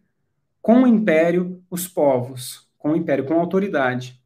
com 0.63 0.85
o 0.85 0.87
império 0.87 1.63
os 1.71 1.87
povos, 1.87 2.67
com 2.79 2.93
o 2.93 2.97
império, 2.97 3.27
com 3.27 3.35
autoridade. 3.35 4.19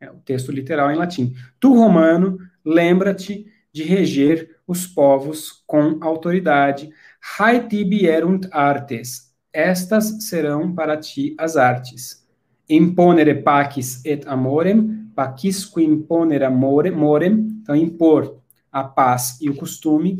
É 0.00 0.10
o 0.10 0.14
texto 0.14 0.50
literal 0.50 0.90
em 0.90 0.96
latim. 0.96 1.34
Tu, 1.60 1.74
romano, 1.74 2.38
lembra-te 2.64 3.46
de 3.70 3.82
reger 3.82 4.56
os 4.66 4.86
povos 4.86 5.62
com 5.66 5.98
autoridade. 6.00 6.90
Haetibierunt 7.38 8.48
artes. 8.50 9.30
Estas 9.52 10.24
serão 10.24 10.74
para 10.74 10.96
ti 10.96 11.34
as 11.36 11.58
artes. 11.58 12.26
Imponere 12.66 13.42
pacis 13.42 14.02
et 14.06 14.26
amorem, 14.26 15.01
pacisque 15.14 15.82
imponere 15.82 16.44
amorem, 16.44 16.92
morem, 16.92 17.32
então 17.62 17.76
impor 17.76 18.38
a 18.70 18.84
paz 18.84 19.38
e 19.40 19.50
o 19.50 19.56
costume. 19.56 20.18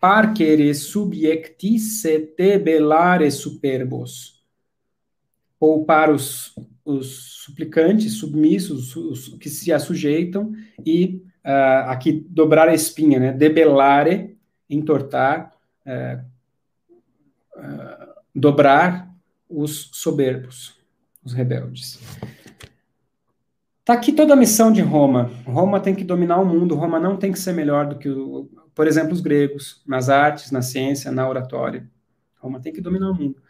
Parcere 0.00 0.74
subjectisse 0.74 2.18
te 2.18 2.58
belare 2.58 3.30
superbos. 3.30 4.40
Poupar 5.58 6.10
os, 6.10 6.54
os 6.84 7.42
suplicantes, 7.44 8.14
submissos, 8.14 8.96
os, 8.96 9.28
os 9.28 9.38
que 9.38 9.50
se 9.50 9.72
assujeitam 9.72 10.52
e 10.86 11.22
uh, 11.44 11.90
aqui 11.90 12.12
dobrar 12.12 12.68
a 12.68 12.74
espinha, 12.74 13.18
né? 13.18 13.32
Debelare, 13.32 14.38
entortar, 14.70 15.52
uh, 15.84 16.24
uh, 17.56 18.14
dobrar 18.34 19.14
os 19.48 19.90
soberbos, 19.92 20.76
os 21.22 21.34
rebeldes. 21.34 22.00
Está 23.90 23.98
aqui 23.98 24.12
toda 24.12 24.34
a 24.34 24.36
missão 24.36 24.70
de 24.70 24.80
Roma. 24.80 25.32
Roma 25.44 25.80
tem 25.80 25.96
que 25.96 26.04
dominar 26.04 26.38
o 26.38 26.46
mundo. 26.46 26.76
Roma 26.76 27.00
não 27.00 27.16
tem 27.16 27.32
que 27.32 27.38
ser 27.40 27.52
melhor 27.52 27.88
do 27.88 27.98
que, 27.98 28.08
o, 28.08 28.48
por 28.72 28.86
exemplo, 28.86 29.12
os 29.12 29.20
gregos, 29.20 29.82
nas 29.84 30.08
artes, 30.08 30.52
na 30.52 30.62
ciência, 30.62 31.10
na 31.10 31.28
oratória. 31.28 31.90
Roma 32.38 32.60
tem 32.60 32.72
que 32.72 32.80
dominar 32.80 33.10
o 33.10 33.14
mundo. 33.16 33.42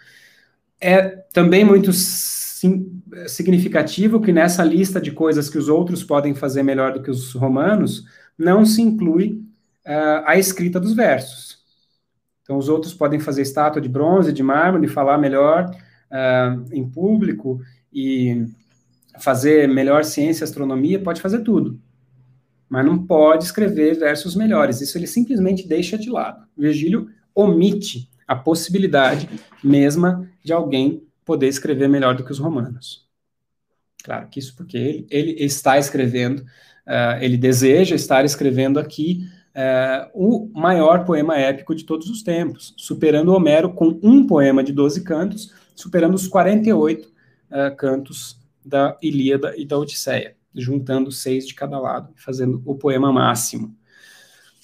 É 0.80 1.08
também 1.30 1.62
muito 1.62 1.92
sim, 1.92 3.02
significativo 3.26 4.18
que 4.18 4.32
nessa 4.32 4.64
lista 4.64 4.98
de 4.98 5.10
coisas 5.10 5.50
que 5.50 5.58
os 5.58 5.68
outros 5.68 6.02
podem 6.02 6.34
fazer 6.34 6.62
melhor 6.62 6.94
do 6.94 7.02
que 7.02 7.10
os 7.10 7.34
romanos, 7.34 8.06
não 8.38 8.64
se 8.64 8.80
inclui 8.80 9.42
uh, 9.86 10.24
a 10.24 10.38
escrita 10.38 10.80
dos 10.80 10.94
versos. 10.94 11.58
Então, 12.44 12.56
os 12.56 12.70
outros 12.70 12.94
podem 12.94 13.20
fazer 13.20 13.42
estátua 13.42 13.82
de 13.82 13.90
bronze, 13.90 14.32
de 14.32 14.42
mármore, 14.42 14.88
falar 14.88 15.18
melhor 15.18 15.70
uh, 16.10 16.64
em 16.72 16.88
público 16.88 17.60
e 17.92 18.46
fazer 19.20 19.68
melhor 19.68 20.04
ciência, 20.04 20.44
astronomia, 20.44 20.98
pode 20.98 21.20
fazer 21.20 21.40
tudo. 21.40 21.80
Mas 22.68 22.84
não 22.84 23.04
pode 23.06 23.44
escrever 23.44 23.98
versos 23.98 24.34
melhores. 24.34 24.80
Isso 24.80 24.96
ele 24.96 25.06
simplesmente 25.06 25.66
deixa 25.66 25.98
de 25.98 26.08
lado. 26.08 26.46
Virgílio 26.56 27.08
omite 27.34 28.08
a 28.26 28.36
possibilidade 28.36 29.28
mesma 29.62 30.28
de 30.42 30.52
alguém 30.52 31.02
poder 31.24 31.48
escrever 31.48 31.88
melhor 31.88 32.14
do 32.14 32.24
que 32.24 32.32
os 32.32 32.38
romanos. 32.38 33.08
Claro 34.02 34.28
que 34.28 34.38
isso 34.38 34.56
porque 34.56 34.76
ele, 34.76 35.06
ele 35.10 35.32
está 35.44 35.78
escrevendo, 35.78 36.40
uh, 36.40 37.20
ele 37.20 37.36
deseja 37.36 37.94
estar 37.94 38.24
escrevendo 38.24 38.78
aqui 38.78 39.28
uh, 39.54 40.10
o 40.14 40.50
maior 40.58 41.04
poema 41.04 41.36
épico 41.36 41.74
de 41.74 41.84
todos 41.84 42.08
os 42.08 42.22
tempos, 42.22 42.74
superando 42.76 43.32
Homero 43.32 43.72
com 43.72 43.98
um 44.02 44.26
poema 44.26 44.62
de 44.64 44.72
12 44.72 45.02
cantos, 45.02 45.52
superando 45.74 46.14
os 46.14 46.26
48 46.26 47.06
uh, 47.06 47.10
eh, 47.50 47.70
cantos 47.70 48.39
da 48.64 48.96
Ilíada 49.02 49.54
e 49.56 49.64
da 49.64 49.78
Odisseia, 49.78 50.36
juntando 50.54 51.10
seis 51.10 51.46
de 51.46 51.54
cada 51.54 51.78
lado, 51.78 52.12
fazendo 52.16 52.62
o 52.64 52.74
poema 52.74 53.12
máximo. 53.12 53.76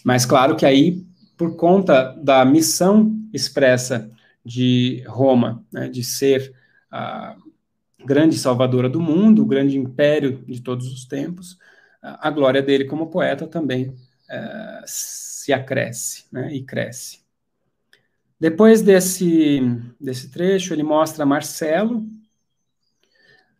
Mas 0.05 0.25
claro 0.25 0.57
que 0.57 0.67
aí, 0.67 1.05
por 1.37 1.57
conta 1.57 2.13
da 2.23 2.45
missão 2.45 3.17
expressa 3.33 4.11
de 4.45 5.03
Roma, 5.07 5.65
né, 5.73 5.89
de 5.89 6.05
ser 6.05 6.55
a 6.91 7.37
grande 8.05 8.39
salvadora 8.39 8.89
do 8.89 9.01
mundo, 9.01 9.43
o 9.43 9.47
grande 9.47 9.77
império 9.77 10.45
de 10.47 10.61
todos 10.61 10.93
os 10.93 11.05
tempos, 11.05 11.59
a 12.01 12.31
glória 12.31 12.63
dele 12.63 12.85
como 12.85 13.11
poeta 13.11 13.47
também 13.47 13.95
é, 14.31 14.83
se 14.87 15.53
acresce 15.53 16.25
né, 16.31 16.55
e 16.55 16.63
cresce. 16.63 17.27
Depois 18.39 18.83
desse, 18.83 19.61
desse 20.01 20.31
trecho, 20.31 20.75
ele 20.75 20.83
mostra 20.83 21.25
Marcelo. 21.25 22.07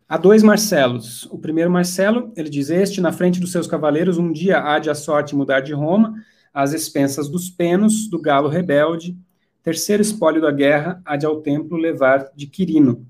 Há 0.09 0.17
dois 0.17 0.41
Marcelos. 0.41 1.25
O 1.33 1.39
primeiro 1.39 1.69
Marcelo, 1.69 2.33
ele 2.37 2.49
diz: 2.49 2.71
Este, 2.71 3.01
na 3.01 3.11
frente 3.11 3.41
dos 3.41 3.51
seus 3.51 3.67
cavaleiros, 3.67 4.19
um 4.19 4.31
dia 4.31 4.61
há 4.61 4.79
de 4.79 4.89
a 4.89 4.95
sorte 4.95 5.35
mudar 5.35 5.61
de 5.61 5.73
Roma, 5.73 6.15
às 6.55 6.73
expensas 6.73 7.29
dos 7.29 7.51
penos, 7.51 8.09
do 8.09 8.21
galo 8.21 8.49
rebelde. 8.49 9.17
Terceiro 9.65 10.01
espólio 10.01 10.41
da 10.41 10.53
guerra, 10.53 11.03
há 11.05 11.17
de 11.17 11.27
ao 11.27 11.41
templo 11.41 11.77
levar 11.77 12.31
de 12.37 12.47
Quirino. 12.47 13.05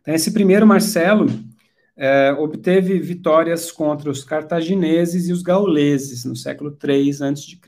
Então, 0.00 0.14
esse 0.14 0.32
primeiro 0.32 0.66
Marcelo 0.66 1.26
é, 1.94 2.32
obteve 2.32 2.98
vitórias 2.98 3.70
contra 3.70 4.10
os 4.10 4.24
cartagineses 4.24 5.28
e 5.28 5.32
os 5.34 5.42
gauleses 5.42 6.24
no 6.24 6.34
século 6.34 6.74
III 6.82 7.10
a.C. 7.10 7.58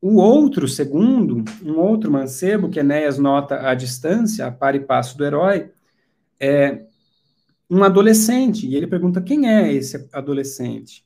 O 0.00 0.16
outro, 0.16 0.66
segundo, 0.66 1.44
um 1.62 1.78
outro 1.78 2.10
mancebo, 2.10 2.70
que 2.70 2.80
Enéas 2.80 3.18
nota 3.18 3.68
à 3.68 3.74
distância, 3.74 4.46
a 4.46 4.50
par 4.50 4.74
e 4.74 4.80
passo 4.80 5.18
do 5.18 5.26
herói, 5.26 5.70
é 6.40 6.85
um 7.70 7.82
adolescente. 7.84 8.66
E 8.66 8.74
ele 8.76 8.86
pergunta 8.86 9.20
quem 9.20 9.48
é 9.48 9.72
esse 9.72 10.08
adolescente. 10.12 11.04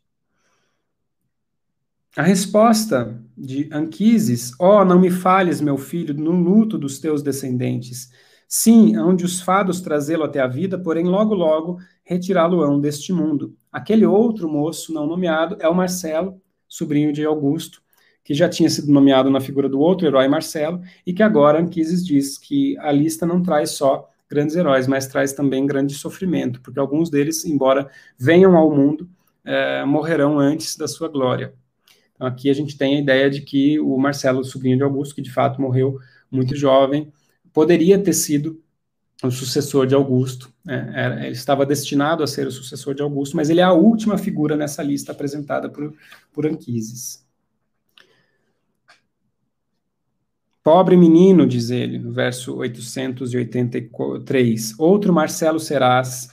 A 2.17 2.23
resposta 2.23 3.23
de 3.37 3.69
Anquises, 3.73 4.53
ó, 4.59 4.83
oh, 4.83 4.85
não 4.85 4.99
me 4.99 5.11
falhes, 5.11 5.61
meu 5.61 5.79
filho, 5.79 6.13
no 6.13 6.33
luto 6.33 6.77
dos 6.77 6.99
teus 6.99 7.23
descendentes, 7.23 8.11
Sim, 8.53 8.99
onde 8.99 9.25
os 9.25 9.41
fados 9.41 9.81
trazê-lo 9.81 10.25
até 10.25 10.41
a 10.41 10.49
vida, 10.49 10.77
porém 10.77 11.05
logo 11.05 11.33
logo 11.35 11.79
retirá-lo-ão 12.03 12.81
deste 12.81 13.13
mundo. 13.13 13.57
Aquele 13.71 14.05
outro 14.05 14.49
moço 14.49 14.93
não 14.93 15.07
nomeado 15.07 15.57
é 15.61 15.69
o 15.69 15.75
Marcelo, 15.75 16.43
sobrinho 16.67 17.13
de 17.13 17.25
Augusto, 17.25 17.81
que 18.25 18.35
já 18.35 18.49
tinha 18.49 18.69
sido 18.69 18.91
nomeado 18.91 19.31
na 19.31 19.41
figura 19.41 19.69
do 19.69 19.79
outro 19.79 20.05
herói 20.05 20.27
Marcelo, 20.27 20.83
e 21.07 21.13
que 21.13 21.23
agora 21.23 21.61
Anquises 21.61 22.05
diz 22.05 22.37
que 22.37 22.77
a 22.79 22.91
lista 22.91 23.25
não 23.25 23.41
traz 23.41 23.71
só 23.71 24.10
grandes 24.31 24.55
heróis, 24.55 24.87
mas 24.87 25.09
traz 25.09 25.33
também 25.33 25.67
grande 25.67 25.93
sofrimento, 25.95 26.61
porque 26.61 26.79
alguns 26.79 27.11
deles, 27.11 27.45
embora 27.45 27.91
venham 28.17 28.57
ao 28.57 28.71
mundo, 28.71 29.11
é, 29.45 29.85
morrerão 29.85 30.39
antes 30.39 30.77
da 30.77 30.87
sua 30.87 31.09
glória. 31.09 31.53
Então, 32.15 32.29
aqui 32.29 32.49
a 32.49 32.55
gente 32.55 32.79
tem 32.79 32.97
a 32.97 33.01
ideia 33.01 33.29
de 33.29 33.41
que 33.41 33.81
o 33.81 33.99
Marcelo, 33.99 34.45
sobrinho 34.45 34.77
de 34.77 34.85
Augusto, 34.85 35.15
que 35.15 35.23
de 35.23 35.33
fato 35.33 35.61
morreu 35.61 35.99
muito 36.31 36.55
jovem, 36.55 37.13
poderia 37.53 37.99
ter 37.99 38.13
sido 38.13 38.63
o 39.23 39.31
sucessor 39.31 39.87
de 39.87 39.95
Augusto. 39.95 40.53
Né? 40.65 40.93
Era, 40.95 41.23
ele 41.25 41.33
estava 41.33 41.67
destinado 41.67 42.23
a 42.23 42.27
ser 42.27 42.47
o 42.47 42.53
sucessor 42.53 42.95
de 42.95 43.03
Augusto, 43.03 43.37
mas 43.37 43.51
ele 43.51 43.61
é 43.61 43.65
a 43.65 43.73
última 43.73 44.17
figura 44.17 44.57
nessa 44.57 44.83
lista 44.83 45.13
apresentada 45.13 45.69
por, 45.69 45.93
por 46.33 46.47
Anquises. 46.47 47.27
Pobre 50.63 50.95
menino, 50.97 51.47
diz 51.47 51.71
ele, 51.71 51.99
no 51.99 52.13
verso 52.13 52.55
883, 52.57 54.79
outro 54.79 55.13
Marcelo 55.13 55.59
serás. 55.59 56.29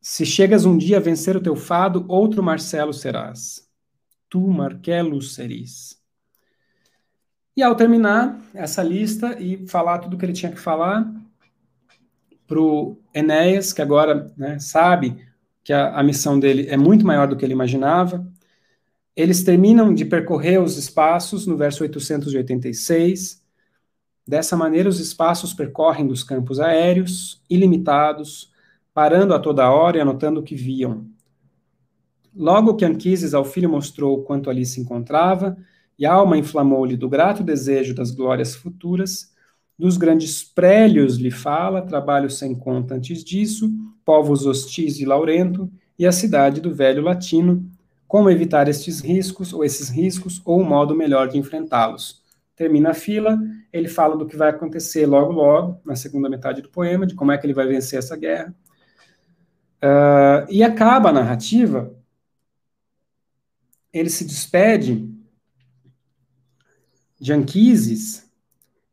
Se 0.00 0.26
chegas 0.26 0.66
um 0.66 0.76
dia 0.76 0.98
a 0.98 1.00
vencer 1.00 1.36
o 1.36 1.40
teu 1.40 1.56
fado, 1.56 2.04
outro 2.08 2.42
Marcelo 2.42 2.92
serás. 2.92 3.66
Tu, 4.28 4.46
Marcelo, 4.46 5.22
seris. 5.22 5.98
E 7.56 7.62
ao 7.62 7.74
terminar 7.74 8.38
essa 8.54 8.82
lista 8.82 9.40
e 9.40 9.66
falar 9.68 9.98
tudo 9.98 10.14
o 10.14 10.18
que 10.18 10.24
ele 10.24 10.32
tinha 10.32 10.50
que 10.50 10.58
falar 10.58 11.06
para 12.46 12.60
o 12.60 12.98
Enéas, 13.14 13.72
que 13.72 13.80
agora 13.80 14.32
né, 14.36 14.58
sabe 14.58 15.16
que 15.62 15.72
a, 15.72 15.98
a 15.98 16.02
missão 16.02 16.38
dele 16.38 16.66
é 16.68 16.76
muito 16.76 17.06
maior 17.06 17.28
do 17.28 17.36
que 17.36 17.44
ele 17.44 17.52
imaginava, 17.52 18.26
eles 19.14 19.42
terminam 19.44 19.92
de 19.92 20.04
percorrer 20.04 20.60
os 20.60 20.76
espaços 20.76 21.46
no 21.46 21.56
verso 21.56 21.82
886. 21.82 23.42
Dessa 24.26 24.56
maneira, 24.56 24.88
os 24.88 25.00
espaços 25.00 25.52
percorrem 25.52 26.06
dos 26.06 26.22
campos 26.22 26.58
aéreos, 26.60 27.42
ilimitados, 27.48 28.50
parando 28.94 29.34
a 29.34 29.38
toda 29.38 29.70
hora 29.70 29.98
e 29.98 30.00
anotando 30.00 30.40
o 30.40 30.42
que 30.42 30.54
viam. 30.54 31.06
Logo 32.34 32.74
que 32.74 32.84
Anquises 32.84 33.34
ao 33.34 33.44
filho 33.44 33.68
mostrou 33.68 34.22
quanto 34.22 34.48
ali 34.48 34.64
se 34.64 34.80
encontrava, 34.80 35.56
e 35.98 36.06
a 36.06 36.12
alma 36.12 36.38
inflamou-lhe 36.38 36.96
do 36.96 37.08
grato 37.08 37.42
desejo 37.42 37.94
das 37.94 38.10
glórias 38.10 38.54
futuras, 38.54 39.32
dos 39.78 39.96
grandes 39.96 40.42
prélios 40.42 41.16
lhe 41.16 41.30
fala, 41.30 41.82
trabalho 41.82 42.30
sem 42.30 42.54
conta 42.54 42.94
antes 42.94 43.22
disso, 43.22 43.70
povos 44.04 44.46
hostis 44.46 44.96
de 44.96 45.04
Laurento, 45.04 45.70
e 45.98 46.06
a 46.06 46.12
cidade 46.12 46.60
do 46.60 46.74
velho 46.74 47.02
latino, 47.02 47.70
como 48.12 48.28
evitar 48.28 48.68
estes 48.68 49.00
riscos, 49.00 49.54
ou 49.54 49.64
esses 49.64 49.88
riscos, 49.88 50.42
ou 50.44 50.58
o 50.58 50.62
um 50.62 50.68
modo 50.68 50.94
melhor 50.94 51.28
de 51.28 51.38
enfrentá-los. 51.38 52.22
Termina 52.54 52.90
a 52.90 52.94
fila, 52.94 53.38
ele 53.72 53.88
fala 53.88 54.18
do 54.18 54.26
que 54.26 54.36
vai 54.36 54.50
acontecer 54.50 55.06
logo, 55.06 55.32
logo, 55.32 55.80
na 55.82 55.96
segunda 55.96 56.28
metade 56.28 56.60
do 56.60 56.68
poema, 56.68 57.06
de 57.06 57.14
como 57.14 57.32
é 57.32 57.38
que 57.38 57.46
ele 57.46 57.54
vai 57.54 57.66
vencer 57.66 57.98
essa 57.98 58.14
guerra. 58.14 58.54
Uh, 59.82 60.44
e 60.50 60.62
acaba 60.62 61.08
a 61.08 61.12
narrativa, 61.12 61.96
ele 63.90 64.10
se 64.10 64.26
despede 64.26 65.10
de 67.18 67.32
Anquises 67.32 68.30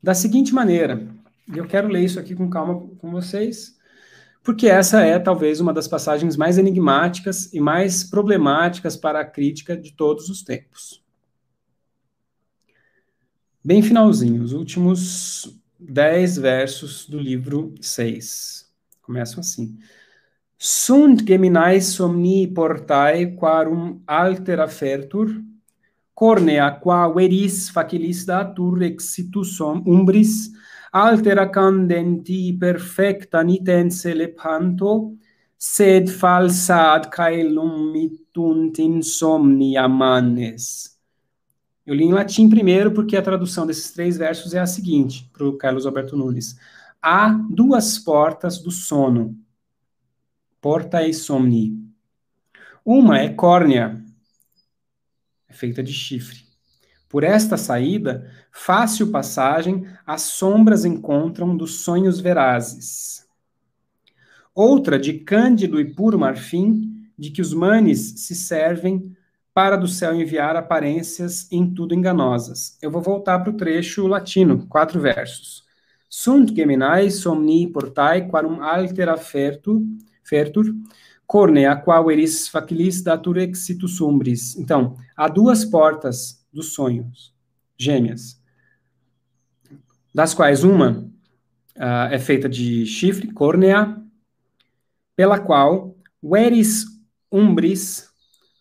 da 0.01 0.13
seguinte 0.13 0.53
maneira, 0.53 1.05
e 1.53 1.57
eu 1.57 1.67
quero 1.67 1.89
ler 1.89 2.05
isso 2.05 2.21
aqui 2.21 2.33
com 2.33 2.49
calma 2.49 2.87
com 2.97 3.11
vocês, 3.11 3.77
porque 4.43 4.67
essa 4.67 5.01
é 5.01 5.19
talvez 5.19 5.59
uma 5.59 5.73
das 5.73 5.87
passagens 5.87 6.35
mais 6.35 6.57
enigmáticas 6.57 7.53
e 7.53 7.59
mais 7.59 8.03
problemáticas 8.03 8.95
para 8.95 9.19
a 9.19 9.25
crítica 9.25 9.75
de 9.75 9.93
todos 9.93 10.29
os 10.29 10.43
tempos. 10.43 11.03
Bem 13.63 13.81
finalzinho, 13.81 14.41
os 14.41 14.53
últimos 14.53 15.59
dez 15.77 16.37
versos 16.37 17.05
do 17.07 17.19
livro 17.19 17.75
6. 17.81 18.69
Começam 19.01 19.41
assim. 19.41 19.77
Sunt 20.57 21.25
geminais 21.25 21.85
somni 21.87 22.45
portae 22.47 23.35
quarum 23.35 24.01
altera 24.05 24.67
fertur, 24.67 25.41
cornea 26.13 26.69
qua 26.69 27.07
veris 27.07 27.69
facilis 27.69 28.25
datur 28.25 28.81
exitus 28.81 29.59
umbris, 29.61 30.51
altera 30.91 31.49
candenti 31.49 32.53
perfecta 32.53 33.41
nitense 33.43 34.13
lepanto, 34.13 35.17
sed 35.57 36.09
falsad 36.09 37.09
caelum 37.09 37.91
mitunt 37.91 38.79
insomnia 38.79 39.87
manes. 39.87 40.97
Eu 41.85 41.95
li 41.95 42.03
em 42.03 42.13
latim 42.13 42.49
primeiro, 42.49 42.91
porque 42.91 43.17
a 43.17 43.21
tradução 43.21 43.65
desses 43.65 43.91
três 43.91 44.15
versos 44.15 44.53
é 44.53 44.59
a 44.59 44.65
seguinte, 44.65 45.29
para 45.33 45.47
o 45.47 45.57
Carlos 45.57 45.85
Alberto 45.85 46.15
Nunes. 46.15 46.55
Há 47.01 47.29
duas 47.49 47.97
portas 47.97 48.59
do 48.59 48.69
sono. 48.69 49.35
Porta 50.61 51.07
e 51.07 51.13
somni. 51.13 51.73
Uma 52.85 53.19
é 53.19 53.29
córnea, 53.29 54.03
é 55.47 55.53
feita 55.53 55.81
de 55.81 55.93
chifre. 55.93 56.48
Por 57.09 57.23
esta 57.23 57.57
saída, 57.57 58.29
fácil 58.51 59.09
passagem, 59.09 59.83
as 60.05 60.21
sombras 60.21 60.85
encontram 60.85 61.57
dos 61.57 61.79
sonhos 61.79 62.19
verazes. 62.19 63.27
Outra 64.53 64.99
de 64.99 65.13
cândido 65.13 65.81
e 65.81 65.85
puro 65.93 66.19
marfim, 66.19 67.09
de 67.17 67.31
que 67.31 67.41
os 67.41 67.53
manes 67.53 68.13
se 68.17 68.35
servem 68.35 69.11
para 69.53 69.75
do 69.75 69.87
céu 69.87 70.13
enviar 70.13 70.55
aparências 70.55 71.51
em 71.51 71.73
tudo 71.73 71.95
enganosas. 71.95 72.77
Eu 72.81 72.91
vou 72.91 73.01
voltar 73.01 73.39
para 73.39 73.49
o 73.49 73.57
trecho 73.57 74.05
latino, 74.05 74.67
quatro 74.67 75.01
versos. 75.01 75.63
Sunt 76.07 76.55
geminae 76.55 77.11
somni 77.11 77.67
portae 77.67 78.27
quarum 78.29 78.61
altera 78.61 79.17
fertur, 79.17 79.81
fertur 80.23 80.73
cornea 81.27 81.75
qual 81.75 82.09
eris 82.09 82.47
facilis 82.47 83.01
datur 83.03 83.37
exitus 83.37 83.99
umbris. 84.01 84.55
Então, 84.57 84.95
há 85.15 85.27
duas 85.27 85.63
portas 85.65 86.38
dos 86.51 86.73
sonhos, 86.73 87.33
gêmeas, 87.77 88.41
das 90.13 90.33
quais 90.33 90.63
uma 90.63 91.09
uh, 91.77 92.11
é 92.11 92.19
feita 92.19 92.49
de 92.49 92.85
chifre, 92.85 93.31
córnea, 93.31 94.01
pela 95.15 95.39
qual 95.39 95.95
veris 96.21 96.85
umbris 97.31 98.09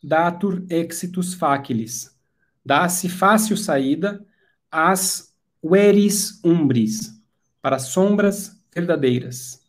datur 0.03 0.65
exitus 0.69 1.35
facilis. 1.35 2.17
Dá-se 2.65 3.09
fácil 3.09 3.57
saída 3.57 4.25
às 4.71 5.35
veris 5.63 6.41
umbris, 6.45 7.21
para 7.63 7.79
sombras 7.79 8.57
verdadeiras. 8.75 9.63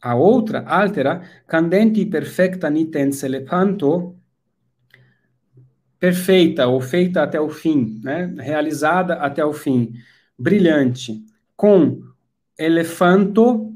A 0.00 0.14
outra, 0.14 0.64
altera, 0.66 1.22
candenti 1.46 2.06
perfecta 2.06 2.70
nitens 2.70 3.22
elepanto, 3.22 4.16
perfeita 6.00 6.66
ou 6.66 6.80
feita 6.80 7.22
até 7.22 7.38
o 7.38 7.50
fim, 7.50 8.00
né? 8.02 8.34
realizada 8.38 9.14
até 9.14 9.44
o 9.44 9.52
fim, 9.52 9.92
brilhante, 10.38 11.22
com 11.54 12.00
elefanto, 12.58 13.70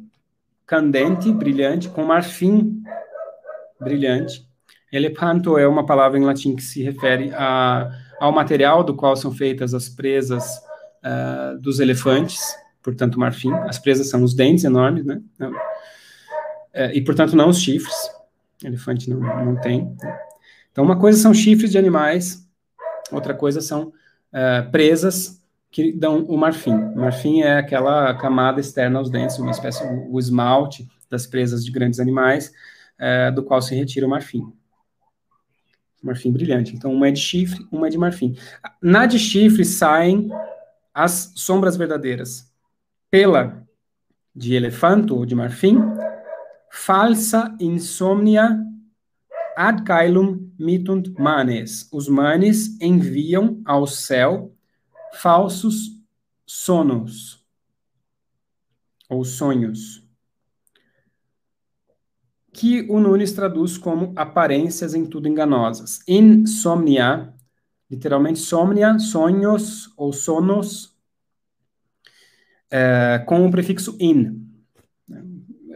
candente, 0.66 1.30
brilhante, 1.30 1.90
com 1.90 2.02
marfim, 2.02 2.82
brilhante. 3.78 4.48
Elepanto 4.90 5.58
é 5.58 5.68
uma 5.68 5.84
palavra 5.84 6.18
em 6.18 6.24
latim 6.24 6.56
que 6.56 6.62
se 6.62 6.82
refere 6.82 7.30
a, 7.34 7.90
ao 8.18 8.32
material 8.32 8.82
do 8.82 8.94
qual 8.94 9.14
são 9.16 9.30
feitas 9.32 9.74
as 9.74 9.88
presas 9.88 10.44
uh, 11.04 11.58
dos 11.60 11.78
elefantes, 11.78 12.40
portanto, 12.82 13.18
marfim. 13.18 13.52
As 13.52 13.78
presas 13.78 14.08
são 14.08 14.22
os 14.22 14.34
dentes 14.34 14.64
enormes, 14.64 15.04
né? 15.04 15.20
é, 16.72 16.96
e, 16.96 17.02
portanto, 17.02 17.36
não 17.36 17.50
os 17.50 17.60
chifres. 17.60 17.94
Elefante 18.62 19.10
não, 19.10 19.18
não 19.18 19.60
tem. 19.60 19.94
Então, 20.74 20.82
uma 20.82 20.98
coisa 20.98 21.16
são 21.22 21.32
chifres 21.32 21.70
de 21.70 21.78
animais, 21.78 22.44
outra 23.12 23.32
coisa 23.32 23.60
são 23.60 23.92
é, 24.32 24.60
presas 24.60 25.40
que 25.70 25.92
dão 25.92 26.24
o 26.24 26.36
marfim. 26.36 26.74
O 26.74 26.96
marfim 26.96 27.42
é 27.42 27.58
aquela 27.58 28.12
camada 28.14 28.60
externa 28.60 28.98
aos 28.98 29.08
dentes, 29.08 29.38
uma 29.38 29.52
espécie, 29.52 29.84
o 29.84 30.18
esmalte 30.18 30.88
das 31.08 31.28
presas 31.28 31.64
de 31.64 31.70
grandes 31.70 32.00
animais, 32.00 32.52
é, 32.98 33.30
do 33.30 33.44
qual 33.44 33.62
se 33.62 33.72
retira 33.72 34.04
o 34.04 34.10
marfim. 34.10 34.52
Marfim 36.02 36.32
brilhante. 36.32 36.74
Então, 36.74 36.92
uma 36.92 37.06
é 37.06 37.12
de 37.12 37.20
chifre, 37.20 37.64
uma 37.70 37.86
é 37.86 37.90
de 37.90 37.96
marfim. 37.96 38.36
Na 38.82 39.06
de 39.06 39.16
chifre 39.16 39.64
saem 39.64 40.28
as 40.92 41.30
sombras 41.36 41.76
verdadeiras. 41.76 42.52
Pela 43.12 43.64
de 44.34 44.56
elefanto 44.56 45.16
ou 45.16 45.24
de 45.24 45.36
marfim, 45.36 45.78
falsa 46.68 47.56
insomnia 47.60 48.58
ad 49.56 49.84
caelum 49.84 50.52
mitunt 50.58 51.18
manes. 51.18 51.88
Os 51.92 52.08
manes 52.08 52.80
enviam 52.80 53.60
ao 53.64 53.86
céu 53.86 54.54
falsos 55.12 56.02
sonos. 56.46 57.44
ou 59.08 59.24
sonhos, 59.24 60.02
que 62.52 62.86
o 62.88 63.00
Nunes 63.00 63.32
traduz 63.32 63.76
como 63.76 64.12
aparências 64.16 64.94
em 64.94 65.04
tudo 65.04 65.28
enganosas. 65.28 66.00
Insomnia, 66.06 67.34
literalmente 67.90 68.38
somnia, 68.38 68.98
sonhos 68.98 69.92
ou 69.96 70.12
sonos, 70.12 70.96
é, 72.70 73.24
com 73.26 73.46
o 73.46 73.50
prefixo 73.50 73.96
in, 74.00 74.43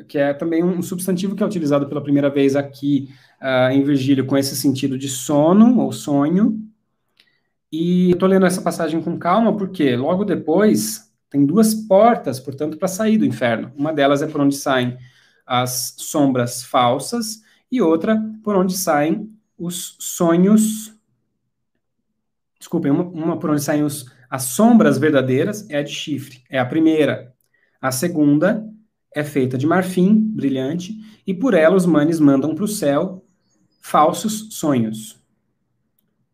que 0.09 0.19
é 0.19 0.33
também 0.33 0.65
um 0.65 0.81
substantivo 0.83 1.37
que 1.37 1.43
é 1.43 1.47
utilizado 1.47 1.87
pela 1.87 2.03
primeira 2.03 2.31
vez 2.31 2.57
aqui 2.57 3.11
uh, 3.41 3.71
em 3.71 3.83
Virgílio 3.83 4.27
com 4.27 4.37
esse 4.37 4.57
sentido 4.57 4.99
de 4.99 5.09
sono 5.09 5.79
ou 5.79 5.93
sonho. 5.93 6.59
E 7.71 8.13
estou 8.13 8.29
lendo 8.29 8.47
essa 8.47 8.63
passagem 8.63 9.01
com 9.03 9.19
calma 9.19 9.57
porque 9.57 9.95
logo 9.95 10.25
depois 10.25 11.13
tem 11.31 11.45
duas 11.45 11.75
portas, 11.75 12.41
portanto, 12.41 12.79
para 12.79 12.89
sair 12.89 13.19
do 13.19 13.27
inferno. 13.27 13.71
Uma 13.77 13.93
delas 13.93 14.23
é 14.23 14.27
por 14.27 14.41
onde 14.41 14.57
saem 14.57 14.97
as 15.47 15.95
sombras 15.99 16.63
falsas 16.63 17.43
e 17.71 17.81
outra 17.81 18.19
por 18.43 18.57
onde 18.57 18.77
saem 18.77 19.31
os 19.59 19.97
sonhos. 19.99 20.95
Desculpem, 22.59 22.91
uma, 22.91 23.05
uma 23.05 23.39
por 23.39 23.51
onde 23.51 23.63
saem 23.63 23.83
os, 23.83 24.07
as 24.31 24.45
sombras 24.45 24.99
verdadeiras 24.99 25.69
é 25.69 25.79
a 25.79 25.83
de 25.83 25.91
chifre, 25.91 26.43
é 26.49 26.59
a 26.59 26.67
primeira. 26.67 27.35
A 27.81 27.93
segunda 27.93 28.68
é 29.19 29.25
feita 29.25 29.59
de 29.59 29.67
marfim 29.67 30.15
brilhante 30.15 30.97
e 31.27 31.35
por 31.35 31.53
ela 31.53 31.75
os 31.75 31.85
manes 31.85 32.21
mandam 32.21 32.55
para 32.55 32.63
o 32.65 32.69
céu 32.69 33.25
falsos 33.81 34.55
sonhos. 34.55 35.19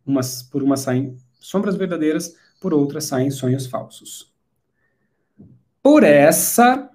Umas, 0.04 0.42
por 0.42 0.62
uma 0.62 0.76
saem 0.76 1.16
sombras 1.40 1.76
verdadeiras, 1.76 2.36
por 2.60 2.74
outra 2.74 3.00
saem 3.00 3.30
sonhos 3.30 3.66
falsos. 3.66 4.30
Por 5.82 6.02
essa, 6.02 6.90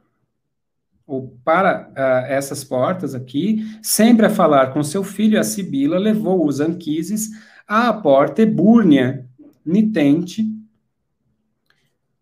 ou 1.07 1.35
para 1.43 1.89
uh, 1.89 2.31
essas 2.31 2.63
portas 2.63 3.15
aqui, 3.15 3.65
sempre 3.81 4.27
a 4.27 4.29
falar 4.29 4.71
com 4.71 4.83
seu 4.83 5.03
filho, 5.03 5.39
a 5.39 5.43
Sibila 5.43 5.97
levou 5.97 6.45
os 6.45 6.59
Anquises 6.59 7.31
à 7.67 7.91
porta 7.91 8.43
ebúrnia, 8.43 9.27
nitente, 9.65 10.43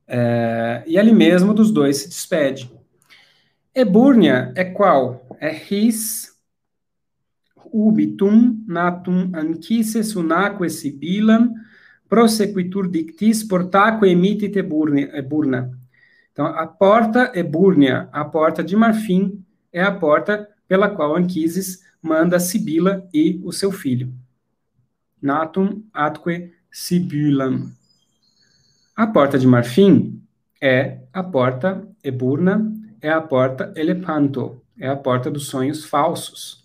uh, 0.08 0.84
e 0.88 0.98
ali 0.98 1.12
mesmo 1.12 1.54
dos 1.54 1.70
dois 1.70 1.98
se 1.98 2.08
despede. 2.08 2.77
Ebúrnia 3.78 4.52
é 4.56 4.64
qual? 4.64 5.24
É 5.40 5.52
ris 5.52 6.36
ubitum 7.72 8.66
natum 8.66 9.30
anquises 9.36 10.16
unaque 10.16 10.68
sibilam 10.68 11.54
prosequitur 12.10 12.90
dictis 12.90 13.44
portaque 13.44 14.08
emitit 14.08 14.58
eburna. 14.58 15.80
Então, 16.32 16.48
a 16.48 16.66
porta 16.66 17.32
ebúrnia, 17.36 18.10
a 18.12 18.26
porta 18.26 18.64
de 18.64 18.76
marfim, 18.76 19.46
é 19.72 19.84
a 19.84 19.92
porta 19.92 20.50
pela 20.68 20.90
qual 20.90 21.16
Anquises 21.16 21.84
manda 22.02 22.40
Sibila 22.40 23.08
e 23.14 23.40
o 23.44 23.52
seu 23.52 23.72
filho. 23.72 24.12
Natum 25.22 25.84
atque 25.94 26.52
sibilam. 26.72 27.72
A 28.96 29.06
porta 29.06 29.38
de 29.38 29.46
marfim 29.46 30.20
é 30.60 30.98
a 31.14 31.22
porta 31.22 31.88
eburna 32.04 32.74
é 33.02 33.10
a 33.10 33.22
porta 33.22 33.74
elepanto, 33.76 34.62
é 34.80 34.88
a 34.88 34.96
porta 34.96 35.30
dos 35.30 35.48
sonhos 35.48 35.86
falsos. 35.86 36.64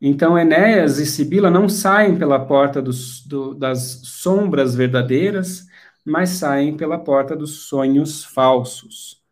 Então, 0.00 0.38
Enéas 0.38 0.98
e 0.98 1.06
Sibila 1.06 1.50
não 1.50 1.68
saem 1.68 2.16
pela 2.18 2.44
porta 2.44 2.82
dos, 2.82 3.24
do, 3.26 3.54
das 3.54 4.00
sombras 4.04 4.74
verdadeiras, 4.74 5.66
mas 6.04 6.30
saem 6.30 6.76
pela 6.76 6.98
porta 6.98 7.34
dos 7.34 7.66
sonhos 7.68 8.22
falsos. 8.24 9.22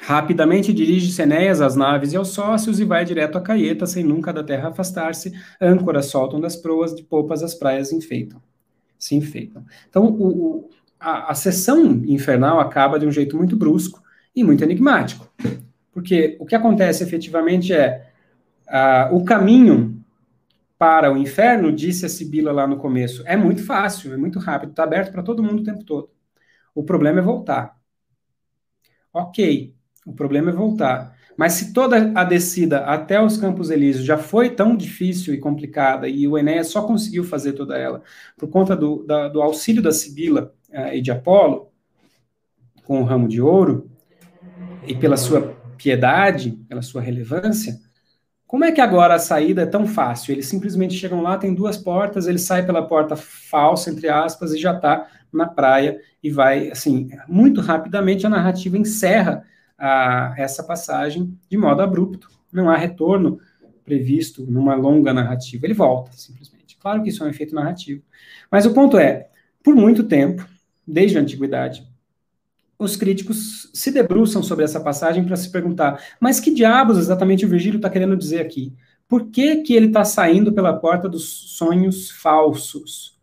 Rapidamente 0.00 0.72
dirige-se 0.72 1.22
Enéas 1.22 1.60
às 1.60 1.76
naves 1.76 2.12
e 2.12 2.16
aos 2.16 2.28
sócios 2.28 2.80
e 2.80 2.84
vai 2.84 3.04
direto 3.04 3.38
a 3.38 3.40
Caeta, 3.40 3.86
sem 3.86 4.02
nunca 4.02 4.32
da 4.32 4.42
terra 4.42 4.68
afastar-se. 4.70 5.32
Âncoras 5.60 6.06
soltam 6.06 6.40
das 6.40 6.56
proas, 6.56 6.94
de 6.94 7.02
popas 7.02 7.42
as 7.42 7.54
praias 7.54 7.92
enfeitam. 7.92 8.42
Se 8.98 9.14
enfeitam. 9.14 9.64
Então, 9.88 10.06
o, 10.06 10.58
o 10.58 10.70
a, 11.04 11.30
a 11.30 11.34
sessão 11.34 12.02
infernal 12.06 12.58
acaba 12.58 12.98
de 12.98 13.06
um 13.06 13.12
jeito 13.12 13.36
muito 13.36 13.56
brusco 13.56 14.02
e 14.34 14.42
muito 14.42 14.64
enigmático. 14.64 15.30
Porque 15.92 16.36
o 16.40 16.46
que 16.46 16.54
acontece 16.54 17.04
efetivamente 17.04 17.74
é 17.74 18.10
uh, 18.66 19.14
o 19.14 19.22
caminho 19.24 20.02
para 20.78 21.12
o 21.12 21.16
inferno, 21.16 21.70
disse 21.70 22.06
a 22.06 22.08
Sibila 22.08 22.52
lá 22.52 22.66
no 22.66 22.78
começo, 22.78 23.22
é 23.26 23.36
muito 23.36 23.64
fácil, 23.64 24.12
é 24.12 24.16
muito 24.16 24.38
rápido, 24.38 24.70
está 24.70 24.82
aberto 24.82 25.12
para 25.12 25.22
todo 25.22 25.42
mundo 25.42 25.60
o 25.60 25.64
tempo 25.64 25.84
todo. 25.84 26.10
O 26.74 26.82
problema 26.82 27.20
é 27.20 27.22
voltar. 27.22 27.76
Ok, 29.12 29.74
o 30.06 30.12
problema 30.12 30.50
é 30.50 30.54
voltar. 30.54 31.14
Mas 31.36 31.54
se 31.54 31.72
toda 31.72 32.12
a 32.14 32.24
descida 32.24 32.78
até 32.80 33.20
os 33.20 33.36
Campos 33.36 33.70
Elíseos 33.70 34.04
já 34.04 34.16
foi 34.16 34.50
tão 34.50 34.76
difícil 34.76 35.34
e 35.34 35.38
complicada, 35.38 36.08
e 36.08 36.26
o 36.26 36.38
Enéas 36.38 36.68
só 36.68 36.82
conseguiu 36.82 37.24
fazer 37.24 37.52
toda 37.52 37.76
ela 37.76 38.02
por 38.36 38.48
conta 38.48 38.76
do, 38.76 39.04
da, 39.04 39.28
do 39.28 39.42
auxílio 39.42 39.82
da 39.82 39.92
Sibila, 39.92 40.54
e 40.94 41.00
de 41.00 41.10
Apolo, 41.10 41.68
com 42.84 43.00
o 43.00 43.04
ramo 43.04 43.28
de 43.28 43.40
ouro, 43.40 43.90
e 44.86 44.94
pela 44.94 45.16
sua 45.16 45.56
piedade, 45.76 46.52
pela 46.68 46.82
sua 46.82 47.00
relevância, 47.00 47.78
como 48.46 48.64
é 48.64 48.70
que 48.70 48.80
agora 48.80 49.14
a 49.14 49.18
saída 49.18 49.62
é 49.62 49.66
tão 49.66 49.86
fácil? 49.86 50.32
Eles 50.32 50.46
simplesmente 50.46 50.94
chegam 50.94 51.22
lá, 51.22 51.36
tem 51.36 51.52
duas 51.52 51.76
portas, 51.76 52.28
ele 52.28 52.38
sai 52.38 52.64
pela 52.64 52.86
porta 52.86 53.16
falsa, 53.16 53.90
entre 53.90 54.08
aspas, 54.08 54.52
e 54.52 54.58
já 54.58 54.72
está 54.72 55.08
na 55.32 55.46
praia 55.46 56.00
e 56.22 56.30
vai, 56.30 56.70
assim, 56.70 57.08
muito 57.26 57.60
rapidamente 57.60 58.26
a 58.26 58.30
narrativa 58.30 58.78
encerra 58.78 59.44
a, 59.76 60.34
essa 60.38 60.62
passagem 60.62 61.36
de 61.50 61.56
modo 61.56 61.82
abrupto. 61.82 62.28
Não 62.52 62.70
há 62.70 62.76
retorno 62.76 63.40
previsto 63.84 64.46
numa 64.46 64.74
longa 64.74 65.12
narrativa, 65.12 65.66
ele 65.66 65.74
volta, 65.74 66.12
simplesmente. 66.12 66.76
Claro 66.78 67.02
que 67.02 67.08
isso 67.08 67.24
é 67.24 67.26
um 67.26 67.30
efeito 67.30 67.54
narrativo. 67.54 68.02
Mas 68.50 68.66
o 68.66 68.72
ponto 68.72 68.96
é, 68.96 69.28
por 69.64 69.74
muito 69.74 70.04
tempo, 70.04 70.46
desde 70.86 71.18
a 71.18 71.20
antiguidade. 71.20 71.86
Os 72.78 72.96
críticos 72.96 73.70
se 73.72 73.90
debruçam 73.90 74.42
sobre 74.42 74.64
essa 74.64 74.80
passagem 74.80 75.24
para 75.24 75.36
se 75.36 75.50
perguntar: 75.50 76.02
mas 76.20 76.40
que 76.40 76.52
diabos 76.52 76.98
exatamente 76.98 77.46
o 77.46 77.48
Virgílio 77.48 77.76
está 77.76 77.88
querendo 77.88 78.16
dizer 78.16 78.40
aqui? 78.40 78.72
Por 79.08 79.30
que, 79.30 79.62
que 79.62 79.74
ele 79.74 79.86
está 79.86 80.04
saindo 80.04 80.52
pela 80.52 80.72
porta 80.72 81.08
dos 81.08 81.24
sonhos 81.56 82.10
falsos 82.10 83.18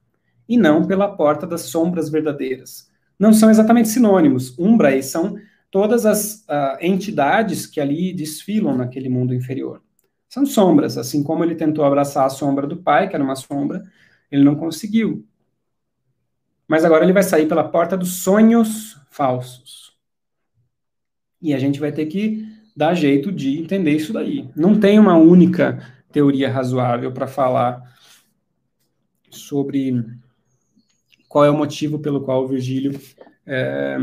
e 0.48 0.58
não 0.58 0.86
pela 0.86 1.08
porta 1.08 1.46
das 1.46 1.62
sombras 1.62 2.10
verdadeiras? 2.10 2.90
Não 3.18 3.34
são 3.34 3.50
exatamente 3.50 3.90
sinônimos. 3.90 4.58
Umbra 4.58 4.96
e 4.96 5.04
são 5.04 5.36
todas 5.70 6.06
as 6.06 6.46
uh, 6.50 6.78
entidades 6.80 7.66
que 7.66 7.80
ali 7.80 8.14
desfilam 8.14 8.78
naquele 8.78 9.10
mundo 9.10 9.34
inferior. 9.34 9.82
São 10.30 10.46
sombras, 10.46 10.98
assim 10.98 11.24
como 11.24 11.44
ele 11.44 11.56
tentou 11.56 11.84
abraçar 11.84 12.26
a 12.26 12.30
sombra 12.30 12.66
do 12.66 12.78
pai, 12.78 13.10
que 13.10 13.16
era 13.16 13.24
uma 13.24 13.36
sombra, 13.36 13.84
ele 14.32 14.44
não 14.44 14.56
conseguiu. 14.56 15.26
Mas 16.72 16.86
agora 16.86 17.04
ele 17.04 17.12
vai 17.12 17.22
sair 17.22 17.50
pela 17.50 17.66
porta 17.66 17.98
dos 17.98 18.24
sonhos 18.24 18.98
falsos. 19.10 19.92
E 21.42 21.54
a 21.54 21.60
gente 21.60 21.82
vai 21.82 21.92
ter 21.92 22.06
que 22.06 22.48
dar 22.74 22.94
jeito 22.94 23.30
de 23.30 23.60
entender 23.60 23.92
isso 23.92 24.14
daí. 24.14 24.50
Não 24.56 24.80
tem 24.80 24.98
uma 24.98 25.18
única 25.18 25.86
teoria 26.14 26.50
razoável 26.50 27.12
para 27.12 27.28
falar 27.28 27.94
sobre 29.30 30.02
qual 31.28 31.44
é 31.44 31.50
o 31.50 31.58
motivo 31.58 32.00
pelo 32.00 32.22
qual 32.22 32.46
o 32.46 32.48
Virgílio 32.48 32.98
é, 33.46 33.98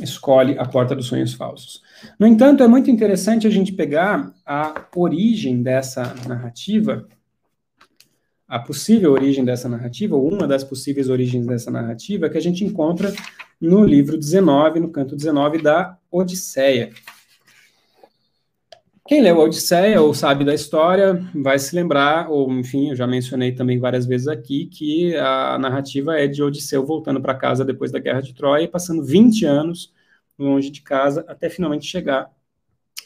escolhe 0.00 0.58
a 0.58 0.66
porta 0.66 0.96
dos 0.96 1.06
sonhos 1.06 1.34
falsos. 1.34 1.84
No 2.18 2.26
entanto, 2.26 2.64
é 2.64 2.66
muito 2.66 2.90
interessante 2.90 3.46
a 3.46 3.50
gente 3.50 3.72
pegar 3.72 4.34
a 4.44 4.74
origem 4.96 5.62
dessa 5.62 6.02
narrativa 6.26 7.06
a 8.48 8.58
possível 8.58 9.12
origem 9.12 9.44
dessa 9.44 9.68
narrativa, 9.68 10.16
ou 10.16 10.32
uma 10.32 10.46
das 10.46 10.64
possíveis 10.64 11.10
origens 11.10 11.46
dessa 11.46 11.70
narrativa, 11.70 12.30
que 12.30 12.38
a 12.38 12.40
gente 12.40 12.64
encontra 12.64 13.12
no 13.60 13.84
livro 13.84 14.16
19, 14.16 14.80
no 14.80 14.90
canto 14.90 15.14
19 15.14 15.60
da 15.60 15.98
Odisseia. 16.10 16.90
Quem 19.06 19.22
leu 19.22 19.40
a 19.40 19.44
Odisseia 19.44 20.00
ou 20.00 20.14
sabe 20.14 20.44
da 20.44 20.54
história 20.54 21.22
vai 21.34 21.58
se 21.58 21.74
lembrar, 21.74 22.30
ou 22.30 22.50
enfim, 22.52 22.90
eu 22.90 22.96
já 22.96 23.06
mencionei 23.06 23.52
também 23.52 23.78
várias 23.78 24.06
vezes 24.06 24.28
aqui, 24.28 24.66
que 24.66 25.14
a 25.16 25.58
narrativa 25.58 26.18
é 26.18 26.26
de 26.26 26.42
Odisseu 26.42 26.84
voltando 26.84 27.20
para 27.20 27.34
casa 27.34 27.64
depois 27.64 27.90
da 27.90 27.98
Guerra 27.98 28.22
de 28.22 28.34
Troia 28.34 28.64
e 28.64 28.68
passando 28.68 29.04
20 29.04 29.44
anos 29.44 29.92
longe 30.38 30.70
de 30.70 30.82
casa 30.82 31.24
até 31.28 31.50
finalmente 31.50 31.86
chegar 31.86 32.30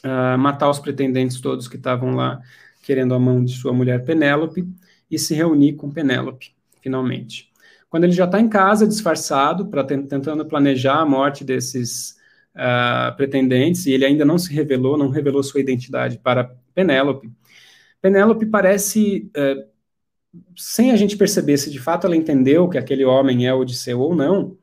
a 0.03 0.35
uh, 0.35 0.37
matar 0.37 0.69
os 0.69 0.79
pretendentes 0.79 1.39
todos 1.41 1.67
que 1.67 1.77
estavam 1.77 2.15
lá 2.15 2.41
querendo 2.83 3.13
a 3.15 3.19
mão 3.19 3.43
de 3.43 3.53
sua 3.53 3.73
mulher 3.73 4.03
Penélope 4.03 4.67
e 5.09 5.17
se 5.17 5.33
reunir 5.33 5.73
com 5.73 5.91
Penélope, 5.91 6.53
finalmente. 6.81 7.51
Quando 7.89 8.05
ele 8.05 8.13
já 8.13 8.25
está 8.25 8.39
em 8.39 8.49
casa, 8.49 8.87
disfarçado, 8.87 9.67
para 9.67 9.83
tentando 9.83 10.45
planejar 10.45 10.99
a 10.99 11.05
morte 11.05 11.43
desses 11.43 12.17
uh, 12.55 13.15
pretendentes, 13.15 13.85
e 13.85 13.91
ele 13.91 14.05
ainda 14.05 14.25
não 14.25 14.37
se 14.37 14.51
revelou, 14.51 14.97
não 14.97 15.09
revelou 15.09 15.43
sua 15.43 15.61
identidade 15.61 16.17
para 16.17 16.55
Penélope. 16.73 17.31
Penélope 18.01 18.45
parece, 18.47 19.29
uh, 19.37 19.63
sem 20.57 20.91
a 20.91 20.95
gente 20.95 21.15
perceber 21.15 21.57
se 21.57 21.69
de 21.69 21.79
fato 21.79 22.07
ela 22.07 22.15
entendeu 22.15 22.67
que 22.67 22.77
aquele 22.77 23.05
homem 23.05 23.47
é 23.47 23.53
Odisseu 23.53 23.99
ou 23.99 24.15
não, 24.15 24.57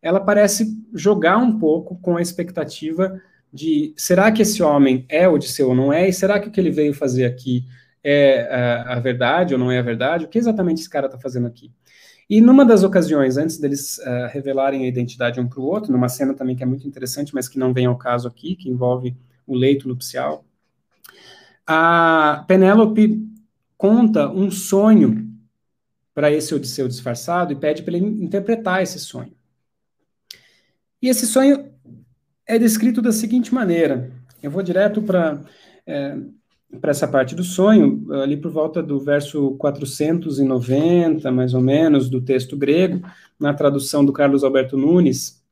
ela 0.00 0.20
parece 0.20 0.66
jogar 0.94 1.38
um 1.38 1.58
pouco 1.58 1.98
com 2.00 2.16
a 2.16 2.22
expectativa 2.22 3.20
de 3.52 3.92
será 3.96 4.30
que 4.30 4.42
esse 4.42 4.62
homem 4.62 5.04
é 5.08 5.28
Odisseu 5.28 5.70
ou 5.70 5.74
não 5.74 5.92
é? 5.92 6.08
E 6.08 6.12
será 6.12 6.38
que 6.38 6.48
o 6.48 6.50
que 6.50 6.60
ele 6.60 6.70
veio 6.70 6.94
fazer 6.94 7.24
aqui 7.24 7.64
é 8.02 8.48
a, 8.50 8.94
a 8.94 9.00
verdade 9.00 9.54
ou 9.54 9.60
não 9.60 9.70
é 9.70 9.78
a 9.78 9.82
verdade? 9.82 10.24
O 10.24 10.28
que 10.28 10.38
exatamente 10.38 10.80
esse 10.80 10.90
cara 10.90 11.06
está 11.06 11.18
fazendo 11.18 11.46
aqui? 11.46 11.72
E 12.28 12.40
numa 12.40 12.64
das 12.64 12.84
ocasiões, 12.84 13.36
antes 13.36 13.58
deles 13.58 13.98
uh, 13.98 14.28
revelarem 14.30 14.84
a 14.84 14.88
identidade 14.88 15.40
um 15.40 15.48
para 15.48 15.60
o 15.60 15.64
outro, 15.64 15.90
numa 15.90 16.08
cena 16.08 16.32
também 16.32 16.54
que 16.54 16.62
é 16.62 16.66
muito 16.66 16.86
interessante, 16.86 17.34
mas 17.34 17.48
que 17.48 17.58
não 17.58 17.72
vem 17.72 17.86
ao 17.86 17.98
caso 17.98 18.28
aqui, 18.28 18.54
que 18.54 18.70
envolve 18.70 19.16
o 19.46 19.54
leito 19.56 19.88
nupcial, 19.88 20.44
a 21.66 22.44
Penélope 22.46 23.28
conta 23.76 24.30
um 24.30 24.50
sonho 24.50 25.28
para 26.14 26.30
esse 26.30 26.54
Odisseu 26.54 26.86
disfarçado 26.86 27.52
e 27.52 27.56
pede 27.56 27.82
para 27.82 27.96
ele 27.96 28.06
interpretar 28.06 28.82
esse 28.82 28.98
sonho. 28.98 29.32
E 31.02 31.08
esse 31.08 31.26
sonho 31.26 31.72
é 32.46 32.58
descrito 32.58 33.00
da 33.00 33.10
seguinte 33.10 33.54
maneira. 33.54 34.12
Eu 34.42 34.50
vou 34.50 34.62
direto 34.62 35.02
para 35.02 35.40
é, 35.86 36.16
para 36.78 36.90
essa 36.90 37.08
parte 37.08 37.34
do 37.34 37.42
sonho, 37.42 38.06
ali 38.22 38.36
por 38.36 38.50
volta 38.50 38.82
do 38.82 39.00
verso 39.00 39.52
490, 39.52 41.30
mais 41.32 41.54
ou 41.54 41.60
menos, 41.60 42.08
do 42.08 42.20
texto 42.20 42.56
grego, 42.56 43.02
na 43.38 43.52
tradução 43.52 44.04
do 44.04 44.12
Carlos 44.12 44.44
Alberto 44.44 44.76
Nunes, 44.76 45.42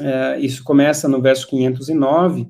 é, 0.00 0.40
isso 0.40 0.64
começa 0.64 1.08
no 1.08 1.20
verso 1.20 1.46
509, 1.46 2.48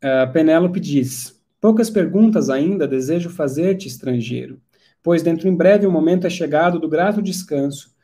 é, 0.00 0.26
Penélope 0.26 0.80
diz, 0.80 1.40
poucas 1.60 1.88
perguntas 1.88 2.50
ainda 2.50 2.86
desejo 2.86 3.30
fazer-te, 3.30 3.86
estrangeiro, 3.86 4.60
pois 5.02 5.22
dentro 5.22 5.48
em 5.48 5.54
breve 5.54 5.86
o 5.86 5.92
momento 5.92 6.26
é 6.26 6.30
chegado 6.30 6.78
do 6.80 6.88
grato 6.88 7.22
descanso, 7.22 7.94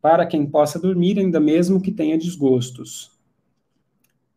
para 0.00 0.26
quem 0.26 0.46
possa 0.46 0.78
dormir 0.78 1.18
ainda 1.18 1.40
mesmo 1.40 1.80
que 1.80 1.90
tenha 1.90 2.18
desgostos. 2.18 3.10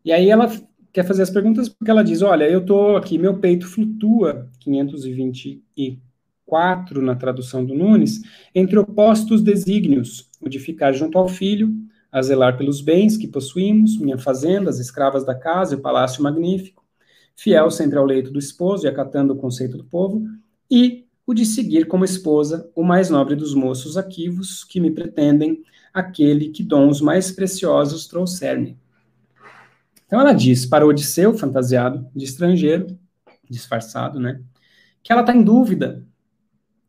E 0.04 0.12
aí 0.12 0.30
ela 0.30 0.50
quer 0.92 1.06
fazer 1.06 1.22
as 1.24 1.30
perguntas 1.30 1.70
porque 1.70 1.90
ela 1.90 2.04
diz: 2.04 2.22
Olha, 2.22 2.50
eu 2.50 2.60
estou 2.60 2.98
aqui, 2.98 3.18
meu 3.18 3.40
peito 3.40 3.66
flutua, 3.68 4.50
524 4.60 7.02
na 7.02 7.16
tradução 7.16 7.66
do 7.66 7.74
Nunes, 7.74 8.22
entre 8.54 8.78
opostos 8.78 9.42
desígnios, 9.42 10.30
o 10.40 10.48
de 10.50 10.60
ficar 10.60 10.92
junto 10.92 11.18
ao 11.18 11.28
filho, 11.28 11.74
a 12.12 12.22
zelar 12.22 12.58
pelos 12.58 12.82
bens 12.82 13.18
que 13.18 13.28
possuímos, 13.28 13.98
minha 13.98 14.18
fazenda, 14.18 14.70
as 14.70 14.80
escravas 14.80 15.26
da 15.26 15.34
casa 15.34 15.76
e 15.76 15.78
o 15.78 15.82
palácio 15.82 16.22
magnífico, 16.22 16.84
fiel 17.36 17.72
sempre 17.72 17.98
ao 17.98 18.06
leito 18.06 18.32
do 18.32 18.40
esposo 18.40 18.86
e 18.86 18.90
acatando 18.90 19.34
o 19.34 19.38
conceito 19.38 19.78
do 19.78 19.86
povo, 19.86 20.28
e 20.70 21.06
o 21.26 21.34
de 21.34 21.46
seguir 21.46 21.88
como 21.88 22.04
esposa 22.04 22.70
o 22.76 22.84
mais 22.84 23.10
nobre 23.10 23.36
dos 23.36 23.54
moços 23.54 23.96
aquivos 23.96 24.66
que 24.66 24.82
me 24.82 24.92
pretendem, 24.92 25.64
aquele 25.94 26.50
que 26.50 26.64
dons 26.64 27.00
mais 27.00 27.32
preciosos 27.32 28.08
trouxer-me. 28.08 28.81
Então 30.12 30.20
ela 30.20 30.34
diz 30.34 30.66
para 30.66 30.86
Odisseu, 30.86 31.34
fantasiado 31.34 32.06
de 32.14 32.26
estrangeiro, 32.26 33.00
disfarçado, 33.50 34.20
né, 34.20 34.42
que 35.02 35.10
ela 35.10 35.22
está 35.22 35.34
em 35.34 35.42
dúvida 35.42 36.06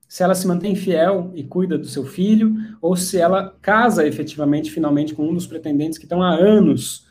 se 0.09 0.24
ela 0.24 0.35
se 0.35 0.44
mantém 0.44 0.74
fiel 0.74 1.31
e 1.32 1.44
cuida 1.44 1.78
do 1.78 1.86
seu 1.86 2.05
filho, 2.05 2.53
ou 2.82 2.97
se 2.97 3.19
ela 3.19 3.57
casa 3.62 4.05
efetivamente, 4.05 4.73
finalmente, 4.73 5.15
com 5.15 5.27
um 5.27 5.32
dos 5.32 5.47
pretendentes 5.47 5.99
que 5.99 6.05
estão 6.05 6.20
há 6.20 6.35
anos 6.35 7.07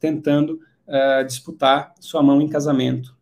tentando 0.00 0.58
uh, 0.88 1.24
disputar 1.26 1.94
sua 2.00 2.22
mão 2.22 2.40
em 2.40 2.48
casamento. 2.48 3.14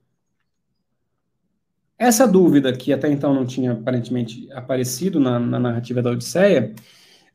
Essa 1.99 2.27
dúvida, 2.27 2.73
que 2.73 2.93
até 2.93 3.11
então 3.11 3.35
não 3.35 3.45
tinha 3.45 3.73
aparentemente 3.73 4.51
aparecido 4.53 5.19
na, 5.19 5.41
na 5.41 5.59
narrativa 5.59 6.01
da 6.01 6.13
Odisseia, 6.13 6.73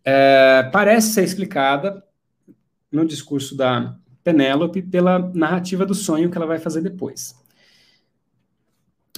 é, 0.04 0.64
parece 0.72 1.12
ser 1.12 1.24
explicada 1.24 2.04
no 2.92 3.06
discurso 3.06 3.56
da, 3.56 3.96
Penélope 4.24 4.82
pela 4.82 5.20
narrativa 5.20 5.86
do 5.86 5.94
sonho 5.94 6.32
que 6.32 6.38
ela 6.38 6.48
vai 6.48 6.60
fazer 6.60 6.82
depois. 6.82 7.36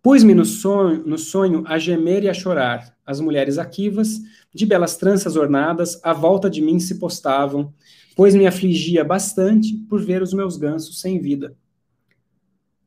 Pus-me 0.02 0.35
no 0.35 0.44
sonho, 0.44 1.06
no 1.06 1.16
sonho 1.16 1.62
a 1.66 1.78
gemer 1.78 2.24
e 2.24 2.28
a 2.28 2.35
chorar. 2.35 2.97
As 3.06 3.20
mulheres 3.20 3.56
aquivas, 3.56 4.20
de 4.52 4.66
belas 4.66 4.97
tranças 4.97 5.36
ornadas, 5.36 6.01
à 6.02 6.12
volta 6.12 6.51
de 6.51 6.60
mim 6.60 6.81
se 6.81 6.98
postavam, 6.98 7.73
pois 8.16 8.35
me 8.35 8.47
afligia 8.47 9.05
bastante 9.05 9.77
por 9.89 10.02
ver 10.02 10.23
os 10.23 10.32
meus 10.32 10.56
gansos 10.56 11.01
sem 11.01 11.20
vida. 11.20 11.55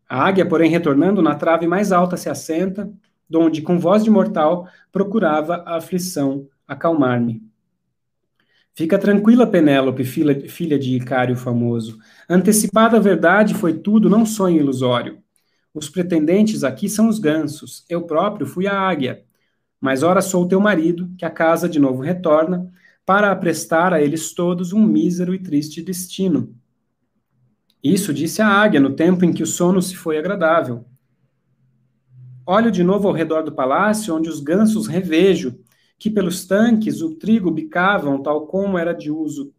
A 0.10 0.27
águia, 0.27 0.45
porém, 0.45 0.69
retornando 0.69 1.22
na 1.22 1.36
trave 1.36 1.68
mais 1.68 1.91
alta 1.91 2.18
se 2.18 2.30
assenta, 2.30 2.91
donde, 3.30 3.61
com 3.61 3.80
voz 3.80 4.03
de 4.03 4.10
mortal, 4.10 4.68
procurava 4.91 5.64
a 5.65 5.77
aflição 5.77 6.48
acalmar-me. 6.68 7.42
Fica 8.74 9.00
tranquila, 9.00 9.48
Penélope, 9.48 10.04
filha, 10.04 10.78
de 10.78 10.96
Icário 10.98 11.36
famoso. 11.36 11.98
Antecipada 12.30 12.98
a 12.98 13.00
verdade 13.00 13.54
foi 13.54 13.74
tudo, 13.74 14.10
não 14.10 14.26
sonho 14.26 14.58
ilusório. 14.58 15.24
Os 15.74 15.90
pretendentes 15.90 16.64
aqui 16.64 16.90
são 16.90 17.08
os 17.08 17.18
gansos, 17.18 17.86
eu 17.90 18.02
próprio 18.02 18.46
fui 18.46 18.68
a 18.68 18.78
águia. 18.78 19.24
Mas 19.80 20.04
ora 20.04 20.22
sou 20.22 20.48
teu 20.48 20.60
marido, 20.60 21.10
que 21.18 21.24
a 21.24 21.30
casa 21.30 21.70
de 21.70 21.80
novo 21.80 22.02
retorna, 22.02 22.70
para 23.06 23.32
aprestar 23.32 23.94
a 23.94 24.02
eles 24.02 24.34
todos 24.34 24.74
um 24.74 24.84
mísero 24.84 25.34
e 25.34 25.40
triste 25.40 25.82
destino. 25.82 26.54
Isso 27.84 28.14
disse 28.14 28.42
a 28.42 28.48
águia 28.48 28.80
no 28.80 28.94
tempo 28.94 29.24
em 29.24 29.32
que 29.32 29.44
o 29.44 29.48
sono 29.48 29.82
se 29.82 29.96
foi 29.96 30.18
agradável. 30.18 30.86
Olho 32.46 32.72
de 32.72 32.84
novo 32.84 33.08
ao 33.08 33.14
redor 33.14 33.44
do 33.44 33.52
palácio, 33.52 34.16
onde 34.16 34.28
os 34.28 34.40
gansos 34.40 34.88
revejo, 34.88 35.60
que 35.97 36.09
pelos 36.09 36.45
tanques 36.45 37.01
o 37.01 37.15
trigo 37.15 37.51
bicavam, 37.51 38.22
tal 38.22 38.47
como 38.47 38.77
era 38.77 38.93
de 38.93 39.09
uso. 39.09 39.53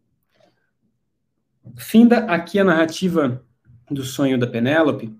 Finda 1.75 2.19
aqui 2.19 2.59
a 2.59 2.63
narrativa 2.63 3.43
do 3.89 4.03
sonho 4.03 4.37
da 4.37 4.47
Penélope. 4.47 5.13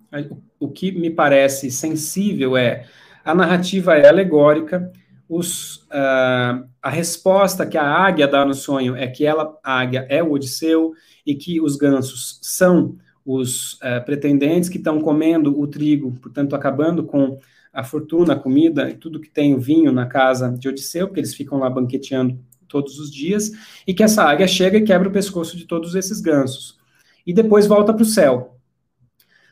O 0.60 0.70
que 0.70 0.92
me 0.92 1.10
parece 1.10 1.72
sensível 1.72 2.56
é 2.56 2.86
a 3.24 3.36
narrativa 3.36 3.98
é 3.98 4.08
alegórica, 4.08 4.92
os, 5.28 5.78
uh, 5.88 6.66
a 6.82 6.90
resposta 6.90 7.66
que 7.66 7.78
a 7.78 7.84
águia 7.84 8.28
dá 8.28 8.46
no 8.46 8.54
sonho 8.54 8.96
é 8.96 9.08
que 9.08 9.26
ela, 9.26 9.58
a 9.62 9.82
águia, 9.82 10.06
é 10.10 10.24
o 10.24 10.32
Odisseu 10.32 10.94
e 11.26 11.36
que 11.36 11.60
os 11.60 11.76
gansos 11.76 12.40
são 12.42 12.98
os 13.26 13.74
uh, 13.74 14.04
pretendentes 14.06 14.70
que 14.70 14.78
estão 14.78 15.02
comendo 15.02 15.60
o 15.60 15.68
trigo, 15.68 16.14
portanto, 16.22 16.56
acabando 16.56 17.04
com 17.04 17.38
a 17.78 17.84
fortuna, 17.84 18.34
a 18.34 18.36
comida 18.36 18.90
e 18.90 18.96
tudo 18.96 19.20
que 19.20 19.30
tem 19.30 19.54
o 19.54 19.60
vinho 19.60 19.92
na 19.92 20.08
casa 20.08 20.50
de 20.50 20.68
Odisseu, 20.68 21.06
porque 21.06 21.20
eles 21.20 21.36
ficam 21.36 21.60
lá 21.60 21.70
banqueteando 21.70 22.44
todos 22.68 22.98
os 22.98 23.12
dias, 23.12 23.52
e 23.86 23.94
que 23.94 24.02
essa 24.02 24.24
águia 24.24 24.48
chega 24.48 24.80
e 24.80 24.84
quebra 24.84 25.08
o 25.08 25.12
pescoço 25.12 25.56
de 25.56 25.66
todos 25.66 25.94
esses 25.94 26.20
gansos. 26.20 26.80
E 27.24 27.32
depois 27.32 27.68
volta 27.68 27.94
para 27.94 28.02
o 28.02 28.06
céu. 28.06 28.60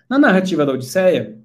Na 0.09 0.17
narrativa 0.17 0.65
da 0.65 0.71
Odisseia, 0.73 1.39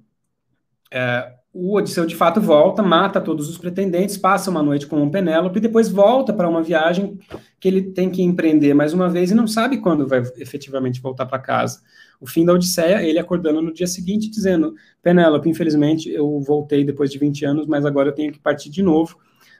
é, 0.91 1.31
o 1.53 1.75
Odisseu 1.75 2.05
de 2.05 2.15
fato 2.15 2.39
volta, 2.39 2.81
mata 2.81 3.19
todos 3.19 3.49
os 3.49 3.57
pretendentes, 3.57 4.17
passa 4.17 4.49
uma 4.49 4.63
noite 4.63 4.87
com 4.87 5.03
o 5.03 5.11
Penélope 5.11 5.57
e 5.57 5.61
depois 5.61 5.89
volta 5.89 6.31
para 6.31 6.47
uma 6.47 6.63
viagem 6.63 7.19
que 7.59 7.67
ele 7.67 7.81
tem 7.81 8.09
que 8.09 8.21
empreender 8.21 8.73
mais 8.73 8.93
uma 8.93 9.09
vez 9.09 9.31
e 9.31 9.35
não 9.35 9.47
sabe 9.47 9.77
quando 9.77 10.07
vai 10.07 10.21
efetivamente 10.37 11.01
voltar 11.01 11.25
para 11.25 11.39
casa 11.39 11.81
o 12.21 12.27
fim 12.27 12.45
da 12.45 12.53
Odisseia, 12.53 13.01
ele 13.01 13.17
acordando 13.17 13.61
no 13.63 13.73
dia 13.73 13.87
seguinte, 13.87 14.29
dizendo: 14.29 14.75
Penélope, 15.01 15.49
infelizmente 15.49 16.07
eu 16.07 16.39
voltei 16.39 16.85
depois 16.85 17.11
de 17.11 17.17
20 17.17 17.43
anos, 17.43 17.65
mas 17.65 17.83
agora 17.83 18.09
eu 18.09 18.13
tenho 18.13 18.31
que 18.31 18.39
partir 18.39 18.69
de 18.69 18.83
novo 18.83 19.17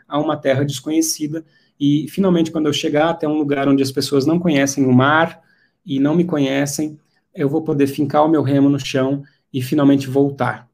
a 0.07 0.19
uma 0.19 0.37
terra 0.37 0.63
desconhecida. 0.63 1.43
E 1.79 2.07
finalmente, 2.09 2.51
quando 2.51 2.67
eu 2.67 2.73
chegar 2.73 3.09
até 3.09 3.27
um 3.27 3.39
lugar 3.39 3.67
onde 3.67 3.81
as 3.81 3.91
pessoas 3.91 4.27
não 4.27 4.39
conhecem 4.39 4.85
o 4.85 4.93
mar 4.93 5.41
e 5.83 5.99
não 5.99 6.13
me 6.15 6.23
conhecem, 6.23 6.99
eu 7.33 7.49
vou 7.49 7.63
poder 7.63 7.87
fincar 7.87 8.23
o 8.23 8.29
meu 8.29 8.43
remo 8.43 8.69
no 8.69 8.79
chão 8.79 9.23
e 9.51 9.61
finalmente 9.63 10.07
voltar. 10.07 10.69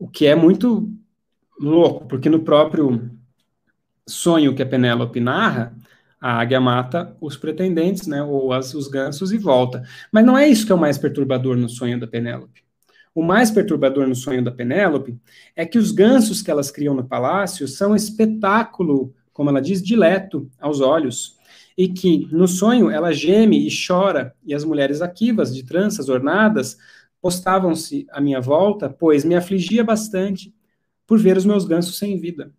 O 0.00 0.08
que 0.08 0.26
é 0.26 0.34
muito 0.34 0.90
louco, 1.60 2.08
porque 2.08 2.30
no 2.30 2.40
próprio 2.40 3.10
sonho 4.08 4.54
que 4.54 4.62
a 4.62 4.66
Penélope 4.66 5.20
narra, 5.20 5.76
a 6.18 6.40
águia 6.40 6.58
mata 6.58 7.14
os 7.20 7.36
pretendentes, 7.36 8.06
né, 8.06 8.22
ou 8.22 8.50
as, 8.50 8.72
os 8.72 8.88
gansos 8.88 9.30
e 9.30 9.36
volta. 9.36 9.82
Mas 10.10 10.24
não 10.24 10.38
é 10.38 10.48
isso 10.48 10.64
que 10.64 10.72
é 10.72 10.74
o 10.74 10.78
mais 10.78 10.96
perturbador 10.96 11.54
no 11.54 11.68
sonho 11.68 12.00
da 12.00 12.06
Penélope. 12.06 12.62
O 13.14 13.22
mais 13.22 13.50
perturbador 13.50 14.08
no 14.08 14.14
sonho 14.14 14.42
da 14.42 14.50
Penélope 14.50 15.20
é 15.54 15.66
que 15.66 15.76
os 15.76 15.92
gansos 15.92 16.40
que 16.40 16.50
elas 16.50 16.70
criam 16.70 16.94
no 16.94 17.04
palácio 17.06 17.68
são 17.68 17.92
um 17.92 17.96
espetáculo, 17.96 19.14
como 19.34 19.50
ela 19.50 19.60
diz, 19.60 19.82
dileto 19.82 20.50
aos 20.58 20.80
olhos. 20.80 21.36
E 21.76 21.88
que 21.88 22.26
no 22.32 22.48
sonho 22.48 22.90
ela 22.90 23.12
geme 23.12 23.66
e 23.66 23.70
chora, 23.70 24.34
e 24.46 24.54
as 24.54 24.64
mulheres 24.64 25.02
aquivas, 25.02 25.54
de 25.54 25.62
tranças 25.62 26.08
ornadas, 26.08 26.78
postavam-se 27.20 28.06
à 28.10 28.20
minha 28.20 28.40
volta, 28.40 28.88
pois 28.88 29.24
me 29.24 29.34
afligia 29.34 29.84
bastante 29.84 30.54
por 31.06 31.18
ver 31.18 31.36
os 31.36 31.44
meus 31.44 31.64
gansos 31.64 31.98
sem 31.98 32.18
vida. 32.18 32.52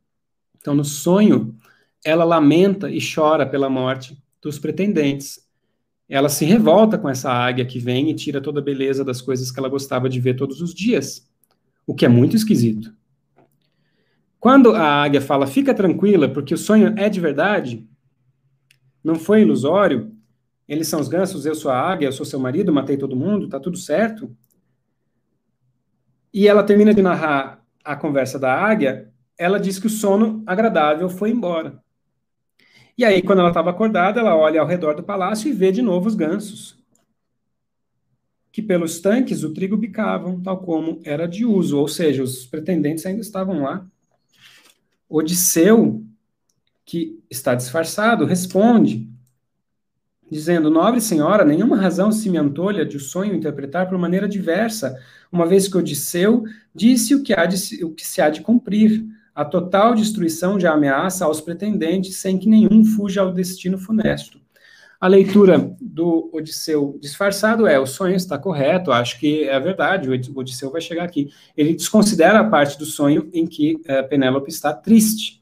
Então, 0.58 0.76
no 0.76 0.86
sonho, 0.86 1.56
ela 2.04 2.24
lamenta 2.24 2.90
e 2.90 3.00
chora 3.02 3.46
pela 3.46 3.70
morte 3.70 4.22
dos 4.42 4.60
pretendentes. 4.60 5.40
Ela 6.08 6.30
se 6.30 6.46
revolta 6.46 6.98
com 6.98 7.10
essa 7.10 7.32
águia 7.32 7.66
que 7.66 7.80
vem 7.80 8.10
e 8.10 8.14
tira 8.14 8.42
toda 8.42 8.60
a 8.60 8.64
beleza 8.64 9.04
das 9.04 9.22
coisas 9.22 9.52
que 9.52 9.60
ela 9.60 9.70
gostava 9.70 10.10
de 10.10 10.20
ver 10.20 10.36
todos 10.36 10.62
os 10.62 10.74
dias, 10.74 11.28
o 11.88 11.96
que 11.96 12.06
é 12.06 12.10
muito 12.10 12.36
esquisito. 12.36 12.94
Quando 14.40 14.76
a 14.76 15.04
águia 15.04 15.22
fala, 15.22 15.48
fica 15.48 15.74
tranquila, 15.74 16.28
porque 16.28 16.54
o 16.54 16.58
sonho 16.58 16.94
é 16.98 17.08
de 17.08 17.20
verdade, 17.20 17.88
não 19.04 19.16
foi 19.16 19.42
ilusório, 19.42 20.12
eles 20.68 20.88
são 20.88 21.00
os 21.00 21.08
gansos, 21.08 21.46
eu 21.46 21.54
sou 21.54 21.70
a 21.72 21.80
águia, 21.80 22.08
eu 22.08 22.12
sou 22.12 22.26
seu 22.26 22.40
marido, 22.40 22.74
matei 22.74 22.98
todo 22.98 23.16
mundo, 23.16 23.48
tá 23.48 23.60
tudo 23.60 23.78
certo. 23.78 24.36
E 26.34 26.48
ela 26.48 26.64
termina 26.64 26.94
de 26.94 27.02
narrar 27.02 27.64
a 27.84 27.96
conversa 27.96 28.40
da 28.40 28.54
águia, 28.54 29.12
ela 29.38 29.60
diz 29.60 29.80
que 29.80 29.88
o 29.88 29.90
sono 29.90 30.44
agradável 30.46 31.10
foi 31.10 31.32
embora. 31.32 31.82
E 32.98 33.04
aí, 33.04 33.22
quando 33.22 33.40
ela 33.40 33.50
estava 33.50 33.72
acordada, 33.72 34.20
ela 34.20 34.36
olha 34.36 34.62
ao 34.62 34.68
redor 34.68 34.96
do 34.96 35.04
palácio 35.04 35.50
e 35.50 35.54
vê 35.54 35.72
de 35.72 35.82
novo 35.82 36.08
os 36.08 36.16
gansos, 36.16 36.78
que 38.52 38.62
pelos 38.62 39.00
tanques 39.00 39.44
o 39.44 39.54
trigo 39.54 39.78
bicavam, 39.78 40.42
tal 40.42 40.60
como 40.60 41.02
era 41.04 41.28
de 41.28 41.46
uso, 41.46 41.80
ou 41.80 41.88
seja, 41.88 42.22
os 42.22 42.46
pretendentes 42.46 43.06
ainda 43.06 43.22
estavam 43.22 43.64
lá. 43.64 43.88
Odisseu, 45.10 46.04
que 46.86 47.20
está 47.30 47.56
disfarçado, 47.56 48.26
responde, 48.26 49.11
dizendo: 50.32 50.70
Nobre 50.70 51.02
senhora, 51.02 51.44
nenhuma 51.44 51.76
razão 51.76 52.12
se 52.12 52.30
me 52.30 52.38
antolha 52.38 52.86
de 52.86 52.96
o 52.96 53.00
sonho 53.00 53.36
interpretar 53.36 53.90
por 53.90 53.98
maneira 53.98 54.30
diversa, 54.30 54.98
uma 55.30 55.46
vez 55.46 55.68
que 55.68 55.78
Odisseu 55.78 56.44
disse 56.74 57.14
o 57.14 57.22
que, 57.22 57.34
há 57.34 57.46
de, 57.46 57.84
o 57.84 57.92
que 57.92 58.08
se 58.08 58.22
há 58.22 58.30
de 58.30 58.42
cumprir 58.42 59.04
a 59.36 59.44
total 59.44 59.94
destruição 59.94 60.58
de 60.58 60.66
ameaça 60.66 61.26
aos 61.26 61.42
pretendentes, 61.42 62.18
sem 62.18 62.38
que 62.38 62.48
nenhum 62.48 62.84
fuja 62.84 63.22
ao 63.22 63.34
destino 63.34 63.78
funesto. 63.78 64.40
A 65.00 65.08
leitura 65.08 65.76
do 65.82 66.30
Odisseu 66.32 66.98
disfarçado 67.02 67.68
é: 67.68 67.78
o 67.78 67.86
sonho 67.86 68.16
está 68.16 68.38
correto, 68.38 68.92
acho 68.92 69.20
que 69.20 69.44
é 69.44 69.60
verdade, 69.60 70.10
o 70.10 70.40
Odisseu 70.40 70.72
vai 70.72 70.80
chegar 70.80 71.04
aqui. 71.04 71.30
Ele 71.58 71.74
desconsidera 71.74 72.40
a 72.40 72.50
parte 72.50 72.78
do 72.78 72.86
sonho 72.86 73.30
em 73.34 73.46
que 73.46 73.76
uh, 73.76 74.08
Penélope 74.08 74.50
está 74.50 74.72
triste. 74.72 75.42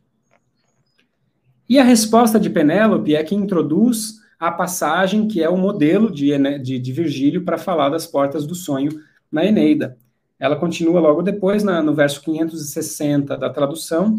E 1.67 1.77
a 1.77 1.83
resposta 1.83 2.39
de 2.39 2.49
Penélope 2.49 3.15
é 3.15 3.23
que 3.23 3.35
introduz 3.35 4.18
a 4.39 4.49
passagem 4.49 5.27
que 5.27 5.43
é 5.43 5.49
o 5.49 5.57
modelo 5.57 6.09
de, 6.09 6.31
de, 6.59 6.79
de 6.79 6.91
Virgílio 6.93 7.43
para 7.43 7.57
falar 7.57 7.89
das 7.89 8.07
portas 8.07 8.47
do 8.47 8.55
sonho 8.55 9.03
na 9.29 9.45
Eneida. 9.45 9.97
Ela 10.39 10.55
continua 10.55 11.01
logo 11.01 11.21
depois, 11.21 11.61
na, 11.63 11.83
no 11.83 11.93
verso 11.93 12.21
560 12.21 13.37
da 13.37 13.49
tradução, 13.49 14.17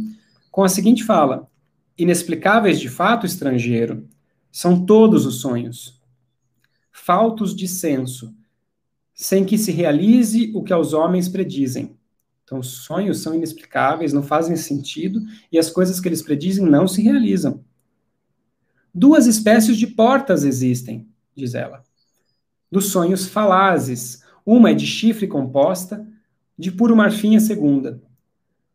com 0.50 0.62
a 0.62 0.68
seguinte 0.68 1.02
fala: 1.02 1.48
Inexplicáveis 1.96 2.78
de 2.78 2.90
fato, 2.90 3.24
estrangeiro, 3.24 4.06
são 4.52 4.84
todos 4.84 5.24
os 5.24 5.40
sonhos, 5.40 5.98
faltos 6.92 7.56
de 7.56 7.66
senso, 7.66 8.34
sem 9.14 9.44
que 9.44 9.56
se 9.56 9.72
realize 9.72 10.52
o 10.54 10.62
que 10.62 10.72
aos 10.72 10.92
homens 10.92 11.28
predizem. 11.28 11.96
Então, 12.44 12.58
os 12.58 12.68
sonhos 12.68 13.22
são 13.22 13.34
inexplicáveis, 13.34 14.12
não 14.12 14.22
fazem 14.22 14.56
sentido, 14.56 15.22
e 15.50 15.58
as 15.58 15.70
coisas 15.70 16.00
que 16.00 16.08
eles 16.08 16.20
predizem 16.20 16.66
não 16.66 16.86
se 16.86 17.00
realizam. 17.00 17.64
Duas 18.92 19.26
espécies 19.26 19.76
de 19.76 19.86
portas 19.86 20.44
existem, 20.44 21.06
diz 21.34 21.54
ela. 21.54 21.84
Dos 22.70 22.90
sonhos 22.90 23.26
falazes, 23.26 24.22
uma 24.44 24.70
é 24.70 24.74
de 24.74 24.86
chifre 24.86 25.28
composta, 25.28 26.06
de 26.58 26.72
puro 26.72 26.96
marfim 26.96 27.36
a 27.36 27.40
segunda. 27.40 28.02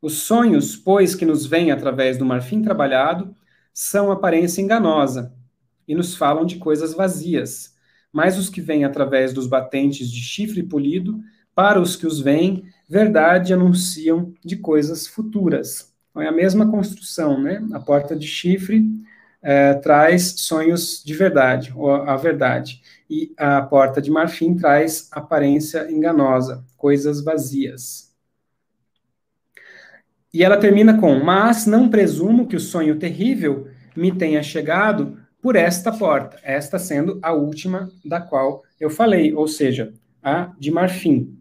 Os 0.02 0.14
sonhos, 0.14 0.76
pois, 0.76 1.16
que 1.16 1.26
nos 1.26 1.46
vêm 1.46 1.72
através 1.72 2.18
do 2.18 2.26
marfim 2.26 2.62
trabalhado, 2.62 3.36
são 3.74 4.12
aparência 4.12 4.62
enganosa 4.62 5.34
e 5.88 5.94
nos 5.94 6.16
falam 6.16 6.46
de 6.46 6.58
coisas 6.58 6.94
vazias. 6.94 7.76
Mas 8.12 8.38
os 8.38 8.50
que 8.50 8.62
vêm 8.62 8.86
através 8.86 9.34
dos 9.34 9.48
batentes 9.48 10.10
de 10.10 10.22
chifre 10.22 10.64
polido, 10.64 11.20
para 11.54 11.82
os 11.82 11.96
que 11.96 12.08
os 12.08 12.20
veem, 12.20 12.66
verdade 12.88 13.54
anunciam 13.54 14.34
de 14.44 14.56
coisas 14.56 15.08
futuras. 15.08 15.94
Então 16.10 16.22
é 16.22 16.28
a 16.28 16.32
mesma 16.32 16.70
construção, 16.72 17.42
né? 17.42 17.66
A 17.74 17.80
porta 17.80 18.16
de 18.16 18.28
chifre 18.28 18.86
é, 19.48 19.76
traz 19.76 20.34
sonhos 20.38 21.04
de 21.06 21.14
verdade, 21.14 21.72
ou 21.76 21.92
a 21.92 22.18
verdade 22.18 22.82
e 23.08 23.32
a 23.38 23.62
porta 23.62 24.02
de 24.02 24.10
marfim 24.10 24.56
traz 24.56 25.08
aparência 25.12 25.92
enganosa, 25.92 26.66
coisas 26.76 27.24
vazias. 27.24 28.12
E 30.34 30.44
ela 30.44 30.58
termina 30.58 31.00
com: 31.00 31.24
Mas 31.24 31.68
não 31.68 31.88
presumo 31.88 32.48
que 32.48 32.56
o 32.56 32.60
sonho 32.60 32.98
terrível 32.98 33.68
me 33.96 34.12
tenha 34.12 34.42
chegado 34.42 35.16
por 35.40 35.56
esta 35.56 35.92
porta, 35.92 36.40
esta 36.42 36.80
sendo 36.80 37.20
a 37.22 37.32
última 37.32 37.92
da 38.04 38.20
qual 38.20 38.64
eu 38.80 38.90
falei, 38.90 39.32
ou 39.32 39.48
seja, 39.48 39.94
a 40.24 40.52
de 40.58 40.72
marfim. 40.72 41.38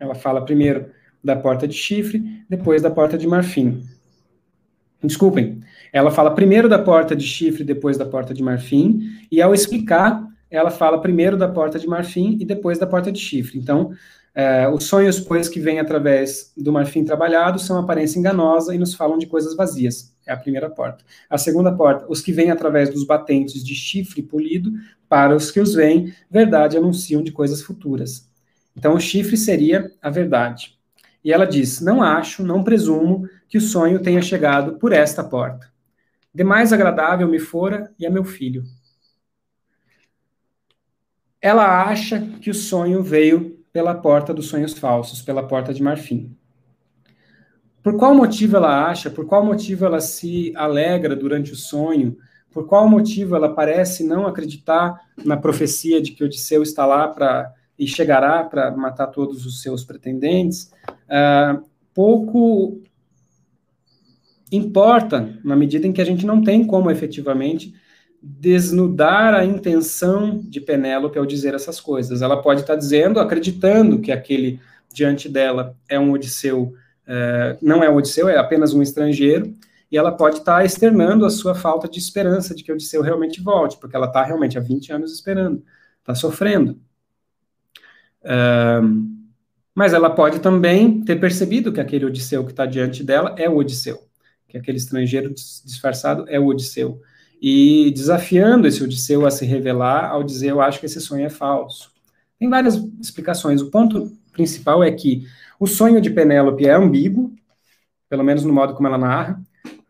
Ela 0.00 0.16
fala 0.16 0.44
primeiro 0.44 0.90
da 1.22 1.36
porta 1.36 1.68
de 1.68 1.74
chifre, 1.74 2.44
depois 2.48 2.82
da 2.82 2.90
porta 2.90 3.16
de 3.16 3.28
marfim. 3.28 3.86
Desculpem, 5.00 5.62
ela 5.92 6.10
fala 6.10 6.34
primeiro 6.34 6.68
da 6.68 6.78
porta 6.78 7.14
de 7.14 7.24
chifre, 7.24 7.64
depois 7.64 7.96
da 7.96 8.04
porta 8.04 8.34
de 8.34 8.42
marfim, 8.42 9.00
e 9.30 9.40
ao 9.40 9.54
explicar, 9.54 10.26
ela 10.50 10.70
fala 10.70 11.00
primeiro 11.00 11.36
da 11.36 11.48
porta 11.48 11.78
de 11.78 11.86
marfim 11.86 12.36
e 12.40 12.44
depois 12.44 12.78
da 12.78 12.86
porta 12.86 13.12
de 13.12 13.18
chifre. 13.18 13.58
Então, 13.58 13.92
é, 14.34 14.68
os 14.68 14.84
sonhos, 14.84 15.18
pois, 15.18 15.48
que 15.48 15.58
vêm 15.58 15.80
através 15.80 16.52
do 16.56 16.72
marfim 16.72 17.04
trabalhado 17.04 17.58
são 17.58 17.78
aparência 17.78 18.18
enganosa 18.18 18.74
e 18.74 18.78
nos 18.78 18.94
falam 18.94 19.18
de 19.18 19.26
coisas 19.26 19.56
vazias. 19.56 20.14
É 20.26 20.32
a 20.32 20.36
primeira 20.36 20.70
porta. 20.70 21.04
A 21.28 21.36
segunda 21.36 21.72
porta, 21.72 22.06
os 22.08 22.20
que 22.20 22.32
vêm 22.32 22.50
através 22.50 22.90
dos 22.90 23.04
batentes 23.04 23.64
de 23.64 23.74
chifre 23.74 24.22
polido, 24.22 24.70
para 25.08 25.34
os 25.34 25.50
que 25.50 25.58
os 25.58 25.74
veem, 25.74 26.12
verdade 26.30 26.76
anunciam 26.76 27.22
de 27.22 27.32
coisas 27.32 27.62
futuras. 27.62 28.28
Então, 28.76 28.94
o 28.94 29.00
chifre 29.00 29.36
seria 29.36 29.90
a 30.00 30.08
verdade. 30.08 30.78
E 31.24 31.32
ela 31.32 31.44
diz: 31.44 31.80
Não 31.80 32.02
acho, 32.02 32.44
não 32.44 32.62
presumo 32.62 33.28
que 33.48 33.58
o 33.58 33.60
sonho 33.60 33.98
tenha 34.00 34.22
chegado 34.22 34.74
por 34.74 34.92
esta 34.92 35.24
porta. 35.24 35.66
De 36.38 36.44
mais 36.44 36.72
agradável 36.72 37.26
me 37.26 37.40
fora 37.40 37.92
e 37.98 38.06
a 38.06 38.10
meu 38.12 38.22
filho. 38.22 38.62
Ela 41.42 41.82
acha 41.82 42.20
que 42.40 42.48
o 42.48 42.54
sonho 42.54 43.02
veio 43.02 43.58
pela 43.72 43.92
porta 43.92 44.32
dos 44.32 44.46
sonhos 44.46 44.78
falsos, 44.78 45.20
pela 45.20 45.48
porta 45.48 45.74
de 45.74 45.82
marfim. 45.82 46.32
Por 47.82 47.96
qual 47.96 48.14
motivo 48.14 48.56
ela 48.56 48.88
acha, 48.88 49.10
por 49.10 49.26
qual 49.26 49.44
motivo 49.44 49.84
ela 49.84 50.00
se 50.00 50.52
alegra 50.54 51.16
durante 51.16 51.50
o 51.50 51.56
sonho, 51.56 52.16
por 52.52 52.68
qual 52.68 52.88
motivo 52.88 53.34
ela 53.34 53.52
parece 53.52 54.06
não 54.06 54.24
acreditar 54.24 54.96
na 55.24 55.36
profecia 55.36 56.00
de 56.00 56.12
que 56.12 56.22
Odisseu 56.22 56.62
está 56.62 56.86
lá 56.86 57.08
para 57.08 57.52
e 57.76 57.84
chegará 57.84 58.44
para 58.44 58.70
matar 58.70 59.08
todos 59.08 59.44
os 59.44 59.60
seus 59.60 59.84
pretendentes, 59.84 60.70
uh, 61.08 61.66
pouco 61.92 62.80
importa 64.50 65.34
na 65.44 65.56
medida 65.56 65.86
em 65.86 65.92
que 65.92 66.00
a 66.00 66.04
gente 66.04 66.24
não 66.24 66.42
tem 66.42 66.66
como 66.66 66.90
efetivamente 66.90 67.74
desnudar 68.20 69.34
a 69.34 69.44
intenção 69.44 70.38
de 70.38 70.60
Penélope 70.60 71.18
ao 71.18 71.26
dizer 71.26 71.54
essas 71.54 71.80
coisas. 71.80 72.22
Ela 72.22 72.42
pode 72.42 72.62
estar 72.62 72.74
dizendo, 72.74 73.20
acreditando 73.20 74.00
que 74.00 74.10
aquele 74.10 74.60
diante 74.92 75.28
dela 75.28 75.76
é 75.88 75.98
um 75.98 76.12
Odisseu, 76.12 76.74
é, 77.06 77.56
não 77.62 77.82
é 77.82 77.90
um 77.90 77.96
Odisseu, 77.96 78.28
é 78.28 78.36
apenas 78.36 78.74
um 78.74 78.82
estrangeiro, 78.82 79.54
e 79.90 79.96
ela 79.96 80.12
pode 80.12 80.38
estar 80.38 80.64
externando 80.64 81.24
a 81.24 81.30
sua 81.30 81.54
falta 81.54 81.88
de 81.88 81.98
esperança 81.98 82.54
de 82.54 82.62
que 82.62 82.72
Odisseu 82.72 83.02
realmente 83.02 83.40
volte, 83.40 83.78
porque 83.78 83.96
ela 83.96 84.06
está 84.06 84.24
realmente 84.24 84.58
há 84.58 84.60
20 84.60 84.92
anos 84.92 85.12
esperando, 85.12 85.62
está 86.00 86.14
sofrendo. 86.14 86.78
É, 88.22 88.80
mas 89.74 89.92
ela 89.92 90.10
pode 90.10 90.40
também 90.40 91.02
ter 91.02 91.20
percebido 91.20 91.72
que 91.72 91.80
aquele 91.80 92.04
Odisseu 92.04 92.44
que 92.44 92.50
está 92.50 92.66
diante 92.66 93.04
dela 93.04 93.34
é 93.38 93.48
o 93.48 93.56
Odisseu, 93.56 94.07
que 94.48 94.56
aquele 94.56 94.78
estrangeiro 94.78 95.32
disfarçado 95.32 96.24
é 96.28 96.40
o 96.40 96.46
Odisseu 96.46 97.00
e 97.40 97.92
desafiando 97.92 98.66
esse 98.66 98.82
Odisseu 98.82 99.26
a 99.26 99.30
se 99.30 99.44
revelar 99.44 100.10
ao 100.10 100.24
dizer 100.24 100.50
eu 100.50 100.60
acho 100.60 100.80
que 100.80 100.86
esse 100.86 101.00
sonho 101.00 101.26
é 101.26 101.30
falso. 101.30 101.92
Tem 102.38 102.48
várias 102.48 102.76
explicações. 103.00 103.60
O 103.60 103.70
ponto 103.70 104.12
principal 104.32 104.82
é 104.82 104.90
que 104.90 105.26
o 105.58 105.66
sonho 105.66 106.00
de 106.00 106.10
Penélope 106.10 106.66
é 106.66 106.72
ambíguo, 106.72 107.32
pelo 108.08 108.24
menos 108.24 108.44
no 108.44 108.52
modo 108.52 108.74
como 108.74 108.88
ela 108.88 108.98
narra. 108.98 109.40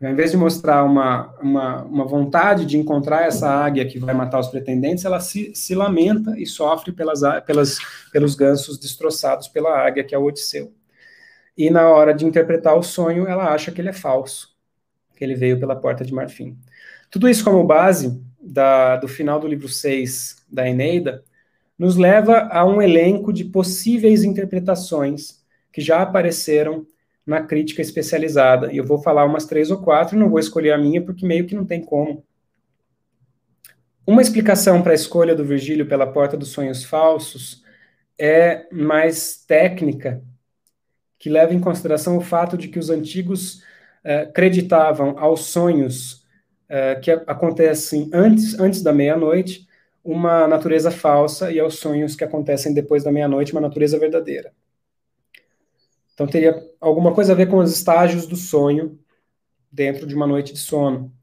Ao 0.01 0.09
invés 0.09 0.31
de 0.31 0.37
mostrar 0.37 0.83
uma, 0.83 1.33
uma, 1.41 1.83
uma 1.83 2.05
vontade 2.05 2.65
de 2.65 2.77
encontrar 2.77 3.25
essa 3.25 3.49
águia 3.49 3.85
que 3.85 3.99
vai 3.99 4.13
matar 4.13 4.39
os 4.39 4.47
pretendentes, 4.47 5.05
ela 5.05 5.19
se, 5.19 5.53
se 5.53 5.75
lamenta 5.75 6.37
e 6.37 6.45
sofre 6.45 6.91
pelas, 6.91 7.21
pelas, 7.45 7.77
pelos 8.11 8.33
gansos 8.33 8.77
destroçados 8.77 9.47
pela 9.47 9.77
águia, 9.77 10.03
que 10.03 10.15
é 10.15 10.17
o 10.17 10.23
Odisseu. 10.23 10.73
E 11.57 11.69
na 11.69 11.89
hora 11.89 12.13
de 12.13 12.25
interpretar 12.25 12.77
o 12.77 12.83
sonho, 12.83 13.27
ela 13.27 13.53
acha 13.53 13.71
que 13.71 13.81
ele 13.81 13.89
é 13.89 13.93
falso, 13.93 14.48
que 15.19 15.25
ele 15.25 15.35
veio 15.35 15.59
pela 15.59 15.75
porta 15.75 16.05
de 16.05 16.13
marfim. 16.13 16.57
Tudo 17.11 17.27
isso 17.27 17.43
como 17.43 17.61
base 17.65 18.23
da, 18.41 18.95
do 18.95 19.07
final 19.07 19.37
do 19.37 19.47
livro 19.47 19.67
6 19.67 20.45
da 20.49 20.67
Eneida, 20.67 21.25
nos 21.77 21.97
leva 21.97 22.47
a 22.49 22.65
um 22.65 22.81
elenco 22.81 23.33
de 23.33 23.43
possíveis 23.43 24.23
interpretações 24.23 25.43
que 25.73 25.81
já 25.81 26.01
apareceram 26.01 26.87
na 27.25 27.41
crítica 27.43 27.81
especializada. 27.81 28.71
E 28.71 28.77
eu 28.77 28.85
vou 28.85 28.97
falar 29.01 29.25
umas 29.25 29.45
três 29.45 29.69
ou 29.69 29.81
quatro, 29.81 30.17
não 30.17 30.29
vou 30.29 30.39
escolher 30.39 30.71
a 30.71 30.77
minha, 30.77 31.01
porque 31.01 31.27
meio 31.27 31.45
que 31.45 31.55
não 31.55 31.65
tem 31.65 31.81
como. 31.81 32.25
Uma 34.07 34.21
explicação 34.21 34.81
para 34.81 34.93
a 34.93 34.95
escolha 34.95 35.35
do 35.35 35.45
Virgílio 35.45 35.85
pela 35.85 36.07
porta 36.07 36.37
dos 36.37 36.49
sonhos 36.49 36.83
falsos 36.83 37.61
é 38.17 38.67
mais 38.71 39.43
técnica, 39.45 40.23
que 41.17 41.29
leva 41.29 41.53
em 41.53 41.59
consideração 41.59 42.17
o 42.17 42.21
fato 42.21 42.57
de 42.57 42.69
que 42.69 42.79
os 42.79 42.89
antigos 42.89 43.61
uh, 44.09 44.29
acreditavam 44.29 45.15
aos 45.19 45.45
sonhos 45.45 46.25
uh, 46.69 46.99
que 47.01 47.11
acontecem 47.11 48.09
antes, 48.11 48.59
antes 48.59 48.81
da 48.81 48.91
meia-noite 48.91 49.69
uma 50.03 50.47
natureza 50.47 50.89
falsa 50.89 51.51
e 51.51 51.59
aos 51.59 51.75
sonhos 51.75 52.15
que 52.15 52.23
acontecem 52.23 52.73
depois 52.73 53.03
da 53.03 53.11
meia-noite 53.11 53.51
uma 53.51 53.61
natureza 53.61 53.99
verdadeira. 53.99 54.51
Então 56.13 56.25
teria 56.25 56.61
alguma 56.81 57.13
coisa 57.13 57.33
a 57.33 57.35
ver 57.35 57.47
com 57.47 57.57
os 57.57 57.71
estágios 57.71 58.25
do 58.25 58.35
sonho 58.35 58.97
dentro 59.71 60.07
de 60.07 60.15
uma 60.15 60.25
noite 60.25 60.53
de 60.53 60.59
sono. 60.59 61.13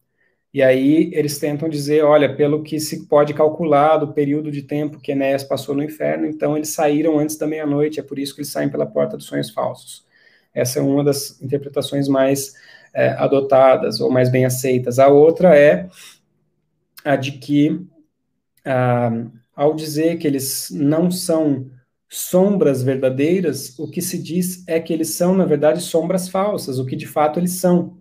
E 0.54 0.62
aí 0.62 1.10
eles 1.12 1.38
tentam 1.38 1.68
dizer, 1.68 2.02
olha, 2.02 2.34
pelo 2.34 2.62
que 2.62 2.80
se 2.80 3.06
pode 3.06 3.34
calcular 3.34 3.98
do 3.98 4.14
período 4.14 4.50
de 4.50 4.62
tempo 4.62 5.00
que 5.00 5.12
Enéas 5.12 5.44
passou 5.44 5.74
no 5.74 5.82
inferno, 5.82 6.26
então 6.26 6.56
eles 6.56 6.70
saíram 6.70 7.18
antes 7.18 7.36
da 7.36 7.46
meia-noite, 7.46 8.00
é 8.00 8.02
por 8.02 8.18
isso 8.18 8.34
que 8.34 8.40
eles 8.40 8.50
saem 8.50 8.70
pela 8.70 8.86
porta 8.86 9.18
dos 9.18 9.26
sonhos 9.26 9.50
falsos. 9.50 10.06
Essa 10.54 10.78
é 10.78 10.82
uma 10.82 11.04
das 11.04 11.42
interpretações 11.42 12.08
mais 12.08 12.54
é, 12.96 13.10
adotadas 13.10 14.00
ou 14.00 14.10
mais 14.10 14.30
bem 14.30 14.46
aceitas. 14.46 14.98
A 14.98 15.08
outra 15.08 15.54
é 15.54 15.86
a 17.04 17.14
de 17.14 17.32
que, 17.32 17.86
ah, 18.64 19.26
ao 19.54 19.74
dizer 19.74 20.16
que 20.16 20.26
eles 20.26 20.70
não 20.70 21.10
são 21.10 21.70
sombras 22.08 22.82
verdadeiras, 22.82 23.78
o 23.78 23.90
que 23.90 24.00
se 24.00 24.20
diz 24.20 24.66
é 24.66 24.80
que 24.80 24.94
eles 24.94 25.10
são, 25.10 25.34
na 25.34 25.44
verdade, 25.44 25.82
sombras 25.82 26.28
falsas, 26.28 26.78
o 26.78 26.86
que 26.86 26.96
de 26.96 27.06
fato 27.06 27.38
eles 27.38 27.52
são. 27.52 27.98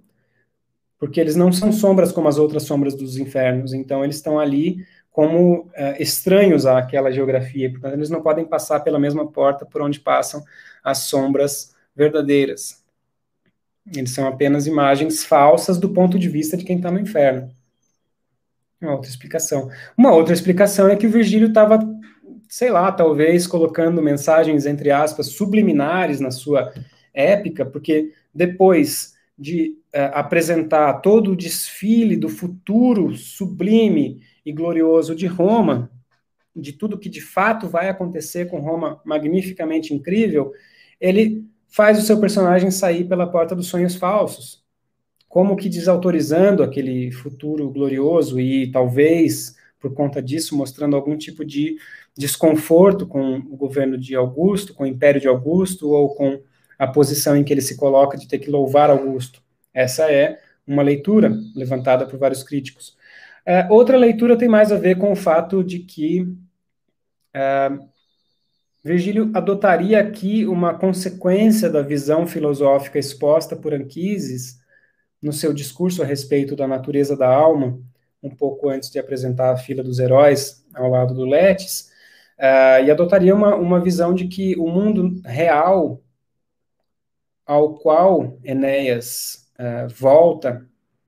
Porque 0.98 1.20
eles 1.20 1.36
não 1.36 1.52
são 1.52 1.74
sombras 1.74 2.14
como 2.14 2.30
as 2.30 2.38
outras 2.38 2.64
sombras 2.64 2.96
dos 2.96 3.18
infernos, 3.18 3.74
então 3.74 4.02
eles 4.02 4.16
estão 4.16 4.40
ali 4.40 4.86
como 5.12 5.62
uh, 5.64 5.72
estranhos 6.00 6.66
àquela 6.66 7.12
geografia, 7.12 7.70
portanto 7.70 7.94
eles 7.94 8.10
não 8.10 8.22
podem 8.22 8.46
passar 8.46 8.80
pela 8.82 9.00
mesma 9.00 9.30
porta 9.30 9.66
por 9.66 9.82
onde 9.82 10.00
passam 10.00 10.44
as 10.84 11.00
sombras 11.00 11.76
verdadeiras. 11.96 12.85
Eles 13.94 14.12
são 14.12 14.28
apenas 14.28 14.68
imagens 14.68 15.24
falsas 15.24 15.78
do 15.78 15.90
ponto 15.90 16.18
de 16.18 16.30
vista 16.30 16.56
de 16.58 16.64
quem 16.64 16.78
está 16.78 16.90
no 16.90 17.00
inferno. 17.00 17.50
Uma 18.82 18.94
outra 18.94 19.10
explicação. 19.10 19.70
Uma 19.98 20.14
outra 20.14 20.34
explicação 20.34 20.88
é 20.88 20.96
que 20.96 21.08
o 21.08 21.12
Virgílio 21.12 21.48
estava 21.48 21.80
sei 22.48 22.70
lá, 22.70 22.92
talvez 22.92 23.48
colocando 23.48 24.02
mensagens, 24.02 24.66
entre 24.66 24.92
aspas, 24.92 25.28
subliminares 25.28 26.20
na 26.20 26.32
sua 26.32 26.74
épica, 27.14 27.66
porque 27.66 28.14
depois 28.34 29.16
de 29.38 29.78
uh, 29.94 30.14
apresentar 30.14 30.94
todo 31.02 31.32
o 31.32 31.36
desfile 31.36 32.16
do 32.16 32.30
futuro 32.30 33.14
sublime 33.16 34.22
e 34.46 34.52
glorioso 34.52 35.16
de 35.16 35.28
Roma, 35.28 35.92
de 36.56 36.72
tudo 36.72 36.98
que 36.98 37.10
de 37.10 37.20
fato 37.20 37.68
vai 37.68 37.90
acontecer 37.90 38.46
com 38.46 38.60
Roma 38.60 39.02
magnificamente 39.04 39.94
incrível, 39.94 40.54
ele 41.00 41.46
faz 41.76 42.00
o 42.00 42.02
seu 42.02 42.18
personagem 42.22 42.72
sair 42.72 43.04
pela 43.04 43.30
porta 43.30 43.54
dos 43.54 43.68
sonhos 43.68 43.96
falsos, 43.96 44.64
como 45.28 45.58
que 45.58 45.68
desautorizando 45.68 46.64
aquele 46.64 47.12
futuro 47.12 47.70
glorioso 47.70 48.40
e 48.40 48.72
talvez 48.72 49.58
por 49.78 49.94
conta 49.94 50.22
disso 50.22 50.56
mostrando 50.56 50.96
algum 50.96 51.18
tipo 51.18 51.44
de 51.44 51.76
desconforto 52.18 53.06
com 53.06 53.40
o 53.40 53.58
governo 53.58 53.98
de 53.98 54.16
Augusto, 54.16 54.74
com 54.74 54.86
o 54.86 54.88
império 54.88 55.20
de 55.20 55.28
Augusto, 55.28 55.90
ou 55.90 56.16
com 56.16 56.42
a 56.80 56.88
posição 56.88 57.36
em 57.36 57.44
que 57.44 57.52
ele 57.52 57.62
se 57.62 57.76
coloca 57.76 58.18
de 58.18 58.26
ter 58.26 58.40
que 58.40 58.50
louvar 58.50 58.90
Augusto. 58.90 59.44
Essa 59.74 60.10
é 60.10 60.40
uma 60.66 60.82
leitura 60.82 61.30
levantada 61.54 62.08
por 62.08 62.18
vários 62.18 62.42
críticos. 62.42 62.96
Uh, 63.46 63.74
outra 63.74 63.98
leitura 63.98 64.38
tem 64.38 64.48
mais 64.48 64.72
a 64.72 64.78
ver 64.78 64.98
com 64.98 65.12
o 65.12 65.16
fato 65.16 65.62
de 65.62 65.80
que 65.80 66.22
uh, 66.22 67.95
Virgílio 68.86 69.32
adotaria 69.34 70.00
aqui 70.00 70.46
uma 70.46 70.78
consequência 70.78 71.72
da 71.72 71.82
visão 71.82 72.28
filosófica 72.28 73.00
exposta 73.00 73.56
por 73.56 73.74
Anquises 73.74 74.60
no 75.20 75.34
seu 75.34 75.52
discurso 75.52 76.04
a 76.04 76.06
respeito 76.06 76.56
da 76.56 76.68
natureza 76.68 77.18
da 77.18 77.28
alma, 77.28 77.80
um 78.22 78.30
pouco 78.30 78.70
antes 78.70 78.92
de 78.92 79.00
apresentar 79.00 79.52
a 79.52 79.58
fila 79.58 79.82
dos 79.82 79.98
heróis 79.98 80.64
ao 80.72 80.88
lado 80.88 81.16
do 81.16 81.26
Letes, 81.26 81.90
uh, 82.38 82.86
e 82.86 82.92
adotaria 82.92 83.34
uma, 83.34 83.56
uma 83.56 83.82
visão 83.82 84.14
de 84.14 84.28
que 84.28 84.56
o 84.56 84.68
mundo 84.68 85.20
real 85.26 86.00
ao 87.44 87.74
qual 87.80 88.38
Enéas 88.44 89.50
uh, 89.60 89.90
volta 89.96 90.64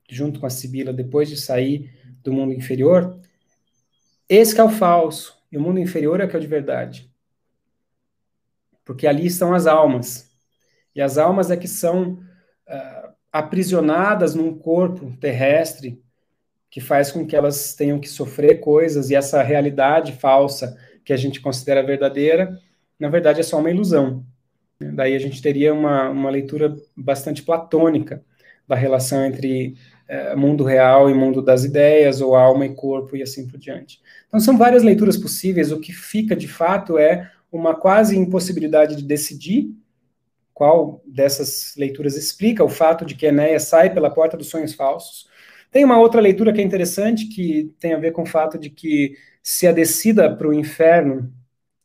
junto 0.10 0.40
com 0.40 0.48
a 0.48 0.50
Sibila 0.50 0.92
depois 0.92 1.30
de 1.30 1.38
sair 1.38 1.94
do 2.24 2.34
mundo 2.34 2.54
inferior, 2.54 3.20
esse 4.28 4.60
é 4.60 4.64
o 4.64 4.70
falso, 4.70 5.38
e 5.52 5.58
o 5.60 5.62
mundo 5.62 5.80
inferior 5.80 6.20
é 6.20 6.26
que 6.26 6.36
é 6.36 6.40
o 6.40 6.42
de 6.42 6.48
verdade. 6.48 7.07
Porque 8.88 9.06
ali 9.06 9.26
estão 9.26 9.54
as 9.54 9.68
almas. 9.68 10.32
E 10.96 11.02
as 11.02 11.18
almas 11.18 11.52
é 11.52 11.58
que 11.58 11.68
são 11.68 12.14
uh, 12.14 13.10
aprisionadas 13.30 14.34
num 14.34 14.58
corpo 14.58 15.12
terrestre 15.20 16.02
que 16.72 16.80
faz 16.80 17.12
com 17.12 17.28
que 17.28 17.36
elas 17.36 17.76
tenham 17.76 18.00
que 18.00 18.08
sofrer 18.08 18.62
coisas 18.62 19.10
e 19.10 19.16
essa 19.16 19.44
realidade 19.44 20.14
falsa 20.14 20.78
que 21.04 21.12
a 21.12 21.18
gente 21.18 21.42
considera 21.42 21.86
verdadeira, 21.86 22.58
na 22.98 23.10
verdade 23.10 23.42
é 23.42 23.44
só 23.44 23.60
uma 23.60 23.70
ilusão. 23.70 24.26
Daí 24.80 25.16
a 25.16 25.20
gente 25.20 25.42
teria 25.42 25.74
uma, 25.74 26.10
uma 26.10 26.30
leitura 26.30 26.74
bastante 26.96 27.44
platônica 27.44 28.24
da 28.66 28.76
relação 28.76 29.26
entre 29.26 29.76
é, 30.08 30.34
mundo 30.36 30.64
real 30.64 31.10
e 31.10 31.14
mundo 31.14 31.42
das 31.42 31.66
ideias, 31.66 32.22
ou 32.22 32.36
alma 32.36 32.66
e 32.66 32.74
corpo, 32.74 33.18
e 33.18 33.22
assim 33.22 33.48
por 33.48 33.58
diante. 33.58 34.00
Então 34.28 34.40
são 34.40 34.58
várias 34.58 34.84
leituras 34.84 35.18
possíveis, 35.18 35.72
o 35.72 35.80
que 35.80 35.92
fica 35.92 36.36
de 36.36 36.48
fato 36.48 36.98
é 36.98 37.32
uma 37.52 37.76
quase 37.76 38.18
impossibilidade 38.18 38.96
de 38.96 39.04
decidir 39.04 39.70
qual 40.54 41.02
dessas 41.06 41.74
leituras 41.78 42.16
explica 42.16 42.64
o 42.64 42.70
fato 42.70 43.06
de 43.06 43.16
que 43.16 43.28
Enéas 43.28 43.64
sai 43.64 43.94
pela 43.94 44.10
porta 44.10 44.36
dos 44.36 44.50
sonhos 44.50 44.74
falsos. 44.74 45.28
Tem 45.72 45.84
uma 45.86 46.00
outra 46.00 46.20
leitura 46.20 46.52
que 46.52 46.60
é 46.60 46.64
interessante, 46.64 47.28
que 47.28 47.74
tem 47.80 47.94
a 47.94 48.00
ver 48.00 48.12
com 48.12 48.24
o 48.24 48.28
fato 48.28 48.58
de 48.58 48.70
que 48.70 49.16
se 49.44 49.68
a 49.68 49.72
descida 49.72 50.36
para 50.36 50.48
o 50.48 50.54
inferno 50.54 51.32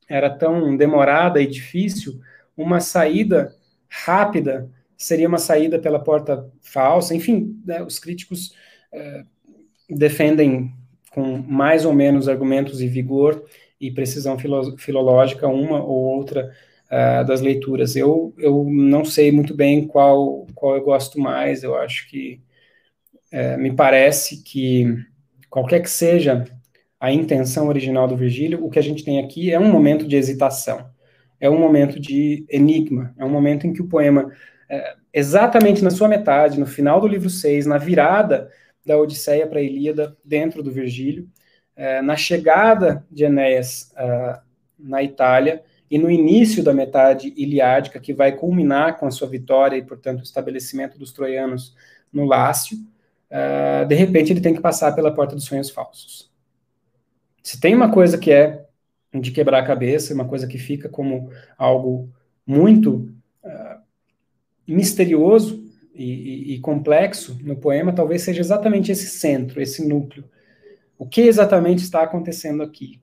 era 0.09 0.31
tão 0.31 0.77
demorada 0.77 1.41
e 1.41 1.47
difícil, 1.47 2.21
uma 2.57 2.81
saída 2.81 3.55
rápida 3.89 4.71
seria 4.97 5.29
uma 5.29 5.39
saída 5.39 5.79
pela 5.79 6.03
porta 6.03 6.51
falsa. 6.61 7.15
Enfim, 7.15 7.61
né, 7.65 7.83
os 7.83 7.99
críticos 7.99 8.55
eh, 8.93 9.25
defendem 9.91 10.73
com 11.11 11.39
mais 11.39 11.85
ou 11.85 11.93
menos 11.93 12.29
argumentos 12.29 12.81
e 12.81 12.87
vigor 12.87 13.45
e 13.83 13.91
precisão 13.91 14.39
filo 14.39 14.79
filológica 14.79 15.49
uma 15.49 15.83
ou 15.83 16.17
outra 16.17 16.53
uh, 16.87 17.27
das 17.27 17.41
leituras. 17.41 17.97
Eu, 17.97 18.33
eu 18.39 18.65
não 18.65 19.05
sei 19.05 19.33
muito 19.33 19.55
bem 19.55 19.87
qual, 19.87 20.47
qual 20.55 20.77
eu 20.77 20.83
gosto 20.83 21.19
mais, 21.19 21.65
eu 21.65 21.75
acho 21.75 22.09
que 22.09 22.41
uh, 23.33 23.59
me 23.59 23.75
parece 23.75 24.41
que 24.45 24.97
qualquer 25.51 25.81
que 25.81 25.91
seja 25.91 26.45
a 27.01 27.11
intenção 27.11 27.67
original 27.67 28.07
do 28.07 28.17
Virgílio, 28.17 28.65
o 28.65 28.71
que 28.71 28.79
a 28.79 28.83
gente 28.83 29.05
tem 29.05 29.19
aqui 29.19 29.51
é 29.53 29.59
um 29.59 29.71
momento 29.71 30.07
de 30.07 30.15
hesitação, 30.15 30.89
é 31.41 31.51
um 31.51 31.59
momento 31.59 31.99
de 31.99 32.47
enigma, 32.49 33.13
é 33.19 33.25
um 33.25 33.29
momento 33.29 33.67
em 33.67 33.73
que 33.73 33.83
o 33.83 33.89
poema, 33.89 34.31
é, 34.71 34.95
exatamente 35.13 35.83
na 35.83 35.91
sua 35.91 36.07
metade, 36.07 36.61
no 36.61 36.67
final 36.67 37.01
do 37.01 37.09
livro 37.09 37.29
6, 37.29 37.67
na 37.67 37.77
virada 37.77 38.49
da 38.87 38.97
Odisseia 38.97 39.49
para 39.49 39.59
a 39.59 39.63
Ilíada, 39.63 40.17
dentro 40.25 40.63
do 40.63 40.71
Virgílio, 40.71 41.29
na 42.03 42.17
chegada 42.17 43.05
de 43.11 43.25
Enéas 43.25 43.93
uh, 43.95 44.41
na 44.79 45.03
Itália, 45.03 45.63
e 45.91 45.99
no 45.99 46.11
início 46.11 46.63
da 46.63 46.73
metade 46.73 47.33
iliádica, 47.37 48.01
que 48.01 48.15
vai 48.15 48.33
culminar 48.33 48.99
com 48.99 49.07
a 49.07 49.11
sua 49.11 49.29
vitória 49.29 49.77
e, 49.77 49.83
portanto, 49.83 50.21
o 50.21 50.25
estabelecimento 50.25 50.99
dos 50.99 51.13
troianos 51.13 51.75
no 52.13 52.25
Lácio, 52.25 52.79
uh, 53.31 53.87
de 53.87 53.95
repente 53.95 54.33
ele 54.33 54.41
tem 54.41 54.55
que 54.55 54.61
passar 54.61 54.93
pela 54.93 55.15
porta 55.15 55.35
dos 55.35 55.45
sonhos 55.45 55.71
falsos. 55.71 56.31
Se 57.43 57.61
tem 57.61 57.75
uma 57.75 57.91
coisa 57.91 58.17
que 58.17 58.31
é 58.31 58.65
de 59.13 59.31
quebrar 59.31 59.59
a 59.59 59.67
cabeça, 59.67 60.15
uma 60.15 60.27
coisa 60.27 60.47
que 60.47 60.57
fica 60.57 60.89
como 60.89 61.31
algo 61.59 62.09
muito 62.47 63.13
misterioso 64.67 65.65
e, 65.95 66.05
e, 66.05 66.55
e 66.55 66.61
complexo 66.61 67.39
no 67.43 67.57
poema 67.57 67.93
talvez 67.93 68.23
seja 68.23 68.41
exatamente 68.41 68.91
esse 68.91 69.07
centro, 69.07 69.61
esse 69.61 69.87
núcleo. 69.87 70.25
O 71.03 71.05
que 71.05 71.23
exatamente 71.23 71.83
está 71.83 72.01
acontecendo 72.05 72.63
aqui? 72.63 73.01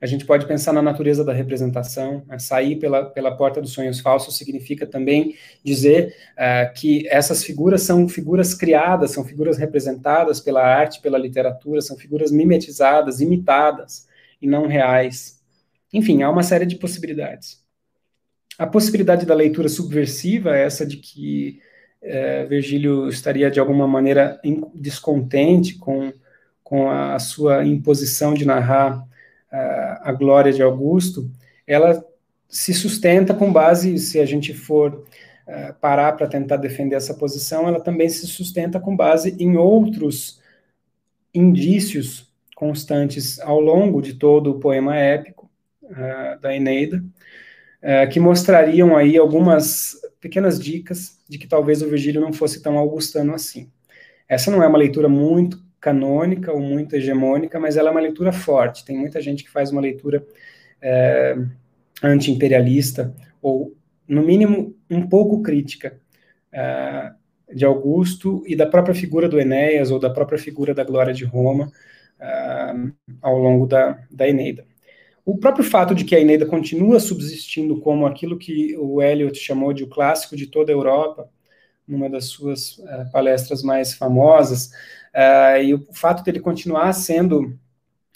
A 0.00 0.06
gente 0.06 0.24
pode 0.26 0.44
pensar 0.44 0.72
na 0.72 0.82
natureza 0.82 1.24
da 1.24 1.32
representação. 1.32 2.24
Né? 2.26 2.36
Sair 2.40 2.80
pela, 2.80 3.04
pela 3.04 3.36
porta 3.36 3.60
dos 3.60 3.72
sonhos 3.72 4.00
falsos 4.00 4.36
significa 4.36 4.84
também 4.88 5.36
dizer 5.62 6.16
uh, 6.32 6.74
que 6.74 7.06
essas 7.06 7.44
figuras 7.44 7.82
são 7.82 8.08
figuras 8.08 8.54
criadas, 8.54 9.12
são 9.12 9.24
figuras 9.24 9.56
representadas 9.56 10.40
pela 10.40 10.60
arte, 10.60 11.00
pela 11.00 11.16
literatura, 11.16 11.80
são 11.80 11.96
figuras 11.96 12.32
mimetizadas, 12.32 13.20
imitadas 13.20 14.08
e 14.42 14.48
não 14.48 14.66
reais. 14.66 15.40
Enfim, 15.92 16.24
há 16.24 16.28
uma 16.28 16.42
série 16.42 16.66
de 16.66 16.74
possibilidades. 16.74 17.64
A 18.58 18.66
possibilidade 18.66 19.24
da 19.24 19.34
leitura 19.34 19.68
subversiva 19.68 20.56
é 20.56 20.64
essa 20.64 20.84
de 20.84 20.96
que 20.96 21.60
uh, 22.02 22.48
Virgílio 22.48 23.08
estaria 23.08 23.48
de 23.48 23.60
alguma 23.60 23.86
maneira 23.86 24.40
descontente 24.74 25.78
com, 25.78 26.12
com 26.66 26.90
a 26.90 27.16
sua 27.20 27.64
imposição 27.64 28.34
de 28.34 28.44
narrar 28.44 29.06
a, 30.02 30.10
glória 30.10 30.52
de 30.52 30.60
Augusto, 30.60 31.30
ela 31.64 32.04
se 32.48 32.74
sustenta 32.74 33.32
com 33.32 33.52
base, 33.52 33.96
se 34.00 34.18
a 34.18 34.26
gente 34.26 34.52
for 34.52 35.04
uh, 35.46 35.74
parar 35.80 36.16
para 36.16 36.26
tentar 36.26 36.56
defender 36.56 36.96
essa 36.96 37.14
posição, 37.14 37.68
ela 37.68 37.78
também 37.78 38.08
se 38.08 38.26
sustenta 38.26 38.80
com 38.80 38.96
base 38.96 39.36
em 39.38 39.56
outros 39.56 40.40
indícios 41.32 42.34
constantes 42.56 43.38
ao 43.38 43.60
longo 43.60 44.02
de 44.02 44.14
todo 44.14 44.50
o 44.50 44.58
poema 44.58 44.96
épico 44.96 45.48
uh, 45.84 46.40
da 46.40 46.52
Eneida, 46.52 46.96
uh, 47.80 48.10
que 48.10 48.18
mostrariam 48.18 48.96
aí 48.96 49.16
algumas 49.16 49.92
pequenas 50.20 50.58
dicas 50.58 51.16
de 51.28 51.38
que 51.38 51.46
talvez 51.46 51.80
o 51.80 51.88
Virgílio 51.88 52.20
não 52.20 52.32
fosse 52.32 52.60
tão 52.60 52.76
augustano 52.76 53.32
assim. 53.34 53.70
Essa 54.28 54.50
não 54.50 54.64
é 54.64 54.66
uma 54.66 54.78
leitura 54.78 55.08
muito 55.08 55.64
canônica 55.80 56.52
ou 56.52 56.60
muito 56.60 56.96
hegemônica, 56.96 57.58
mas 57.60 57.76
ela 57.76 57.88
é 57.88 57.92
uma 57.92 58.00
leitura 58.00 58.32
forte. 58.32 58.84
Tem 58.84 58.96
muita 58.96 59.20
gente 59.20 59.44
que 59.44 59.50
faz 59.50 59.70
uma 59.70 59.80
leitura 59.80 60.26
é, 60.80 61.36
anti-imperialista, 62.02 63.14
ou, 63.40 63.74
no 64.08 64.22
mínimo, 64.22 64.74
um 64.90 65.06
pouco 65.08 65.42
crítica 65.42 65.98
é, 66.52 67.12
de 67.52 67.64
Augusto 67.64 68.42
e 68.46 68.56
da 68.56 68.66
própria 68.66 68.94
figura 68.94 69.28
do 69.28 69.38
Enéas, 69.38 69.90
ou 69.90 69.98
da 69.98 70.10
própria 70.10 70.38
figura 70.38 70.74
da 70.74 70.84
Glória 70.84 71.14
de 71.14 71.24
Roma, 71.24 71.70
é, 72.18 72.72
ao 73.22 73.38
longo 73.38 73.66
da, 73.66 73.98
da 74.10 74.28
Eneida. 74.28 74.64
O 75.24 75.36
próprio 75.36 75.64
fato 75.64 75.92
de 75.92 76.04
que 76.04 76.14
a 76.14 76.20
Eneida 76.20 76.46
continua 76.46 77.00
subsistindo 77.00 77.80
como 77.80 78.06
aquilo 78.06 78.38
que 78.38 78.76
o 78.76 79.02
Eliot 79.02 79.36
chamou 79.36 79.72
de 79.72 79.82
o 79.82 79.88
clássico 79.88 80.36
de 80.36 80.46
toda 80.46 80.70
a 80.70 80.74
Europa, 80.74 81.28
numa 81.86 82.08
das 82.08 82.26
suas 82.26 82.78
uh, 82.78 83.10
palestras 83.12 83.62
mais 83.62 83.94
famosas, 83.94 84.70
uh, 85.16 85.62
e 85.62 85.74
o 85.74 85.86
fato 85.92 86.22
dele 86.22 86.38
continuar 86.38 86.92
sendo 86.92 87.46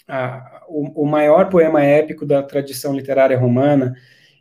uh, 0.07 0.41
o, 0.69 1.03
o, 1.03 1.05
maior 1.05 1.49
poema 1.49 1.83
épico 1.83 2.25
da 2.25 2.43
tradição 2.43 2.93
literária 2.93 3.37
romana 3.37 3.95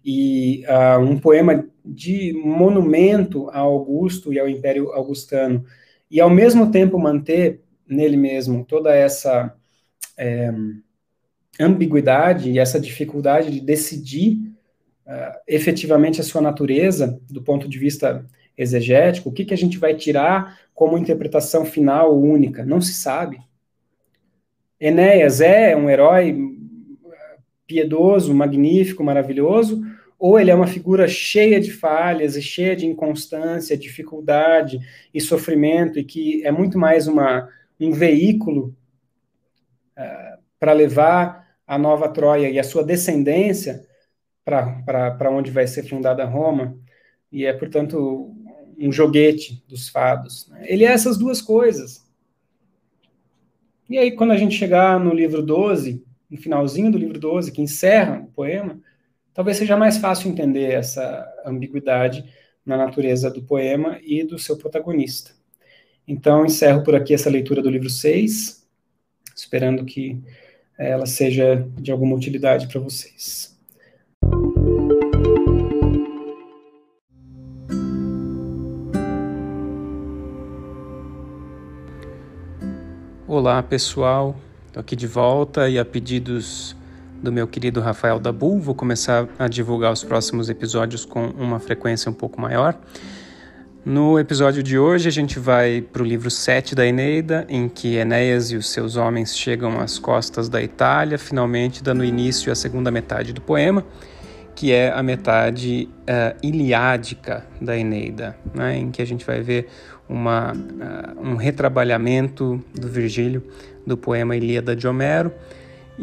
e 0.05 0.65
um 1.03 1.19
poema 1.19 1.67
de 1.85 2.33
monumento 2.33 3.51
a 3.51 3.59
Augusto 3.59 4.33
e 4.33 4.39
ao 4.39 4.49
Império 4.49 4.93
Augustano, 4.93 5.63
e 6.11 6.19
ao 6.19 6.31
mesmo 6.31 6.71
tempo 6.71 6.99
manter 6.99 7.61
nele 7.87 8.17
mesmo 8.17 8.65
toda 8.65 8.95
essa 8.95 9.55
é, 10.17 10.51
ambiguidade 11.61 12.51
e 12.51 12.59
essa 12.59 12.81
dificuldade 12.81 13.51
de 13.51 13.61
decidir 13.61 14.39
efetivamente 15.47 16.19
a 16.19 16.25
sua 16.25 16.41
natureza 16.41 17.21
do 17.29 17.43
ponto 17.43 17.69
de 17.69 17.79
vista 17.79 18.25
exegético, 18.57 19.29
o 19.29 19.33
que, 19.33 19.45
que 19.45 19.55
a 19.55 19.57
gente 19.57 19.77
vai 19.77 19.95
tirar 19.95 20.59
como 20.81 20.97
interpretação 20.97 21.67
final 21.67 22.19
única? 22.19 22.65
Não 22.65 22.81
se 22.81 22.95
sabe. 22.95 23.39
Enéas 24.81 25.43
é 25.43 25.77
um 25.77 25.91
herói 25.91 26.35
piedoso, 27.67 28.33
magnífico, 28.33 29.05
maravilhoso, 29.05 29.83
ou 30.19 30.41
ele 30.41 30.51
é 30.51 30.55
uma 30.55 30.67
figura 30.67 31.07
cheia 31.07 31.61
de 31.61 31.71
falhas 31.71 32.35
e 32.35 32.41
cheia 32.41 32.75
de 32.75 32.87
inconstância, 32.87 33.77
dificuldade 33.77 34.81
e 35.13 35.21
sofrimento, 35.21 35.99
e 35.99 36.05
que 36.05 36.43
é 36.47 36.51
muito 36.51 36.79
mais 36.79 37.07
uma, 37.07 37.47
um 37.79 37.91
veículo 37.91 38.75
uh, 39.99 40.43
para 40.59 40.73
levar 40.73 41.47
a 41.67 41.77
nova 41.77 42.09
Troia 42.09 42.49
e 42.49 42.59
a 42.59 42.65
sua 42.65 42.83
descendência 42.83 43.87
para 44.47 45.31
onde 45.31 45.51
vai 45.51 45.67
ser 45.67 45.87
fundada 45.87 46.25
Roma, 46.25 46.75
e 47.31 47.45
é, 47.45 47.53
portanto, 47.53 48.35
um 48.89 48.93
joguete 48.93 49.63
dos 49.69 49.89
fados. 49.89 50.49
Né? 50.49 50.65
Ele 50.67 50.85
é 50.85 50.89
essas 50.89 51.19
duas 51.19 51.43
coisas. 51.43 52.09
E 53.89 53.99
aí, 53.99 54.13
quando 54.13 54.33
a 54.33 54.37
gente 54.37 54.57
chegar 54.57 54.99
no 55.01 55.13
livro 55.13 55.43
12, 55.43 56.05
no 56.31 56.39
finalzinho 56.39 56.93
do 56.93 56.99
livro 56.99 57.19
12, 57.19 57.51
que 57.51 57.61
encerra 57.61 58.21
o 58.21 58.31
poema, 58.33 58.81
talvez 59.35 59.57
seja 59.57 59.77
mais 59.77 59.99
fácil 59.99 60.31
entender 60.31 60.73
essa 60.73 61.27
ambiguidade 61.45 62.25
na 62.65 62.77
natureza 62.77 63.31
do 63.31 63.43
poema 63.43 63.99
e 64.03 64.23
do 64.23 64.39
seu 64.39 64.57
protagonista. 64.57 65.33
Então, 66.07 66.47
encerro 66.47 66.85
por 66.85 66.95
aqui 66.95 67.15
essa 67.15 67.29
leitura 67.29 67.63
do 67.63 67.71
livro 67.71 67.91
6, 67.91 68.67
esperando 69.35 69.85
que 69.85 70.21
ela 70.79 71.07
seja 71.07 71.69
de 71.79 71.91
alguma 71.91 72.17
utilidade 72.17 72.69
para 72.69 72.81
vocês. 72.81 73.50
Olá 83.33 83.63
pessoal, 83.63 84.35
estou 84.67 84.81
aqui 84.81 84.97
de 84.97 85.07
volta 85.07 85.69
e 85.69 85.79
a 85.79 85.85
pedidos 85.85 86.75
do 87.23 87.31
meu 87.31 87.47
querido 87.47 87.81
Rafael 87.81 88.19
Dabu, 88.19 88.59
vou 88.59 88.75
começar 88.75 89.29
a 89.39 89.47
divulgar 89.47 89.93
os 89.93 90.03
próximos 90.03 90.51
episódios 90.51 91.05
com 91.05 91.27
uma 91.27 91.61
frequência 91.61 92.11
um 92.11 92.13
pouco 92.13 92.41
maior. 92.41 92.77
No 93.85 94.19
episódio 94.19 94.65
de 94.65 94.77
hoje 94.77 95.07
a 95.07 95.13
gente 95.13 95.39
vai 95.39 95.81
para 95.81 96.03
o 96.03 96.05
livro 96.05 96.29
7 96.29 96.75
da 96.75 96.85
Eneida, 96.85 97.47
em 97.49 97.69
que 97.69 97.95
Enéas 97.95 98.51
e 98.51 98.57
os 98.57 98.69
seus 98.69 98.97
homens 98.97 99.39
chegam 99.39 99.79
às 99.79 99.97
costas 99.97 100.49
da 100.49 100.61
Itália, 100.61 101.17
finalmente 101.17 101.85
dando 101.85 102.05
início 102.05 102.51
à 102.51 102.57
segunda 102.57 102.91
metade 102.91 103.33
do 103.33 103.41
poema, 103.41 103.87
que 104.57 104.73
é 104.73 104.91
a 104.91 105.05
metade 105.05 105.89
uh, 106.01 106.37
iliádica 106.43 107.47
da 107.61 107.79
Eneida, 107.79 108.37
né, 108.53 108.77
em 108.77 108.91
que 108.91 109.01
a 109.01 109.07
gente 109.07 109.25
vai 109.25 109.41
ver 109.41 109.69
uma, 110.11 110.53
uh, 110.53 111.21
um 111.21 111.37
retrabalhamento 111.37 112.63
do 112.75 112.89
Virgílio 112.89 113.43
do 113.87 113.97
poema 113.97 114.37
Ilíada 114.37 114.75
de 114.75 114.89
Homero 114.89 115.33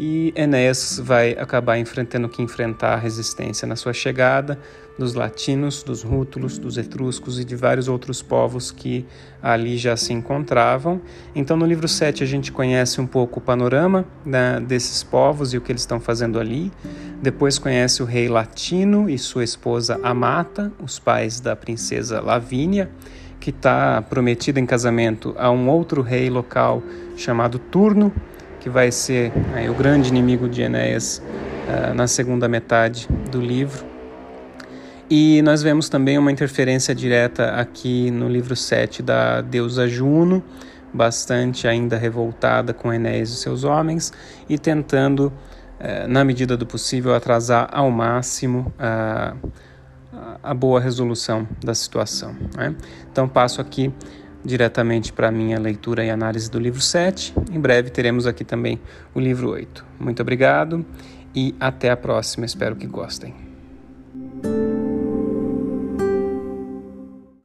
e 0.00 0.32
Enéas 0.36 1.00
vai 1.02 1.32
acabar 1.32 1.76
enfrentando 1.76 2.28
que 2.28 2.40
enfrentar 2.40 2.94
a 2.94 2.96
resistência 2.96 3.66
na 3.66 3.74
sua 3.74 3.92
chegada 3.92 4.56
dos 4.96 5.14
latinos, 5.14 5.82
dos 5.82 6.02
rútulos, 6.02 6.56
dos 6.56 6.78
etruscos 6.78 7.38
e 7.38 7.44
de 7.44 7.56
vários 7.56 7.88
outros 7.88 8.22
povos 8.22 8.70
que 8.70 9.04
ali 9.42 9.76
já 9.76 9.96
se 9.96 10.12
encontravam. 10.12 11.00
Então, 11.34 11.56
no 11.56 11.66
livro 11.66 11.86
7, 11.86 12.22
a 12.22 12.26
gente 12.26 12.50
conhece 12.50 13.00
um 13.00 13.06
pouco 13.06 13.38
o 13.38 13.42
panorama 13.42 14.04
né, 14.24 14.60
desses 14.60 15.02
povos 15.02 15.52
e 15.52 15.58
o 15.58 15.60
que 15.60 15.70
eles 15.70 15.82
estão 15.82 16.00
fazendo 16.00 16.38
ali. 16.38 16.72
Depois, 17.20 17.58
conhece 17.58 18.02
o 18.02 18.06
rei 18.06 18.28
latino 18.28 19.10
e 19.10 19.18
sua 19.18 19.44
esposa 19.44 20.00
Amata, 20.02 20.72
os 20.82 20.98
pais 20.98 21.40
da 21.40 21.54
princesa 21.56 22.20
Lavínia 22.20 22.90
que 23.48 23.50
está 23.50 24.02
prometida 24.02 24.60
em 24.60 24.66
casamento 24.66 25.34
a 25.38 25.50
um 25.50 25.70
outro 25.70 26.02
rei 26.02 26.28
local 26.28 26.82
chamado 27.16 27.58
Turno, 27.58 28.12
que 28.60 28.68
vai 28.68 28.92
ser 28.92 29.32
aí, 29.54 29.70
o 29.70 29.74
grande 29.74 30.10
inimigo 30.10 30.46
de 30.46 30.60
Enéas 30.60 31.22
uh, 31.66 31.94
na 31.94 32.06
segunda 32.06 32.46
metade 32.46 33.08
do 33.30 33.40
livro. 33.40 33.86
E 35.08 35.40
nós 35.40 35.62
vemos 35.62 35.88
também 35.88 36.18
uma 36.18 36.30
interferência 36.30 36.94
direta 36.94 37.52
aqui 37.52 38.10
no 38.10 38.28
livro 38.28 38.54
7 38.54 39.02
da 39.02 39.40
deusa 39.40 39.88
Juno, 39.88 40.44
bastante 40.92 41.66
ainda 41.66 41.96
revoltada 41.96 42.74
com 42.74 42.92
Enéas 42.92 43.30
e 43.30 43.36
seus 43.36 43.64
homens 43.64 44.12
e 44.46 44.58
tentando, 44.58 45.32
uh, 45.80 46.06
na 46.06 46.22
medida 46.22 46.54
do 46.54 46.66
possível, 46.66 47.14
atrasar 47.14 47.66
ao 47.72 47.90
máximo 47.90 48.70
a. 48.78 49.32
A 50.42 50.54
boa 50.54 50.80
resolução 50.80 51.46
da 51.64 51.74
situação. 51.74 52.36
Né? 52.56 52.74
Então, 53.10 53.28
passo 53.28 53.60
aqui 53.60 53.92
diretamente 54.44 55.12
para 55.12 55.28
a 55.28 55.32
minha 55.32 55.58
leitura 55.58 56.04
e 56.04 56.10
análise 56.10 56.50
do 56.50 56.58
livro 56.58 56.80
7. 56.80 57.34
Em 57.52 57.60
breve 57.60 57.90
teremos 57.90 58.26
aqui 58.26 58.44
também 58.44 58.80
o 59.14 59.20
livro 59.20 59.50
8. 59.50 59.84
Muito 59.98 60.22
obrigado 60.22 60.84
e 61.34 61.54
até 61.58 61.90
a 61.90 61.96
próxima. 61.96 62.46
Espero 62.46 62.76
que 62.76 62.86
gostem. 62.86 63.34